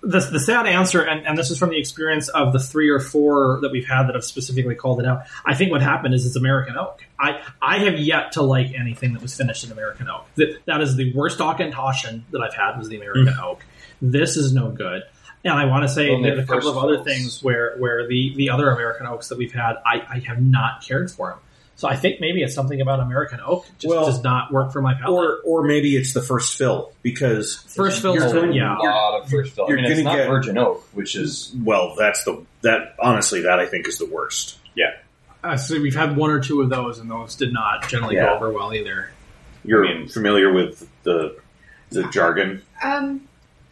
The, 0.00 0.20
the 0.20 0.38
sad 0.38 0.66
answer, 0.66 1.02
and, 1.02 1.26
and 1.26 1.36
this 1.36 1.50
is 1.50 1.58
from 1.58 1.70
the 1.70 1.78
experience 1.78 2.28
of 2.28 2.52
the 2.52 2.60
three 2.60 2.88
or 2.88 3.00
four 3.00 3.58
that 3.62 3.72
we've 3.72 3.86
had 3.86 4.04
that 4.04 4.14
have 4.14 4.24
specifically 4.24 4.76
called 4.76 5.00
it 5.00 5.06
out. 5.06 5.22
I 5.44 5.54
think 5.54 5.72
what 5.72 5.82
happened 5.82 6.14
is 6.14 6.24
it's 6.24 6.36
American 6.36 6.76
oak. 6.76 7.04
I, 7.18 7.42
I 7.60 7.78
have 7.80 7.98
yet 7.98 8.32
to 8.32 8.42
like 8.42 8.72
anything 8.74 9.14
that 9.14 9.22
was 9.22 9.36
finished 9.36 9.64
in 9.64 9.72
American 9.72 10.08
oak. 10.08 10.26
That, 10.36 10.64
that 10.66 10.80
is 10.82 10.94
the 10.94 11.12
worst 11.14 11.40
Auchentoshan 11.40 12.22
that 12.30 12.40
I've 12.40 12.54
had 12.54 12.78
was 12.78 12.88
the 12.88 12.96
American 12.96 13.34
oak. 13.42 13.64
This 14.00 14.36
is 14.36 14.52
no 14.52 14.70
good. 14.70 15.02
And 15.44 15.54
I 15.54 15.64
want 15.66 15.82
to 15.82 15.88
say 15.88 16.10
Well, 16.10 16.22
that 16.22 16.36
the 16.36 16.42
a 16.42 16.46
couple 16.46 16.68
of 16.68 16.78
other 16.78 17.02
things 17.02 17.42
where, 17.42 17.76
where 17.78 18.06
the, 18.06 18.34
the 18.36 18.50
other 18.50 18.70
American 18.70 19.06
oaks 19.06 19.28
that 19.28 19.38
we've 19.38 19.52
had, 19.52 19.76
I, 19.84 20.02
I 20.08 20.18
have 20.26 20.40
not 20.40 20.82
cared 20.82 21.10
for 21.10 21.30
them. 21.30 21.38
So 21.78 21.86
I 21.88 21.94
think 21.94 22.20
maybe 22.20 22.42
it's 22.42 22.54
something 22.54 22.80
about 22.80 22.98
American 22.98 23.38
oak 23.40 23.64
just 23.78 23.86
Well, 23.88 24.04
does 24.06 24.20
not 24.24 24.52
work 24.52 24.72
for 24.72 24.82
my 24.82 24.94
palate. 24.94 25.14
Or, 25.14 25.38
or 25.44 25.62
maybe 25.62 25.96
it's 25.96 26.12
the 26.12 26.20
first 26.20 26.58
fill 26.58 26.90
because 27.02 27.54
First 27.74 28.02
fill, 28.02 28.16
You're- 28.16 28.54
yeah. 28.56 28.76
a 28.76 28.82
lot 28.82 29.22
of 29.22 29.30
first 29.30 29.54
fill 29.54 29.68
you're 29.68 29.76
mean 29.76 29.84
it's 29.86 29.94
gonna 30.00 30.02
not 30.10 30.16
get- 30.16 30.28
virgin 30.28 30.58
oak 30.58 30.84
which 30.92 31.14
is 31.14 31.54
well, 31.64 31.94
that's 31.96 32.24
the 32.24 32.44
that 32.62 32.96
honestly 33.00 33.42
that 33.42 33.60
I 33.60 33.66
think 33.66 33.86
is 33.86 33.98
the 33.98 34.06
worst. 34.06 34.58
Yeah. 34.74 34.90
Uh, 35.44 35.56
so 35.56 35.80
we've 35.80 35.94
had 35.94 36.16
one 36.16 36.30
or 36.30 36.40
two 36.40 36.60
of 36.62 36.68
those, 36.68 36.98
and 36.98 37.08
those 37.08 37.36
did 37.36 37.52
not 37.52 37.88
generally 37.88 38.16
Yeah. 38.16 38.26
go 38.30 38.34
over 38.34 38.50
well 38.52 38.74
either. 38.74 39.10
You're 39.64 39.86
I 39.86 39.94
mean- 39.94 40.08
familiar 40.08 40.52
with 40.52 40.84
the 41.04 41.36
the 41.90 42.02
jargon. 42.08 42.62
Um, 42.82 43.20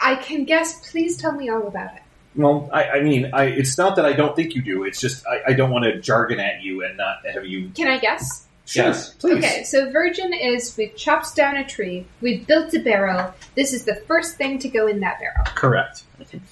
I 0.01 0.15
can 0.15 0.45
guess. 0.45 0.89
Please 0.93 1.17
tell 1.17 1.33
me 1.33 1.49
all 1.49 1.67
about 1.67 1.97
it. 1.97 2.03
Well, 2.37 2.69
I, 2.73 2.85
I 2.91 3.03
mean, 3.03 3.31
I, 3.33 3.45
it's 3.45 3.79
not 3.79 3.97
that 3.97 4.05
I 4.05 4.13
don't 4.13 4.37
think 4.37 4.55
you 4.55 4.63
do. 4.63 4.85
It's 4.85 5.01
just 5.01 5.27
I, 5.27 5.41
I 5.49 5.53
don't 5.55 5.71
want 5.71 5.85
to 5.85 6.01
jargon 6.01 6.39
at 6.39 6.63
you 6.63 6.85
and 6.85 6.97
not 6.97 7.19
have 7.27 7.47
you. 7.47 7.71
Can 7.71 7.89
I 7.89 7.99
guess? 7.99 8.47
Sure, 8.67 8.87
Yes. 8.87 9.15
please. 9.15 9.39
Okay, 9.39 9.63
so 9.63 9.91
virgin 9.93 10.33
is 10.35 10.77
we've 10.77 10.95
chopped 10.97 11.37
down 11.37 11.57
a 11.57 11.65
tree, 11.65 12.05
we've 12.21 12.45
built 12.47 12.75
a 12.75 12.81
barrel. 12.81 13.33
This 13.55 13.73
is 13.73 13.85
the 13.85 13.95
first 13.95 14.37
thing 14.37 14.59
to 14.59 14.69
go 14.69 14.89
in 14.89 15.01
that 15.01 15.21
barrel. 15.21 15.45
Correct. 15.55 16.03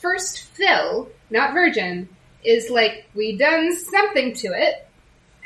First 0.01 0.45
fill, 0.45 1.09
not 1.31 1.53
virgin, 1.53 2.09
is 2.45 2.71
like 2.71 3.11
we 3.15 3.37
done 3.37 3.75
something 3.77 4.33
to 4.35 4.49
it, 4.49 4.87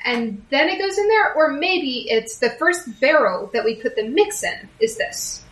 and 0.05 0.45
then 0.51 0.69
it 0.69 0.79
goes 0.79 0.99
in 0.99 1.09
there, 1.09 1.33
or 1.35 1.53
maybe 1.53 2.07
it's 2.11 2.39
the 2.39 2.51
first 2.51 3.01
barrel 3.01 3.49
that 3.55 3.65
we 3.65 3.77
put 3.77 3.97
the 3.97 4.07
mix 4.07 4.43
in. 4.45 4.69
Is 4.79 4.99
this? 4.99 5.43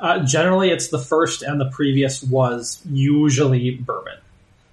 Uh, 0.00 0.24
generally, 0.24 0.70
it's 0.70 0.88
the 0.88 0.98
first, 0.98 1.42
and 1.42 1.60
the 1.60 1.68
previous 1.70 2.22
was 2.22 2.80
usually 2.90 3.72
bourbon. 3.76 4.14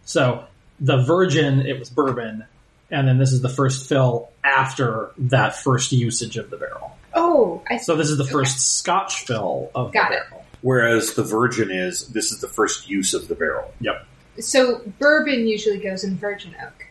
So 0.09 0.43
the 0.79 0.97
virgin, 1.03 1.67
it 1.67 1.77
was 1.77 1.91
bourbon, 1.91 2.43
and 2.89 3.07
then 3.07 3.19
this 3.19 3.31
is 3.31 3.43
the 3.43 3.49
first 3.49 3.87
fill 3.87 4.31
after 4.43 5.11
that 5.19 5.55
first 5.55 5.91
usage 5.91 6.35
of 6.35 6.49
the 6.49 6.57
barrel. 6.57 6.97
Oh, 7.13 7.61
I 7.69 7.77
So 7.77 7.95
this 7.95 8.09
is 8.09 8.17
the 8.17 8.25
first 8.25 8.77
Scotch 8.79 9.25
fill 9.27 9.69
of 9.75 9.93
Got 9.93 10.09
the 10.09 10.15
it. 10.15 10.21
barrel. 10.31 10.45
Whereas 10.61 11.13
the 11.13 11.21
virgin 11.21 11.69
is 11.69 12.07
this 12.07 12.31
is 12.31 12.41
the 12.41 12.47
first 12.47 12.89
use 12.89 13.13
of 13.13 13.27
the 13.27 13.35
barrel. 13.35 13.71
Yep. 13.81 14.07
So 14.39 14.81
bourbon 14.97 15.47
usually 15.47 15.77
goes 15.77 16.03
in 16.03 16.17
virgin 16.17 16.55
oak, 16.59 16.87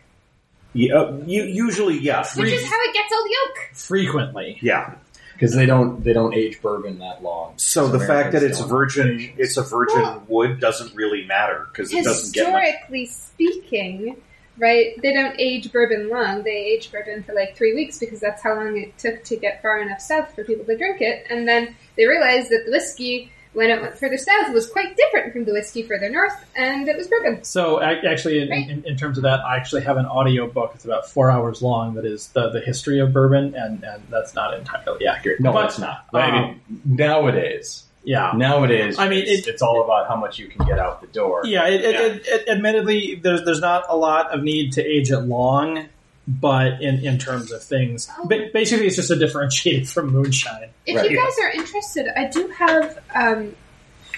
Yeah, 0.71 0.95
uh, 0.95 1.21
you, 1.25 1.43
usually, 1.43 1.97
yeah, 1.99 2.19
which 2.19 2.29
free, 2.29 2.53
is 2.53 2.63
how 2.69 2.77
it 2.83 2.93
gets 2.93 3.11
all 3.11 3.23
the 3.25 3.35
oak. 3.49 3.75
Frequently, 3.75 4.59
yeah. 4.61 4.95
Because 5.39 5.55
they 5.55 5.65
don't 5.65 6.03
they 6.03 6.11
don't 6.11 6.33
age 6.33 6.61
bourbon 6.61 6.99
that 6.99 7.23
long. 7.23 7.53
So 7.55 7.87
the 7.87 7.99
fact 7.99 8.33
that 8.33 8.43
it's 8.43 8.59
don't. 8.59 8.67
virgin, 8.67 9.33
it's 9.37 9.55
a 9.55 9.63
virgin 9.63 10.01
Well- 10.01 10.23
wood 10.27 10.59
doesn't 10.59 10.93
really 10.95 11.25
matter 11.25 11.67
because 11.71 11.93
it 11.93 12.03
doesn't 12.03 12.33
get 12.33 12.51
much. 12.51 12.61
Historically 12.61 13.05
speaking, 13.05 14.21
right? 14.57 15.01
They 15.01 15.13
don't 15.13 15.39
age 15.39 15.71
bourbon 15.71 16.09
long. 16.09 16.43
They 16.43 16.51
age 16.51 16.91
bourbon 16.91 17.23
for 17.23 17.33
like 17.33 17.55
three 17.55 17.73
weeks 17.73 17.99
because 17.99 18.19
that's 18.19 18.43
how 18.43 18.55
long 18.55 18.77
it 18.77 18.97
took 18.97 19.23
to 19.25 19.37
get 19.37 19.61
far 19.61 19.79
enough 19.81 20.01
south 20.01 20.35
for 20.35 20.43
people 20.43 20.65
to 20.65 20.77
drink 20.77 20.99
it. 20.99 21.25
And 21.29 21.47
then 21.47 21.75
they 21.95 22.05
realized 22.05 22.49
that 22.49 22.63
the 22.65 22.71
whiskey, 22.71 23.31
when 23.53 23.69
it 23.71 23.81
went 23.81 23.97
further 23.97 24.17
south, 24.17 24.47
it 24.49 24.53
was 24.53 24.69
quite 24.69 24.95
different 24.95 25.33
from 25.33 25.45
the 25.45 25.51
whiskey 25.53 25.81
further 25.83 26.09
north, 26.09 26.33
and 26.55 26.87
it 26.87 26.95
was 26.95 27.07
bourbon. 27.07 27.43
So 27.43 27.81
ac- 27.81 28.05
actually, 28.07 28.39
in, 28.41 28.49
Right. 28.49 28.69
in, 28.69 28.83
in 28.85 28.95
terms 28.95 29.17
of 29.17 29.23
that, 29.23 29.39
I 29.39 29.55
actually 29.55 29.81
have 29.83 29.97
an 29.97 30.05
audio 30.05 30.47
book. 30.47 30.71
It's 30.75 30.85
about 30.85 31.09
four 31.09 31.31
hours 31.31 31.61
long. 31.61 31.95
That 31.95 32.05
is 32.05 32.27
the, 32.27 32.49
the 32.49 32.59
history 32.59 32.99
of 32.99 33.11
bourbon, 33.11 33.55
and, 33.55 33.83
and 33.83 34.03
that's 34.09 34.35
not 34.35 34.53
entirely 34.53 35.07
accurate. 35.07 35.39
No, 35.39 35.51
But, 35.51 35.65
it's 35.65 35.79
not. 35.79 36.05
I 36.13 36.31
mean, 36.31 36.61
nowadays, 36.85 37.83
Yeah, 38.03 38.31
nowadays, 38.35 38.97
I 38.99 39.09
mean, 39.09 39.23
it's, 39.25 39.47
it- 39.47 39.53
it's 39.53 39.61
all 39.61 39.83
about 39.83 40.07
how 40.07 40.15
much 40.15 40.37
you 40.39 40.47
can 40.47 40.65
get 40.67 40.77
out 40.79 41.01
the 41.01 41.07
door. 41.07 41.41
yeah. 41.45 41.67
It, 41.67 41.81
it, 41.83 41.93
Yeah. 41.95 42.01
It, 42.05 42.21
it, 42.27 42.49
admittedly, 42.49 43.15
there's 43.15 43.43
there's 43.45 43.61
not 43.61 43.85
a 43.89 43.97
lot 43.97 44.31
of 44.33 44.43
need 44.43 44.73
to 44.73 44.83
age 44.85 45.09
it 45.11 45.19
long, 45.21 45.89
but 46.39 46.81
in, 46.81 47.03
in 47.03 47.17
terms 47.17 47.51
of 47.51 47.63
things, 47.63 48.07
Oh. 48.19 48.25
ba- 48.27 48.49
basically, 48.53 48.85
it's 48.87 48.95
just 48.97 49.09
a 49.09 49.15
differentiated 49.15 49.89
from 49.89 50.11
moonshine. 50.11 50.69
If 50.85 50.95
Right. 50.97 51.09
you 51.09 51.17
guys 51.17 51.33
are 51.41 51.49
interested, 51.49 52.07
I 52.15 52.25
do 52.25 52.47
have 52.49 52.99
um, 53.15 53.55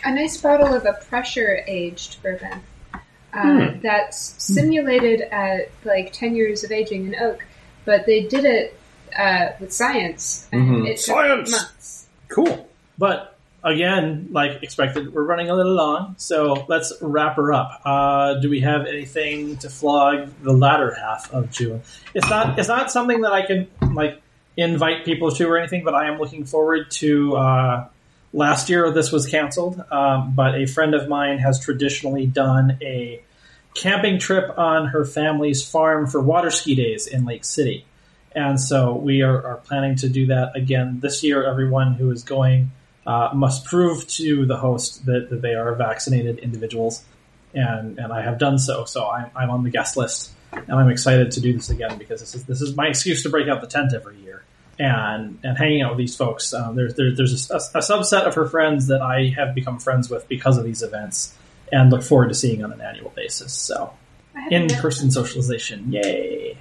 a 0.04 0.14
nice 0.14 0.36
bottle 0.38 0.74
of 0.74 0.86
a 0.86 0.94
pressure 0.94 1.64
aged 1.68 2.22
bourbon 2.22 2.62
uh, 3.34 3.72
that's 3.82 4.36
simulated 4.44 5.22
at 5.22 5.70
like 5.86 6.12
10 6.12 6.36
years 6.36 6.66
of 6.66 6.72
aging 6.74 7.08
in 7.08 7.16
oak, 7.16 7.46
but 7.86 8.06
they 8.06 8.24
did 8.24 8.44
it 8.44 8.78
uh, 9.18 9.50
with 9.60 9.72
science. 9.72 10.48
And 10.52 10.64
Mhm. 10.64 10.88
it 10.90 10.98
took 10.98 11.16
Science! 11.16 11.52
months. 11.52 12.06
Cool. 12.28 12.70
But 12.98 13.38
again, 13.64 14.30
like 14.32 14.64
expected, 14.64 15.14
we're 15.14 15.24
running 15.24 15.50
a 15.50 15.56
little 15.56 15.74
long, 15.74 16.16
so 16.18 16.66
let's 16.68 16.94
wrap 17.02 17.36
her 17.36 17.54
up. 17.54 17.82
Uh, 17.86 18.36
do 18.36 18.50
we 18.50 18.62
have 18.62 18.86
anything 18.86 19.58
to 19.58 19.70
flog 19.70 20.32
the 20.42 20.54
latter 20.54 20.94
half 20.94 21.32
of 21.34 21.52
June? 21.52 21.82
It's 22.14 22.30
not. 22.30 22.58
It's 22.60 22.68
not 22.68 22.92
something 22.92 23.22
that 23.22 23.34
I 23.34 23.46
can 23.46 23.68
like 23.94 24.22
invite 24.58 25.06
people 25.06 25.32
to 25.32 25.48
or 25.48 25.58
anything, 25.58 25.84
but 25.84 25.96
I 25.96 26.08
am 26.08 26.20
looking 26.20 26.46
forward 26.46 26.92
to. 26.92 27.36
Uh, 27.36 27.88
last 28.34 28.70
year, 28.70 28.92
this 28.92 29.12
was 29.12 29.28
canceled, 29.28 29.84
um, 29.92 30.34
but 30.34 30.56
a 30.56 30.66
friend 30.66 30.96
of 30.96 31.08
mine 31.08 31.38
has 31.40 31.60
traditionally 31.60 32.26
done 32.26 32.78
a 32.82 33.22
camping 33.74 34.20
trip 34.20 34.58
on 34.58 34.88
her 34.88 35.06
family's 35.06 35.68
farm 35.68 36.08
for 36.08 36.22
water 36.22 36.52
ski 36.52 36.76
days 36.76 37.08
in 37.08 37.26
Lake 37.26 37.46
City. 37.46 37.86
And 38.34 38.60
so 38.60 38.94
we 38.94 39.22
are, 39.22 39.46
are 39.46 39.58
planning 39.58 39.98
to 39.98 40.10
do 40.10 40.28
that 40.28 40.56
again 40.56 41.00
this 41.02 41.24
year. 41.24 41.44
Everyone 41.44 41.94
who 41.94 42.12
is 42.12 42.24
going 42.24 42.72
uh, 43.06 43.30
must 43.34 43.66
prove 43.66 44.08
to 44.08 44.46
the 44.46 44.58
host 44.58 45.06
that, 45.06 45.30
that 45.30 45.42
they 45.42 45.54
are 45.54 45.74
vaccinated 45.76 46.40
individuals. 46.40 47.04
And, 47.54 47.98
and 48.00 48.14
I 48.14 48.22
have 48.22 48.40
done 48.40 48.58
so. 48.60 48.86
So 48.86 49.10
I'm, 49.10 49.32
I'm 49.36 49.50
on 49.50 49.64
the 49.64 49.70
guest 49.70 49.98
list. 49.98 50.32
And 50.54 50.72
I'm 50.72 50.90
excited 50.90 51.32
to 51.32 51.42
do 51.42 51.54
this 51.54 51.70
again 51.70 51.98
because 51.98 52.20
this 52.20 52.36
is, 52.36 52.46
this 52.46 52.62
is 52.62 52.76
my 52.76 52.88
excuse 52.88 53.24
to 53.24 53.30
break 53.30 53.48
out 53.48 53.62
the 53.62 53.68
tent 53.68 53.94
every 53.94 54.18
year. 54.18 54.44
And, 54.80 55.40
and 55.44 55.58
hanging 55.58 55.82
out 55.82 55.92
with 55.92 56.00
these 56.00 56.16
folks. 56.16 56.54
Um, 56.54 56.76
there's 56.76 56.96
there, 56.96 57.14
there's 57.16 57.52
a, 57.52 57.56
a 57.56 57.82
subset 57.82 58.24
of 58.24 58.34
her 58.36 58.48
friends 58.48 58.88
that 58.88 59.02
I 59.02 59.34
have 59.38 59.54
become 59.54 59.80
friends 59.80 60.10
with 60.10 60.28
because 60.28 60.58
of 60.58 60.64
these 60.64 60.82
events 60.82 61.36
and 61.72 61.92
look 61.92 62.04
forward 62.04 62.30
to 62.30 62.36
seeing 62.36 62.64
on 62.64 62.72
an 62.72 62.82
annual 62.82 63.12
basis. 63.16 63.54
So 63.54 63.94
I 64.36 64.42
have, 64.42 64.52
a 64.52 64.56
in 64.56 64.68
person 64.70 65.12
socialization. 65.12 65.92
Yay. 65.92 66.58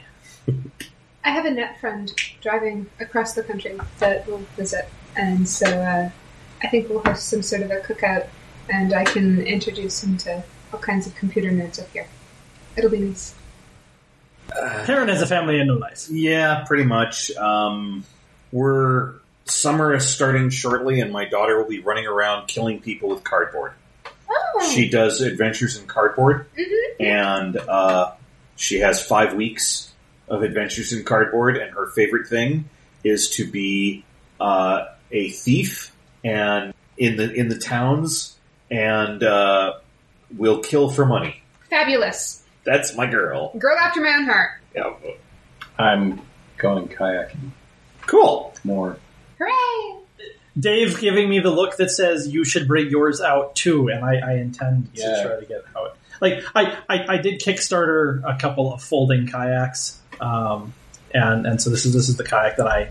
I 1.24 1.30
have 1.30 1.44
a 1.44 1.50
net 1.50 1.80
friend 1.80 2.12
driving 2.40 2.86
across 2.98 3.34
the 3.34 3.42
country 3.42 3.78
that 3.98 4.26
will 4.26 4.44
visit, 4.56 4.88
and 5.16 5.48
so 5.48 5.66
uh, 5.66 6.10
I 6.62 6.68
think 6.68 6.88
we'll 6.88 7.00
host 7.00 7.28
some 7.28 7.42
sort 7.42 7.62
of 7.62 7.70
a 7.70 7.76
cookout, 7.80 8.26
and 8.68 8.92
I 8.92 9.04
can 9.04 9.40
introduce 9.42 10.02
him 10.04 10.16
to 10.18 10.42
all 10.72 10.78
kinds 10.78 11.06
of 11.06 11.14
computer 11.14 11.50
nerds 11.50 11.80
up 11.80 11.88
here. 11.92 12.06
It'll 12.76 12.90
be 12.90 12.98
nice. 13.00 13.34
Taryn 14.50 15.08
has 15.08 15.22
a 15.22 15.26
family 15.26 15.58
and 15.58 15.68
no 15.68 15.74
life. 15.74 16.06
Yeah, 16.10 16.64
pretty 16.66 16.84
much. 16.84 17.30
Um, 17.36 18.04
we're 18.52 19.14
summer 19.44 19.94
is 19.94 20.08
starting 20.08 20.50
shortly, 20.50 21.00
and 21.00 21.12
my 21.12 21.24
daughter 21.24 21.56
will 21.60 21.68
be 21.68 21.80
running 21.80 22.06
around 22.06 22.46
killing 22.46 22.80
people 22.80 23.08
with 23.08 23.24
cardboard. 23.24 23.72
Oh, 24.28 24.72
She 24.74 24.88
does 24.88 25.20
adventures 25.20 25.76
in 25.78 25.86
cardboard, 25.86 26.46
Mhm. 26.56 27.00
and 27.00 27.56
uh, 27.56 28.12
she 28.56 28.80
has 28.80 29.04
five 29.04 29.34
weeks 29.34 29.90
of 30.28 30.42
adventures 30.42 30.92
in 30.92 31.04
cardboard. 31.04 31.56
And 31.56 31.72
her 31.72 31.86
favorite 31.88 32.28
thing 32.28 32.68
is 33.02 33.30
to 33.36 33.50
be 33.50 34.04
uh, 34.40 34.86
a 35.10 35.30
thief 35.30 35.92
and 36.24 36.74
in 36.96 37.16
the 37.16 37.32
in 37.32 37.48
the 37.48 37.58
towns, 37.58 38.36
and 38.70 39.22
uh, 39.22 39.74
we'll 40.36 40.60
kill 40.62 40.88
for 40.90 41.04
money. 41.06 41.42
Fabulous. 41.68 42.42
That's 42.64 42.94
my 42.96 43.06
girl. 43.06 43.52
Girl 43.58 43.76
after 43.78 44.00
my 44.00 44.10
own 44.10 44.24
heart. 44.24 44.50
Yeah. 44.74 44.92
I'm 45.78 46.20
going 46.58 46.88
kayaking 46.88 47.50
Cool. 48.06 48.54
more. 48.64 48.98
Hooray! 49.38 50.02
Dave 50.58 51.00
giving 51.00 51.28
me 51.30 51.38
the 51.40 51.50
look 51.50 51.76
that 51.78 51.90
says 51.90 52.28
you 52.28 52.44
should 52.44 52.68
bring 52.68 52.90
yours 52.90 53.20
out 53.20 53.54
too, 53.56 53.88
and 53.88 54.04
I, 54.04 54.16
I 54.16 54.32
intend 54.34 54.94
to 54.94 55.00
Yeah. 55.00 55.22
try 55.26 55.40
to 55.40 55.46
get 55.46 55.64
out. 55.76 55.96
Like 56.20 56.44
I, 56.54 56.76
I, 56.88 57.14
I 57.14 57.16
did 57.16 57.40
Kickstarter 57.40 58.20
a 58.24 58.36
couple 58.38 58.72
of 58.74 58.82
folding 58.82 59.26
kayaks, 59.26 59.98
um, 60.20 60.74
and 61.14 61.46
and 61.46 61.62
so 61.62 61.70
this 61.70 61.86
is 61.86 61.94
this 61.94 62.10
is 62.10 62.16
the 62.18 62.24
kayak 62.24 62.56
that 62.58 62.66
I, 62.66 62.90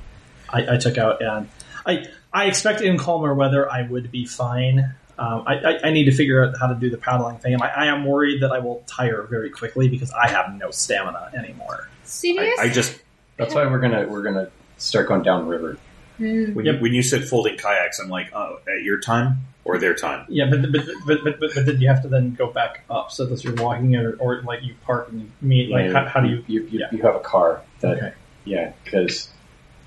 I, 0.50 0.76
I 0.76 0.78
took 0.78 0.98
out, 0.98 1.22
and 1.22 1.48
I 1.86 2.08
I 2.32 2.46
expect 2.46 2.82
in 2.82 2.98
calmer 2.98 3.34
weather 3.34 3.70
I 3.70 3.84
would 3.84 4.12
be 4.12 4.26
fine. 4.26 4.96
Um, 5.18 5.44
I, 5.46 5.56
I, 5.56 5.80
I 5.88 5.92
need 5.92 6.06
to 6.06 6.12
figure 6.14 6.46
out 6.46 6.56
how 6.58 6.68
to 6.68 6.76
do 6.76 6.90
the 6.90 6.98
paddling 6.98 7.38
thing, 7.40 7.54
and 7.54 7.62
I, 7.62 7.68
I 7.68 7.86
am 7.88 8.06
worried 8.06 8.42
that 8.42 8.52
I 8.54 8.60
will 8.60 8.84
tire 8.88 9.24
very 9.24 9.50
quickly 9.50 9.90
because 9.90 10.12
I 10.12 10.30
have 10.30 10.56
no 10.56 10.72
stamina 10.72 11.32
anymore. 11.38 11.90
I, 11.90 11.96
Serious? 12.06 12.60
I 12.60 12.70
just 12.70 13.00
That's 13.38 13.54
why 13.54 13.66
we're 13.66 13.80
gonna 13.80 14.08
we're 14.08 14.24
gonna 14.24 14.50
start 14.78 15.08
going 15.08 15.24
down 15.24 15.48
river. 15.48 15.78
Hmm. 16.18 16.54
when, 16.54 16.66
Yep. 16.66 16.76
you, 16.76 16.82
when 16.82 16.94
you 16.94 17.02
said 17.02 17.26
folding 17.26 17.58
kayaks, 17.58 18.00
I'm 18.00 18.10
like, 18.10 18.34
oh, 18.34 18.60
at 18.68 18.84
your 18.84 19.00
time 19.00 19.38
or 19.66 19.78
their 19.78 19.94
time? 19.96 20.26
Yeah, 20.30 20.50
but 20.50 20.62
but 20.72 20.86
but 21.06 21.24
but, 21.24 21.40
but, 21.40 21.52
but 21.56 21.66
then 21.66 21.82
you 21.82 21.88
have 21.90 22.02
to 22.04 22.08
then 22.08 22.34
go 22.36 22.48
back 22.52 22.84
up 22.90 23.12
so 23.12 23.26
that 23.26 23.44
you're 23.44 23.56
walking 23.56 23.96
or, 23.98 24.14
or 24.20 24.42
like 24.44 24.64
you 24.64 24.76
park 24.86 25.10
and 25.12 25.22
you 25.22 25.32
meet. 25.42 25.70
Like 25.70 25.92
how, 25.92 26.06
how 26.06 26.20
do 26.22 26.30
you? 26.30 26.44
you 26.48 26.62
you, 26.64 26.80
yeah. 26.80 26.88
you 26.92 27.02
have 27.02 27.16
a 27.16 27.20
car 27.20 27.62
that 27.82 27.98
Okay. 27.98 28.14
yeah 28.46 28.72
because 28.86 29.30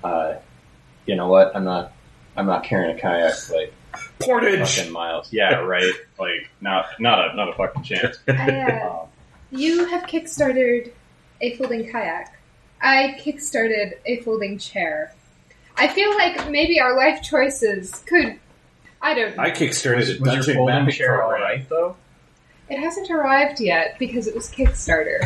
uh, 0.03 0.35
you 1.07 1.15
know 1.15 1.27
what 1.27 1.55
I'm 1.55 1.63
not 1.65 1.91
I'm 2.35 2.45
not 2.45 2.63
carrying 2.63 2.97
a 2.97 2.99
kayak 2.99 3.33
like 3.51 3.73
Portage. 4.21 4.75
fucking 4.77 4.91
miles. 4.91 5.31
Yeah, 5.31 5.55
right. 5.55 5.93
Like 6.19 6.49
not 6.61 6.85
not 6.99 7.31
a 7.31 7.35
not 7.35 7.49
a 7.49 7.53
fucking 7.53 7.83
chance. 7.83 8.17
I, 8.27 8.31
uh, 8.31 8.89
Um, 9.01 9.07
you 9.51 9.85
have 9.85 10.03
kickstarted 10.03 10.91
a 11.41 11.55
folding 11.57 11.91
kayak. 11.91 12.37
I 12.81 13.15
kickstarted 13.19 13.93
a 14.05 14.21
folding 14.21 14.57
chair. 14.57 15.13
I 15.75 15.87
feel 15.87 16.13
like 16.15 16.49
maybe 16.49 16.79
our 16.79 16.95
life 16.95 17.21
choices 17.21 18.03
could. 18.07 18.39
I 19.01 19.13
don't 19.15 19.35
know. 19.35 19.43
I 19.43 19.51
kickstarted 19.51 19.97
Was, 19.97 20.09
a 20.09 20.13
your 20.13 20.25
dungeon 20.25 20.55
folding 20.55 20.89
chair 20.91 21.21
all 21.23 21.29
program. 21.29 21.49
right 21.49 21.69
though? 21.69 21.95
It 22.69 22.79
hasn't 22.79 23.11
arrived 23.11 23.59
yet 23.59 23.97
because 23.99 24.25
it 24.27 24.33
was 24.35 24.49
Kickstarter. 24.49 25.19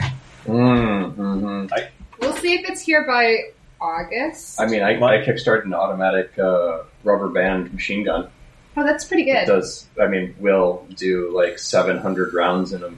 mm, 0.46 1.16
mhm. 1.16 1.90
We'll 2.20 2.34
see 2.34 2.54
if 2.56 2.68
it's 2.70 2.82
here 2.82 3.06
by 3.06 3.52
August. 3.80 4.60
I 4.60 4.66
mean, 4.66 4.82
I, 4.82 4.94
I 4.98 5.24
kickstarted 5.24 5.66
an 5.66 5.74
automatic 5.76 6.38
uh, 6.40 6.80
rubber 7.08 7.30
band 7.30 7.74
machine 7.74 8.04
gun. 8.04 8.28
oh, 8.76 8.84
that's 8.84 9.06
pretty 9.06 9.30
It 9.30 9.46
good. 9.46 9.54
does. 9.54 9.88
I 10.00 10.08
mean, 10.08 10.36
will 10.40 10.86
do 10.96 11.36
like 11.36 11.58
700 11.58 12.34
rounds 12.34 12.74
in 12.74 12.84
a. 12.84 12.90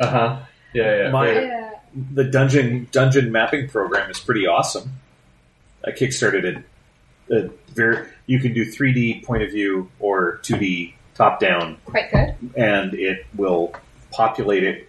Uh 0.00 0.06
huh. 0.06 0.36
Yeah, 0.74 1.02
yeah. 1.04 1.10
My- 1.10 1.32
Yeah. 1.32 1.70
The 2.12 2.24
dungeon 2.24 2.86
dungeon 2.92 3.32
mapping 3.32 3.68
program 3.68 4.10
is 4.10 4.20
pretty 4.20 4.46
awesome. 4.46 4.92
I 5.84 5.90
kickstarted 5.90 6.44
it. 6.44 6.64
A 7.30 7.50
very, 7.74 8.06
you 8.26 8.38
can 8.40 8.52
do 8.54 8.64
3D 8.64 9.24
point 9.24 9.42
of 9.42 9.50
view 9.50 9.90
or 10.00 10.38
2D 10.42 10.94
top 11.14 11.40
down 11.40 11.76
Quite 11.86 12.10
good. 12.12 12.34
and 12.56 12.94
it 12.94 13.26
will 13.36 13.74
populate 14.10 14.64
it, 14.64 14.88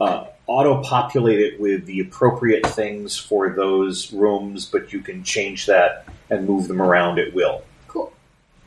uh, 0.00 0.24
auto 0.46 0.82
populate 0.82 1.40
it 1.40 1.60
with 1.60 1.86
the 1.86 2.00
appropriate 2.00 2.66
things 2.66 3.16
for 3.16 3.50
those 3.50 4.12
rooms, 4.12 4.66
but 4.66 4.92
you 4.92 5.00
can 5.00 5.22
change 5.24 5.66
that 5.66 6.06
and 6.30 6.46
move 6.46 6.68
them 6.68 6.80
around 6.82 7.18
at 7.18 7.32
will. 7.34 7.62
Cool. 7.88 8.12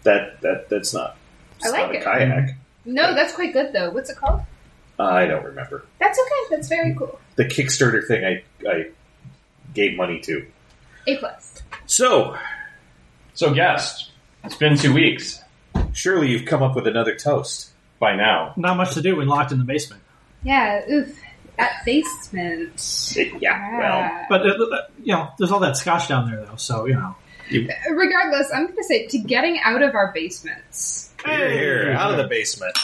That 0.04 0.42
that 0.42 0.70
that's 0.70 0.94
not. 0.94 1.18
I 1.64 1.70
like 1.70 1.82
not 1.88 1.96
it. 1.96 2.02
a 2.02 2.04
kayak. 2.04 2.50
No, 2.86 3.14
that's 3.16 3.34
quite 3.34 3.54
good 3.54 3.74
though. 3.74 3.90
What's 3.92 4.10
it 4.10 4.18
called? 4.18 4.42
I 4.98 5.26
don't 5.26 5.44
remember 5.44 5.86
That's 6.00 6.18
okay. 6.18 6.56
That's 6.56 6.70
very 6.70 6.94
cool. 6.96 7.20
the 7.36 7.44
Kickstarter 7.46 8.08
thing. 8.08 8.24
I 8.24 8.44
I 8.70 8.90
gave 9.74 9.98
money 9.98 10.20
to. 10.22 10.46
A 11.08 11.18
plus. 11.18 11.62
So 11.86 12.38
So, 13.34 13.54
guest, 13.54 14.12
it's 14.44 14.56
been 14.56 14.78
two 14.78 14.94
weeks 14.94 15.42
surely 15.92 16.30
you've 16.30 16.46
come 16.46 16.62
up 16.64 16.76
with 16.76 16.88
another 16.88 17.16
toast. 17.16 17.72
by 18.00 18.16
now. 18.16 18.54
Not 18.58 18.76
much 18.78 18.94
to 18.96 19.02
do 19.02 19.16
when 19.18 19.28
locked 19.28 19.52
in 19.52 19.58
the 19.60 19.64
basement. 19.66 20.02
Yeah. 20.44 20.82
Oof. 20.92 21.18
That 21.58 21.86
basement. 21.86 23.16
Yeah. 23.40 23.78
Well, 23.78 24.10
Ah. 24.12 24.26
But 24.30 24.42
uh, 24.42 24.54
uh, 24.54 24.82
you 25.04 25.14
know, 25.14 25.30
there's 25.38 25.52
all 25.52 25.60
that 25.62 25.78
scotch 25.78 26.08
down 26.08 26.30
there 26.30 26.46
though, 26.46 26.56
so 26.58 26.86
you 26.86 26.96
know. 26.96 27.16
regardless, 27.92 28.52
I'm 28.54 28.66
going 28.66 28.76
to 28.78 28.84
say 28.84 29.08
to 29.08 29.18
getting 29.20 29.60
out 29.64 29.82
of 29.82 29.94
our 29.96 30.12
basements. 30.14 31.14
here, 31.26 31.52
here, 31.52 31.92
out 31.94 32.12
of 32.12 32.18
the 32.18 32.28
basement. 32.28 32.78